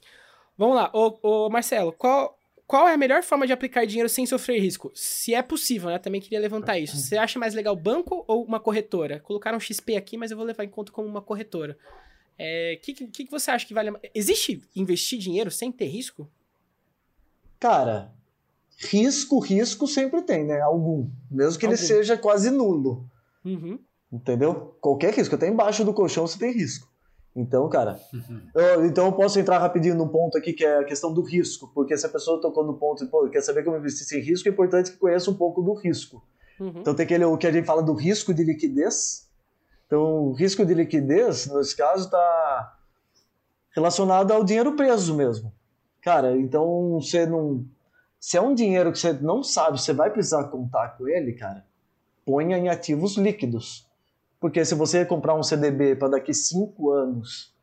Vamos 0.56 0.76
lá, 0.76 0.90
ô, 0.92 1.18
ô 1.22 1.50
Marcelo, 1.50 1.92
qual, 1.92 2.38
qual 2.66 2.88
é 2.88 2.94
a 2.94 2.96
melhor 2.96 3.22
forma 3.22 3.46
de 3.46 3.52
aplicar 3.52 3.86
dinheiro 3.86 4.08
sem 4.08 4.24
sofrer 4.24 4.60
risco? 4.60 4.90
Se 4.94 5.34
é 5.34 5.42
possível, 5.42 5.90
né? 5.90 5.98
Também 5.98 6.20
queria 6.20 6.40
levantar 6.40 6.78
isso. 6.78 6.96
Você 6.96 7.16
acha 7.16 7.38
mais 7.38 7.54
legal 7.54 7.76
banco 7.76 8.24
ou 8.26 8.44
uma 8.44 8.58
corretora? 8.58 9.20
Colocaram 9.20 9.58
um 9.58 9.60
XP 9.60 9.96
aqui, 9.96 10.16
mas 10.16 10.30
eu 10.30 10.36
vou 10.36 10.46
levar 10.46 10.64
em 10.64 10.68
conta 10.68 10.90
como 10.90 11.06
uma 11.06 11.20
corretora. 11.20 11.76
O 11.82 11.86
é, 12.38 12.76
que, 12.82 12.92
que, 12.92 13.24
que 13.24 13.30
você 13.30 13.50
acha 13.50 13.66
que 13.66 13.72
vale 13.72 13.92
Existe 14.14 14.62
investir 14.74 15.18
dinheiro 15.18 15.50
sem 15.50 15.70
ter 15.70 15.86
risco? 15.86 16.28
Cara, 17.58 18.12
risco, 18.76 19.38
risco 19.38 19.86
sempre 19.86 20.22
tem, 20.22 20.44
né? 20.44 20.60
Algum. 20.60 21.08
Mesmo 21.30 21.58
que 21.58 21.66
Algum. 21.66 21.76
ele 21.76 21.86
seja 21.86 22.16
quase 22.16 22.50
nulo. 22.50 23.08
Uhum. 23.44 23.78
Entendeu? 24.12 24.76
Qualquer 24.80 25.14
risco. 25.14 25.34
Até 25.34 25.48
embaixo 25.48 25.84
do 25.84 25.94
colchão 25.94 26.26
você 26.26 26.38
tem 26.38 26.52
risco. 26.52 26.90
Então, 27.36 27.68
cara, 27.68 28.00
eu, 28.54 28.86
então 28.86 29.06
eu 29.06 29.12
posso 29.12 29.38
entrar 29.38 29.58
rapidinho 29.58 29.94
num 29.94 30.08
ponto 30.08 30.38
aqui 30.38 30.54
que 30.54 30.64
é 30.64 30.78
a 30.78 30.84
questão 30.84 31.12
do 31.12 31.20
risco, 31.20 31.70
porque 31.74 31.96
se 31.96 32.06
a 32.06 32.08
pessoa 32.08 32.40
tocou 32.40 32.64
no 32.64 32.74
ponto 32.74 33.04
e 33.04 33.06
pô, 33.06 33.28
quer 33.28 33.42
saber 33.42 33.62
como 33.62 33.76
investir 33.76 34.06
sem 34.06 34.20
risco, 34.20 34.48
é 34.48 34.52
importante 34.52 34.92
que 34.92 34.96
conheça 34.96 35.30
um 35.30 35.34
pouco 35.34 35.60
do 35.60 35.74
risco. 35.74 36.22
Uhum. 36.58 36.72
Então 36.76 36.94
tem 36.94 37.04
aquele 37.04 37.26
o 37.26 37.36
que 37.36 37.46
a 37.46 37.52
gente 37.52 37.66
fala 37.66 37.82
do 37.82 37.92
risco 37.92 38.32
de 38.32 38.42
liquidez, 38.42 39.26
então, 39.86 40.28
o 40.28 40.32
risco 40.32 40.66
de 40.66 40.74
liquidez, 40.74 41.46
nesse 41.46 41.76
caso, 41.76 42.06
está 42.06 42.76
relacionado 43.70 44.32
ao 44.32 44.42
dinheiro 44.42 44.74
preso 44.74 45.14
mesmo. 45.14 45.52
Cara, 46.02 46.36
então 46.36 46.94
você 47.00 47.24
não. 47.24 47.64
Se 48.18 48.36
é 48.36 48.40
um 48.40 48.54
dinheiro 48.54 48.90
que 48.90 48.98
você 48.98 49.12
não 49.12 49.42
sabe, 49.42 49.80
você 49.80 49.92
vai 49.92 50.10
precisar 50.10 50.44
contar 50.44 50.96
com 50.96 51.08
ele, 51.08 51.34
cara, 51.34 51.64
ponha 52.24 52.58
em 52.58 52.68
ativos 52.68 53.16
líquidos. 53.16 53.85
Porque 54.40 54.64
se 54.64 54.74
você 54.74 55.04
comprar 55.04 55.34
um 55.34 55.42
CDB 55.42 55.96
para 55.96 56.08
daqui 56.08 56.32
cinco 56.34 56.90
anos 56.90 57.54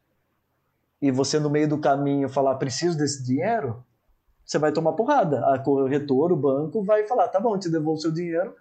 e 1.01 1.11
você 1.11 1.39
no 1.39 1.49
meio 1.49 1.67
do 1.67 1.77
caminho 1.77 2.27
falar 2.27 2.55
preciso 2.55 2.97
desse 2.97 3.23
dinheiro, 3.23 3.83
você 4.45 4.57
vai 4.57 4.71
tomar 4.71 4.93
porrada. 4.93 5.45
A 5.53 5.59
corretora, 5.59 6.33
o 6.33 6.37
banco 6.37 6.83
vai 6.83 7.05
falar, 7.07 7.27
tá 7.27 7.39
bom, 7.39 7.57
te 7.57 7.69
devolvo 7.69 8.01
seu 8.01 8.11
dinheiro, 8.11 8.55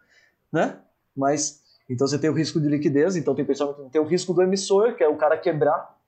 né? 0.52 0.78
Mas 1.16 1.62
então 1.88 2.06
você 2.06 2.18
tem 2.18 2.30
o 2.30 2.32
risco 2.32 2.60
de 2.60 2.68
liquidez, 2.68 3.16
então 3.16 3.34
tem 3.34 3.44
pessoal 3.44 3.74
que 3.74 3.90
tem 3.90 4.00
o 4.00 4.04
risco 4.04 4.32
do 4.32 4.42
emissor, 4.42 4.94
que 4.94 5.02
é 5.02 5.08
o 5.08 5.16
cara 5.16 5.36
quebrar, 5.36 5.98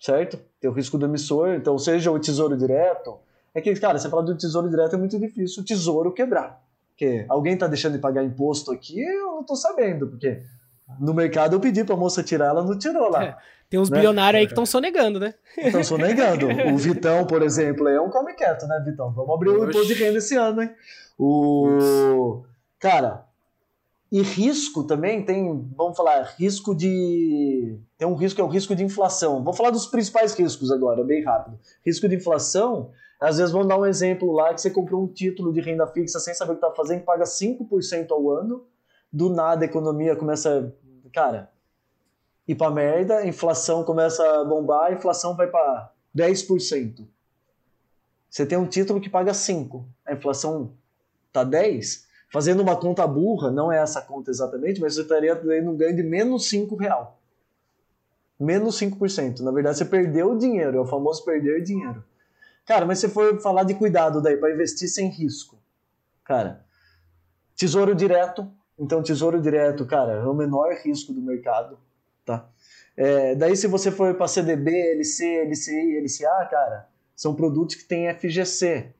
certo? 0.00 0.38
Tem 0.60 0.68
o 0.68 0.72
risco 0.72 0.98
do 0.98 1.06
emissor, 1.06 1.50
então 1.50 1.78
seja 1.78 2.10
o 2.10 2.18
tesouro 2.18 2.56
direto. 2.56 3.18
É 3.54 3.60
que, 3.60 3.74
cara, 3.76 3.98
você 3.98 4.08
fala 4.08 4.22
do 4.22 4.36
tesouro 4.36 4.68
direto 4.68 4.94
é 4.94 4.98
muito 4.98 5.18
difícil 5.18 5.62
o 5.62 5.66
tesouro 5.66 6.12
quebrar. 6.12 6.62
Porque 6.90 7.24
alguém 7.28 7.54
está 7.54 7.66
deixando 7.66 7.94
de 7.94 7.98
pagar 7.98 8.22
imposto 8.22 8.72
aqui, 8.72 9.00
eu 9.00 9.26
não 9.26 9.40
estou 9.40 9.56
sabendo, 9.56 10.06
porque 10.06 10.42
no 10.98 11.14
mercado 11.14 11.56
eu 11.56 11.60
pedi 11.60 11.84
para 11.84 11.94
a 11.94 11.98
moça 11.98 12.22
tirar, 12.22 12.46
ela 12.46 12.64
não 12.64 12.78
tirou 12.78 13.08
lá. 13.10 13.24
É, 13.24 13.36
tem 13.68 13.78
uns 13.78 13.90
né? 13.90 13.98
bilionários 13.98 14.40
aí 14.40 14.46
que 14.46 14.52
estão 14.52 14.66
sonegando, 14.66 15.20
né? 15.20 15.34
Estão 15.56 15.84
sonegando. 15.84 16.48
O 16.72 16.76
Vitão, 16.78 17.26
por 17.26 17.42
exemplo, 17.42 17.88
é 17.88 18.00
um 18.00 18.10
come 18.10 18.34
quieto, 18.34 18.66
né, 18.66 18.82
Vitão? 18.84 19.12
Vamos 19.12 19.34
abrir 19.34 19.50
o 19.50 19.68
imposto 19.68 19.86
de 19.86 19.94
renda 19.94 20.18
esse 20.18 20.36
ano, 20.36 20.62
hein? 20.62 20.70
O... 21.18 22.42
Cara, 22.78 23.26
e 24.10 24.22
risco 24.22 24.82
também 24.82 25.24
tem, 25.24 25.70
vamos 25.76 25.96
falar, 25.96 26.34
risco 26.36 26.74
de. 26.74 27.78
Tem 27.96 28.08
um 28.08 28.16
risco 28.16 28.36
que 28.36 28.40
é 28.40 28.44
o 28.44 28.48
risco 28.48 28.74
de 28.74 28.82
inflação. 28.82 29.44
Vou 29.44 29.54
falar 29.54 29.70
dos 29.70 29.86
principais 29.86 30.34
riscos 30.34 30.72
agora, 30.72 31.04
bem 31.04 31.22
rápido. 31.22 31.56
Risco 31.86 32.08
de 32.08 32.16
inflação, 32.16 32.90
às 33.20 33.36
vezes 33.36 33.52
vamos 33.52 33.68
dar 33.68 33.78
um 33.78 33.86
exemplo 33.86 34.32
lá 34.32 34.52
que 34.52 34.60
você 34.60 34.70
comprou 34.70 35.04
um 35.04 35.06
título 35.06 35.52
de 35.52 35.60
renda 35.60 35.86
fixa 35.86 36.18
sem 36.18 36.34
saber 36.34 36.52
o 36.52 36.56
que 36.56 36.64
está 36.64 36.74
fazendo, 36.74 37.04
paga 37.04 37.22
5% 37.22 38.10
ao 38.10 38.30
ano, 38.30 38.64
do 39.12 39.28
nada 39.28 39.64
a 39.64 39.68
economia 39.68 40.16
começa. 40.16 40.74
Cara, 41.12 41.50
ir 42.46 42.54
pra 42.54 42.70
merda, 42.70 43.18
a 43.18 43.26
inflação 43.26 43.84
começa 43.84 44.22
a 44.40 44.44
bombar, 44.44 44.86
a 44.86 44.92
inflação 44.92 45.36
vai 45.36 45.46
para 45.46 45.92
10%. 46.14 47.06
Você 48.28 48.46
tem 48.46 48.56
um 48.56 48.66
título 48.66 49.00
que 49.00 49.10
paga 49.10 49.34
5, 49.34 49.84
a 50.06 50.12
inflação 50.12 50.72
tá 51.32 51.42
10, 51.42 52.06
fazendo 52.32 52.62
uma 52.62 52.76
conta 52.76 53.06
burra, 53.06 53.50
não 53.50 53.72
é 53.72 53.78
essa 53.78 54.00
conta 54.00 54.30
exatamente, 54.30 54.80
mas 54.80 54.94
você 54.94 55.02
estaria 55.02 55.34
tendo 55.34 55.70
um 55.70 55.76
ganho 55.76 55.96
de 55.96 56.02
menos 56.02 56.48
5 56.48 56.76
real. 56.76 57.18
Menos 58.38 58.78
5%. 58.78 59.40
Na 59.40 59.50
verdade, 59.50 59.78
você 59.78 59.84
perdeu 59.84 60.32
o 60.32 60.38
dinheiro, 60.38 60.78
é 60.78 60.80
o 60.80 60.86
famoso 60.86 61.24
perder 61.24 61.62
dinheiro. 61.62 62.02
Cara, 62.64 62.86
mas 62.86 63.00
se 63.00 63.08
for 63.08 63.40
falar 63.40 63.64
de 63.64 63.74
cuidado 63.74 64.22
daí 64.22 64.36
para 64.36 64.52
investir 64.52 64.88
sem 64.88 65.08
risco, 65.08 65.58
cara, 66.24 66.64
tesouro 67.56 67.94
direto. 67.94 68.50
Então, 68.80 69.02
tesouro 69.02 69.38
direto, 69.38 69.84
cara, 69.84 70.14
é 70.14 70.26
o 70.26 70.32
menor 70.32 70.72
risco 70.82 71.12
do 71.12 71.20
mercado, 71.20 71.78
tá? 72.24 72.48
É, 72.96 73.34
daí, 73.34 73.54
se 73.54 73.66
você 73.66 73.90
for 73.90 74.14
para 74.14 74.26
CDB, 74.26 74.70
LC, 74.92 75.44
LCI, 75.44 76.00
LCA, 76.00 76.48
cara, 76.50 76.88
são 77.14 77.34
produtos 77.34 77.76
que 77.76 77.84
têm 77.84 78.08
FGC. 78.14 78.94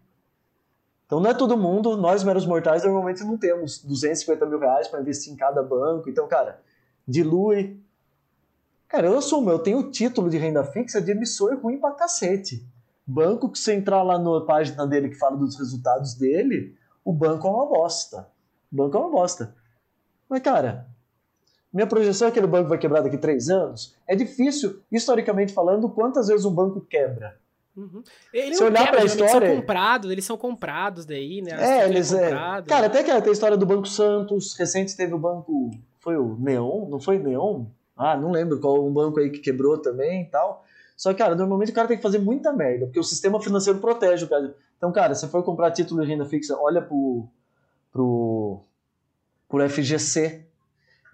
Então, 1.06 1.18
não 1.18 1.30
é 1.30 1.34
todo 1.34 1.56
mundo, 1.56 1.96
nós 1.96 2.22
meros 2.22 2.44
mortais 2.44 2.84
normalmente 2.84 3.24
não 3.24 3.38
temos 3.38 3.82
250 3.82 4.44
mil 4.44 4.58
reais 4.58 4.86
para 4.86 5.00
investir 5.00 5.32
em 5.32 5.36
cada 5.36 5.62
banco. 5.62 6.10
Então, 6.10 6.28
cara, 6.28 6.60
dilui. 7.08 7.80
Cara, 8.86 9.06
eu 9.06 9.16
assumo, 9.16 9.50
eu 9.50 9.60
tenho 9.60 9.90
título 9.90 10.28
de 10.28 10.36
renda 10.36 10.62
fixa 10.62 11.00
de 11.00 11.12
emissor 11.12 11.58
ruim 11.58 11.78
pra 11.78 11.92
cacete. 11.92 12.62
Banco 13.06 13.48
que 13.48 13.58
você 13.58 13.72
entrar 13.72 14.02
lá 14.02 14.18
na 14.18 14.42
página 14.42 14.86
dele 14.86 15.08
que 15.08 15.16
fala 15.16 15.38
dos 15.38 15.58
resultados 15.58 16.14
dele, 16.14 16.76
o 17.02 17.14
banco 17.14 17.48
é 17.48 17.50
uma 17.50 17.66
bosta. 17.66 18.28
O 18.70 18.76
banco 18.76 18.96
é 18.96 19.00
uma 19.00 19.10
bosta. 19.10 19.58
Mas, 20.30 20.40
cara, 20.42 20.86
minha 21.72 21.88
projeção 21.88 22.28
é 22.28 22.30
que 22.30 22.38
aquele 22.38 22.50
banco 22.50 22.68
vai 22.68 22.78
quebrar 22.78 23.00
daqui 23.00 23.16
a 23.16 23.18
três 23.18 23.50
anos. 23.50 23.96
É 24.06 24.14
difícil, 24.14 24.80
historicamente 24.90 25.52
falando, 25.52 25.88
quantas 25.88 26.28
vezes 26.28 26.46
um 26.46 26.54
banco 26.54 26.80
quebra. 26.80 27.36
Uhum. 27.76 28.02
Eles 28.32 28.58
Se 28.58 28.64
olhar 28.64 28.90
para 28.90 29.02
a 29.02 29.04
história, 29.04 29.24
eles 29.24 29.48
são 29.48 29.56
comprados, 29.56 30.10
eles 30.10 30.24
são 30.24 30.36
comprados 30.36 31.04
daí, 31.04 31.42
né? 31.42 31.52
É, 31.58 31.88
eles 31.88 32.12
é. 32.12 32.30
Cara, 32.66 32.86
até 32.86 33.02
que 33.02 33.20
tem 33.20 33.30
a 33.30 33.32
história 33.32 33.56
do 33.56 33.66
Banco 33.66 33.88
Santos. 33.88 34.54
Recente 34.54 34.96
teve 34.96 35.14
o 35.14 35.18
banco, 35.18 35.70
foi 35.98 36.16
o 36.16 36.36
Neon, 36.36 36.88
não 36.88 37.00
foi 37.00 37.18
Neon? 37.18 37.64
Ah, 37.96 38.16
não 38.16 38.30
lembro 38.30 38.60
qual 38.60 38.86
um 38.86 38.92
banco 38.92 39.20
aí 39.20 39.30
que 39.30 39.38
quebrou 39.38 39.78
também 39.78 40.22
e 40.22 40.26
tal. 40.26 40.64
Só 40.96 41.12
que, 41.12 41.18
cara, 41.18 41.34
normalmente 41.34 41.70
o 41.70 41.74
cara 41.74 41.88
tem 41.88 41.96
que 41.96 42.02
fazer 42.02 42.18
muita 42.18 42.52
merda, 42.52 42.86
porque 42.86 43.00
o 43.00 43.04
sistema 43.04 43.40
financeiro 43.40 43.78
protege 43.78 44.24
o 44.24 44.28
cara. 44.28 44.54
Então, 44.76 44.92
cara, 44.92 45.14
se 45.14 45.26
for 45.28 45.42
comprar 45.42 45.70
título 45.70 46.02
de 46.02 46.08
renda 46.08 46.24
fixa, 46.24 46.56
olha 46.56 46.82
pro 46.82 47.26
pro 47.92 48.62
por 49.50 49.68
FGC. 49.68 50.46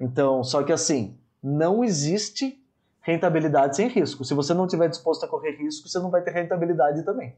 Então, 0.01 0.45
só 0.45 0.63
que 0.63 0.73
assim, 0.73 1.19
não 1.43 1.83
existe 1.83 2.63
rentabilidade 3.01 3.77
sem 3.77 3.89
risco. 3.89 4.25
Se 4.25 4.35
você 4.35 4.53
não 4.53 4.67
estiver 4.67 4.89
disposto 4.89 5.25
a 5.25 5.29
correr 5.29 5.53
risco, 5.53 5.89
você 5.89 5.99
não 5.99 6.11
vai 6.11 6.23
ter 6.23 6.33
rentabilidade 6.33 7.03
também. 7.03 7.35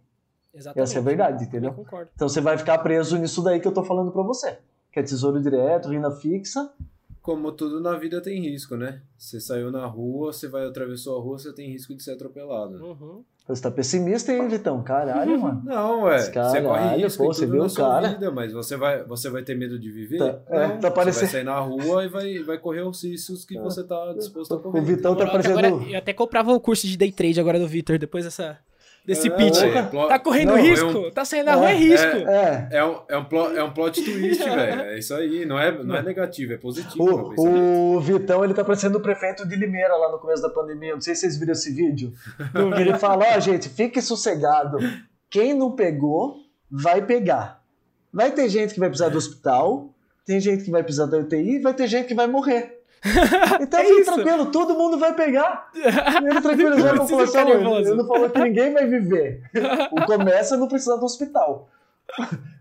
Exatamente. 0.53 0.83
Essa 0.83 0.99
é 0.99 1.01
a 1.01 1.05
verdade, 1.05 1.45
entendeu? 1.45 1.87
Então 2.15 2.29
você 2.29 2.41
vai 2.41 2.59
ficar 2.59 2.79
preso 2.79 3.17
nisso 3.17 3.43
daí 3.43 3.61
que 3.61 3.69
eu 3.69 3.73
tô 3.73 3.85
falando 3.85 4.11
para 4.11 4.23
você. 4.23 4.59
Que 4.91 4.99
é 4.99 5.03
tesouro 5.03 5.41
direto, 5.41 5.89
renda 5.89 6.11
fixa. 6.11 6.73
Como 7.29 7.53
tudo 7.53 7.79
na 7.79 7.95
vida 7.95 8.23
tem 8.23 8.41
risco, 8.41 8.75
né? 8.75 9.03
Você 9.19 9.39
saiu 9.39 9.71
na 9.71 9.85
rua, 9.85 10.33
você 10.33 10.49
vai 10.49 10.65
atravessou 10.65 11.15
a 11.15 11.23
rua, 11.23 11.39
você 11.39 11.53
tem 11.53 11.71
risco 11.71 11.95
de 11.95 12.03
ser 12.03 12.13
atropelado. 12.13 12.83
Uhum. 12.83 13.23
Você 13.47 13.61
tá 13.61 13.71
pessimista, 13.71 14.33
hein, 14.33 14.49
Vitão? 14.49 14.83
Caralho, 14.83 15.37
mano. 15.39 15.61
Não, 15.63 16.05
ué. 16.05 16.21
Você 16.21 16.63
corre 16.63 16.97
risco 16.97 17.23
pô, 17.23 17.35
você 17.35 17.45
viu 17.45 17.63
o 17.63 17.75
cara. 17.75 18.09
Vida, 18.09 18.31
mas 18.31 18.55
você 18.55 18.79
vai, 18.79 19.05
você 19.05 19.29
vai 19.29 19.43
ter 19.43 19.55
medo 19.55 19.79
de 19.79 19.91
viver? 19.91 20.17
Tá, 20.17 20.41
é, 20.49 20.69
não, 20.69 20.81
tá 20.81 20.91
parecendo... 20.91 21.27
Você 21.27 21.33
vai 21.33 21.45
sair 21.45 21.45
na 21.45 21.61
rua 21.61 22.03
e 22.07 22.09
vai, 22.09 22.39
vai 22.39 22.57
correr 22.57 22.81
os 22.81 23.05
riscos 23.05 23.45
que 23.45 23.59
é. 23.59 23.61
você 23.61 23.85
tá 23.85 24.15
disposto 24.15 24.55
a 24.55 24.59
correr. 24.59 24.81
O 24.81 24.83
Vitão 24.83 25.15
tá 25.15 25.27
parecendo... 25.27 25.59
Agora, 25.59 25.85
eu 25.87 25.99
até 25.99 26.15
comprava 26.15 26.51
o 26.55 26.59
curso 26.59 26.87
de 26.87 26.97
day 26.97 27.13
trade 27.13 27.39
agora 27.39 27.59
do 27.59 27.69
Vitor, 27.69 27.99
depois 27.99 28.25
dessa 28.25 28.59
desse 29.09 29.29
é, 29.29 29.31
pitch. 29.31 29.63
É, 29.63 29.83
tá 29.83 30.19
correndo 30.19 30.49
não, 30.49 30.57
risco? 30.57 30.91
É 30.91 31.09
um, 31.09 31.11
tá 31.11 31.25
saindo 31.25 31.47
na 31.47 31.55
rua 31.55 31.71
é, 31.71 31.73
é 31.73 31.77
risco. 31.77 32.07
É, 32.07 32.69
é, 32.73 32.85
um, 32.85 33.01
é, 33.09 33.17
um 33.17 33.25
plot, 33.25 33.57
é 33.57 33.65
um 33.65 33.73
plot 33.73 34.05
twist, 34.05 34.45
velho. 34.45 34.83
É 34.83 34.99
isso 34.99 35.15
aí. 35.15 35.47
Não 35.47 35.59
é, 35.59 35.83
não 35.83 35.97
é 35.97 36.03
negativo, 36.03 36.53
é 36.53 36.59
positivo. 36.59 37.33
O, 37.39 37.97
o 37.97 38.01
Vitão, 38.01 38.45
ele 38.45 38.53
tá 38.53 38.63
parecendo 38.63 38.99
o 38.99 39.01
prefeito 39.01 39.49
de 39.49 39.57
Limeira 39.57 39.97
lá 39.97 40.13
no 40.13 40.19
começo 40.19 40.43
da 40.43 40.51
pandemia. 40.51 40.93
Não 40.93 41.01
sei 41.01 41.15
se 41.15 41.23
vocês 41.23 41.39
viram 41.39 41.53
esse 41.53 41.73
vídeo. 41.73 42.13
ele 42.79 42.99
fala, 42.99 43.25
ó, 43.25 43.39
oh, 43.39 43.41
gente, 43.41 43.71
fique 43.71 44.03
sossegado. 44.03 44.77
Quem 45.31 45.55
não 45.55 45.75
pegou, 45.75 46.37
vai 46.71 47.01
pegar. 47.01 47.63
Vai 48.13 48.31
ter 48.31 48.47
gente 48.51 48.75
que 48.75 48.81
vai 48.81 48.91
precisar 48.91 49.09
do 49.09 49.17
hospital, 49.17 49.95
tem 50.27 50.39
gente 50.39 50.65
que 50.65 50.71
vai 50.71 50.83
precisar 50.83 51.07
da 51.07 51.17
UTI, 51.17 51.61
vai 51.61 51.73
ter 51.73 51.87
gente 51.87 52.09
que 52.09 52.15
vai 52.15 52.27
morrer. 52.27 52.78
Então, 53.61 53.81
é 53.81 54.05
tranquilo, 54.05 54.51
todo 54.51 54.75
mundo 54.75 54.99
vai 54.99 55.15
pegar. 55.15 55.71
Ele 55.75 56.41
tranquilizou 56.41 56.91
a 56.91 56.97
população. 56.97 57.49
Ele 57.79 57.95
não 57.95 58.07
falou 58.07 58.31
que 58.31 58.41
ninguém 58.41 58.73
vai 58.73 58.87
viver. 58.87 59.43
O 59.93 60.05
começa 60.05 60.57
não 60.57 60.69
precisa 60.69 60.97
do 60.97 61.05
hospital. 61.05 61.71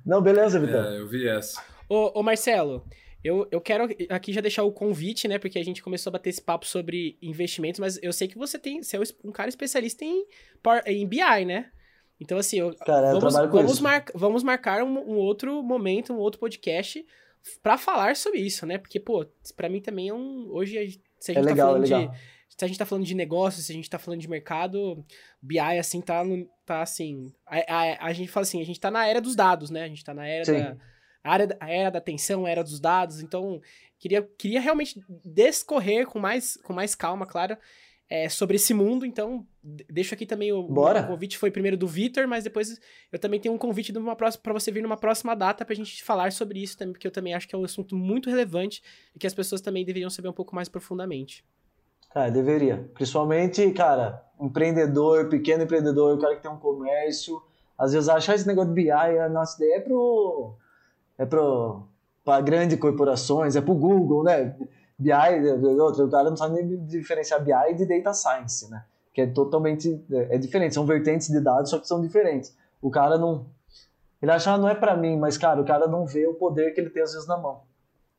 Não, 0.06 0.22
beleza, 0.22 0.60
Vitão. 0.60 0.86
É, 0.86 1.00
eu 1.00 1.08
vi 1.08 1.28
essa. 1.28 1.62
Ô, 1.90 2.20
ô, 2.20 2.24
Marcelo, 2.24 2.86
eu, 3.24 3.48
eu 3.52 3.62
quero 3.62 3.88
aqui 4.10 4.32
já 4.32 4.42
deixar 4.42 4.64
o 4.64 4.72
convite, 4.72 5.28
né? 5.28 5.40
Porque 5.40 5.58
a 5.58 5.64
gente 5.64 5.82
começou 5.82 6.12
a 6.12 6.14
bater 6.14 6.30
esse 6.30 6.42
papo 6.42 6.66
sobre 6.66 7.18
investimentos, 7.22 7.80
mas 7.80 8.00
eu 8.02 8.14
sei 8.14 8.28
que 8.28 8.38
você 8.38 8.60
tem. 8.60 8.84
Você 8.84 8.98
é 8.98 9.02
um 9.24 9.32
cara 9.32 9.50
especialista 9.50 10.04
em, 10.04 10.26
em 10.86 11.08
BI, 11.08 11.46
né? 11.46 11.72
Então, 12.20 12.38
assim, 12.38 12.60
eu, 12.60 12.74
cara, 12.74 13.14
vamos, 13.14 13.36
eu 13.36 13.50
vamos, 13.50 13.80
mar, 13.80 14.06
vamos 14.14 14.44
marcar 14.44 14.84
um, 14.84 14.98
um 14.98 15.16
outro 15.18 15.62
momento, 15.62 16.14
um 16.14 16.18
outro 16.18 16.40
podcast 16.40 17.06
para 17.62 17.78
falar 17.78 18.16
sobre 18.16 18.40
isso, 18.40 18.66
né? 18.66 18.78
Porque, 18.78 19.00
pô, 19.00 19.26
para 19.56 19.70
mim 19.70 19.82
também 19.82 20.10
é 20.10 20.14
um. 20.14 20.48
Hoje, 20.50 21.02
se 21.20 21.32
a 21.32 21.34
gente 21.34 21.42
é 21.42 21.46
tá 21.46 21.50
legal, 21.50 21.68
falando 21.74 21.94
é 21.94 22.08
de. 22.08 22.38
Se 22.50 22.66
a 22.66 22.68
gente 22.68 22.80
tá 22.80 22.86
falando 22.86 23.06
de 23.06 23.14
negócio, 23.14 23.62
se 23.62 23.72
a 23.72 23.76
gente 23.76 23.90
tá 23.90 24.00
falando 24.00 24.22
de 24.22 24.30
mercado, 24.30 25.06
BI, 25.42 25.60
assim, 25.60 26.02
tá, 26.02 26.24
no, 26.24 26.50
tá 26.66 26.82
assim. 26.82 27.32
A, 27.46 27.58
a, 27.58 28.08
a, 28.08 28.14
gente 28.14 28.30
fala 28.30 28.44
assim, 28.44 28.62
a 28.62 28.66
gente 28.66 28.80
tá 28.80 28.90
na 28.90 29.06
era 29.06 29.22
dos 29.22 29.36
dados, 29.36 29.70
né? 29.70 29.84
A 29.84 29.88
gente 29.88 30.04
tá 30.04 30.14
na 30.14 30.26
era 30.26 30.46
Sim. 30.46 30.54
da. 30.54 30.78
A 31.24 31.36
era, 31.36 31.58
a 31.60 31.72
era 31.72 31.90
da 31.92 32.00
atenção, 32.00 32.46
a 32.46 32.50
era 32.50 32.64
dos 32.64 32.80
dados. 32.80 33.22
Então, 33.22 33.62
queria, 34.00 34.28
queria 34.38 34.62
realmente 34.62 35.00
descorrer 35.24 36.08
com 36.08 36.20
mais, 36.20 36.58
com 36.58 36.74
mais 36.74 36.96
calma, 36.96 37.26
claro, 37.26 37.58
é, 38.10 38.30
sobre 38.30 38.56
esse 38.56 38.74
mundo, 38.74 39.06
então 39.06 39.46
deixo 39.62 40.14
aqui 40.14 40.26
também 40.26 40.52
o, 40.54 40.64
Bora. 40.64 41.02
o 41.02 41.08
convite 41.08 41.38
foi 41.38 41.52
primeiro 41.52 41.76
do 41.76 41.88
Vitor, 41.88 42.28
mas 42.28 42.44
depois 42.44 42.80
eu 43.12 43.20
também 43.20 43.40
tenho 43.40 43.54
um 43.54 43.58
convite 43.58 43.92
para 44.42 44.54
você 44.54 44.72
vir 44.72 44.82
numa 44.82 44.96
próxima 44.96 45.36
data 45.36 45.66
pra 45.66 45.76
gente 45.76 46.04
falar 46.04 46.32
sobre 46.32 46.62
isso 46.62 46.78
também, 46.78 46.94
porque 46.94 47.08
eu 47.08 47.12
também 47.12 47.34
acho 47.34 47.48
que 47.48 47.54
é 47.54 47.58
um 47.58 47.66
assunto 47.66 47.96
muito 47.96 48.30
relevante 48.30 48.82
e 49.14 49.20
que 49.20 49.28
as 49.28 49.34
pessoas 49.34 49.60
também 49.60 49.84
deveriam 49.84 50.10
saber 50.10 50.30
um 50.30 50.34
pouco 50.34 50.56
mais 50.56 50.70
profundamente. 50.70 51.44
Cara, 52.14 52.30
deveria. 52.30 52.90
Principalmente, 52.94 53.70
cara, 53.72 54.24
empreendedor, 54.40 55.28
pequeno 55.28 55.64
empreendedor, 55.64 56.16
o 56.16 56.20
cara 56.20 56.36
que 56.36 56.42
tem 56.42 56.50
um 56.50 56.58
comércio, 56.58 57.42
às 57.78 57.92
vezes 57.92 58.08
achar 58.08 58.36
esse 58.36 58.48
negócio 58.48 58.74
de 58.74 58.84
BI, 58.84 58.90
a 58.90 59.28
nossa 59.28 59.58
ideia 59.58 59.78
é 59.78 59.82
pro 59.82 60.56
é 61.18 61.26
pro 61.26 61.84
para 62.24 62.42
grandes 62.42 62.78
corporações, 62.78 63.56
é 63.56 63.62
pro 63.62 63.74
Google, 63.74 64.24
né? 64.24 64.56
BI, 64.98 65.12
outro, 65.80 66.06
o 66.06 66.12
cara 66.12 66.30
não 66.30 66.38
sabe 66.38 66.62
nem 66.62 66.86
diferenciar 66.86 67.44
BI 67.44 67.76
de 67.76 67.86
Data 67.86 68.14
Science, 68.14 68.70
né? 68.70 68.84
Que 69.14 69.22
é 69.22 69.28
totalmente 69.28 70.04
é, 70.12 70.36
é 70.36 70.38
diferente, 70.38 70.74
são 70.74 70.86
vertentes 70.86 71.28
de 71.28 71.40
dados, 71.40 71.70
só 71.70 71.80
que 71.80 71.88
são 71.88 72.02
diferentes. 72.02 72.56
O 72.82 72.90
cara 72.90 73.18
não. 73.18 73.46
Ele 74.22 74.32
acha, 74.32 74.52
ah, 74.52 74.58
não 74.58 74.68
é 74.68 74.74
para 74.74 74.98
mim, 74.98 75.18
mas, 75.18 75.38
cara, 75.38 75.62
o 75.62 75.66
cara 75.66 75.88
não 75.88 76.06
vê 76.06 76.26
o 76.26 76.34
poder 76.34 76.72
que 76.72 76.82
ele 76.82 76.90
tem 76.90 77.04
às 77.04 77.14
vezes 77.14 77.28
na 77.28 77.38
mão. 77.38 77.62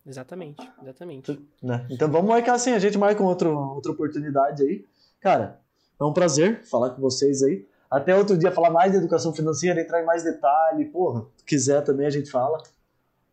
Exatamente, 0.06 0.70
exatamente. 0.80 1.48
Né? 1.62 1.86
Então 1.90 2.10
vamos 2.10 2.28
marcar 2.28 2.54
assim, 2.54 2.72
a 2.72 2.78
gente 2.78 2.96
marca 2.96 3.22
outra, 3.22 3.50
outra 3.50 3.92
oportunidade 3.92 4.62
aí. 4.62 4.84
Cara, 5.20 5.60
é 6.00 6.04
um 6.04 6.12
prazer 6.12 6.64
falar 6.64 6.90
com 6.90 7.02
vocês 7.02 7.42
aí. 7.42 7.66
Até 7.90 8.14
outro 8.14 8.36
dia 8.38 8.52
falar 8.52 8.70
mais 8.70 8.92
de 8.92 8.98
educação 8.98 9.34
financeira, 9.34 9.80
entrar 9.80 10.00
em 10.00 10.06
mais 10.06 10.22
detalhe. 10.22 10.86
Porra, 10.86 11.26
quiser 11.46 11.82
também 11.82 12.06
a 12.06 12.10
gente 12.10 12.30
fala. 12.30 12.58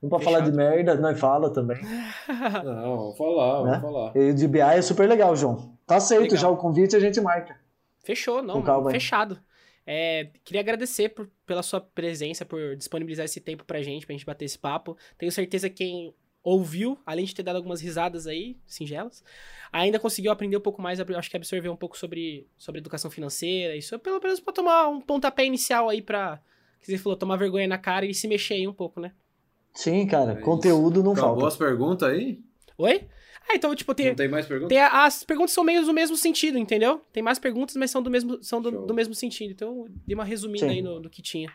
Um 0.05 0.09
pra 0.09 0.19
falar 0.19 0.41
de 0.41 0.51
merda, 0.51 0.93
nós 0.95 1.19
fala 1.19 1.51
também. 1.51 1.77
Não, 2.63 2.97
vamos 2.97 3.17
falar, 3.17 3.63
né? 3.63 3.79
vamos 3.79 3.81
falar. 3.81 4.15
E 4.15 4.33
de 4.33 4.47
BI 4.47 4.59
é 4.59 4.81
super 4.83 5.09
legal, 5.09 5.35
João. 5.35 5.75
Tá 5.87 5.95
aceito 5.95 6.21
legal. 6.21 6.37
já 6.37 6.49
o 6.49 6.57
convite, 6.57 6.95
a 6.95 6.99
gente 6.99 7.19
marca. 7.19 7.59
Fechou, 8.03 8.43
não, 8.43 8.61
mano, 8.61 8.91
fechado. 8.91 9.39
É, 9.83 10.29
queria 10.43 10.61
agradecer 10.61 11.09
por, 11.09 11.27
pela 11.43 11.63
sua 11.63 11.81
presença, 11.81 12.45
por 12.45 12.75
disponibilizar 12.75 13.25
esse 13.25 13.39
tempo 13.39 13.65
pra 13.65 13.81
gente, 13.81 14.05
pra 14.05 14.13
gente 14.13 14.25
bater 14.25 14.45
esse 14.45 14.59
papo. 14.59 14.95
Tenho 15.17 15.31
certeza 15.31 15.69
que 15.69 15.77
quem 15.77 16.13
ouviu, 16.43 16.99
além 17.03 17.25
de 17.25 17.33
ter 17.33 17.41
dado 17.41 17.55
algumas 17.55 17.81
risadas 17.81 18.27
aí, 18.27 18.55
singelas, 18.67 19.23
ainda 19.73 19.99
conseguiu 19.99 20.31
aprender 20.31 20.55
um 20.55 20.61
pouco 20.61 20.79
mais, 20.79 20.99
acho 20.99 21.29
que 21.31 21.37
absorver 21.37 21.69
um 21.69 21.75
pouco 21.75 21.97
sobre, 21.97 22.47
sobre 22.55 22.79
educação 22.79 23.09
financeira, 23.09 23.75
isso 23.75 23.97
pelo 23.97 24.19
menos 24.21 24.39
pra 24.39 24.53
tomar 24.53 24.87
um 24.87 25.01
pontapé 25.01 25.43
inicial 25.43 25.89
aí 25.89 26.03
pra, 26.03 26.39
que 26.79 26.85
você 26.85 26.99
falou, 26.99 27.17
tomar 27.17 27.37
vergonha 27.37 27.67
na 27.67 27.79
cara 27.79 28.05
e 28.05 28.13
se 28.13 28.27
mexer 28.27 28.53
aí 28.53 28.67
um 28.67 28.73
pouco, 28.73 28.99
né? 28.99 29.11
Sim, 29.75 30.07
cara, 30.07 30.31
é 30.31 30.35
conteúdo 30.35 31.03
não 31.03 31.11
Acabou 31.11 31.33
falta. 31.41 31.47
as 31.49 31.57
perguntas 31.57 32.09
aí? 32.09 32.39
Oi? 32.77 33.07
Ah, 33.47 33.55
então, 33.55 33.75
tipo, 33.75 33.93
tem. 33.93 34.07
Não 34.07 34.15
tem 34.15 34.27
mais 34.27 34.45
perguntas? 34.47 34.69
Tem, 34.69 34.81
as 34.81 35.23
perguntas 35.23 35.51
são 35.53 35.63
meio 35.63 35.85
do 35.85 35.93
mesmo 35.93 36.15
sentido, 36.17 36.57
entendeu? 36.57 37.01
Tem 37.13 37.21
mais 37.21 37.37
perguntas, 37.37 37.75
mas 37.75 37.91
são 37.91 38.01
do 38.01 38.09
mesmo, 38.09 38.43
são 38.43 38.59
do, 38.61 38.85
do 38.85 38.93
mesmo 38.93 39.13
sentido. 39.13 39.51
Então, 39.51 39.85
dei 40.07 40.15
uma 40.15 40.23
resumida 40.23 40.65
Sim. 40.65 40.71
aí 40.71 40.81
no, 40.81 40.99
no, 40.99 41.09
que 41.09 41.21
tinha. 41.21 41.51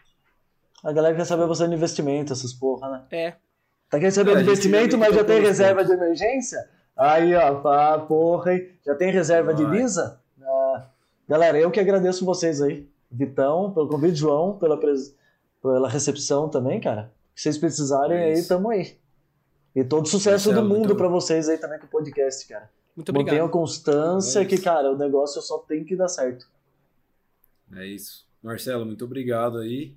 A 0.84 0.92
galera 0.92 1.16
quer 1.16 1.24
saber 1.24 1.46
você 1.46 1.66
de 1.66 1.74
investimento, 1.74 2.32
essas 2.32 2.52
porra, 2.52 2.88
né? 2.90 3.04
É. 3.10 3.30
Tá 3.90 3.98
querendo 3.98 4.12
saber 4.12 4.36
de 4.36 4.42
investimento, 4.42 4.96
mas 4.96 5.14
já 5.14 5.24
tem 5.24 5.40
reserva 5.40 5.84
de 5.84 5.92
emergência? 5.92 6.58
Aí, 6.96 7.34
ó, 7.34 7.56
pá, 7.56 7.98
porra, 7.98 8.54
hein? 8.54 8.68
Já 8.86 8.94
tem 8.94 9.10
reserva 9.10 9.52
Vai. 9.52 9.64
de 9.64 9.70
Lisa? 9.70 10.20
Ah, 10.40 10.86
galera, 11.28 11.58
eu 11.58 11.70
que 11.70 11.80
agradeço 11.80 12.24
vocês 12.24 12.62
aí. 12.62 12.88
Vitão, 13.10 13.72
pelo 13.72 13.88
convite, 13.88 14.14
João, 14.14 14.56
pela, 14.58 14.78
pres- 14.78 15.14
pela 15.60 15.88
recepção 15.88 16.48
também, 16.48 16.80
cara. 16.80 17.10
Se 17.34 17.42
vocês 17.44 17.58
precisarem 17.58 18.16
É 18.16 18.24
aí, 18.34 18.42
tamo 18.42 18.70
aí. 18.70 18.96
E 19.74 19.84
todo 19.84 20.06
sucesso 20.08 20.48
Marcelo, 20.48 20.56
do 20.56 20.68
mundo 20.74 20.78
muito- 20.88 20.96
pra 20.96 21.08
vocês 21.08 21.48
aí 21.48 21.56
também 21.58 21.78
com 21.78 21.86
o 21.86 21.88
podcast, 21.88 22.46
cara. 22.48 22.68
Muito 22.96 23.12
Mantenham 23.12 23.42
a 23.42 23.44
obrigado. 23.44 23.50
constância 23.50 24.40
É 24.40 24.44
que, 24.44 24.58
cara, 24.58 24.90
o 24.92 24.96
negócio 24.98 25.40
só 25.40 25.58
tem 25.58 25.84
que 25.84 25.94
dar 25.96 26.08
certo. 26.08 26.46
É 27.76 27.86
isso. 27.86 28.26
Marcelo, 28.42 28.84
muito 28.84 29.04
obrigado 29.04 29.58
aí 29.58 29.94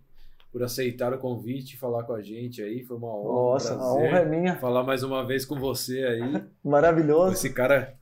por 0.51 0.61
aceitar 0.61 1.11
o 1.11 1.17
convite, 1.17 1.75
falar 1.77 2.03
com 2.03 2.13
a 2.13 2.21
gente 2.21 2.61
aí. 2.61 2.83
Foi 2.83 2.95
uma 2.97 3.07
honra. 3.07 3.53
Nossa, 3.53 3.73
a 3.73 3.93
honra 3.93 4.19
é 4.19 4.25
minha. 4.25 4.55
Falar 4.57 4.83
mais 4.83 5.01
uma 5.01 5.25
vez 5.25 5.43
com 5.43 5.59
você 5.59 6.03
aí. 6.03 6.39
com 6.61 6.69
Maravilhoso. 6.69 7.33
esse 7.33 7.49
cara. 7.51 7.95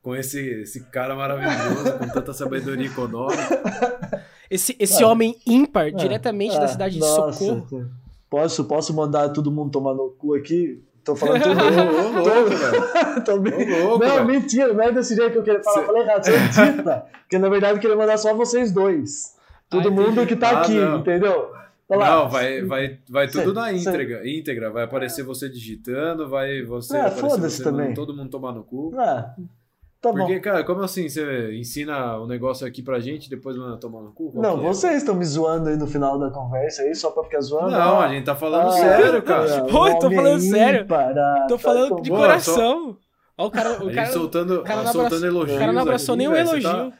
Com 0.00 0.14
esse, 0.14 0.38
esse 0.62 0.84
cara 0.84 1.16
maravilhoso, 1.16 1.98
com 1.98 2.08
tanta 2.08 2.32
sabedoria 2.32 2.86
econômica. 2.86 3.42
Esse, 4.50 4.74
esse 4.80 5.02
É. 5.02 5.06
homem 5.06 5.36
ímpar, 5.46 5.88
É, 5.88 5.90
diretamente 5.90 6.56
é, 6.56 6.60
da 6.60 6.68
cidade 6.68 6.94
de 6.94 7.00
nossa, 7.00 7.32
Socorro. 7.44 7.90
Posso, 8.30 8.64
posso 8.64 8.94
mandar 8.94 9.30
todo 9.30 9.50
mundo 9.50 9.70
tomar 9.70 9.94
no 9.94 10.10
cu 10.10 10.34
aqui? 10.34 10.82
Tô 11.04 11.16
falando 11.16 11.42
tudo. 11.42 11.54
Ô, 11.58 12.22
louco, 12.22 12.50
velho. 12.50 13.24
Tô 13.24 13.38
bem- 13.38 13.82
louco, 13.82 14.04
não, 14.04 14.14
velho. 14.16 14.24
mentira, 14.26 14.72
não 14.74 14.84
é 14.84 14.92
desse 14.92 15.16
jeito 15.16 15.32
que 15.32 15.38
eu 15.38 15.42
queria 15.42 15.62
falar. 15.62 15.80
Cê- 15.80 15.86
Falei 15.86 16.02
errado, 16.02 16.24
você 16.24 16.32
edita. 16.72 17.06
Porque 17.22 17.38
na 17.38 17.48
verdade 17.48 17.74
eu 17.74 17.80
queria 17.80 17.96
mandar 17.96 18.18
só 18.18 18.34
vocês 18.34 18.70
dois. 18.72 19.34
Todo 19.70 19.88
Ah, 19.88 19.90
mundo 19.90 20.26
que 20.26 20.36
tá 20.36 20.50
Ah, 20.50 20.60
aqui, 20.60 20.74
não. 20.78 20.98
entendeu? 20.98 21.50
Olha 21.90 21.98
lá. 22.00 22.10
Não, 22.16 22.28
vai, 22.28 22.62
vai, 22.62 22.98
vai 23.08 23.28
tudo 23.28 23.48
Cê- 23.48 23.52
na 23.60 23.72
íntegra, 23.72 24.28
íntegra. 24.28 24.70
Vai 24.70 24.84
aparecer 24.84 25.22
você 25.22 25.48
digitando, 25.48 26.28
vai 26.28 26.62
você 26.62 26.96
Ah, 26.98 27.10
foda-se 27.10 27.62
também. 27.64 27.94
todo 27.94 28.14
mundo 28.14 28.28
tomar 28.28 28.52
no 28.52 28.62
cu. 28.62 28.92
Ah, 28.98 29.34
tá 30.00 30.10
Porque, 30.12 30.34
bom. 30.36 30.40
cara, 30.40 30.64
como 30.64 30.80
assim 30.82 31.08
você 31.08 31.54
ensina 31.54 32.16
o 32.18 32.26
negócio 32.26 32.66
aqui 32.66 32.82
pra 32.82 33.00
gente 33.00 33.26
e 33.26 33.30
depois 33.30 33.56
manda 33.56 33.76
tomar 33.78 34.00
no 34.02 34.12
cu? 34.12 34.32
Qual 34.32 34.42
Não, 34.42 34.60
é? 34.60 34.68
vocês 34.68 34.98
estão 34.98 35.14
me 35.14 35.24
zoando 35.24 35.68
aí 35.68 35.76
no 35.76 35.86
final 35.86 36.18
da 36.18 36.30
conversa 36.30 36.82
aí, 36.82 36.94
só 36.94 37.10
pra 37.10 37.24
ficar 37.24 37.40
zoando. 37.40 37.70
Não, 37.70 38.00
a 38.00 38.08
gente 38.08 38.24
tá 38.24 38.34
falando 38.36 38.68
ah, 38.68 38.72
sério, 38.72 39.22
cara. 39.22 39.64
Oi, 39.64 39.98
tô 39.98 40.10
falando 40.10 40.40
sério. 40.40 40.82
ímpar, 40.84 41.16
ah, 41.18 41.46
Tô 41.48 41.56
tá 41.56 41.62
falando 41.62 42.00
de. 42.02 42.10
Boa, 42.10 42.20
coração. 42.22 42.96
Ó, 43.36 43.46
o 43.46 43.50
cara, 43.50 43.72
o 43.84 43.92
cara, 43.94 44.06
soltando, 44.12 44.62
cara 44.62 44.82
não 44.82 44.92
soltando 44.92 45.06
abraçou- 45.14 45.28
elogios. 45.28 45.56
o 45.56 45.60
cara 45.60 45.72
não 45.72 45.82
abraçou 45.82 46.16
nenhum 46.16 46.30
você 46.32 46.40
elogio. 46.40 46.92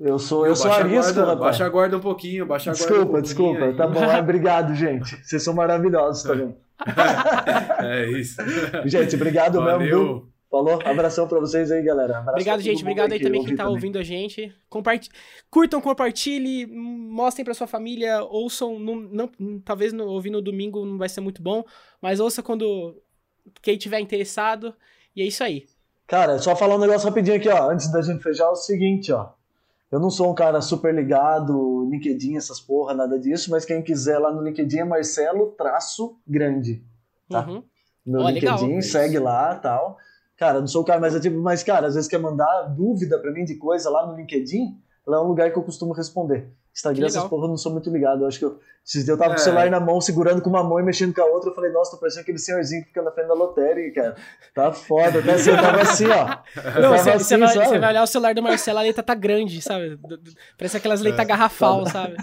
Eu 0.00 0.18
sou, 0.18 0.42
Tá... 0.44 0.48
eu 0.48 0.56
sou 0.56 0.68
baixa, 0.70 0.80
a 0.80 0.84
arisco, 0.84 1.02
guarda, 1.12 1.20
rapaz. 1.20 1.40
baixa 1.40 1.66
a 1.66 1.68
guarda 1.68 1.96
um 1.98 2.00
pouquinho, 2.00 2.46
baixa 2.46 2.70
a 2.70 2.74
guarda 2.74 2.84
um 2.84 2.96
Desculpa, 2.96 3.12
pouquinho 3.12 3.22
desculpa. 3.22 3.64
aí. 3.66 3.74
Tá 3.76 3.86
bom, 3.86 4.18
obrigado, 4.18 4.74
gente. 4.74 5.16
Vocês 5.22 5.42
são 5.42 5.52
maravilhosos 5.54 6.22
também. 6.22 6.56
É 7.80 8.06
isso. 8.10 8.36
Gente, 8.86 9.14
obrigado 9.16 9.60
mesmo. 9.62 10.29
Falou? 10.50 10.80
Abração 10.84 11.28
pra 11.28 11.38
vocês 11.38 11.70
aí, 11.70 11.80
galera. 11.82 12.18
Abraço 12.18 12.30
Obrigado, 12.32 12.60
gente. 12.60 12.82
Obrigado 12.82 13.12
aí 13.12 13.18
que 13.18 13.24
também 13.24 13.44
quem 13.44 13.54
tá 13.54 13.62
também. 13.62 13.76
ouvindo 13.76 13.98
a 13.98 14.02
gente. 14.02 14.52
Compart... 14.68 15.06
Curtam, 15.48 15.80
compartilhem, 15.80 16.66
mostrem 16.66 17.44
pra 17.44 17.54
sua 17.54 17.68
família, 17.68 18.22
ouçam. 18.24 18.76
Não, 18.78 18.96
não- 19.38 19.60
talvez 19.64 19.92
no, 19.92 20.06
ouvir 20.06 20.30
no 20.30 20.42
domingo 20.42 20.84
não 20.84 20.98
vai 20.98 21.08
ser 21.08 21.20
muito 21.20 21.40
bom, 21.40 21.62
mas 22.02 22.18
ouça 22.18 22.42
quando 22.42 23.00
quem 23.62 23.78
tiver 23.78 24.00
interessado. 24.00 24.74
E 25.14 25.22
é 25.22 25.24
isso 25.24 25.44
aí. 25.44 25.66
Cara, 26.06 26.38
só 26.40 26.56
falar 26.56 26.74
um 26.74 26.80
negócio 26.80 27.08
rapidinho 27.08 27.36
aqui, 27.36 27.48
ó. 27.48 27.70
Antes 27.70 27.90
da 27.92 28.02
gente 28.02 28.20
fechar, 28.20 28.46
é 28.46 28.48
o 28.48 28.56
seguinte, 28.56 29.12
ó. 29.12 29.28
Eu 29.92 30.00
não 30.00 30.10
sou 30.10 30.30
um 30.30 30.34
cara 30.34 30.60
super 30.60 30.92
ligado, 30.94 31.88
LinkedIn, 31.90 32.36
essas 32.36 32.60
porra, 32.60 32.94
nada 32.94 33.18
disso, 33.18 33.50
mas 33.52 33.64
quem 33.64 33.82
quiser 33.82 34.18
lá 34.18 34.32
no 34.32 34.42
LinkedIn 34.42 34.78
é 34.78 34.84
Marcelo 34.84 35.52
traço 35.56 36.16
grande. 36.26 36.82
Tá. 37.28 37.46
Uhum. 37.46 37.62
No 38.06 38.24
legal. 38.24 38.54
LinkedIn, 38.56 38.74
É 38.74 38.78
isso. 38.78 38.90
segue 38.92 39.18
lá 39.18 39.54
tal. 39.56 39.96
Cara, 40.40 40.56
eu 40.56 40.60
não 40.62 40.66
sou 40.68 40.80
o 40.80 40.84
cara 40.86 40.98
mais 40.98 41.14
ativo, 41.14 41.38
mas, 41.42 41.62
cara, 41.62 41.86
às 41.86 41.94
vezes 41.94 42.08
quer 42.08 42.18
mandar 42.18 42.62
dúvida 42.74 43.18
pra 43.18 43.30
mim 43.30 43.44
de 43.44 43.56
coisa 43.56 43.90
lá 43.90 44.06
no 44.06 44.16
LinkedIn, 44.16 44.74
lá 45.06 45.18
é 45.18 45.20
um 45.20 45.28
lugar 45.28 45.52
que 45.52 45.58
eu 45.58 45.62
costumo 45.62 45.92
responder. 45.92 46.50
Instagram, 46.74 47.06
essas 47.08 47.24
porra, 47.24 47.44
eu 47.44 47.48
não 47.48 47.56
sou 47.58 47.72
muito 47.72 47.90
ligado. 47.90 48.22
Eu 48.22 48.28
acho 48.28 48.38
que 48.38 48.44
eu, 48.44 48.58
esses 48.86 49.04
dias 49.04 49.08
eu 49.08 49.18
tava 49.18 49.30
com 49.30 49.36
É. 49.36 49.40
o 49.40 49.44
celular 49.44 49.68
na 49.70 49.80
mão, 49.80 50.00
segurando 50.00 50.40
com 50.40 50.48
uma 50.48 50.62
mão 50.62 50.78
e 50.80 50.82
mexendo 50.84 51.12
com 51.12 51.20
a 51.20 51.24
outra. 51.26 51.50
Eu 51.50 51.54
falei, 51.54 51.70
nossa, 51.72 51.90
tô 51.90 51.98
parecendo 51.98 52.22
aquele 52.22 52.38
senhorzinho 52.38 52.80
que 52.82 52.88
fica 52.88 53.02
na 53.02 53.10
frente 53.10 53.26
da 53.26 53.34
lotérica, 53.34 54.00
cara. 54.02 54.16
Tá 54.54 54.72
foda. 54.72 55.18
Até 55.18 55.32
assim, 55.32 55.50
eu 55.50 55.56
tava 55.56 55.82
assim, 55.82 56.06
ó. 56.06 56.80
Não, 56.80 56.96
você, 56.96 57.10
assim, 57.10 57.24
você 57.24 57.36
vai, 57.58 57.78
vai 57.80 57.90
olhar 57.90 58.02
o 58.02 58.06
celular 58.06 58.34
do 58.34 58.42
Marcelo, 58.42 58.78
a 58.78 58.82
letra 58.82 59.02
tá 59.02 59.14
grande, 59.16 59.60
sabe? 59.60 59.98
Parece 60.56 60.76
aquelas 60.76 61.00
letras 61.02 61.24
É. 61.24 61.28
garrafal, 61.28 61.84
sabe? 61.86 62.14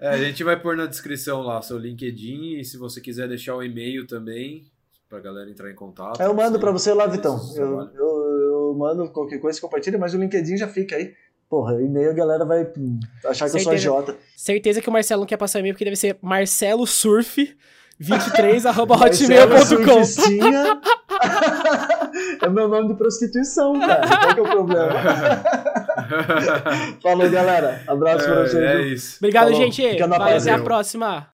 É, 0.00 0.08
a 0.08 0.16
gente 0.16 0.42
vai 0.44 0.58
pôr 0.58 0.76
na 0.76 0.86
descrição 0.86 1.42
lá 1.42 1.60
seu 1.60 1.76
LinkedIn 1.76 2.58
e 2.60 2.64
se 2.64 2.78
você 2.78 3.00
quiser 3.00 3.28
deixar 3.28 3.56
o 3.56 3.62
e-mail 3.64 4.06
também 4.06 4.62
pra 5.08 5.20
galera 5.20 5.48
entrar 5.50 5.70
em 5.70 5.74
contato. 5.74 6.20
Eu 6.20 6.34
mando 6.34 6.58
pra 6.58 6.70
você 6.70 6.92
lá, 6.92 7.06
Vitão. 7.06 7.38
Eu, 7.54 7.80
eu, 7.94 8.40
eu 8.40 8.74
mando 8.76 9.08
qualquer 9.10 9.38
coisa, 9.38 9.60
compartilha, 9.60 9.98
mas 9.98 10.14
o 10.14 10.18
LinkedIn 10.18 10.56
já 10.56 10.68
fica 10.68 10.96
aí. 10.96 11.14
Porra, 11.48 11.80
e-mail 11.80 12.10
a 12.10 12.14
galera 12.14 12.44
vai 12.44 12.62
achar 13.24 13.48
que 13.48 13.56
eu 13.56 13.60
sou 13.60 13.60
Certeza. 13.60 13.70
agiota. 13.74 14.16
Certeza 14.36 14.82
que 14.82 14.88
o 14.88 14.92
Marcelo 14.92 15.20
não 15.20 15.26
quer 15.26 15.36
passar 15.36 15.60
e-mail, 15.60 15.74
porque 15.74 15.84
deve 15.84 15.96
ser 15.96 16.14
marcelosurf23 16.16 17.54
arroba 18.66 18.96
Marcelo 18.96 19.44
hotmail.com. 19.44 20.04
Surfistinha. 20.04 20.80
é 22.42 22.48
meu 22.48 22.66
nome 22.66 22.88
de 22.88 22.94
prostituição, 22.94 23.78
cara. 23.78 24.08
Qual 24.08 24.34
que 24.34 24.40
é 24.40 24.42
o 24.42 24.50
problema? 24.50 24.92
Falou, 27.00 27.30
galera. 27.30 27.80
Abraço 27.86 28.24
pra 28.24 28.42
vocês. 28.42 28.54
É, 28.54 28.72
é 28.72 28.76
viu? 28.78 28.92
isso. 28.92 29.18
Obrigado, 29.20 29.52
Falou. 29.52 29.60
gente. 29.60 29.88
Fica 29.88 30.06
na 30.08 30.18
Valeu, 30.18 30.38
até 30.38 30.50
a 30.50 30.58
próxima. 30.58 31.28